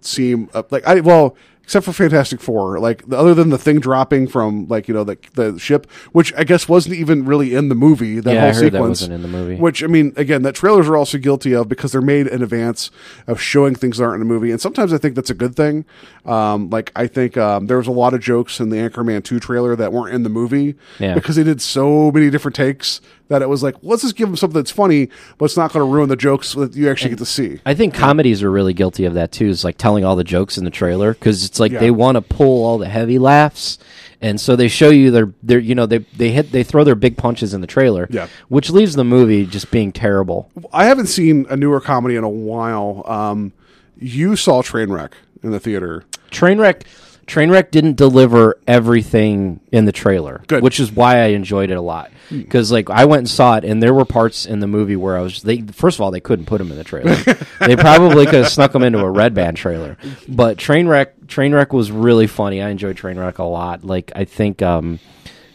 seem 0.00 0.48
uh, 0.54 0.62
like 0.70 0.86
I 0.86 1.00
well. 1.00 1.36
Except 1.66 1.84
for 1.84 1.92
Fantastic 1.92 2.40
Four, 2.40 2.78
like 2.78 3.04
the- 3.08 3.16
other 3.18 3.34
than 3.34 3.50
the 3.50 3.58
thing 3.58 3.80
dropping 3.80 4.28
from 4.28 4.68
like 4.68 4.86
you 4.86 4.94
know 4.94 5.02
the 5.02 5.18
the 5.34 5.58
ship, 5.58 5.90
which 6.12 6.32
I 6.38 6.44
guess 6.44 6.68
wasn't 6.68 6.94
even 6.94 7.24
really 7.24 7.56
in 7.56 7.68
the 7.70 7.74
movie. 7.74 8.20
That 8.20 8.34
Yeah, 8.34 8.40
whole 8.42 8.50
I 8.50 8.52
heard 8.54 8.72
that 8.72 8.80
wasn't 8.80 9.14
in 9.14 9.22
the 9.22 9.26
movie. 9.28 9.56
Which 9.56 9.82
I 9.82 9.88
mean, 9.88 10.12
again, 10.16 10.42
that 10.42 10.54
trailers 10.54 10.88
are 10.88 10.96
also 10.96 11.18
guilty 11.18 11.56
of 11.56 11.68
because 11.68 11.90
they're 11.90 12.00
made 12.00 12.28
in 12.28 12.40
advance 12.40 12.92
of 13.26 13.40
showing 13.40 13.74
things 13.74 13.98
that 13.98 14.04
aren't 14.04 14.22
in 14.22 14.28
the 14.28 14.32
movie, 14.32 14.52
and 14.52 14.60
sometimes 14.60 14.92
I 14.92 14.98
think 14.98 15.16
that's 15.16 15.28
a 15.28 15.34
good 15.34 15.56
thing. 15.56 15.84
Um, 16.24 16.70
like 16.70 16.92
I 16.94 17.08
think 17.08 17.36
um, 17.36 17.66
there 17.66 17.78
was 17.78 17.88
a 17.88 17.92
lot 17.92 18.14
of 18.14 18.20
jokes 18.20 18.60
in 18.60 18.68
the 18.70 18.76
Anchorman 18.76 19.24
two 19.24 19.40
trailer 19.40 19.74
that 19.74 19.92
weren't 19.92 20.14
in 20.14 20.22
the 20.22 20.28
movie 20.28 20.76
Yeah. 21.00 21.14
because 21.14 21.34
they 21.34 21.42
did 21.42 21.60
so 21.60 22.12
many 22.12 22.30
different 22.30 22.54
takes 22.54 23.00
that 23.28 23.42
it 23.42 23.48
was 23.48 23.62
like, 23.62 23.74
let's 23.82 24.02
just 24.02 24.16
give 24.16 24.28
them 24.28 24.36
something 24.36 24.54
that's 24.58 24.70
funny, 24.70 25.08
but 25.38 25.46
it's 25.46 25.56
not 25.56 25.72
going 25.72 25.84
to 25.84 25.92
ruin 25.92 26.08
the 26.08 26.16
jokes 26.16 26.54
that 26.54 26.74
you 26.76 26.88
actually 26.90 27.10
get 27.10 27.18
to 27.18 27.26
see. 27.26 27.60
I 27.66 27.74
think 27.74 27.92
comedies 27.94 28.42
are 28.42 28.50
really 28.50 28.72
guilty 28.72 29.04
of 29.04 29.14
that 29.14 29.32
too. 29.32 29.46
Is 29.48 29.64
like 29.64 29.76
telling 29.78 30.04
all 30.04 30.16
the 30.16 30.24
jokes 30.24 30.56
in 30.58 30.64
the 30.64 30.70
trailer 30.70 31.12
because 31.14 31.44
it's 31.44 31.58
like 31.58 31.72
Yeah. 31.72 31.80
they 31.80 31.90
want 31.90 32.16
to 32.16 32.22
pull 32.22 32.64
all 32.64 32.78
the 32.78 32.88
heavy 32.88 33.18
laughs, 33.18 33.78
and 34.20 34.40
so 34.40 34.54
they 34.56 34.68
show 34.68 34.90
you 34.90 35.10
their 35.10 35.32
their 35.42 35.58
you 35.58 35.74
know 35.74 35.86
they 35.86 35.98
they 36.16 36.30
hit 36.30 36.52
they 36.52 36.62
throw 36.62 36.84
their 36.84 36.94
big 36.94 37.16
punches 37.16 37.52
in 37.52 37.60
the 37.60 37.66
trailer, 37.66 38.06
Yeah. 38.10 38.28
which 38.48 38.70
leaves 38.70 38.94
the 38.94 39.04
movie 39.04 39.44
just 39.44 39.70
being 39.70 39.92
terrible. 39.92 40.50
I 40.72 40.84
haven't 40.86 41.06
seen 41.06 41.46
a 41.50 41.56
newer 41.56 41.80
comedy 41.80 42.16
in 42.16 42.24
a 42.24 42.28
while. 42.28 43.02
Um, 43.06 43.52
you 43.98 44.36
saw 44.36 44.62
Trainwreck 44.62 45.12
in 45.42 45.50
the 45.50 45.60
theater. 45.60 46.04
Trainwreck 46.30 46.82
Trainwreck 47.26 47.72
didn't 47.72 47.96
deliver 47.96 48.56
everything 48.68 49.58
in 49.72 49.84
the 49.84 49.90
trailer, 49.92 50.42
Good. 50.46 50.62
which 50.62 50.78
is 50.78 50.92
why 50.92 51.18
I 51.18 51.26
enjoyed 51.28 51.70
it 51.70 51.76
a 51.76 51.80
lot. 51.80 52.10
Because 52.30 52.72
like 52.72 52.90
I 52.90 53.04
went 53.04 53.20
and 53.20 53.30
saw 53.30 53.56
it, 53.56 53.64
and 53.64 53.82
there 53.82 53.94
were 53.94 54.04
parts 54.04 54.46
in 54.46 54.60
the 54.60 54.66
movie 54.66 54.96
where 54.96 55.16
I 55.16 55.20
was 55.20 55.42
they 55.42 55.62
first 55.62 55.98
of 55.98 56.00
all 56.02 56.10
they 56.10 56.20
couldn't 56.20 56.46
put 56.46 56.58
them 56.58 56.70
in 56.70 56.76
the 56.76 56.84
trailer. 56.84 57.14
they 57.60 57.76
probably 57.76 58.24
could 58.26 58.34
have 58.34 58.48
snuck 58.48 58.72
them 58.72 58.82
into 58.82 58.98
a 58.98 59.10
red 59.10 59.34
band 59.34 59.56
trailer. 59.56 59.96
But 60.28 60.56
Trainwreck 60.58 61.26
Trainwreck 61.26 61.72
was 61.72 61.90
really 61.90 62.26
funny. 62.26 62.62
I 62.62 62.70
enjoyed 62.70 62.96
Trainwreck 62.96 63.38
a 63.38 63.44
lot. 63.44 63.84
Like 63.84 64.12
I 64.14 64.24
think 64.24 64.62
um 64.62 64.98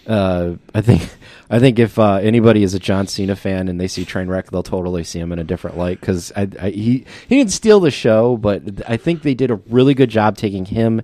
uh 0.08 0.54
I 0.74 0.82
think 0.82 1.10
I 1.52 1.60
think 1.60 1.80
if 1.80 2.00
uh, 2.00 2.14
anybody 2.14 2.64
is 2.64 2.74
a 2.74 2.80
John 2.80 3.08
Cena 3.08 3.36
fan 3.36 3.68
and 3.68 3.80
they 3.80 3.90
see 3.90 4.06
Trainwreck, 4.06 4.52
they'll 4.52 4.64
totally 4.64 5.04
see 5.04 5.20
him 5.20 5.34
in 5.34 5.40
a 5.40 5.44
different 5.44 5.78
light 5.78 6.00
because 6.00 6.32
I, 6.34 6.48
I, 6.60 6.70
he 6.70 7.06
he 7.28 7.38
didn't 7.38 7.52
steal 7.52 7.82
the 7.82 7.92
show, 7.92 8.38
but 8.38 8.64
I 8.88 8.96
think 8.96 9.22
they 9.22 9.34
did 9.34 9.52
a 9.52 9.56
really 9.68 9.94
good 9.94 10.10
job 10.10 10.38
taking 10.38 10.64
him 10.64 11.02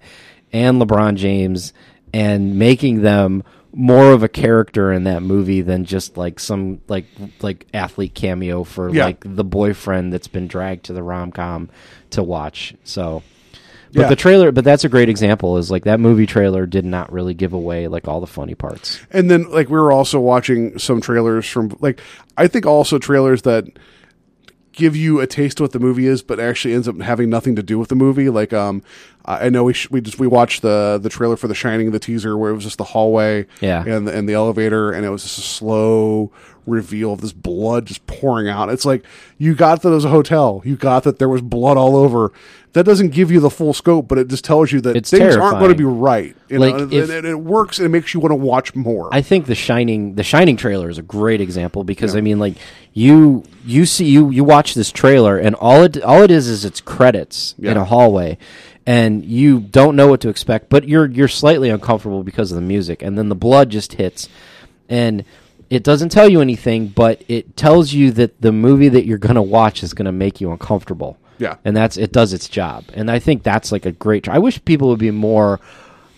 and 0.53 0.81
LeBron 0.81 1.15
James 1.15 1.73
and 2.13 2.57
making 2.57 3.01
them 3.01 3.43
more 3.79 4.11
of 4.11 4.23
a 4.23 4.27
character 4.27 4.91
in 4.91 5.03
that 5.03 5.21
movie 5.21 5.61
than 5.61 5.85
just 5.85 6.17
like 6.17 6.39
some 6.39 6.81
like 6.87 7.05
like 7.41 7.67
athlete 7.75 8.15
cameo 8.15 8.63
for 8.63 8.89
Yeah. 8.89 9.05
like 9.05 9.23
the 9.23 9.43
boyfriend 9.43 10.11
that's 10.11 10.27
been 10.27 10.47
dragged 10.47 10.85
to 10.85 10.93
the 10.93 11.03
rom 11.03 11.31
com 11.31 11.69
to 12.09 12.23
watch. 12.23 12.73
So. 12.83 13.21
But 13.93 14.01
Yeah. 14.01 14.09
the 14.09 14.15
trailer, 14.17 14.51
but 14.51 14.65
that's 14.65 14.83
a 14.83 14.89
great 14.89 15.07
example. 15.09 15.57
Is 15.57 15.69
like 15.71 15.85
that 15.85 15.99
movie 15.99 16.25
trailer 16.25 16.65
did 16.65 16.83
not 16.85 17.11
really 17.11 17.33
give 17.35 17.53
away 17.53 17.87
like 17.87 18.07
all 18.07 18.19
the 18.19 18.27
funny 18.27 18.55
parts. 18.55 18.99
And 19.11 19.29
then 19.31 19.49
like 19.51 19.69
we 19.69 19.79
were 19.79 19.91
also 19.93 20.19
watching 20.19 20.77
some 20.79 20.99
trailers 20.99 21.45
from 21.47 21.71
like 21.79 22.01
I 22.35 22.47
think 22.47 22.65
also 22.65 22.97
trailers 22.97 23.43
that 23.43 23.65
give 24.77 24.95
you 24.95 25.19
a 25.19 25.27
taste 25.27 25.59
of 25.59 25.65
what 25.65 25.71
the 25.73 25.79
movie 25.79 26.07
is, 26.07 26.21
but 26.23 26.39
actually 26.39 26.73
ends 26.73 26.87
up 26.87 26.97
having 27.01 27.29
nothing 27.29 27.55
to 27.57 27.63
do 27.63 27.77
with 27.77 27.89
the 27.89 27.95
movie. 27.95 28.29
Like 28.29 28.53
um, 28.53 28.81
I 29.25 29.49
know 29.49 29.65
we 29.65 29.73
sh- 29.73 29.89
we 29.91 29.99
just 29.99 30.19
we 30.19 30.27
watched 30.27 30.61
the 30.61 30.97
the 31.01 31.09
trailer 31.09 31.35
for 31.35 31.47
The 31.49 31.55
Shining, 31.55 31.91
the 31.91 31.99
teaser 31.99 32.37
where 32.37 32.51
it 32.51 32.55
was 32.55 32.63
just 32.63 32.77
the 32.77 32.83
hallway, 32.85 33.45
Yeah. 33.59 33.83
and 33.85 34.07
the, 34.07 34.13
and 34.15 34.29
the 34.29 34.33
elevator, 34.33 34.91
and 34.91 35.05
it 35.05 35.09
was 35.09 35.23
just 35.23 35.37
a 35.39 35.41
slow 35.41 36.31
reveal 36.67 37.13
of 37.13 37.21
this 37.21 37.33
blood 37.33 37.85
just 37.85 38.05
pouring 38.07 38.47
out. 38.49 38.69
It's 38.69 38.85
like 38.85 39.03
you 39.37 39.55
got 39.55 39.81
that 39.81 39.89
it 39.89 39.93
was 39.95 40.05
a 40.05 40.09
hotel, 40.09 40.61
you 40.65 40.75
got 40.75 41.03
that 41.03 41.17
there 41.19 41.29
was 41.29 41.41
blood 41.41 41.77
all 41.77 41.95
over. 41.95 42.31
That 42.73 42.83
doesn't 42.83 43.09
give 43.09 43.31
you 43.31 43.39
the 43.39 43.49
full 43.49 43.73
scope, 43.73 44.07
but 44.07 44.19
it 44.19 44.27
just 44.27 44.43
tells 44.45 44.71
you 44.71 44.81
that 44.81 44.95
It's 44.95 45.09
things 45.09 45.35
aren't 45.35 45.57
going 45.57 45.71
to 45.71 45.77
be 45.77 45.83
right. 45.83 46.35
You 46.47 46.59
Like, 46.59 46.75
know, 46.75 46.87
if- 46.91 47.09
and 47.09 47.25
it 47.25 47.39
works 47.39 47.79
and 47.79 47.87
it 47.87 47.89
makes 47.89 48.13
you 48.13 48.19
want 48.19 48.31
to 48.31 48.35
watch 48.35 48.75
more. 48.75 49.09
I 49.11 49.21
think 49.21 49.47
the 49.47 49.55
Shining, 49.55 50.13
the 50.13 50.21
Shining 50.23 50.57
trailer 50.57 50.87
is 50.89 50.99
a 50.99 51.01
great 51.01 51.41
example 51.41 51.83
because 51.83 52.15
I 52.15 52.21
mean, 52.21 52.37
like 52.37 52.55
you 52.93 53.43
you 53.65 53.85
see 53.87 54.05
you 54.05 54.29
you 54.29 54.43
watch 54.43 54.75
this 54.75 54.91
trailer 54.91 55.39
and 55.39 55.55
all 55.55 55.81
it 55.83 56.03
all 56.03 56.21
it 56.21 56.29
is 56.29 56.47
is 56.47 56.65
it's 56.65 56.81
credits 56.81 57.55
in 57.57 57.77
a 57.77 57.85
hallway, 57.85 58.37
and 58.85 59.25
you 59.25 59.59
don't 59.59 59.95
know 59.95 60.07
what 60.07 60.21
to 60.21 60.29
expect, 60.29 60.69
but 60.69 60.87
you're 60.87 61.07
you're 61.07 61.27
slightly 61.27 61.69
uncomfortable 61.69 62.21
because 62.23 62.51
of 62.51 62.55
the 62.55 62.61
music, 62.61 63.01
and 63.01 63.17
then 63.17 63.29
the 63.29 63.35
blood 63.35 63.69
just 63.71 63.93
hits, 63.93 64.29
and 64.87 65.23
it 65.69 65.83
doesn't 65.83 66.09
tell 66.09 66.29
you 66.29 66.41
anything, 66.41 66.87
but 66.87 67.21
it 67.27 67.57
tells 67.57 67.93
you 67.93 68.11
that 68.11 68.41
the 68.41 68.51
movie 68.51 68.89
that 68.89 69.05
you're 69.05 69.17
gonna 69.17 69.41
watch 69.41 69.83
is 69.83 69.93
gonna 69.93 70.11
make 70.11 70.39
you 70.41 70.51
uncomfortable. 70.51 71.17
Yeah. 71.39 71.57
and 71.63 71.77
that's 71.77 71.97
it 71.97 72.11
does 72.11 72.33
its 72.33 72.49
job, 72.49 72.85
and 72.95 73.11
I 73.11 73.19
think 73.19 73.43
that's 73.43 73.71
like 73.71 73.85
a 73.85 73.91
great. 73.91 74.23
Tr- 74.23 74.31
I 74.31 74.39
wish 74.39 74.63
people 74.65 74.89
would 74.89 74.99
be 74.99 75.11
more. 75.11 75.59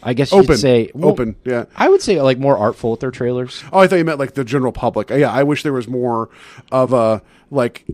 I 0.02 0.14
guess 0.14 0.32
Open. 0.32 0.47
you'd 0.52 0.60
say 0.60 0.91
well, 0.93 1.10
Open, 1.10 1.36
yeah. 1.43 1.66
I 1.76 1.89
would 1.89 2.02
say 2.02 2.22
like 2.22 2.38
more 2.39 2.58
artful 2.58 2.91
with 2.91 3.02
their 3.02 3.12
trailers. 3.12 3.62
Oh, 3.74 3.80
I 3.80 3.88
thought 3.88 3.97
you 3.97 4.06
meant 4.06 4.18
like 4.18 4.34
the 4.34 4.45
general 4.45 4.72
public. 4.72 5.10
Yeah, 5.10 5.30
I 5.30 5.43
wish 5.43 5.64
there 5.64 5.74
was 5.74 5.89
more 5.89 6.30
of 6.72 6.93
a 6.93 7.22
like 7.52 7.86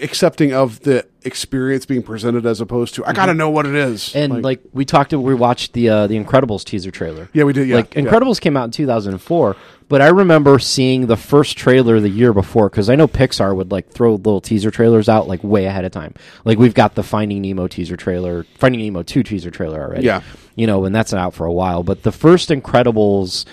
accepting 0.00 0.52
of 0.52 0.80
the 0.80 1.06
experience 1.24 1.86
being 1.86 2.02
presented 2.02 2.46
as 2.46 2.60
opposed 2.60 2.94
to 2.94 3.04
I 3.04 3.12
got 3.12 3.26
to 3.26 3.34
know 3.34 3.50
what 3.50 3.66
it 3.66 3.74
is. 3.74 4.14
And 4.14 4.42
like, 4.42 4.60
we 4.72 4.84
talked, 4.84 5.12
we 5.12 5.34
watched 5.34 5.72
the 5.72 5.88
uh, 5.88 6.06
the 6.06 6.22
Incredibles 6.22 6.64
teaser 6.64 6.90
trailer. 6.90 7.28
Yeah, 7.32 7.44
we 7.44 7.52
did, 7.52 7.68
yeah, 7.68 7.76
like 7.76 7.94
yeah. 7.94 8.02
Incredibles 8.02 8.40
came 8.40 8.56
out 8.56 8.64
in 8.64 8.70
2004, 8.70 9.56
but 9.88 10.00
I 10.00 10.08
remember 10.08 10.58
seeing 10.58 11.06
the 11.06 11.16
first 11.16 11.56
trailer 11.56 12.00
the 12.00 12.08
year 12.08 12.32
before 12.32 12.68
because 12.68 12.88
I 12.88 12.94
know 12.94 13.08
Pixar 13.08 13.54
would 13.54 13.70
like 13.70 13.90
throw 13.90 14.14
little 14.14 14.40
teaser 14.40 14.70
trailers 14.70 15.08
out 15.08 15.28
like 15.28 15.42
way 15.42 15.64
ahead 15.66 15.84
of 15.84 15.92
time. 15.92 16.14
Like 16.44 16.58
we've 16.58 16.74
got 16.74 16.94
the 16.94 17.02
Finding 17.02 17.42
Nemo 17.42 17.66
teaser 17.66 17.96
trailer, 17.96 18.44
Finding 18.56 18.80
Nemo 18.80 19.02
two 19.02 19.22
teaser 19.22 19.50
trailer 19.50 19.82
already. 19.82 20.06
Yeah. 20.06 20.22
you 20.54 20.66
know, 20.66 20.84
and 20.84 20.94
that's 20.94 21.12
out 21.12 21.34
for 21.34 21.46
a 21.46 21.52
while. 21.52 21.82
But 21.82 22.02
the 22.02 22.12
first 22.12 22.50
Incredibles 22.50 23.44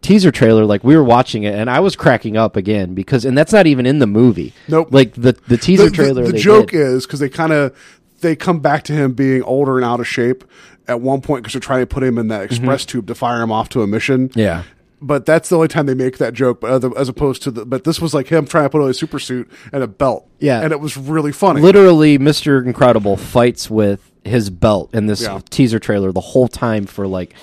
teaser 0.00 0.30
trailer 0.30 0.64
like 0.64 0.84
we 0.84 0.96
were 0.96 1.04
watching 1.04 1.42
it 1.42 1.54
and 1.54 1.68
I 1.68 1.80
was 1.80 1.96
cracking 1.96 2.36
up 2.36 2.56
again 2.56 2.94
because 2.94 3.24
and 3.24 3.36
that's 3.36 3.52
not 3.52 3.66
even 3.66 3.84
in 3.86 3.98
the 3.98 4.06
movie. 4.06 4.52
Nope. 4.68 4.88
Like 4.92 5.12
the 5.14 5.32
the 5.48 5.56
teaser 5.56 5.84
the, 5.84 5.90
the- 5.90 5.96
trailer 5.96 6.24
The, 6.26 6.32
they 6.32 6.38
joke 6.38 6.70
did- 6.70 6.80
is 6.80 7.06
because 7.06 7.20
they 7.20 7.28
kind 7.28 7.52
of 7.52 7.76
they 8.20 8.34
come 8.36 8.60
back 8.60 8.84
to 8.84 8.92
him 8.92 9.12
being 9.12 9.42
older 9.42 9.76
and 9.76 9.84
out 9.84 10.00
of 10.00 10.06
shape 10.06 10.44
at 10.86 11.00
one 11.00 11.20
point 11.20 11.42
because 11.42 11.52
they're 11.52 11.60
trying 11.60 11.80
to 11.82 11.86
put 11.86 12.02
him 12.02 12.18
in 12.18 12.28
that 12.28 12.42
express 12.42 12.84
tube 12.84 13.06
to 13.08 13.14
fire 13.14 13.42
him 13.42 13.52
off 13.52 13.68
to 13.70 13.82
a 13.82 13.86
mission. 13.86 14.28
Mm-hmm. 14.30 14.38
Yeah. 14.38 14.62
But 15.00 15.26
that's 15.26 15.48
the 15.48 15.54
only 15.54 15.68
time 15.68 15.86
they 15.86 15.94
make 15.94 16.18
that 16.18 16.34
joke, 16.34 16.60
but 16.60 16.70
other, 16.72 16.90
as 16.98 17.08
opposed 17.08 17.42
to 17.44 17.52
the. 17.52 17.64
But 17.64 17.84
this 17.84 18.00
was 18.00 18.14
like 18.14 18.26
him 18.26 18.46
trying 18.46 18.64
to 18.64 18.70
put 18.70 18.82
on 18.82 18.90
a 18.90 18.94
super 18.94 19.20
suit 19.20 19.48
and 19.72 19.80
a 19.84 19.86
belt. 19.86 20.26
Yeah. 20.40 20.60
and 20.60 20.72
it 20.72 20.80
was 20.80 20.96
really 20.96 21.30
funny. 21.30 21.60
literally 21.60 22.18
Mr. 22.18 22.64
Incredible 22.66 23.16
fights 23.16 23.70
with 23.70 24.10
his 24.24 24.50
belt 24.50 24.92
in 24.92 25.06
this 25.06 25.22
Yeah. 25.22 25.38
teaser 25.50 25.78
trailer 25.78 26.10
the 26.10 26.20
whole 26.20 26.48
time 26.48 26.84
for 26.86 27.06
like 27.06 27.34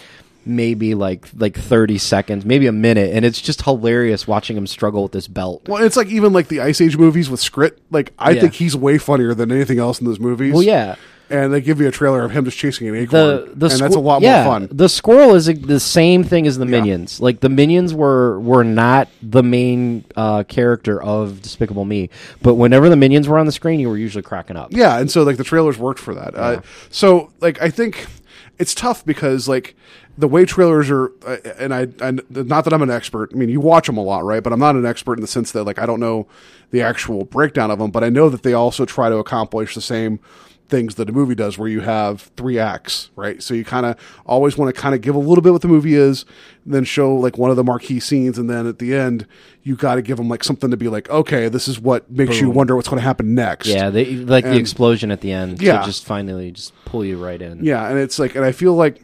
maybe 0.45 0.93
like 0.95 1.27
like 1.35 1.57
30 1.57 1.97
seconds, 1.97 2.45
maybe 2.45 2.67
a 2.67 2.71
minute 2.71 3.11
and 3.13 3.25
it's 3.25 3.41
just 3.41 3.63
hilarious 3.63 4.27
watching 4.27 4.55
him 4.57 4.67
struggle 4.67 5.03
with 5.03 5.11
this 5.11 5.27
belt. 5.27 5.67
Well, 5.67 5.83
it's 5.83 5.97
like 5.97 6.07
even 6.07 6.33
like 6.33 6.47
the 6.47 6.61
Ice 6.61 6.81
Age 6.81 6.97
movies 6.97 7.29
with 7.29 7.39
Scrat. 7.39 7.73
Like 7.91 8.13
I 8.19 8.31
Yeah. 8.31 8.41
think 8.41 8.53
he's 8.53 8.75
way 8.75 8.97
funnier 8.97 9.33
than 9.33 9.51
anything 9.51 9.79
else 9.79 9.99
in 9.99 10.05
those 10.05 10.19
movies. 10.19 10.53
Well, 10.53 10.63
yeah. 10.63 10.95
and 11.27 11.51
they 11.51 11.59
give 11.59 11.81
you 11.81 11.87
a 11.87 11.91
trailer 11.91 12.23
of 12.23 12.29
him 12.29 12.45
just 12.45 12.55
chasing 12.57 12.87
an 12.87 12.95
acorn, 12.95 13.09
The 13.09 13.51
the 13.55 13.69
and 13.71 13.79
that's 13.79 13.95
a 13.95 13.99
lot 13.99 14.21
yeah, 14.21 14.43
more 14.43 14.53
fun. 14.53 14.69
The 14.71 14.87
squirrel 14.87 15.33
is 15.33 15.47
the 15.47 15.79
same 15.79 16.23
thing 16.23 16.45
as 16.45 16.59
the 16.59 16.67
minions. 16.67 17.19
Like 17.19 17.39
the 17.39 17.49
minions 17.49 17.95
were 17.95 18.39
were 18.39 18.63
not 18.63 19.07
the 19.23 19.41
main 19.41 20.05
uh, 20.15 20.43
character 20.43 21.01
of 21.01 21.41
Despicable 21.41 21.83
Me, 21.85 22.11
but 22.43 22.53
whenever 22.55 22.89
the 22.89 22.95
minions 22.95 23.27
were 23.27 23.39
on 23.39 23.47
the 23.47 23.51
screen, 23.51 23.79
you 23.79 23.89
were 23.89 23.97
usually 23.97 24.21
cracking 24.21 24.55
up. 24.55 24.67
Yeah, 24.71 24.99
and 24.99 25.09
so 25.09 25.23
like 25.23 25.37
the 25.37 25.43
trailers 25.43 25.79
worked 25.79 25.99
for 25.99 26.13
that. 26.13 26.35
Uh, 26.35 26.61
so 26.91 27.31
like 27.41 27.59
I 27.59 27.71
think 27.71 28.05
it's 28.57 28.73
tough 28.73 29.05
because 29.05 29.47
like 29.47 29.75
the 30.17 30.27
way 30.27 30.45
trailers 30.45 30.89
are, 30.89 31.11
uh, 31.25 31.37
and 31.59 31.73
I, 31.73 31.87
I 32.01 32.11
not 32.29 32.63
that 32.63 32.73
I'm 32.73 32.81
an 32.81 32.89
expert. 32.89 33.31
I 33.33 33.35
mean, 33.35 33.49
you 33.49 33.59
watch 33.59 33.87
them 33.87 33.97
a 33.97 34.03
lot, 34.03 34.23
right? 34.23 34.41
But 34.41 34.53
I'm 34.53 34.59
not 34.59 34.75
an 34.75 34.85
expert 34.85 35.15
in 35.15 35.21
the 35.21 35.27
sense 35.27 35.51
that 35.51 35.63
like 35.63 35.79
I 35.79 35.85
don't 35.85 35.99
know 35.99 36.27
the 36.71 36.81
actual 36.81 37.25
breakdown 37.25 37.71
of 37.71 37.79
them, 37.79 37.91
but 37.91 38.03
I 38.03 38.09
know 38.09 38.29
that 38.29 38.43
they 38.43 38.53
also 38.53 38.85
try 38.85 39.09
to 39.09 39.17
accomplish 39.17 39.75
the 39.75 39.81
same 39.81 40.19
things 40.67 40.95
that 40.95 41.07
a 41.09 41.11
movie 41.11 41.35
does 41.35 41.57
where 41.57 41.69
you 41.69 41.81
have 41.81 42.21
three 42.35 42.57
acts 42.57 43.11
right 43.15 43.43
so 43.43 43.53
you 43.53 43.63
kind 43.63 43.85
of 43.85 43.95
always 44.25 44.57
want 44.57 44.73
to 44.73 44.81
kind 44.81 44.95
of 44.95 45.01
give 45.01 45.13
a 45.13 45.19
little 45.19 45.41
bit 45.43 45.51
what 45.51 45.61
the 45.61 45.67
movie 45.67 45.93
is 45.93 46.25
then 46.65 46.83
show 46.83 47.13
like 47.13 47.37
one 47.37 47.51
of 47.51 47.55
the 47.55 47.63
marquee 47.63 47.99
scenes 47.99 48.37
and 48.39 48.49
then 48.49 48.65
at 48.65 48.79
the 48.79 48.93
end 48.95 49.27
you 49.61 49.75
got 49.75 49.95
to 49.95 50.01
give 50.01 50.17
them 50.17 50.27
like 50.27 50.43
something 50.43 50.71
to 50.71 50.77
be 50.77 50.87
like 50.87 51.07
okay 51.11 51.49
this 51.49 51.67
is 51.67 51.79
what 51.79 52.09
makes 52.09 52.39
you 52.41 52.49
wonder 52.49 52.75
what's 52.75 52.87
going 52.87 52.99
to 52.99 53.05
happen 53.05 53.35
next 53.35 53.67
Yeah, 53.67 53.89
they 53.91 54.15
like 54.15 54.43
the 54.43 54.57
explosion 54.57 55.11
at 55.11 55.21
the 55.21 55.31
end 55.31 55.61
Yeah. 55.61 55.79
to 55.81 55.85
just 55.85 56.03
finally 56.03 56.51
just 56.51 56.73
pull 56.85 57.05
you 57.05 57.23
right 57.23 57.41
in. 57.41 57.63
Yeah, 57.63 57.87
and 57.87 57.99
it's 57.99 58.17
like, 58.17 58.35
and 58.35 58.43
I 58.43 58.51
feel 58.51 58.73
like, 58.73 59.01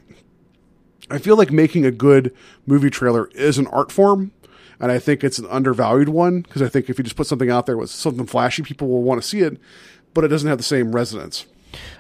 I 1.10 1.18
feel 1.18 1.36
like 1.36 1.52
making 1.52 1.86
a 1.86 1.92
good 1.92 2.34
movie 2.66 2.90
trailer 2.90 3.28
is 3.36 3.58
an 3.58 3.68
art 3.68 3.92
form, 3.92 4.32
and 4.80 4.92
I 4.92 4.98
think 5.00 5.24
it's 5.24 5.38
an 5.40 5.46
undervalued 5.50 6.10
one 6.10 6.42
because 6.42 6.62
I 6.62 6.70
think 6.70 6.90
if 6.90 6.98
you 6.98 7.04
just 7.04 7.16
put 7.16 7.28
something 7.28 7.50
out 7.52 7.66
there 7.66 7.78
with 7.78 7.90
something 7.90 8.26
flashy, 8.26 8.64
people 8.64 8.88
will 8.88 9.04
want 9.04 9.22
to 9.22 9.28
see 9.28 9.42
it, 9.42 9.58
but 10.14 10.24
it 10.24 10.30
doesn't 10.30 10.48
have 10.48 10.58
the 10.58 10.64
same 10.64 10.96
resonance. 10.96 11.46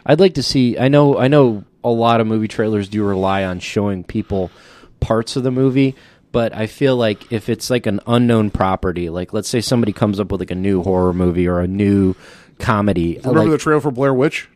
I'd 0.05 0.19
like 0.19 0.36
to 0.36 0.43
see. 0.43 0.78
I 0.78 0.88
know. 0.88 1.17
I 1.17 1.28
know 1.28 1.63
a 1.84 1.89
lot 1.89 2.22
of 2.22 2.28
movie 2.28 2.47
trailers 2.47 2.88
do 2.89 3.03
rely 3.03 3.43
on 3.43 3.59
showing 3.59 4.03
people 4.03 4.51
parts 4.99 5.36
of 5.36 5.43
the 5.43 5.51
movie, 5.51 5.95
but 6.32 6.53
I 6.55 6.67
feel 6.67 6.95
like 6.95 7.32
if 7.32 7.49
it's 7.49 7.69
like 7.69 7.86
an 7.88 7.99
unknown 8.07 8.51
property, 8.51 9.09
like 9.09 9.34
let's 9.34 9.49
say 9.49 9.61
somebody 9.61 9.93
comes 9.93 10.19
up 10.19 10.32
with 10.32 10.41
like 10.41 10.51
a 10.51 10.55
new 10.55 10.84
horror 10.84 11.13
movie 11.13 11.47
or 11.47 11.59
a 11.59 11.67
new 11.67 12.15
comedy. 12.59 13.17
Remember 13.17 13.41
like- 13.41 13.49
the 13.51 13.57
trailer 13.57 13.82
for 13.82 13.91
Blair 13.91 14.13
Witch? 14.13 14.47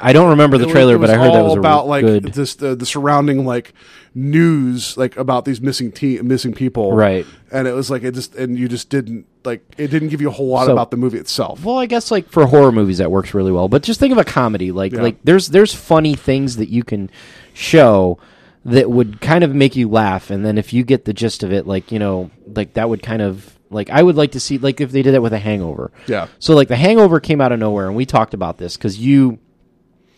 I 0.00 0.12
don't 0.12 0.30
remember 0.30 0.58
the 0.58 0.66
trailer, 0.66 0.98
but 0.98 1.10
I 1.10 1.14
heard 1.16 1.32
that 1.34 1.42
was 1.44 1.54
a 1.54 1.58
about 1.58 1.86
like 1.86 2.04
good. 2.04 2.24
this 2.34 2.54
the, 2.54 2.74
the 2.74 2.86
surrounding 2.86 3.44
like 3.44 3.72
news 4.14 4.96
like 4.96 5.16
about 5.16 5.44
these 5.44 5.60
missing 5.60 5.90
te- 5.92 6.20
missing 6.22 6.52
people, 6.52 6.92
Right. 6.94 7.26
And 7.50 7.66
it 7.68 7.72
was 7.72 7.90
like 7.90 8.02
it 8.02 8.12
just 8.14 8.34
and 8.34 8.58
you 8.58 8.68
just 8.68 8.88
didn't 8.90 9.26
like 9.44 9.62
it 9.78 9.88
didn't 9.88 10.08
give 10.08 10.20
you 10.20 10.28
a 10.28 10.32
whole 10.32 10.48
lot 10.48 10.66
So- 10.66 10.72
about 10.72 10.90
the 10.90 10.96
movie 10.96 11.18
itself. 11.18 11.64
Well, 11.64 11.78
I 11.78 11.86
guess 11.86 12.10
like 12.10 12.28
for 12.28 12.46
horror 12.46 12.72
movies 12.72 12.98
that 12.98 13.10
works 13.10 13.34
really 13.34 13.52
well. 13.52 13.68
But 13.68 13.82
just 13.82 13.98
think 14.00 14.12
of 14.12 14.18
a 14.18 14.24
comedy. 14.24 14.72
Like 14.72 14.92
Yeah. 14.92 15.02
like 15.02 15.16
there's 15.24 15.48
there's 15.48 15.74
funny 15.74 16.14
things 16.14 16.56
that 16.56 16.68
you 16.68 16.84
can 16.84 17.10
show 17.54 18.18
that 18.64 18.90
would 18.90 19.20
kind 19.20 19.42
of 19.42 19.54
make 19.54 19.74
you 19.74 19.88
laugh 19.88 20.30
and 20.30 20.44
then 20.46 20.56
if 20.56 20.72
you 20.72 20.84
get 20.84 21.04
the 21.04 21.12
gist 21.12 21.42
of 21.42 21.52
it 21.52 21.66
like, 21.66 21.90
you 21.90 21.98
know, 21.98 22.30
like 22.54 22.74
that 22.74 22.88
would 22.88 23.02
kind 23.02 23.20
of 23.22 23.58
like 23.70 23.90
I 23.90 24.02
would 24.02 24.16
like 24.16 24.32
to 24.32 24.40
see 24.40 24.58
like 24.58 24.80
if 24.80 24.92
they 24.92 25.02
did 25.02 25.14
that 25.14 25.22
with 25.22 25.32
a 25.32 25.38
hangover. 25.38 25.90
Yeah. 26.06 26.28
So 26.38 26.54
like 26.54 26.68
the 26.68 26.76
hangover 26.76 27.18
came 27.20 27.40
out 27.40 27.52
of 27.52 27.58
nowhere 27.58 27.86
and 27.86 27.96
we 27.96 28.06
talked 28.06 28.34
about 28.34 28.58
this 28.58 28.76
cuz 28.76 28.98
you 28.98 29.38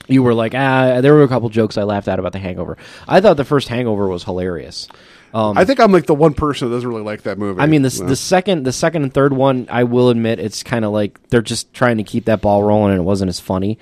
you 0.07 0.23
were 0.23 0.35
like, 0.35 0.55
ah, 0.55 1.01
there 1.01 1.15
were 1.15 1.23
a 1.23 1.29
couple 1.29 1.49
jokes 1.49 1.77
I 1.79 1.83
laughed 1.85 2.09
at 2.09 2.19
about 2.19 2.33
the 2.33 2.39
hangover. 2.39 2.77
I 3.09 3.21
thought 3.21 3.37
the 3.37 3.45
first 3.45 3.69
hangover 3.69 4.07
was 4.09 4.25
hilarious. 4.25 4.89
Um, 5.33 5.59
I 5.59 5.65
think 5.65 5.81
I'm 5.81 5.91
like 5.91 6.07
the 6.07 6.15
one 6.15 6.35
person 6.35 6.69
that 6.71 6.77
doesn't 6.77 6.89
really 6.89 7.03
like 7.03 7.23
that 7.23 7.39
movie. 7.39 7.61
I 7.61 7.67
mean, 7.67 7.83
the 7.83 7.89
the 7.89 8.15
second 8.17 8.63
the 8.63 8.73
second 8.73 9.03
and 9.03 9.13
third 9.13 9.33
one, 9.33 9.67
I 9.69 9.83
will 9.85 10.11
admit, 10.11 10.39
it's 10.39 10.63
kind 10.63 10.85
of 10.85 10.93
like 10.93 11.21
they're 11.29 11.43
just 11.43 11.73
trying 11.75 11.97
to 11.97 12.05
keep 12.05 12.27
that 12.27 12.41
ball 12.41 12.63
rolling, 12.63 12.93
and 12.93 13.01
it 13.01 13.05
wasn't 13.05 13.29
as 13.31 13.41
funny. 13.41 13.79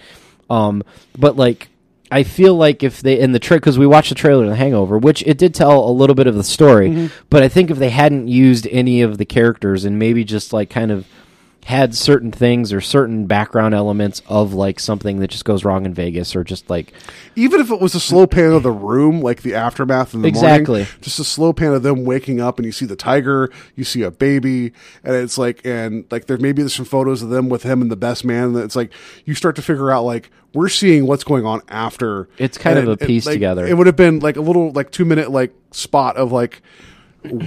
Um, 0.49 0.83
but 1.19 1.37
like, 1.37 1.69
I 2.11 2.23
feel 2.23 2.55
like 2.55 2.83
if 2.83 3.03
they 3.03 3.19
in 3.21 3.33
the 3.33 3.39
trick 3.39 3.61
because 3.61 3.79
we 3.79 3.87
watched 3.87 4.09
the 4.09 4.15
trailer 4.15 4.45
of 4.45 4.51
The 4.51 4.57
Hangover, 4.57 4.97
which 4.97 5.23
it 5.27 5.37
did 5.37 5.55
tell 5.55 5.87
a 5.87 5.93
little 5.93 6.15
bit 6.15 6.27
of 6.27 6.35
the 6.37 6.45
story, 6.45 6.89
Mm-hmm. 6.89 7.07
but 7.29 7.43
I 7.43 7.49
think 7.49 7.71
if 7.71 7.79
they 7.79 7.91
hadn't 7.91 8.29
used 8.29 8.67
any 8.71 9.03
of 9.03 9.19
the 9.19 9.25
characters 9.27 9.85
and 9.85 9.99
maybe 9.99 10.25
just 10.25 10.53
like 10.55 10.71
kind 10.71 10.91
of 10.91 11.07
had 11.65 11.95
certain 11.95 12.33
things 12.33 12.73
or 12.73 12.81
certain 12.81 13.25
background 13.27 13.73
elements 13.73 14.21
of 14.27 14.53
like 14.53 14.81
something 14.81 15.21
that 15.21 15.29
just 15.29 15.45
goes 15.45 15.65
wrong 15.65 15.87
in 15.87 15.95
Vegas 15.95 16.35
or 16.35 16.43
just 16.43 16.69
like 16.69 16.93
even 17.37 17.61
if 17.61 17.71
it 17.71 17.81
was 17.81 17.95
a 17.95 18.01
slow 18.01 18.27
pan 18.27 18.51
of 18.53 18.65
the 18.65 18.73
room, 18.73 19.21
like 19.21 19.43
the 19.43 19.55
aftermath 19.55 20.13
in 20.13 20.23
the 20.23 20.29
Exactly. 20.29 20.81
morning, 20.81 20.95
just 21.03 21.21
a 21.21 21.25
slow 21.25 21.53
pan 21.53 21.73
of 21.73 21.85
them 21.85 22.05
waking 22.05 22.41
up, 22.41 22.59
and 22.59 22.67
you 22.67 22.73
see 22.73 22.85
the 22.85 22.97
tiger, 22.97 23.49
you 23.77 23.85
see 23.85 24.03
a 24.03 24.11
baby, 24.11 24.73
and 25.05 25.15
it's 25.15 25.39
like, 25.39 25.65
and 25.65 26.05
like 26.11 26.27
there 26.27 26.37
maybe 26.37 26.63
there's 26.63 26.75
some 26.75 26.85
photos 26.85 27.23
of 27.23 27.29
them 27.29 27.49
with 27.49 27.63
him 27.63 27.81
and 27.81 27.93
the 27.93 27.97
best 27.97 28.25
man. 28.25 28.49
And 28.49 28.57
it's 28.57 28.75
like 28.77 28.93
you 29.25 29.35
start 29.35 29.55
to 29.57 29.63
figure 29.63 29.91
out 29.93 30.03
like 30.05 30.31
we're 30.55 30.69
seeing 30.69 31.07
what's 31.07 31.23
going 31.25 31.47
on 31.47 31.63
after. 31.69 32.29
It's 32.39 32.59
kind 32.59 32.77
And 32.77 32.89
of 32.89 33.01
a 33.01 33.07
piece 33.07 33.25
like, 33.25 33.35
together. 33.35 33.67
It 33.67 33.79
would 33.79 33.87
have 33.87 33.97
been 33.97 34.19
like 34.19 34.37
a 34.37 34.43
little 34.43 34.73
like 34.73 34.91
two 34.91 35.05
minute 35.05 35.31
like 35.31 35.55
spot 35.71 36.17
of 36.17 36.33
like 36.33 36.61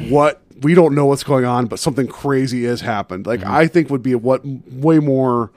what 0.07 0.41
we 0.61 0.73
don't 0.73 0.95
know 0.95 1.05
what's 1.05 1.23
going 1.23 1.45
on, 1.45 1.67
but 1.67 1.79
something 1.79 2.07
crazy 2.07 2.63
has 2.65 2.81
happened. 2.81 3.25
Mm-hmm. 3.25 3.43
Like 3.43 3.49
I 3.49 3.67
think 3.67 3.89
would 3.89 4.03
be 4.03 4.15
what 4.15 4.41
way 4.45 4.99
more. 4.99 5.51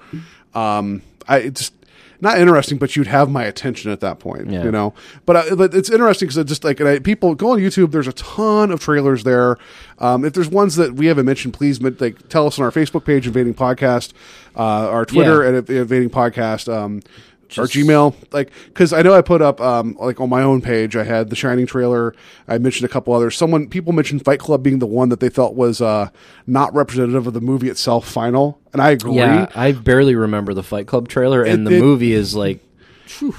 Um, 0.54 1.02
I 1.28 1.38
it's 1.38 1.70
not 2.20 2.38
interesting, 2.38 2.78
but 2.78 2.96
you'd 2.96 3.06
have 3.06 3.30
my 3.30 3.44
attention 3.44 3.92
at 3.92 4.00
that 4.00 4.18
point. 4.18 4.50
Yeah. 4.50 4.64
You 4.64 4.72
know, 4.72 4.92
but 5.24 5.36
uh, 5.36 5.54
but 5.54 5.74
it's 5.74 5.88
interesting 5.88 6.28
because 6.28 6.44
just 6.46 6.64
like 6.64 6.80
and 6.80 6.88
I, 6.88 6.98
people 6.98 7.34
go 7.34 7.52
on 7.52 7.58
YouTube. 7.58 7.92
There's 7.92 8.08
a 8.08 8.12
ton 8.12 8.72
of 8.72 8.80
trailers 8.80 9.22
there. 9.24 9.56
Um, 10.00 10.24
if 10.24 10.32
there's 10.32 10.48
ones 10.48 10.76
that 10.76 10.94
we 10.94 11.06
haven't 11.06 11.26
mentioned, 11.26 11.54
please 11.54 11.80
like 11.80 12.28
tell 12.28 12.46
us 12.46 12.58
on 12.58 12.64
our 12.64 12.72
Facebook 12.72 13.04
page, 13.04 13.26
Invading 13.26 13.54
Podcast, 13.54 14.12
uh, 14.56 14.62
our 14.90 15.04
Twitter 15.04 15.42
Yeah. 15.48 15.58
at 15.58 15.70
Invading 15.70 16.10
Podcast. 16.10 16.72
Um, 16.72 17.02
our 17.56 17.64
Gmail, 17.64 18.14
like, 18.32 18.50
because 18.66 18.92
I 18.92 19.00
know 19.02 19.14
I 19.14 19.22
put 19.22 19.40
up, 19.40 19.60
um, 19.60 19.96
like 19.98 20.20
on 20.20 20.28
my 20.28 20.42
own 20.42 20.60
page, 20.60 20.96
I 20.96 21.04
had 21.04 21.30
the 21.30 21.36
Shining 21.36 21.66
trailer. 21.66 22.14
I 22.46 22.58
mentioned 22.58 22.84
a 22.84 22.92
couple 22.92 23.14
others. 23.14 23.36
Someone, 23.36 23.68
people 23.68 23.92
mentioned 23.92 24.24
Fight 24.24 24.40
Club 24.40 24.62
being 24.62 24.80
the 24.80 24.86
one 24.86 25.08
that 25.08 25.20
they 25.20 25.30
felt 25.30 25.54
was 25.54 25.80
uh, 25.80 26.10
not 26.46 26.74
representative 26.74 27.26
of 27.26 27.32
the 27.34 27.40
movie 27.40 27.68
itself. 27.70 28.06
Final, 28.08 28.60
and 28.72 28.82
I 28.82 28.90
agree. 28.90 29.14
yeah, 29.14 29.46
I 29.54 29.72
barely 29.72 30.14
remember 30.14 30.52
the 30.52 30.62
Fight 30.62 30.86
Club 30.86 31.08
trailer, 31.08 31.42
and 31.42 31.66
It- 31.66 31.70
the 31.70 31.76
it- 31.76 31.80
movie 31.80 32.12
is 32.12 32.34
like 32.36 32.60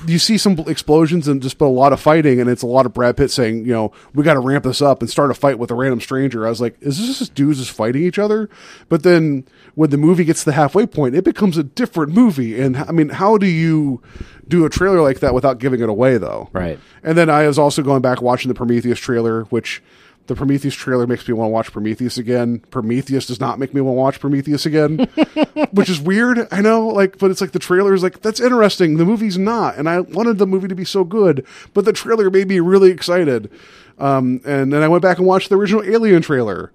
you 0.07 0.19
see 0.19 0.37
some 0.37 0.57
explosions 0.67 1.27
and 1.27 1.41
just 1.41 1.57
but 1.57 1.65
a 1.65 1.67
lot 1.67 1.93
of 1.93 1.99
fighting, 1.99 2.39
and 2.39 2.49
it's 2.49 2.61
a 2.61 2.67
lot 2.67 2.85
of 2.85 2.93
Brad 2.93 3.17
Pitt 3.17 3.31
saying, 3.31 3.65
you 3.65 3.73
know, 3.73 3.91
we 4.13 4.23
got 4.23 4.33
to 4.33 4.39
ramp 4.39 4.63
this 4.63 4.81
up 4.81 5.01
and 5.01 5.09
start 5.09 5.31
a 5.31 5.33
fight 5.33 5.59
with 5.59 5.71
a 5.71 5.75
random 5.75 5.99
stranger. 5.99 6.45
I 6.45 6.49
was 6.49 6.61
like, 6.61 6.75
is 6.81 6.97
this 6.97 7.19
just 7.19 7.35
dudes 7.35 7.59
just 7.59 7.71
fighting 7.71 8.03
each 8.03 8.19
other? 8.19 8.49
But 8.87 9.03
then 9.03 9.45
when 9.75 9.89
the 9.89 9.97
movie 9.97 10.25
gets 10.25 10.41
to 10.41 10.45
the 10.45 10.53
halfway 10.53 10.85
point, 10.85 11.15
it 11.15 11.23
becomes 11.23 11.57
a 11.57 11.63
different 11.63 12.13
movie. 12.13 12.59
And 12.59 12.77
I 12.77 12.91
mean, 12.91 13.09
how 13.09 13.37
do 13.37 13.47
you 13.47 14.01
do 14.47 14.65
a 14.65 14.69
trailer 14.69 15.01
like 15.01 15.19
that 15.19 15.33
without 15.33 15.59
giving 15.59 15.81
it 15.81 15.89
away, 15.89 16.17
though? 16.17 16.49
Right. 16.51 16.79
And 17.03 17.17
then 17.17 17.29
I 17.29 17.47
was 17.47 17.59
also 17.59 17.81
going 17.81 18.01
back 18.01 18.21
watching 18.21 18.49
the 18.49 18.55
Prometheus 18.55 18.99
trailer, 18.99 19.43
which 19.45 19.81
the 20.29 20.35
Prometheus 20.35 20.75
trailer 20.75 21.07
makes 21.07 21.27
me 21.27 21.33
want 21.33 21.47
to 21.49 21.51
watch 21.51 21.71
Prometheus 21.73 22.17
again. 22.19 22.59
Prometheus 22.69 23.25
does 23.25 23.39
not 23.39 23.57
make 23.57 23.73
me 23.73 23.81
want 23.81 23.95
to 23.95 23.99
watch 23.99 24.19
Prometheus 24.19 24.63
again, 24.65 24.99
which 25.71 25.89
is 25.89 25.99
weird. 25.99 26.47
I 26.51 26.61
know, 26.61 26.87
like, 26.87 27.17
but 27.17 27.31
it's 27.31 27.41
like 27.41 27.51
the 27.51 27.59
trailer 27.59 27.95
is 27.95 28.03
like 28.03 28.21
that's 28.21 28.39
interesting. 28.39 28.97
The 28.97 29.05
movie's 29.05 29.39
not, 29.39 29.75
and 29.77 29.89
I 29.89 30.01
wanted 30.01 30.37
the 30.37 30.45
movie 30.45 30.67
to 30.67 30.75
be 30.75 30.85
so 30.85 31.03
good, 31.03 31.45
but 31.73 31.83
the 31.83 31.91
trailer 31.93 32.29
made 32.29 32.47
me 32.47 32.59
really 32.59 32.91
excited. 32.91 33.51
Um, 33.97 34.39
and 34.45 34.71
then 34.71 34.83
I 34.83 34.87
went 34.87 35.01
back 35.01 35.17
and 35.17 35.25
watched 35.25 35.49
the 35.49 35.57
original 35.57 35.83
Alien 35.83 36.21
trailer. 36.21 36.71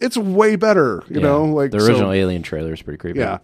It's 0.00 0.16
way 0.18 0.56
better, 0.56 1.02
you 1.08 1.16
yeah, 1.16 1.22
know, 1.26 1.44
like 1.46 1.70
the 1.72 1.80
so- 1.80 1.86
original 1.86 2.12
Alien 2.12 2.42
trailer 2.42 2.72
is 2.74 2.82
pretty 2.82 2.98
creepy. 2.98 3.18
yeah. 3.18 3.38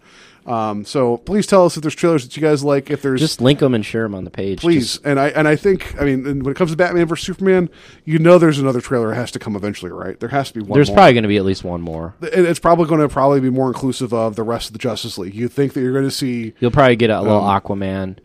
Um, 0.47 0.85
so 0.85 1.17
please 1.17 1.45
tell 1.45 1.65
us 1.65 1.75
if 1.75 1.81
there's 1.83 1.93
trailers 1.93 2.23
that 2.23 2.35
you 2.37 2.41
guys 2.41 2.63
like. 2.63 2.89
If 2.89 3.01
there's 3.01 3.19
Just 3.19 3.41
link 3.41 3.59
them 3.59 3.73
and 3.73 3.85
share 3.85 4.03
them 4.03 4.15
on 4.15 4.23
the 4.23 4.29
page. 4.31 4.61
please, 4.61 4.93
Just- 4.93 5.05
and 5.05 5.19
I 5.19 5.27
and 5.29 5.47
I 5.47 5.55
think 5.57 5.99
I 6.01 6.05
mean 6.05 6.23
when 6.23 6.51
it 6.51 6.55
comes 6.55 6.71
to 6.71 6.77
Batman 6.77 7.05
versus 7.05 7.25
Superman, 7.25 7.69
you 8.05 8.17
know 8.17 8.37
there's 8.37 8.57
another 8.57 8.79
trailer 8.79 9.09
that 9.09 9.15
has 9.15 9.31
to 9.31 9.39
come 9.39 9.55
eventually, 9.57 9.91
right? 9.91 10.17
There 10.19 10.29
has 10.29 10.47
to 10.49 10.53
be 10.53 10.61
one. 10.61 10.77
there's 10.77 10.87
more. 10.87 10.95
probably 10.95 11.13
going 11.13 11.23
to 11.23 11.27
be 11.27 11.37
at 11.37 11.43
least 11.45 11.63
one 11.65 11.81
more. 11.81 12.15
And 12.21 12.45
it's 12.47 12.59
probably 12.59 12.85
going 12.87 13.01
to 13.01 13.09
probably 13.09 13.41
be 13.41 13.49
more 13.49 13.67
inclusive 13.67 14.13
of 14.13 14.35
the 14.37 14.43
rest 14.43 14.67
of 14.69 14.73
the 14.73 14.79
Justice 14.79 15.17
League. 15.17 15.35
You 15.35 15.49
think 15.49 15.73
that 15.73 15.81
you're 15.81 15.91
going 15.93 16.05
to 16.05 16.11
see, 16.11 16.53
You'll 16.59 16.71
probably 16.71 16.95
get 16.95 17.09
a 17.09 17.21
little 17.21 17.43
Um, 17.43 17.61
Aquaman. 17.61 18.17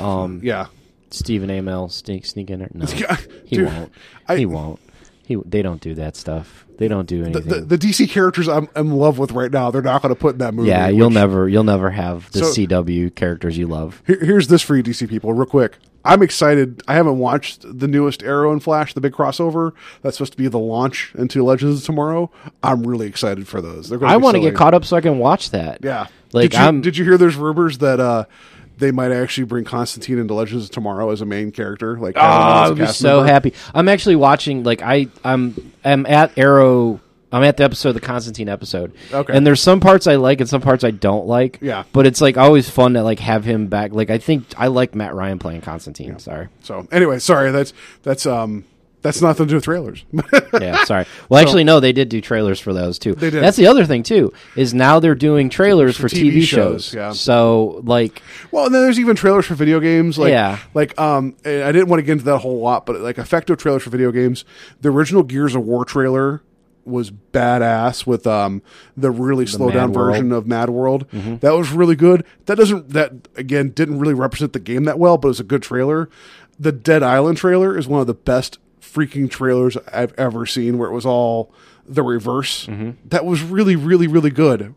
Um, 0.00 0.40
yeah, 0.44 0.66
Stephen 1.10 1.50
Amell 1.50 1.90
sneak 1.90 2.26
sneak 2.26 2.50
in 2.50 2.60
there. 2.60 2.70
No, 2.72 2.86
he 3.44 3.62
won't. 3.62 3.92
I- 4.28 4.36
he 4.36 4.46
won't. 4.46 4.80
He. 5.26 5.36
They 5.44 5.60
don't 5.62 5.80
do 5.80 5.94
that 5.94 6.16
stuff. 6.16 6.65
They 6.78 6.88
don't 6.88 7.06
do 7.06 7.24
anything. 7.24 7.48
the, 7.48 7.60
the 7.60 7.78
DC 7.78 8.08
characters 8.10 8.48
I'm, 8.48 8.68
I'm 8.74 8.88
in 8.88 8.96
love 8.96 9.18
with 9.18 9.32
right 9.32 9.50
now. 9.50 9.70
They're 9.70 9.82
not 9.82 10.02
going 10.02 10.14
to 10.14 10.20
put 10.20 10.34
in 10.34 10.38
that 10.38 10.54
movie. 10.54 10.68
yeah, 10.68 10.88
you'll 10.88 11.08
which- 11.08 11.14
never. 11.14 11.48
You'll 11.48 11.64
never 11.64 11.90
have 11.90 12.30
the 12.32 12.40
So- 12.40 12.44
CW 12.66 13.14
characters 13.14 13.56
you 13.56 13.66
love. 13.66 14.02
Here, 14.06 14.18
here's 14.22 14.48
this 14.48 14.62
for 14.62 14.76
you, 14.76 14.82
DC 14.82 15.08
people, 15.08 15.32
real 15.32 15.46
quick. 15.46 15.78
I'm 16.04 16.22
excited. 16.22 16.82
I 16.86 16.94
haven't 16.94 17.18
watched 17.18 17.62
the 17.66 17.88
newest 17.88 18.22
Arrow 18.22 18.52
and 18.52 18.62
Flash, 18.62 18.94
the 18.94 19.00
big 19.00 19.12
crossover. 19.12 19.72
That's 20.02 20.16
supposed 20.18 20.32
to 20.34 20.38
be 20.38 20.46
the 20.46 20.58
launch 20.58 21.12
into 21.18 21.42
Legends 21.42 21.80
of 21.80 21.84
Tomorrow. 21.86 22.30
I'm 22.62 22.86
really 22.86 23.08
excited 23.08 23.48
for 23.48 23.60
those. 23.60 23.90
I 23.90 24.16
want 24.16 24.36
to 24.36 24.40
get 24.40 24.54
caught 24.54 24.72
up 24.72 24.84
so 24.84 24.96
I 24.96 25.00
can 25.00 25.18
watch 25.18 25.50
that. 25.50 25.80
Yeah. 25.82 26.06
Like 26.32 26.50
did 26.50 26.58
you, 26.60 26.64
I'm. 26.64 26.80
did 26.80 26.96
you 26.96 27.04
hear 27.04 27.18
there's 27.18 27.34
rumors 27.34 27.78
that 27.78 27.98
uh, 27.98 28.26
they 28.78 28.90
might 28.90 29.10
actually 29.12 29.44
bring 29.44 29.64
Constantine 29.64 30.18
into 30.18 30.34
Legends 30.34 30.64
of 30.64 30.70
Tomorrow 30.70 31.10
as 31.10 31.20
a 31.20 31.26
main 31.26 31.50
character? 31.52 31.98
Like, 31.98 32.16
Oh, 32.16 32.20
I 32.20 32.68
would 32.68 32.78
be 32.78 32.86
so 32.86 33.18
member? 33.18 33.32
happy. 33.32 33.54
I'm 33.74 33.88
actually 33.88 34.16
watching. 34.16 34.62
Like 34.64 34.82
I, 34.82 35.08
I'm, 35.24 35.72
I'm 35.84 36.06
at 36.06 36.36
Arrow. 36.38 37.00
I'm 37.32 37.42
at 37.42 37.56
the 37.56 37.64
episode, 37.64 37.92
the 37.92 38.00
Constantine 38.00 38.48
episode. 38.48 38.92
Okay. 39.12 39.36
And 39.36 39.44
there's 39.46 39.60
some 39.60 39.80
parts 39.80 40.06
I 40.06 40.14
like 40.14 40.40
and 40.40 40.48
some 40.48 40.60
parts 40.62 40.84
I 40.84 40.92
don't 40.92 41.26
like. 41.26 41.58
Yeah. 41.60 41.82
But 41.92 42.06
it's 42.06 42.20
like 42.20 42.36
always 42.38 42.70
fun 42.70 42.94
to 42.94 43.02
like 43.02 43.18
have 43.18 43.44
him 43.44 43.66
back. 43.66 43.92
Like 43.92 44.10
I 44.10 44.18
think 44.18 44.46
I 44.56 44.68
like 44.68 44.94
Matt 44.94 45.12
Ryan 45.14 45.38
playing 45.40 45.62
Constantine. 45.62 46.18
Sorry. 46.20 46.48
So 46.62 46.86
anyway, 46.92 47.18
sorry. 47.18 47.50
That's 47.50 47.72
that's 48.04 48.26
um 48.26 48.64
that's 49.06 49.22
nothing 49.22 49.46
to 49.46 49.50
do 49.50 49.54
with 49.56 49.64
trailers. 49.64 50.04
Yeah. 50.60 50.84
Sorry. 50.84 51.04
Well, 51.28 51.40
actually, 51.42 51.64
no. 51.64 51.80
They 51.80 51.92
did 51.92 52.08
do 52.08 52.20
trailers 52.20 52.58
for 52.58 52.72
those 52.72 52.98
too. 52.98 53.14
They 53.14 53.30
did. 53.30 53.42
That's 53.42 53.56
the 53.56 53.66
other 53.66 53.84
thing 53.84 54.02
too. 54.02 54.32
Is 54.56 54.72
now 54.74 55.00
they're 55.00 55.14
doing 55.14 55.50
trailers 55.50 55.96
for, 55.96 56.08
For 56.08 56.14
TV 56.16 56.36
TV, 56.38 56.42
shows, 56.42 56.86
shows. 56.86 56.94
yeah. 56.94 57.12
So 57.12 57.82
like, 57.84 58.22
Well, 58.50 58.66
and 58.66 58.74
then 58.74 58.82
there's 58.82 58.98
even 58.98 59.16
trailers 59.16 59.44
for 59.46 59.54
video 59.54 59.80
games. 59.80 60.18
Like, 60.18 60.30
Yeah. 60.30 60.58
like 60.74 60.98
um, 60.98 61.36
I 61.44 61.72
didn't 61.72 61.88
want 61.88 61.98
to 62.00 62.04
get 62.04 62.12
into 62.12 62.24
that 62.24 62.38
whole 62.38 62.58
lot, 62.60 62.86
but 62.86 63.00
like 63.00 63.18
effective 63.18 63.58
trailers 63.58 63.82
for 63.82 63.90
video 63.90 64.10
games. 64.12 64.44
The 64.80 64.90
original 64.90 65.22
Gears 65.22 65.54
of 65.54 65.62
War 65.64 65.84
trailer 65.84 66.42
was 66.86 67.10
badass 67.10 68.06
with 68.06 68.26
um 68.26 68.62
the 68.96 69.10
really 69.10 69.44
slow 69.46 69.70
down 69.70 69.90
Mad 69.90 69.96
World. 69.96 70.12
version 70.12 70.32
of 70.32 70.46
Mad 70.46 70.70
World. 70.70 71.06
That 71.40 71.52
was 71.52 71.70
really 71.70 71.96
good. 71.96 72.24
That 72.46 72.56
doesn't 72.56 72.90
that 72.90 73.12
again 73.36 73.70
didn't 73.70 73.98
really 73.98 74.14
represent 74.14 74.52
the 74.52 74.60
game 74.60 74.84
that 74.84 74.98
well, 74.98 75.18
but 75.18 75.28
it 75.28 75.30
was 75.30 75.40
a 75.40 75.44
good 75.44 75.62
trailer. 75.62 76.08
The 76.58 76.72
Dead 76.72 77.02
Island 77.02 77.36
trailer 77.38 77.76
is 77.76 77.86
one 77.86 78.00
of 78.00 78.06
the 78.06 78.14
best 78.14 78.58
freaking 78.96 79.30
trailers 79.30 79.76
I've 79.92 80.14
ever 80.18 80.46
seen, 80.46 80.78
where 80.78 80.88
it 80.88 80.92
was 80.94 81.04
all 81.06 81.52
the 81.86 82.02
reverse. 82.02 82.66
That 83.10 83.24
was 83.24 83.42
really, 83.42 83.76
really, 83.76 84.06
really 84.06 84.30
good. 84.30 84.74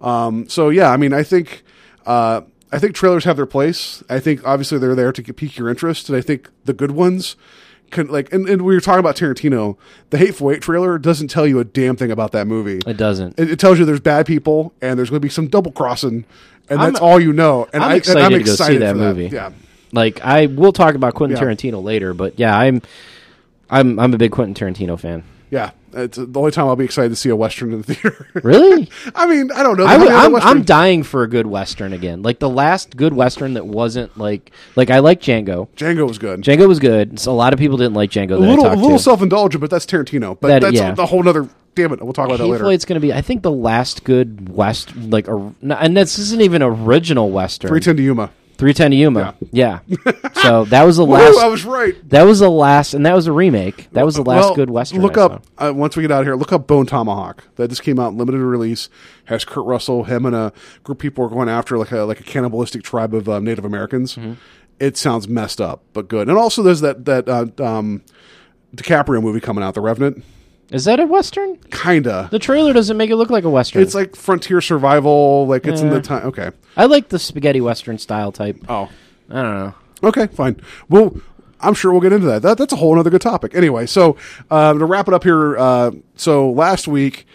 Um, 0.00 0.48
so 0.48 0.68
yeah, 0.68 0.90
I 0.90 0.96
mean, 0.96 1.12
I 1.12 1.22
think 1.22 1.62
uh, 2.06 2.42
I 2.70 2.78
think 2.78 2.94
trailers 2.94 3.24
have 3.24 3.36
their 3.36 3.46
place. 3.46 4.02
I 4.10 4.20
think 4.20 4.46
obviously 4.46 4.78
they're 4.78 4.94
there 4.94 5.12
to 5.12 5.22
pique 5.32 5.56
your 5.58 5.68
interest, 5.68 6.08
and 6.08 6.16
I 6.18 6.20
think 6.20 6.50
the 6.64 6.72
good 6.72 6.90
ones 6.90 7.36
can 7.90 8.08
like. 8.08 8.32
And, 8.32 8.48
and 8.48 8.62
we 8.62 8.74
were 8.74 8.80
talking 8.80 9.00
about 9.00 9.16
Tarantino. 9.16 9.76
The 10.10 10.18
Hateful 10.18 10.50
Eight 10.50 10.60
trailer 10.62 10.98
doesn't 10.98 11.28
tell 11.28 11.46
you 11.46 11.58
a 11.60 11.64
damn 11.64 11.96
thing 11.96 12.10
about 12.10 12.32
that 12.32 12.46
movie. 12.46 12.80
it 12.86 12.96
doesn't. 12.96 13.38
It, 13.38 13.50
it 13.52 13.58
tells 13.58 13.78
you 13.78 13.84
there's 13.84 14.00
bad 14.00 14.26
people 14.26 14.72
and 14.82 14.98
there's 14.98 15.10
going 15.10 15.20
to 15.20 15.24
be 15.26 15.30
some 15.30 15.48
double 15.48 15.72
crossing, 15.72 16.24
and 16.68 16.80
I'm- 16.80 16.92
that's 16.92 17.02
all 17.02 17.18
you 17.20 17.32
know. 17.32 17.68
And 17.72 17.82
I'm 17.82 17.92
I, 17.92 17.94
excited, 17.96 18.22
and 18.22 18.34
I'm 18.34 18.40
to 18.40 18.44
go 18.46 18.54
see 18.54 18.76
that 18.78 18.92
for 18.92 18.98
movie. 18.98 19.28
Yeah, 19.28 19.50
Like 19.92 20.20
I 20.24 20.46
will 20.46 20.72
talk 20.72 20.94
about 20.96 21.14
Quentin 21.14 21.36
Yeah. 21.36 21.44
Tarantino 21.44 21.82
later, 21.82 22.12
but 22.14 22.38
yeah, 22.38 22.56
I'm, 22.58 22.82
I'm, 23.72 23.98
I'm 23.98 24.14
a 24.14 24.18
big 24.18 24.30
Quentin 24.30 24.54
Tarantino 24.54 24.98
fan. 24.98 25.24
yeah. 25.50 25.70
It's 25.94 26.16
the 26.16 26.38
only 26.40 26.52
time 26.52 26.68
I'll 26.68 26.76
be 26.76 26.86
excited 26.86 27.10
to 27.10 27.16
see 27.16 27.28
a 27.28 27.36
western 27.36 27.70
in 27.74 27.82
the 27.82 27.94
theater. 27.94 28.26
Really? 28.42 28.88
I 29.14 29.26
mean, 29.26 29.52
I 29.52 29.62
don't 29.62 29.76
know. 29.76 29.84
I 29.84 29.98
would, 29.98 30.08
I'm, 30.08 30.34
I'm 30.36 30.62
dying 30.62 31.02
for 31.02 31.22
a 31.22 31.28
good 31.28 31.46
western 31.46 31.92
again. 31.92 32.22
Like 32.22 32.38
the 32.38 32.48
last 32.48 32.96
good 32.96 33.12
western 33.12 33.52
that 33.54 33.66
wasn't 33.66 34.16
like 34.16 34.52
like 34.74 34.88
I 34.88 35.00
like 35.00 35.20
Django. 35.20 35.68
Django 35.76 36.08
was 36.08 36.16
good. 36.18 36.40
Django 36.40 36.66
was 36.66 36.78
good. 36.78 37.20
So 37.20 37.30
a 37.30 37.34
lot 37.34 37.52
of 37.52 37.58
people 37.58 37.76
didn't 37.76 37.92
like 37.92 38.10
Django. 38.10 38.32
a 38.32 38.36
little, 38.36 38.66
a 38.66 38.72
little 38.74 38.98
self 38.98 39.20
indulgent, 39.20 39.60
but 39.60 39.68
that's 39.68 39.84
Tarantino. 39.84 40.38
But 40.40 40.48
That- 40.48 40.62
that's 40.62 40.76
yeah. 40.76 40.94
a, 40.96 41.04
whole 41.04 41.28
other. 41.28 41.46
Damn 41.74 41.92
it, 41.92 42.02
we'll 42.02 42.14
talk 42.14 42.24
about 42.26 42.38
that 42.38 42.46
later. 42.46 42.64
Ledger's 42.64 42.86
going 42.86 42.96
to 43.00 43.06
be, 43.06 43.12
I 43.12 43.20
think, 43.20 43.42
the 43.42 43.50
last 43.50 44.04
good 44.04 44.48
west 44.48 44.96
like, 44.96 45.28
a, 45.28 45.54
and 45.62 45.94
this 45.94 46.18
isn't 46.18 46.40
even 46.40 46.62
original 46.62 47.30
western. 47.30 47.68
Three 47.68 47.80
ten 47.80 47.98
to 47.98 48.02
Yuma. 48.02 48.30
310 48.62 48.90
to 48.92 48.96
Yuma. 48.96 49.34
Yeah. 49.50 49.80
so 50.34 50.64
that 50.66 50.84
was 50.84 50.96
the 50.96 51.04
last. 51.06 51.36
I 51.36 51.48
was 51.48 51.64
right. 51.64 51.96
that 52.10 52.22
was 52.22 52.38
the 52.38 52.48
last, 52.48 52.94
and 52.94 53.04
that 53.04 53.14
was 53.14 53.26
a 53.26 53.32
remake. 53.32 53.88
That 53.90 54.04
was 54.04 54.14
the 54.14 54.22
last 54.22 54.44
Well, 54.44 54.54
good 54.54 54.70
western. 54.70 55.02
Look 55.02 55.18
I 55.18 55.22
up 55.22 55.44
uh, 55.58 55.72
once 55.74 55.96
we 55.96 56.02
get 56.02 56.12
out 56.12 56.20
of 56.20 56.26
here. 56.26 56.36
Look 56.36 56.52
up 56.52 56.68
Bone 56.68 56.86
Tomahawk. 56.86 57.42
That 57.56 57.70
just 57.70 57.82
came 57.82 57.98
out 57.98 58.14
limited 58.14 58.38
release. 58.38 58.88
Has 59.24 59.44
Kurt 59.44 59.66
Russell. 59.66 60.04
Him 60.04 60.26
and 60.26 60.36
a 60.36 60.52
group 60.84 60.98
of 60.98 61.02
people 61.02 61.24
are 61.24 61.28
going 61.28 61.48
after 61.48 61.76
like 61.76 61.90
a 61.90 62.02
like 62.02 62.20
a 62.20 62.24
cannibalistic 62.24 62.84
tribe 62.84 63.14
of 63.14 63.28
um, 63.28 63.42
Native 63.42 63.64
Americans. 63.64 64.14
Mm-hmm. 64.14 64.34
It 64.78 64.96
sounds 64.96 65.26
messed 65.26 65.60
up, 65.60 65.82
but 65.92 66.06
good. 66.06 66.28
And 66.28 66.38
also, 66.38 66.62
there's 66.62 66.82
that 66.82 67.04
that 67.06 67.28
uh, 67.28 67.46
um, 67.60 68.02
DiCaprio 68.76 69.20
movie 69.20 69.40
coming 69.40 69.64
out, 69.64 69.74
The 69.74 69.80
Revenant. 69.80 70.24
Is 70.72 70.86
that 70.86 70.98
a 71.00 71.06
western? 71.06 71.56
Kinda. 71.70 72.28
The 72.30 72.38
trailer 72.38 72.72
doesn't 72.72 72.96
make 72.96 73.10
it 73.10 73.16
look 73.16 73.28
like 73.30 73.44
a 73.44 73.50
western. 73.50 73.82
It's 73.82 73.94
like 73.94 74.16
frontier 74.16 74.60
survival. 74.62 75.46
Like 75.46 75.66
it's 75.66 75.82
in 75.82 75.90
the 75.90 76.00
time. 76.00 76.26
Okay. 76.26 76.50
I 76.76 76.86
like 76.86 77.10
the 77.10 77.18
spaghetti 77.18 77.60
western 77.60 77.98
style 77.98 78.32
type. 78.32 78.56
Oh. 78.68 78.88
I 79.30 79.42
don't 79.42 79.58
know. 79.58 79.74
Okay, 80.04 80.26
fine. 80.28 80.60
Well, 80.88 81.14
I'm 81.60 81.74
sure 81.74 81.92
we'll 81.92 82.00
get 82.00 82.12
into 82.12 82.26
that. 82.26 82.42
that 82.42 82.58
that's 82.58 82.72
a 82.72 82.76
whole 82.76 82.98
other 82.98 83.10
good 83.10 83.20
topic. 83.20 83.54
Anyway, 83.54 83.86
so 83.86 84.16
uh, 84.50 84.72
to 84.72 84.84
wrap 84.84 85.08
it 85.08 85.14
up 85.14 85.24
here, 85.24 85.56
uh, 85.58 85.92
so 86.16 86.50
last 86.50 86.88
week 86.88 87.26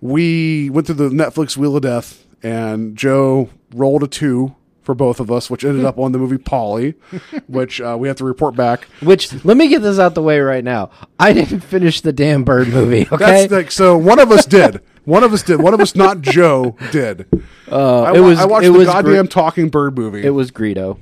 we 0.00 0.68
went 0.70 0.86
through 0.86 0.96
the 0.96 1.10
Netflix 1.10 1.56
Wheel 1.56 1.76
of 1.76 1.82
Death, 1.82 2.26
and 2.42 2.96
Joe 2.96 3.50
rolled 3.74 4.02
a 4.02 4.08
two 4.08 4.54
for 4.90 4.94
both 4.94 5.20
of 5.20 5.30
us, 5.30 5.48
which 5.48 5.64
ended 5.64 5.84
up 5.84 6.00
on 6.00 6.10
the 6.10 6.18
movie 6.18 6.36
Polly, 6.36 6.94
which 7.46 7.80
uh, 7.80 7.96
we 7.96 8.08
have 8.08 8.16
to 8.16 8.24
report 8.24 8.56
back. 8.56 8.88
Which 9.00 9.32
let 9.44 9.56
me 9.56 9.68
get 9.68 9.82
this 9.82 10.00
out 10.00 10.16
the 10.16 10.22
way 10.22 10.40
right 10.40 10.64
now. 10.64 10.90
I 11.16 11.32
didn't 11.32 11.60
finish 11.60 12.00
the 12.00 12.12
damn 12.12 12.42
bird 12.42 12.66
movie. 12.68 13.02
Okay, 13.12 13.46
That's 13.46 13.52
like 13.52 13.70
so. 13.70 13.96
One 13.96 14.18
of 14.18 14.32
us 14.32 14.44
did. 14.44 14.80
One 15.04 15.22
of 15.22 15.32
us 15.32 15.44
did. 15.44 15.62
One 15.62 15.74
of 15.74 15.80
us, 15.80 15.94
not 15.94 16.22
Joe, 16.22 16.76
did. 16.90 17.28
uh, 17.70 18.02
I, 18.02 18.16
it 18.16 18.20
was 18.20 18.40
I 18.40 18.46
watched 18.46 18.66
it 18.66 18.72
the 18.72 18.78
was 18.78 18.88
goddamn 18.88 19.26
Gre- 19.26 19.30
talking 19.30 19.68
bird 19.68 19.96
movie. 19.96 20.24
it 20.26 20.30
was 20.30 20.50
Greedo. 20.50 20.98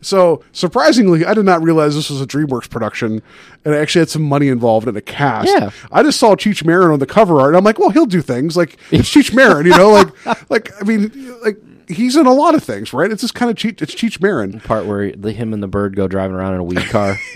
So 0.00 0.42
surprisingly, 0.52 1.26
I 1.26 1.34
did 1.34 1.44
not 1.44 1.62
realize 1.62 1.94
this 1.96 2.08
was 2.08 2.20
a 2.22 2.26
DreamWorks 2.26 2.70
production, 2.70 3.20
and 3.64 3.74
it 3.74 3.76
actually 3.76 4.00
had 4.00 4.08
some 4.08 4.22
money 4.22 4.48
involved 4.48 4.88
in 4.88 4.96
a 4.96 5.00
cast. 5.00 5.48
Yeah. 5.48 5.70
I 5.90 6.02
just 6.02 6.18
saw 6.20 6.34
Cheech 6.36 6.64
Marin 6.64 6.92
on 6.92 6.98
the 7.00 7.06
cover 7.06 7.40
art, 7.40 7.48
and 7.48 7.56
I'm 7.58 7.64
like, 7.64 7.78
well, 7.78 7.90
he'll 7.90 8.06
do 8.06 8.22
things 8.22 8.56
like 8.56 8.78
it's 8.90 9.12
Cheech 9.12 9.34
Marin, 9.34 9.66
you 9.66 9.72
know, 9.76 9.90
like, 9.90 10.26
like 10.50 10.70
I 10.80 10.84
mean, 10.84 11.36
like 11.42 11.58
he's 11.88 12.16
in 12.16 12.26
a 12.26 12.32
lot 12.32 12.54
of 12.54 12.62
things, 12.62 12.92
right? 12.92 13.10
It's 13.10 13.22
just 13.22 13.34
kind 13.34 13.50
of 13.50 13.56
Cheech. 13.56 13.82
It's 13.82 13.94
Cheech 13.94 14.20
Marin. 14.20 14.60
Part 14.60 14.86
where 14.86 15.12
the 15.12 15.32
him 15.32 15.52
and 15.52 15.62
the 15.62 15.68
bird 15.68 15.96
go 15.96 16.08
driving 16.08 16.36
around 16.36 16.54
in 16.54 16.60
a 16.60 16.64
weed 16.64 16.86
car. 16.88 17.16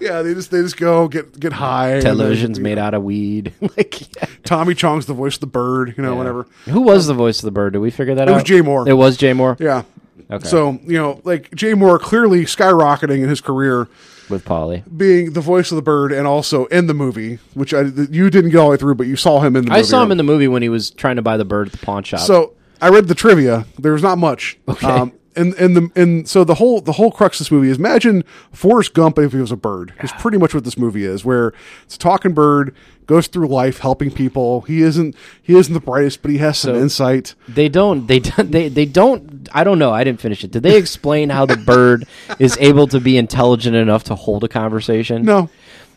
Yeah, 0.00 0.22
they 0.22 0.34
just 0.34 0.50
they 0.50 0.62
just 0.62 0.78
go 0.78 1.06
get 1.06 1.38
get 1.38 1.52
high. 1.52 1.92
and 1.92 2.02
then, 2.02 2.16
Television's 2.16 2.58
made 2.58 2.76
know, 2.76 2.84
out 2.84 2.94
of 2.94 3.02
weed. 3.02 3.52
like, 3.60 4.16
yeah. 4.16 4.26
Tommy 4.42 4.74
Chong's 4.74 5.06
the 5.06 5.14
voice 5.14 5.34
of 5.34 5.40
the 5.40 5.46
bird, 5.46 5.94
you 5.96 6.02
know, 6.02 6.16
whatever. 6.16 6.46
Who 6.64 6.80
was 6.80 7.06
the 7.06 7.14
voice 7.14 7.38
of 7.38 7.44
the 7.44 7.50
bird? 7.50 7.74
Did 7.74 7.80
we 7.80 7.90
figure 7.90 8.14
that 8.14 8.22
It 8.22 8.30
out? 8.30 8.32
It 8.32 8.36
was 8.36 8.44
Jay 8.44 8.60
Mohr. 8.60 8.88
It 8.88 8.94
was 8.94 9.16
Jay 9.16 9.32
Mohr. 9.32 9.60
Yeah. 9.60 9.82
Okay. 10.30 10.48
So 10.48 10.78
you 10.84 10.96
know, 10.96 11.20
like 11.24 11.54
Jay 11.54 11.72
Mohr 11.72 12.00
clearly 12.00 12.44
skyrocketing 12.46 13.22
in 13.22 13.28
his 13.28 13.40
career. 13.42 13.86
with 14.30 14.44
Polly. 14.44 14.82
being 14.96 15.34
the 15.34 15.42
voice 15.42 15.70
of 15.70 15.76
the 15.76 15.82
bird 15.82 16.10
and 16.10 16.26
also 16.26 16.64
in 16.66 16.86
the 16.86 16.94
movie, 16.94 17.38
which 17.52 17.74
I 17.74 17.82
you 17.82 18.30
didn't 18.30 18.50
get 18.50 18.58
all 18.58 18.68
the 18.68 18.70
way 18.72 18.76
through, 18.78 18.94
but 18.94 19.06
you 19.06 19.16
saw 19.16 19.40
him 19.40 19.56
in 19.56 19.64
the 19.64 19.70
movie. 19.70 19.80
I 19.80 19.82
saw 19.82 20.02
him 20.02 20.10
in 20.10 20.16
the 20.16 20.24
movie 20.24 20.48
when 20.48 20.62
he 20.62 20.70
was 20.70 20.90
trying 20.90 21.16
to 21.16 21.22
buy 21.22 21.36
the 21.36 21.44
bird 21.44 21.68
at 21.68 21.72
the 21.72 21.84
pawn 21.84 22.02
shop. 22.02 22.20
So 22.20 22.54
I 22.80 22.88
read 22.88 23.08
the 23.08 23.14
trivia. 23.14 23.66
There's 23.78 24.02
not 24.02 24.18
much. 24.18 24.58
Okay. 24.68 24.86
Um, 24.86 25.12
and 25.36 25.52
and 25.54 25.76
the 25.76 25.90
and 26.00 26.28
so 26.28 26.44
the 26.44 26.54
whole 26.54 26.80
the 26.80 26.92
whole 26.92 27.10
crux 27.10 27.40
of 27.40 27.46
this 27.46 27.50
movie 27.50 27.68
is 27.68 27.78
imagine 27.78 28.22
Forrest 28.52 28.94
Gump 28.94 29.18
if 29.18 29.32
he 29.32 29.38
was 29.38 29.50
a 29.50 29.56
bird. 29.56 29.92
Is 30.02 30.12
pretty 30.12 30.38
much 30.38 30.54
what 30.54 30.62
this 30.62 30.78
movie 30.78 31.04
is, 31.04 31.24
where 31.24 31.52
it's 31.84 31.96
a 31.96 31.98
talking 31.98 32.32
bird 32.34 32.72
goes 33.06 33.26
through 33.26 33.48
life 33.48 33.78
helping 33.80 34.12
people. 34.12 34.60
He 34.62 34.80
isn't 34.82 35.16
he 35.42 35.56
isn't 35.56 35.74
the 35.74 35.80
brightest, 35.80 36.22
but 36.22 36.30
he 36.30 36.38
has 36.38 36.58
some 36.58 36.74
So- 36.76 36.80
insight. 36.80 37.34
They 37.48 37.68
don't. 37.68 38.06
They 38.06 38.18
don't. 38.20 38.52
They 38.52 38.68
they 38.68 38.86
don't. 38.86 39.48
I 39.52 39.64
don't 39.64 39.80
know. 39.80 39.90
I 39.92 40.04
didn't 40.04 40.20
finish 40.20 40.44
it. 40.44 40.52
Did 40.52 40.62
they 40.62 40.76
explain 40.76 41.30
how 41.30 41.46
the 41.46 41.56
bird 41.56 42.06
is 42.38 42.56
able 42.60 42.86
to 42.88 43.00
be 43.00 43.16
intelligent 43.18 43.74
enough 43.74 44.04
to 44.04 44.14
hold 44.14 44.44
a 44.44 44.48
conversation? 44.48 45.24
No, 45.24 45.50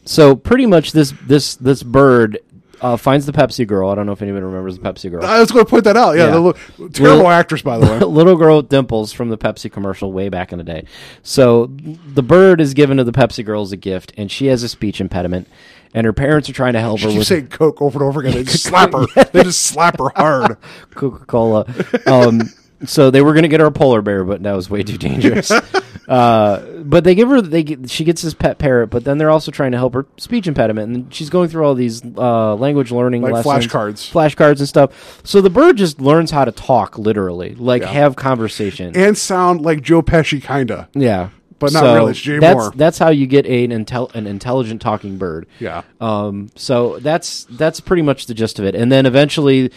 So 0.05 0.35
pretty 0.35 0.65
much 0.65 0.93
this 0.93 1.13
this 1.27 1.53
this 1.57 1.83
bird 1.83 2.39
uh, 2.81 2.97
finds 2.97 3.25
the 3.25 3.31
Pepsi 3.31 3.65
girl. 3.67 3.89
I 3.89 3.95
don't 3.95 4.05
know 4.05 4.11
if 4.11 4.21
anyone 4.21 4.43
remembers 4.43 4.77
the 4.77 4.81
Pepsi 4.87 5.09
girl. 5.11 5.25
I 5.25 5.39
was 5.39 5.51
going 5.51 5.65
to 5.65 5.69
point 5.69 5.83
that 5.85 5.97
out. 5.97 6.13
Yeah, 6.17 6.25
Yeah. 6.25 6.31
the 6.31 6.39
little, 6.39 6.89
terrible 6.89 7.17
Little- 7.17 7.27
actress 7.31 7.61
by 7.61 7.77
the 7.77 7.85
way. 7.85 7.99
little 8.05 8.35
girl 8.35 8.57
with 8.57 8.69
dimples 8.69 9.11
from 9.11 9.29
the 9.29 9.37
Pepsi 9.37 9.71
commercial 9.71 10.11
way 10.11 10.29
back 10.29 10.51
in 10.51 10.57
the 10.57 10.63
day. 10.63 10.85
So 11.23 11.67
the 11.71 12.23
bird 12.23 12.61
is 12.61 12.73
given 12.73 12.97
to 12.97 13.03
the 13.03 13.11
Pepsi 13.11 13.43
girl 13.45 13.61
as 13.61 13.71
a 13.71 13.77
gift, 13.77 14.13
and 14.17 14.31
she 14.31 14.47
has 14.47 14.63
a 14.63 14.69
speech 14.69 14.99
impediment. 15.01 15.47
and 15.93 16.05
her 16.05 16.13
parents 16.13 16.49
are 16.49 16.53
trying 16.53 16.73
to 16.73 16.79
help 16.79 16.99
She 16.99 17.05
her 17.05 17.09
keeps 17.11 17.19
with 17.19 17.27
saying 17.27 17.47
Coke 17.47 17.81
over 17.81 17.99
and 17.99 18.07
over 18.07 18.19
again. 18.19 18.33
They 18.33 18.43
just 18.43 18.63
slap 18.69 18.91
her. 18.93 19.05
They 19.31 19.43
just 19.43 19.61
slap 19.63 19.97
her 19.99 20.09
hard. 20.15 20.57
Coca 20.95 21.25
Cola. 21.25 21.65
Um, 22.05 22.41
so 22.85 23.09
they 23.11 23.21
were 23.21 23.33
going 23.33 23.43
to 23.43 23.49
get 23.49 23.59
her 23.59 23.65
a 23.65 23.71
polar 23.71 24.01
bear, 24.01 24.23
but 24.23 24.43
that 24.43 24.53
was 24.53 24.69
way 24.69 24.83
too 24.83 24.97
dangerous. 24.97 25.49
uh, 26.07 26.81
but 26.83 27.03
they 27.03 27.15
give 27.15 27.29
her 27.29 27.41
they 27.41 27.63
get, 27.63 27.89
she 27.89 28.03
gets 28.03 28.21
this 28.21 28.33
pet 28.33 28.57
parrot, 28.57 28.87
but 28.87 29.03
then 29.03 29.17
they're 29.17 29.29
also 29.29 29.51
trying 29.51 29.71
to 29.71 29.77
help 29.77 29.93
her 29.93 30.05
speech 30.17 30.47
impediment, 30.47 30.95
and 30.95 31.13
she's 31.13 31.29
going 31.29 31.49
through 31.49 31.65
all 31.65 31.75
these 31.75 32.01
uh, 32.17 32.55
language 32.55 32.91
learning 32.91 33.21
Like 33.23 33.45
lessons, 33.45 33.67
flashcards. 33.67 34.11
flashcards 34.11 34.59
and 34.59 34.67
stuff. 34.67 35.21
So 35.23 35.41
the 35.41 35.49
bird 35.49 35.77
just 35.77 35.99
learns 35.99 36.31
how 36.31 36.45
to 36.45 36.51
talk, 36.51 36.97
literally, 36.97 37.55
like 37.55 37.83
have 37.83 38.15
conversation. 38.15 38.95
And 38.95 39.17
sound 39.17 39.61
like 39.61 39.81
Joe 39.81 40.01
Pesci, 40.01 40.41
kinda. 40.41 40.87
yeah. 40.93 41.29
But 41.59 41.73
not 41.73 41.79
So 41.79 41.95
really, 41.95 42.11
it's 42.11 42.19
Jay 42.19 42.38
that's, 42.39 42.55
Moore. 42.55 42.71
That's 42.75 42.97
how 42.99 43.09
you 43.09 43.25
get 43.25 43.45
an 43.47 43.71
intel- 43.71 44.13
an 44.13 44.27
intelligent 44.27 44.79
talking 44.81 45.17
bird. 45.17 45.47
Yeah. 45.59 45.81
Um, 45.99 46.49
so 46.55 46.99
that's 46.99 47.45
that's 47.45 47.79
pretty 47.79 48.03
much 48.03 48.27
the 48.27 48.35
gist 48.35 48.59
of 48.59 48.65
it. 48.65 48.75
And 48.75 48.91
then 48.91 49.05
eventually, 49.07 49.71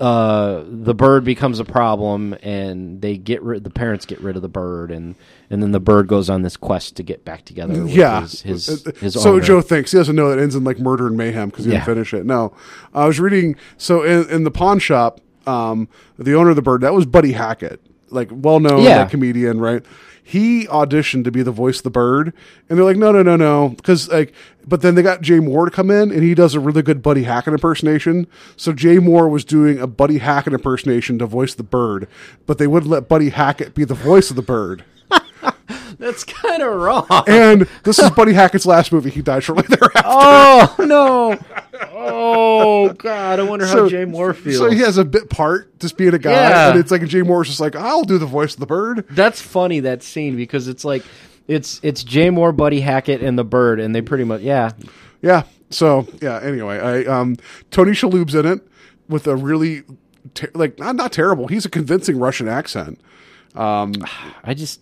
uh, 0.00 0.62
the 0.66 0.94
bird 0.94 1.24
becomes 1.24 1.60
a 1.60 1.64
problem, 1.64 2.34
and 2.42 3.00
they 3.00 3.16
get 3.16 3.42
rid. 3.42 3.64
The 3.64 3.70
parents 3.70 4.06
get 4.06 4.20
rid 4.20 4.36
of 4.36 4.42
the 4.42 4.48
bird, 4.48 4.90
and 4.90 5.14
and 5.50 5.62
then 5.62 5.72
the 5.72 5.80
bird 5.80 6.06
goes 6.08 6.28
on 6.30 6.42
this 6.42 6.56
quest 6.56 6.96
to 6.96 7.02
get 7.02 7.24
back 7.24 7.44
together. 7.44 7.82
With 7.82 7.92
yeah. 7.92 8.22
His, 8.22 8.42
his, 8.42 8.86
Uh, 8.86 8.92
his 9.00 9.14
so 9.14 9.32
owner. 9.34 9.40
Joe 9.42 9.60
thinks 9.60 9.92
he 9.92 9.98
doesn't 9.98 10.14
know 10.16 10.30
that 10.30 10.38
ends 10.38 10.54
in 10.54 10.64
like 10.64 10.78
murder 10.78 11.06
and 11.06 11.16
mayhem 11.16 11.48
because 11.50 11.64
he 11.64 11.70
Yeah. 11.72 11.78
didn't 11.78 11.94
finish 11.94 12.14
it. 12.14 12.24
No, 12.26 12.52
I 12.94 13.06
was 13.06 13.18
reading. 13.20 13.56
So 13.76 14.02
in, 14.02 14.28
in 14.30 14.44
the 14.44 14.50
pawn 14.50 14.78
shop, 14.78 15.20
um, 15.46 15.88
the 16.18 16.34
owner 16.34 16.50
of 16.50 16.56
the 16.56 16.62
bird 16.62 16.80
that 16.82 16.94
was 16.94 17.06
Buddy 17.06 17.32
Hackett, 17.32 17.80
like 18.10 18.28
well 18.32 18.60
known 18.60 18.82
Yeah. 18.82 19.00
like, 19.02 19.10
comedian, 19.10 19.60
right? 19.60 19.84
He 20.30 20.68
auditioned 20.68 21.24
to 21.24 21.32
be 21.32 21.42
the 21.42 21.50
voice 21.50 21.78
of 21.78 21.82
the 21.82 21.90
bird, 21.90 22.32
and 22.68 22.78
they're 22.78 22.84
like, 22.84 22.96
no, 22.96 23.10
no, 23.10 23.20
no, 23.20 23.34
no, 23.34 23.70
because 23.70 24.08
like, 24.10 24.32
but 24.64 24.80
then 24.80 24.94
they 24.94 25.02
got 25.02 25.22
Jay 25.22 25.40
Mohr 25.40 25.64
to 25.64 25.72
come 25.72 25.90
in, 25.90 26.12
and 26.12 26.22
he 26.22 26.36
does 26.36 26.54
a 26.54 26.60
really 26.60 26.82
good 26.82 27.02
Buddy 27.02 27.24
Hackett 27.24 27.52
impersonation. 27.52 28.28
So 28.54 28.72
Jay 28.72 28.98
Mohr 28.98 29.28
was 29.28 29.44
doing 29.44 29.80
a 29.80 29.88
Buddy 29.88 30.18
Hackett 30.18 30.52
impersonation 30.52 31.18
to 31.18 31.26
voice 31.26 31.54
the 31.54 31.64
bird, 31.64 32.06
but 32.46 32.58
they 32.58 32.68
wouldn't 32.68 32.92
let 32.92 33.08
Buddy 33.08 33.30
Hackett 33.30 33.74
be 33.74 33.82
the 33.82 33.94
voice 33.94 34.30
of 34.30 34.36
the 34.36 34.42
bird. 34.42 34.84
That's 36.00 36.24
kind 36.24 36.62
of 36.62 36.74
wrong. 36.80 37.06
And 37.28 37.68
this 37.84 37.98
is 37.98 38.10
Buddy 38.10 38.32
Hackett's 38.32 38.66
last 38.66 38.90
movie. 38.90 39.10
He 39.10 39.22
died 39.22 39.44
shortly 39.44 39.64
thereafter. 39.68 40.02
oh 40.04 40.74
no! 40.80 41.38
Oh 41.92 42.92
god! 42.94 43.38
I 43.38 43.42
wonder 43.42 43.66
how 43.66 43.88
Jay 43.88 44.04
Mohr 44.04 44.34
feels. 44.34 44.58
So 44.58 44.70
he 44.70 44.78
has 44.80 44.98
a 44.98 45.04
bit 45.04 45.30
part 45.30 45.78
just 45.78 45.96
being 45.96 46.14
a 46.14 46.18
guy, 46.18 46.32
Yeah. 46.32 46.70
and 46.70 46.78
it's 46.80 46.90
like 46.90 47.04
Jay 47.06 47.20
Mohr's 47.20 47.48
just 47.48 47.60
like, 47.60 47.76
I'll 47.76 48.04
do 48.04 48.18
the 48.18 48.26
voice 48.26 48.54
of 48.54 48.60
the 48.60 48.66
bird. 48.66 49.06
That's 49.10 49.40
funny 49.40 49.80
that 49.80 50.02
scene 50.02 50.36
because 50.36 50.68
it's 50.68 50.84
like 50.84 51.04
it's 51.48 51.80
it's 51.82 52.02
Jay 52.02 52.28
Mohr, 52.28 52.56
Buddy 52.56 52.80
Hackett, 52.80 53.22
and 53.22 53.38
the 53.38 53.44
bird, 53.44 53.80
and 53.80 53.94
they 53.94 54.02
pretty 54.02 54.24
much 54.24 54.40
yeah. 54.40 54.70
Yeah. 55.22 55.42
So 55.70 56.06
yeah. 56.22 56.40
Anyway, 56.42 56.78
I 56.78 57.04
um 57.04 57.36
Tony 57.70 57.92
Shalhoub's 57.92 58.34
in 58.34 58.46
it 58.46 58.66
with 59.08 59.26
a 59.26 59.36
really 59.36 59.82
ter- 60.34 60.50
like 60.54 60.78
not 60.78 60.96
not 60.96 61.12
terrible. 61.12 61.46
He's 61.48 61.64
a 61.64 61.70
convincing 61.70 62.18
Russian 62.18 62.48
accent. 62.48 63.00
Um, 63.54 63.92
I 64.44 64.54
just 64.54 64.80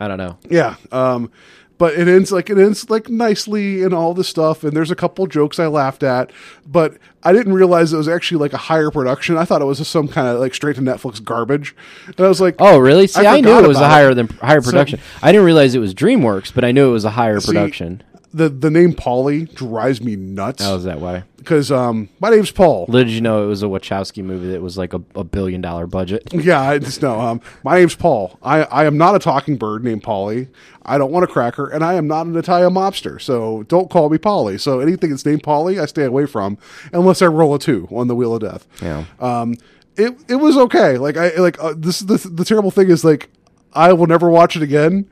I 0.00 0.08
don't 0.08 0.18
know. 0.18 0.38
Yeah. 0.48 0.76
Um, 0.92 1.30
but 1.78 1.94
it 1.94 2.08
ends 2.08 2.32
like 2.32 2.50
it 2.50 2.58
ends 2.58 2.90
like 2.90 3.08
nicely 3.08 3.84
and 3.84 3.94
all 3.94 4.12
this 4.12 4.28
stuff. 4.28 4.64
And 4.64 4.76
there's 4.76 4.90
a 4.90 4.96
couple 4.96 5.24
jokes 5.28 5.60
I 5.60 5.68
laughed 5.68 6.02
at, 6.02 6.32
but 6.66 6.98
I 7.22 7.32
didn't 7.32 7.52
realize 7.52 7.92
it 7.92 7.96
was 7.96 8.08
actually 8.08 8.40
like 8.40 8.52
a 8.52 8.56
higher 8.58 8.90
production. 8.90 9.36
I 9.36 9.44
thought 9.44 9.62
it 9.62 9.64
was 9.64 9.78
just 9.78 9.92
some 9.92 10.08
kind 10.08 10.26
of 10.26 10.40
like 10.40 10.54
straight 10.54 10.74
to 10.76 10.82
Netflix 10.82 11.22
garbage. 11.22 11.76
And 12.06 12.18
I 12.20 12.28
was 12.28 12.40
like, 12.40 12.56
Oh 12.58 12.78
really? 12.78 13.06
See, 13.06 13.24
I, 13.24 13.40
knew 13.40 13.58
it 13.64 13.68
was 13.68 13.78
a 13.78 13.88
higher 13.88 14.12
than 14.12 14.26
higher 14.26 14.60
So- 14.60 14.70
production. 14.72 15.00
I 15.22 15.30
didn't 15.30 15.44
realize 15.46 15.76
it 15.76 15.78
was 15.78 15.94
DreamWorks, 15.94 16.52
but 16.52 16.64
I 16.64 16.72
knew 16.72 16.88
it 16.88 16.92
was 16.92 17.04
a 17.04 17.10
higher 17.10 17.38
See, 17.38 17.52
production. 17.52 18.02
The 18.32 18.48
the 18.48 18.70
name 18.70 18.94
Polly 18.94 19.44
drives 19.44 20.00
me 20.00 20.16
nuts. 20.16 20.62
How's 20.62 20.84
that 20.84 21.00
why? 21.00 21.24
because 21.48 21.72
um, 21.72 22.10
my 22.20 22.28
name's 22.28 22.50
Paul. 22.50 22.84
Little 22.88 23.06
did 23.06 23.14
you 23.14 23.22
know 23.22 23.42
it 23.42 23.46
was 23.46 23.62
a 23.62 23.66
Wachowski 23.66 24.22
movie 24.22 24.50
that 24.50 24.60
was 24.60 24.76
like 24.76 24.92
a, 24.92 25.00
a 25.14 25.24
billion 25.24 25.62
dollar 25.62 25.86
budget. 25.86 26.28
Yeah, 26.34 26.60
I 26.60 26.78
just 26.78 27.00
know. 27.00 27.18
Um, 27.18 27.40
my 27.64 27.78
name's 27.78 27.94
Paul. 27.94 28.38
I, 28.42 28.64
I 28.64 28.84
am 28.84 28.98
not 28.98 29.14
a 29.14 29.18
talking 29.18 29.56
bird 29.56 29.82
named 29.82 30.02
Polly. 30.02 30.48
I 30.84 30.98
don't 30.98 31.10
want 31.10 31.24
a 31.24 31.26
cracker, 31.26 31.66
and 31.68 31.82
I 31.82 31.94
am 31.94 32.06
not 32.06 32.26
an 32.26 32.36
Italian 32.36 32.74
mobster. 32.74 33.20
So 33.20 33.62
don't 33.64 33.90
call 33.90 34.10
me 34.10 34.18
Polly. 34.18 34.58
So 34.58 34.80
anything 34.80 35.10
that's 35.10 35.24
named 35.24 35.42
Polly, 35.42 35.80
I 35.80 35.86
stay 35.86 36.04
away 36.04 36.26
from, 36.26 36.58
unless 36.92 37.22
I 37.22 37.26
roll 37.26 37.54
a 37.54 37.58
two 37.58 37.88
on 37.90 38.08
the 38.08 38.14
wheel 38.14 38.34
of 38.34 38.42
death. 38.42 38.66
Yeah. 38.82 39.04
Um, 39.18 39.54
it 39.96 40.16
it 40.28 40.36
was 40.36 40.56
okay. 40.56 40.98
Like 40.98 41.16
I 41.16 41.34
like 41.36 41.62
uh, 41.62 41.74
this. 41.76 42.00
The 42.00 42.18
the 42.18 42.44
terrible 42.44 42.70
thing 42.70 42.90
is 42.90 43.04
like 43.04 43.30
I 43.72 43.94
will 43.94 44.06
never 44.06 44.28
watch 44.28 44.54
it 44.54 44.62
again. 44.62 45.08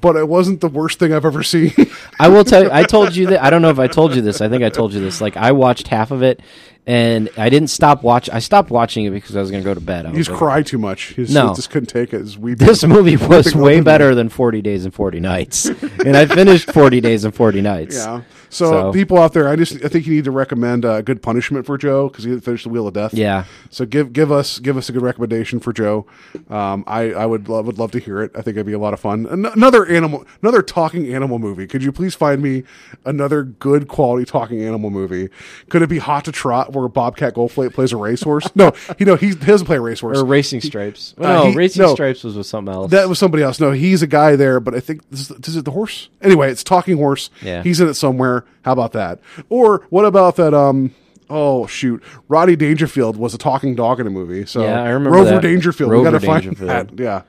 But 0.00 0.16
it 0.16 0.28
wasn't 0.28 0.60
the 0.60 0.68
worst 0.68 0.98
thing 0.98 1.12
I've 1.12 1.24
ever 1.24 1.42
seen. 1.44 1.72
I 2.18 2.28
will 2.28 2.44
tell 2.44 2.64
you. 2.64 2.70
I 2.72 2.82
told 2.94 3.14
you 3.14 3.28
that. 3.28 3.42
I 3.44 3.50
don't 3.50 3.62
know 3.62 3.70
if 3.70 3.78
I 3.78 3.86
told 3.86 4.14
you 4.16 4.22
this. 4.22 4.40
I 4.40 4.48
think 4.48 4.64
I 4.64 4.68
told 4.68 4.92
you 4.92 5.00
this. 5.00 5.20
Like 5.20 5.36
I 5.36 5.52
watched 5.52 5.86
half 5.88 6.10
of 6.10 6.22
it, 6.22 6.40
and 6.86 7.30
I 7.36 7.48
didn't 7.48 7.68
stop 7.68 8.02
watch. 8.02 8.28
I 8.28 8.40
stopped 8.40 8.70
watching 8.70 9.04
it 9.04 9.10
because 9.10 9.36
I 9.36 9.40
was 9.40 9.50
going 9.52 9.62
to 9.62 9.68
go 9.68 9.72
to 9.74 9.80
bed. 9.80 10.04
I 10.06 10.10
He 10.10 10.18
was 10.18 10.26
just 10.26 10.30
like, 10.30 10.38
cried 10.38 10.66
too 10.66 10.78
much. 10.78 11.02
He 11.04 11.14
just, 11.22 11.32
No. 11.32 11.50
he 11.50 11.54
just 11.54 11.70
couldn't 11.70 11.86
take 11.88 12.12
it. 12.12 12.18
His 12.20 12.36
weeping. 12.36 12.66
This 12.66 12.82
movie 12.84 13.16
was 13.28 13.54
way 13.54 13.80
better 13.80 14.14
than 14.16 14.28
Forty 14.30 14.62
Days 14.62 14.84
and 14.84 14.92
Forty 14.92 15.20
Nights, 15.20 15.66
and 15.66 16.16
I 16.16 16.26
finished 16.26 16.72
Forty 16.72 17.00
Days 17.00 17.24
and 17.24 17.34
Forty 17.34 17.60
Nights. 17.60 17.96
Yeah. 17.96 18.22
So, 18.54 18.70
So- 18.70 18.92
people 18.92 19.18
out 19.18 19.32
there, 19.32 19.48
I 19.48 19.56
just 19.56 19.84
I 19.84 19.88
think 19.88 20.06
you 20.06 20.14
need 20.14 20.24
to 20.24 20.30
recommend 20.30 20.84
uh, 20.84 21.00
good 21.02 21.22
punishment 21.22 21.66
for 21.66 21.76
Joe 21.76 22.08
because 22.08 22.24
he 22.24 22.30
didn't 22.30 22.44
finish 22.44 22.62
the 22.62 22.68
Wheel 22.68 22.86
of 22.86 22.94
Death. 22.94 23.12
Yeah. 23.12 23.44
So 23.70 23.84
give 23.84 24.12
give 24.12 24.30
us 24.30 24.58
give 24.60 24.76
us 24.76 24.88
a 24.88 24.92
good 24.92 25.02
recommendation 25.02 25.58
for 25.58 25.72
Joe. 25.72 26.06
Um, 26.48 26.84
I 26.86 27.12
I 27.12 27.26
would 27.26 27.48
love, 27.48 27.66
would 27.66 27.78
love 27.78 27.90
to 27.92 27.98
hear 27.98 28.22
it. 28.22 28.30
I 28.34 28.42
think 28.42 28.56
it'd 28.56 28.66
be 28.66 28.72
a 28.72 28.78
lot 28.78 28.94
of 28.94 29.00
fun. 29.00 29.26
An- 29.26 29.46
another 29.46 29.84
animal, 29.86 30.24
another 30.40 30.62
talking 30.62 31.12
animal 31.12 31.38
movie. 31.38 31.66
Could 31.66 31.82
you 31.82 31.90
please 31.90 32.14
find 32.14 32.40
me 32.42 32.62
another 33.04 33.42
good 33.42 33.88
quality 33.88 34.24
talking 34.24 34.62
animal 34.62 34.90
movie? 34.90 35.30
Could 35.68 35.82
it 35.82 35.88
be 35.88 35.98
Hot 35.98 36.24
to 36.26 36.32
Trot 36.32 36.72
where 36.72 36.86
Bobcat 36.88 37.34
Goldthwait 37.34 37.74
plays 37.74 37.92
a 37.92 37.96
racehorse? 37.96 38.48
no, 38.54 38.72
you 38.98 39.06
know 39.06 39.16
he, 39.16 39.28
he 39.30 39.34
doesn't 39.34 39.66
play 39.66 39.76
a 39.78 39.80
racehorse. 39.80 40.18
Or 40.18 40.24
Racing 40.24 40.60
Stripes. 40.60 41.14
Uh, 41.18 41.22
no, 41.22 41.46
he- 41.50 41.56
Racing 41.56 41.82
no. 41.82 41.94
Stripes 41.94 42.22
was 42.22 42.36
with 42.36 42.46
something 42.46 42.72
else. 42.72 42.90
That 42.92 43.08
was 43.08 43.18
somebody 43.18 43.42
else. 43.42 43.58
No, 43.58 43.72
he's 43.72 44.02
a 44.02 44.06
guy 44.06 44.36
there, 44.36 44.60
but 44.60 44.74
I 44.74 44.80
think 44.80 45.02
this 45.10 45.28
is, 45.30 45.30
is 45.48 45.56
it 45.56 45.64
the 45.64 45.70
horse? 45.72 46.08
Anyway, 46.22 46.50
it's 46.50 46.62
talking 46.62 46.96
horse. 46.96 47.30
Yeah. 47.42 47.62
He's 47.64 47.80
in 47.80 47.88
it 47.88 47.94
somewhere. 47.94 48.43
How 48.64 48.72
about 48.72 48.92
that? 48.92 49.20
Or 49.48 49.86
what 49.90 50.04
about 50.04 50.36
that 50.36 50.54
um 50.54 50.94
oh 51.30 51.66
shoot. 51.66 52.02
Rodney 52.28 52.56
Dangerfield 52.56 53.16
was 53.16 53.34
a 53.34 53.38
talking 53.38 53.74
dog 53.74 54.00
in 54.00 54.06
a 54.06 54.10
movie. 54.10 54.46
So 54.46 54.62
Yeah, 54.62 54.82
I 54.82 54.88
remember 54.90 55.18
Rover 55.18 55.30
that. 55.30 55.42
Dangerfield. 55.42 55.90
Rover 55.90 56.04
we 56.04 56.10
gotta 56.12 56.26
find 56.26 56.56
that. 56.58 56.98
Yeah. 56.98 57.22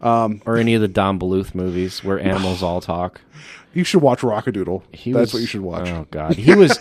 or 0.00 0.56
any 0.56 0.74
of 0.74 0.80
the 0.80 0.88
Don 0.88 1.18
Bluth 1.18 1.54
movies 1.54 2.02
where 2.04 2.18
animals 2.20 2.62
all 2.62 2.80
talk. 2.80 3.20
You 3.74 3.84
should 3.84 4.00
watch 4.00 4.22
Rock-a-Doodle. 4.22 4.84
He 4.92 5.12
That's 5.12 5.24
was- 5.26 5.34
what 5.34 5.40
you 5.40 5.46
should 5.46 5.60
watch. 5.60 5.88
Oh 5.88 6.06
God, 6.10 6.34
he 6.34 6.54
was 6.54 6.78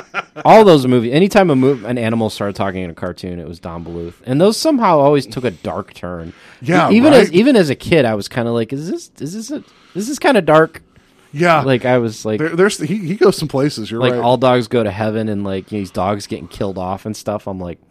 all 0.46 0.64
those 0.64 0.86
movies. 0.86 1.12
Anytime 1.12 1.50
a 1.50 1.54
mov- 1.54 1.84
an 1.84 1.98
animal 1.98 2.30
started 2.30 2.56
talking 2.56 2.82
in 2.82 2.88
a 2.88 2.94
cartoon, 2.94 3.38
it 3.38 3.46
was 3.46 3.60
Don 3.60 3.84
Bluth, 3.84 4.14
and 4.24 4.40
those 4.40 4.56
somehow 4.56 4.98
always 4.98 5.26
took 5.26 5.44
a 5.44 5.50
dark 5.50 5.92
turn. 5.92 6.32
Yeah, 6.62 6.90
even 6.90 7.12
as 7.12 7.30
even 7.32 7.54
as 7.54 7.68
a 7.68 7.74
kid, 7.74 8.06
I 8.06 8.14
was 8.14 8.28
kind 8.28 8.48
of 8.48 8.54
like, 8.54 8.72
is 8.72 8.90
this 8.90 9.10
is 9.20 9.34
this 9.34 9.50
a, 9.50 9.62
is 9.94 10.08
this 10.08 10.18
kind 10.18 10.38
of 10.38 10.46
dark? 10.46 10.82
Yeah. 11.32 11.62
Like 11.62 11.84
I 11.84 11.98
was 11.98 12.24
like, 12.24 12.38
there, 12.38 12.56
there's 12.56 12.78
he, 12.78 12.98
he 12.98 13.14
goes 13.16 13.36
some 13.36 13.48
places. 13.48 13.90
You're 13.90 14.00
like 14.00 14.12
right. 14.12 14.20
all 14.22 14.36
dogs 14.36 14.68
go 14.68 14.82
to 14.82 14.90
heaven, 14.90 15.28
and 15.28 15.44
like 15.44 15.66
these 15.66 15.90
dogs 15.90 16.26
getting 16.26 16.48
killed 16.48 16.78
off 16.78 17.06
and 17.06 17.16
stuff. 17.16 17.46
I'm 17.46 17.58
like, 17.60 17.78
You- 17.78 17.87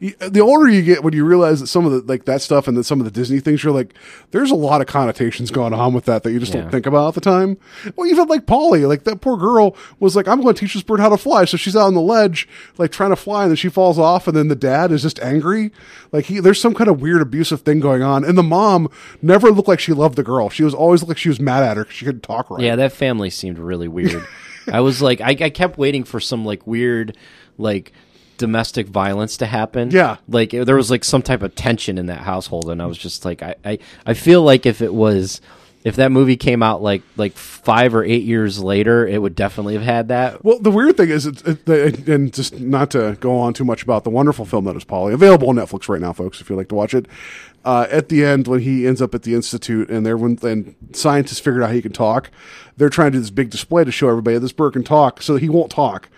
the 0.00 0.40
older 0.40 0.68
you 0.68 0.82
get 0.82 1.02
when 1.02 1.12
you 1.12 1.24
realize 1.24 1.58
that 1.60 1.66
some 1.66 1.84
of 1.84 1.90
the 1.92 2.00
like 2.02 2.24
that 2.26 2.40
stuff 2.40 2.68
and 2.68 2.76
then 2.76 2.84
some 2.84 3.00
of 3.00 3.04
the 3.04 3.10
disney 3.10 3.40
things 3.40 3.64
you're 3.64 3.72
like 3.72 3.94
there's 4.30 4.50
a 4.52 4.54
lot 4.54 4.80
of 4.80 4.86
connotations 4.86 5.50
going 5.50 5.74
on 5.74 5.92
with 5.92 6.04
that 6.04 6.22
that 6.22 6.30
you 6.32 6.38
just 6.38 6.54
Yeah. 6.54 6.60
don't 6.62 6.70
think 6.70 6.86
about 6.86 7.08
at 7.08 7.14
the 7.14 7.20
time. 7.20 7.56
Well 7.96 8.06
even 8.06 8.28
like 8.28 8.46
polly 8.46 8.86
like 8.86 9.02
that 9.04 9.20
poor 9.20 9.36
girl 9.36 9.76
was 9.98 10.14
like 10.14 10.28
i'm 10.28 10.40
going 10.40 10.54
to 10.54 10.60
teach 10.60 10.74
this 10.74 10.82
bird 10.84 11.00
how 11.00 11.08
to 11.08 11.16
fly. 11.16 11.44
So 11.46 11.56
she's 11.56 11.74
out 11.74 11.86
on 11.86 11.94
the 11.94 12.00
ledge 12.00 12.48
like 12.78 12.92
trying 12.92 13.10
to 13.10 13.16
fly 13.16 13.42
and 13.42 13.50
then 13.50 13.56
she 13.56 13.68
falls 13.68 13.98
off 13.98 14.28
and 14.28 14.36
then 14.36 14.48
the 14.48 14.54
dad 14.56 14.92
is 14.92 15.02
just 15.02 15.18
angry. 15.20 15.72
Like 16.12 16.26
he 16.26 16.38
there's 16.40 16.60
some 16.60 16.74
kind 16.74 16.88
of 16.88 17.00
weird 17.00 17.20
abusive 17.20 17.62
thing 17.62 17.80
going 17.80 18.02
on. 18.02 18.24
And 18.24 18.38
the 18.38 18.42
mom 18.44 18.88
never 19.20 19.50
looked 19.50 19.68
like 19.68 19.80
she 19.80 19.92
loved 19.92 20.16
the 20.16 20.22
girl. 20.22 20.48
She 20.48 20.62
was 20.62 20.74
always 20.74 21.02
like 21.02 21.18
she 21.18 21.28
was 21.28 21.40
mad 21.40 21.62
at 21.64 21.76
her 21.76 21.82
because 21.84 21.96
she 21.96 22.04
couldn't 22.04 22.22
talk 22.22 22.50
right. 22.50 22.60
Yeah, 22.62 22.76
that 22.76 22.92
family 22.92 23.30
seemed 23.30 23.58
really 23.58 23.88
weird. 23.88 24.24
I 24.72 24.80
was 24.80 25.00
like, 25.02 25.20
I, 25.20 25.30
I 25.30 25.50
kept 25.50 25.76
waiting 25.78 26.04
for 26.04 26.20
some 26.20 26.44
like 26.44 26.66
weird, 26.66 27.16
like 27.56 27.92
domestic 28.38 28.86
violence 28.86 29.36
to 29.38 29.46
happen. 29.46 29.90
Yeah. 29.90 30.16
like 30.28 30.50
there 30.50 30.76
was 30.76 30.90
like 30.90 31.04
some 31.04 31.22
type 31.22 31.42
of 31.42 31.54
tension 31.54 31.98
in 31.98 32.06
that 32.06 32.20
household, 32.20 32.70
and 32.70 32.80
I 32.80 32.86
was 32.86 32.96
just 32.96 33.24
like, 33.24 33.42
I, 33.42 33.54
I, 33.64 33.78
I 34.06 34.14
feel 34.14 34.42
like 34.42 34.64
if 34.64 34.80
it 34.80 34.94
was. 34.94 35.40
If 35.84 35.94
that 35.94 36.10
movie 36.10 36.36
came 36.36 36.60
out 36.62 36.82
like 36.82 37.02
like 37.16 37.34
five 37.34 37.94
or 37.94 38.02
eight 38.02 38.24
years 38.24 38.62
later, 38.62 39.06
it 39.06 39.22
would 39.22 39.36
definitely 39.36 39.74
have 39.74 39.84
had 39.84 40.08
that. 40.08 40.44
Well, 40.44 40.58
the 40.58 40.72
weird 40.72 40.96
thing 40.96 41.08
is, 41.08 41.24
it, 41.24 41.46
it, 41.46 42.08
and 42.08 42.34
just 42.34 42.58
not 42.58 42.90
to 42.90 43.16
go 43.20 43.38
on 43.38 43.54
too 43.54 43.64
much 43.64 43.84
about 43.84 44.02
the 44.02 44.10
wonderful 44.10 44.44
film 44.44 44.64
that 44.64 44.76
is 44.76 44.82
Polly, 44.82 45.14
available 45.14 45.48
on 45.48 45.54
Netflix 45.54 45.88
right 45.88 46.00
now, 46.00 46.12
folks, 46.12 46.40
if 46.40 46.50
you'd 46.50 46.56
like 46.56 46.68
to 46.70 46.74
watch 46.74 46.94
it. 46.94 47.06
Uh, 47.64 47.86
at 47.90 48.08
the 48.08 48.24
end, 48.24 48.48
when 48.48 48.60
he 48.60 48.88
ends 48.88 49.00
up 49.00 49.14
at 49.14 49.22
the 49.22 49.34
institute 49.34 49.88
and 49.88 50.04
everyone 50.06 50.36
and 50.42 50.74
scientists 50.92 51.38
figured 51.38 51.62
out 51.62 51.70
he 51.70 51.80
can 51.80 51.92
talk, 51.92 52.30
they're 52.76 52.90
trying 52.90 53.12
to 53.12 53.16
do 53.18 53.20
this 53.20 53.30
big 53.30 53.48
display 53.48 53.84
to 53.84 53.92
show 53.92 54.08
everybody 54.08 54.36
this 54.38 54.52
bird 54.52 54.72
can 54.72 54.82
talk, 54.84 55.22
so 55.22 55.36
he 55.36 55.48
won't 55.48 55.70
talk. 55.70 56.08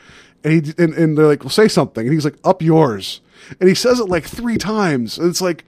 And 0.42 0.52
he 0.66 0.74
and, 0.78 0.94
and 0.94 1.18
they're 1.18 1.26
like, 1.26 1.42
"Well, 1.42 1.50
say 1.50 1.68
something," 1.68 2.06
and 2.06 2.12
he's 2.14 2.24
like, 2.24 2.38
"Up 2.44 2.62
yours," 2.62 3.20
and 3.60 3.68
he 3.68 3.74
says 3.74 4.00
it 4.00 4.08
like 4.08 4.24
three 4.24 4.56
times, 4.56 5.18
and 5.18 5.28
it's 5.28 5.40
like, 5.42 5.64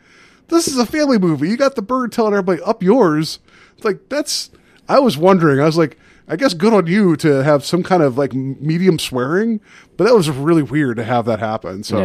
this 0.49 0.67
is 0.69 0.79
a 0.79 0.87
family 0.87 1.19
movie. 1.19 1.49
You 1.49 1.57
got 1.57 1.75
the 1.75 1.83
bird 1.83 2.13
telling 2.13 2.33
everybody, 2.33 2.63
"Up 2.63 2.83
yours." 2.83 3.39
It's 3.77 3.85
like 3.85 4.09
that's. 4.09 4.51
I 4.89 4.99
was 4.99 5.17
wondering. 5.19 5.61
I 5.61 5.65
was 5.65 5.77
like, 5.77 5.99
I 6.29 6.37
guess 6.37 6.55
good 6.55 6.73
on 6.73 6.87
you 6.87 7.17
to 7.17 7.43
have 7.43 7.65
some 7.65 7.83
kind 7.83 8.03
of 8.03 8.17
like 8.17 8.33
medium 8.33 8.99
swearing, 8.99 9.61
but 9.97 10.05
that 10.05 10.15
was 10.15 10.31
really 10.31 10.63
weird 10.63 10.97
to 10.97 11.05
have 11.05 11.25
that 11.27 11.39
happen. 11.41 11.83
So, 11.85 11.99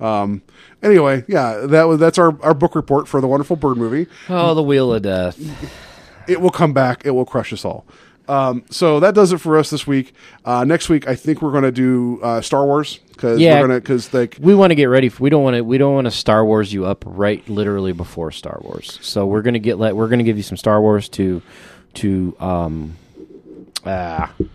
um, 0.00 0.42
anyway, 0.82 1.24
yeah, 1.28 1.66
that 1.66 1.84
was 1.84 1.98
that's 1.98 2.18
our 2.18 2.40
our 2.42 2.54
book 2.54 2.74
report 2.74 3.08
for 3.08 3.20
the 3.20 3.26
wonderful 3.26 3.56
bird 3.56 3.76
movie. 3.76 4.06
Oh, 4.28 4.54
the 4.54 4.62
Wheel 4.62 4.92
of 4.92 5.02
Death. 5.02 5.38
It 6.28 6.40
will 6.40 6.50
come 6.50 6.72
back. 6.72 7.04
It 7.04 7.10
will 7.10 7.26
crush 7.26 7.52
us 7.52 7.64
all. 7.64 7.84
Um, 8.28 8.64
so 8.70 9.00
that 9.00 9.14
does 9.14 9.32
it 9.32 9.38
for 9.38 9.58
us 9.58 9.70
this 9.70 9.86
week. 9.86 10.14
Uh, 10.44 10.64
next 10.64 10.88
week, 10.88 11.06
I 11.06 11.14
think 11.14 11.42
we're 11.42 11.50
going 11.50 11.64
to 11.64 11.72
do 11.72 12.20
uh, 12.22 12.40
Star 12.40 12.64
Wars 12.64 12.98
because 13.10 13.38
Yeah. 13.38 13.60
we're 13.60 13.66
going 13.68 13.78
to 13.78 13.80
because 13.82 14.14
like 14.14 14.38
We 14.40 14.54
want 14.54 14.70
to 14.70 14.74
get 14.74 14.86
ready. 14.86 15.08
For, 15.10 15.22
we 15.22 15.30
don't 15.30 15.42
want 15.42 15.56
to. 15.56 15.62
We 15.62 15.76
don't 15.78 15.94
want 15.94 16.06
to 16.06 16.10
Star 16.10 16.44
Wars 16.44 16.72
you 16.72 16.86
up 16.86 17.04
right, 17.06 17.46
literally 17.48 17.92
before 17.92 18.30
Star 18.30 18.58
Wars. 18.62 18.98
So 19.02 19.26
we're 19.26 19.42
gonna 19.42 19.58
get. 19.58 19.78
Let 19.78 19.94
we're 19.94 20.08
gonna 20.08 20.22
give 20.22 20.36
you 20.38 20.42
some 20.42 20.56
Star 20.56 20.80
Wars 20.80 21.08
to, 21.10 21.42
to 21.94 22.34
um, 22.40 22.96
ah, 23.84 24.32
squ- 24.38 24.48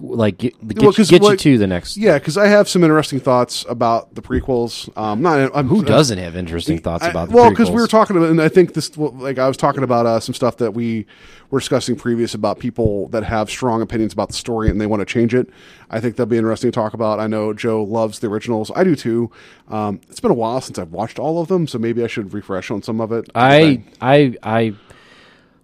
like 0.00 0.38
get, 0.38 0.52
get, 0.68 0.82
Well, 0.82 0.92
get 0.92 1.10
you 1.10 1.36
to 1.36 1.58
the 1.58 1.66
next. 1.66 1.96
yeah, 1.96 2.18
because 2.18 2.38
I 2.38 2.46
have 2.46 2.68
some 2.68 2.84
interesting 2.84 3.18
thoughts 3.18 3.64
about 3.68 4.14
the 4.14 4.22
prequels. 4.22 4.94
Um, 4.96 5.22
not 5.22 5.50
I'm, 5.54 5.66
Who 5.68 5.82
doesn't 5.84 6.18
have 6.18 6.36
interesting 6.36 6.78
thoughts 6.78 7.02
I- 7.04 7.10
about 7.10 7.28
the 7.28 7.34
prequels? 7.34 7.36
well 7.36 7.50
because 7.50 7.70
we 7.70 7.80
were 7.80 7.88
talking 7.88 8.16
about 8.16 8.30
and 8.30 8.40
i 8.40 8.48
think 8.48 8.74
this 8.74 8.96
like 8.96 9.38
i 9.38 9.48
was 9.48 9.56
talking 9.56 9.82
about 9.82 10.06
uh, 10.06 10.20
some 10.20 10.34
stuff 10.34 10.58
that 10.58 10.72
we 10.72 11.06
were 11.50 11.58
discussing 11.58 11.96
previous 11.96 12.32
about 12.34 12.58
people 12.58 13.08
that 13.08 13.24
have 13.24 13.50
strong 13.50 13.82
opinions 13.82 14.12
about 14.12 14.28
the 14.28 14.34
story 14.34 14.70
and 14.70 14.80
they 14.80 14.86
want 14.86 15.00
to 15.00 15.06
change 15.06 15.34
it 15.34 15.48
i 15.90 15.98
think 16.00 16.16
that'd 16.16 16.28
be 16.28 16.36
interesting 16.38 16.70
to 16.70 16.74
talk 16.74 16.94
about 16.94 17.18
i 17.18 17.26
know 17.26 17.52
joe 17.52 17.82
loves 17.82 18.20
the 18.20 18.26
originals 18.28 18.70
i 18.76 18.84
do 18.84 18.94
too 18.94 19.30
um, 19.68 20.00
it's 20.08 20.20
been 20.20 20.30
a 20.30 20.34
while 20.34 20.60
since 20.60 20.78
i've 20.78 20.92
watched 20.92 21.18
all 21.18 21.40
of 21.42 21.48
them 21.48 21.66
so 21.66 21.78
maybe 21.78 22.04
i 22.04 22.06
should 22.06 22.32
refresh 22.32 22.70
on 22.70 22.82
some 22.82 23.00
of 23.00 23.10
it 23.12 23.28
I 23.34 23.82
I 24.00 24.36
I 24.42 24.74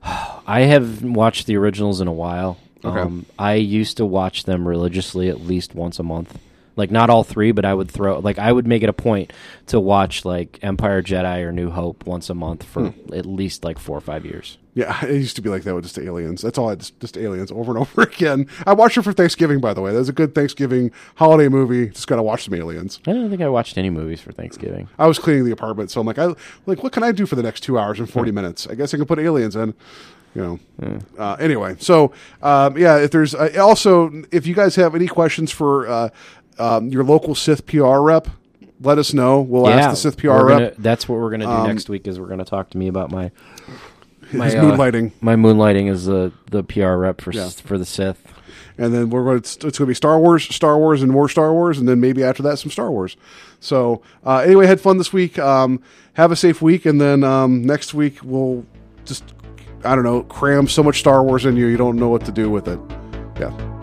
I 0.46 0.60
haven't 0.62 1.12
watched 1.12 1.46
the 1.46 1.56
originals 1.56 2.00
in 2.00 2.08
a 2.08 2.12
while. 2.12 2.56
Okay. 2.84 3.00
Um, 3.00 3.26
I 3.38 3.54
used 3.54 3.96
to 3.96 4.06
watch 4.06 4.44
them 4.44 4.66
religiously 4.66 5.28
at 5.28 5.40
least 5.40 5.74
once 5.74 5.98
a 5.98 6.02
month. 6.02 6.38
Like 6.76 6.92
not 6.92 7.10
all 7.10 7.24
three, 7.24 7.50
but 7.50 7.64
I 7.64 7.74
would 7.74 7.90
throw 7.90 8.20
like 8.20 8.38
I 8.38 8.52
would 8.52 8.68
make 8.68 8.84
it 8.84 8.88
a 8.88 8.92
point 8.92 9.32
to 9.66 9.80
watch 9.80 10.24
like 10.24 10.60
Empire 10.62 11.02
Jedi 11.02 11.42
or 11.42 11.50
New 11.50 11.70
Hope 11.70 12.06
once 12.06 12.30
a 12.30 12.34
month 12.34 12.62
for 12.62 12.90
Hmm. 12.90 13.12
at 13.14 13.26
least 13.26 13.64
like 13.64 13.80
four 13.80 13.98
or 13.98 14.00
five 14.00 14.24
years. 14.24 14.58
yeah 14.74 15.04
it 15.04 15.14
used 15.14 15.34
to 15.34 15.42
be 15.42 15.48
like 15.50 15.64
that 15.64 15.74
with 15.74 15.82
just 15.82 15.98
aliens 15.98 16.40
that's 16.40 16.56
all 16.56 16.68
i 16.68 16.76
just, 16.76 17.00
just 17.00 17.16
aliens 17.18 17.50
over 17.50 17.72
and 17.72 17.80
over 17.84 18.02
again 18.02 18.46
i 18.64 18.72
watched 18.72 18.96
it 18.96 19.02
for 19.02 19.12
thanksgiving 19.12 19.58
by 19.60 19.74
the 19.74 19.80
way 19.80 19.90
that 19.90 19.98
was 19.98 20.08
a 20.08 20.12
good 20.12 20.36
thanksgiving 20.36 20.92
holiday 21.16 21.48
movie 21.48 21.88
just 21.88 22.06
gotta 22.06 22.22
watch 22.22 22.44
some 22.44 22.54
aliens 22.54 23.00
I 23.08 23.12
don't 23.12 23.28
think 23.28 23.42
I 23.42 23.48
watched 23.48 23.76
any 23.76 23.90
movies 23.90 24.20
for 24.20 24.30
Thanksgiving. 24.30 24.88
I 25.00 25.08
was 25.08 25.18
cleaning 25.18 25.44
the 25.46 25.50
apartment, 25.50 25.90
so 25.90 26.00
I'm 26.00 26.06
like, 26.06 26.18
I 26.18 26.32
like, 26.66 26.84
what 26.84 26.92
can 26.92 27.02
I 27.02 27.10
do 27.10 27.26
for 27.26 27.34
the 27.34 27.42
next 27.42 27.62
two 27.62 27.76
hours 27.76 27.98
and 27.98 28.06
Hmm. 28.08 28.12
forty 28.12 28.30
minutes? 28.30 28.68
I 28.70 28.76
guess 28.76 28.94
I 28.94 28.98
can 28.98 29.06
put 29.06 29.18
aliens 29.18 29.56
in. 29.56 29.74
You 30.34 30.60
know. 30.80 30.98
Uh, 31.18 31.36
anyway, 31.40 31.76
so 31.80 32.12
um, 32.42 32.76
yeah, 32.78 32.98
if 32.98 33.10
there's 33.10 33.34
uh, 33.34 33.50
also 33.60 34.12
if 34.30 34.46
you 34.46 34.54
guys 34.54 34.76
have 34.76 34.94
any 34.94 35.08
questions 35.08 35.50
for 35.50 35.88
uh, 35.88 36.08
um, 36.58 36.88
your 36.90 37.02
local 37.04 37.34
Sith 37.34 37.66
PR 37.66 37.98
rep, 37.98 38.28
let 38.80 38.98
us 38.98 39.12
know. 39.14 39.40
We'll 39.40 39.68
ask 39.68 39.90
the 39.90 39.96
Sith 39.96 40.16
PR 40.18 40.28
rep. 40.28 40.38
Um, 40.40 40.48
gonna- 40.48 40.72
that's 40.78 41.08
what 41.08 41.18
we're 41.18 41.30
gonna 41.30 41.46
do 41.46 41.66
next 41.66 41.88
week. 41.88 42.06
Is 42.06 42.20
we're 42.20 42.28
gonna 42.28 42.44
talk 42.44 42.70
to 42.70 42.78
me 42.78 42.88
about 42.88 43.10
my 43.10 43.30
my 44.32 44.48
uh, 44.48 44.62
moonlighting, 44.62 45.12
My 45.20 45.34
moonlighting 45.34 45.88
is 45.88 46.04
the 46.06 46.32
the 46.50 46.62
PR 46.62 46.94
rep 46.96 47.20
for 47.20 47.32
Yeah. 47.32 47.48
for 47.48 47.78
the 47.78 47.86
Sith. 47.86 48.22
and 48.76 48.94
then 48.94 49.10
we're 49.10 49.24
going. 49.24 49.40
To, 49.40 49.48
it's 49.48 49.56
going 49.56 49.72
to 49.72 49.86
be 49.86 49.94
Star 49.94 50.20
Wars, 50.20 50.44
Star 50.44 50.78
Wars, 50.78 51.02
and 51.02 51.10
more 51.10 51.28
Star 51.28 51.52
Wars, 51.52 51.78
and 51.78 51.88
then 51.88 51.98
maybe 52.00 52.22
after 52.22 52.42
that 52.44 52.58
some 52.58 52.70
Star 52.70 52.90
Wars. 52.92 53.16
So 53.58 54.02
uh, 54.24 54.38
anyway, 54.38 54.66
had 54.66 54.80
fun 54.80 54.98
this 54.98 55.12
week. 55.12 55.36
Um, 55.38 55.82
have 56.12 56.30
a 56.30 56.36
safe 56.36 56.62
week, 56.62 56.86
and 56.86 57.00
then 57.00 57.24
um, 57.24 57.64
next 57.64 57.92
week 57.94 58.18
we'll 58.22 58.64
just 59.04 59.24
I 59.84 59.94
don't 59.94 60.04
know 60.04 60.22
cram 60.24 60.68
so 60.68 60.82
much 60.82 60.98
Star 60.98 61.22
Wars 61.22 61.44
in 61.44 61.56
you 61.56 61.66
you 61.66 61.76
don't 61.76 61.96
know 61.96 62.08
what 62.08 62.24
to 62.26 62.32
do 62.32 62.50
with 62.50 62.68
it. 62.68 62.80
Yeah. 63.38 63.77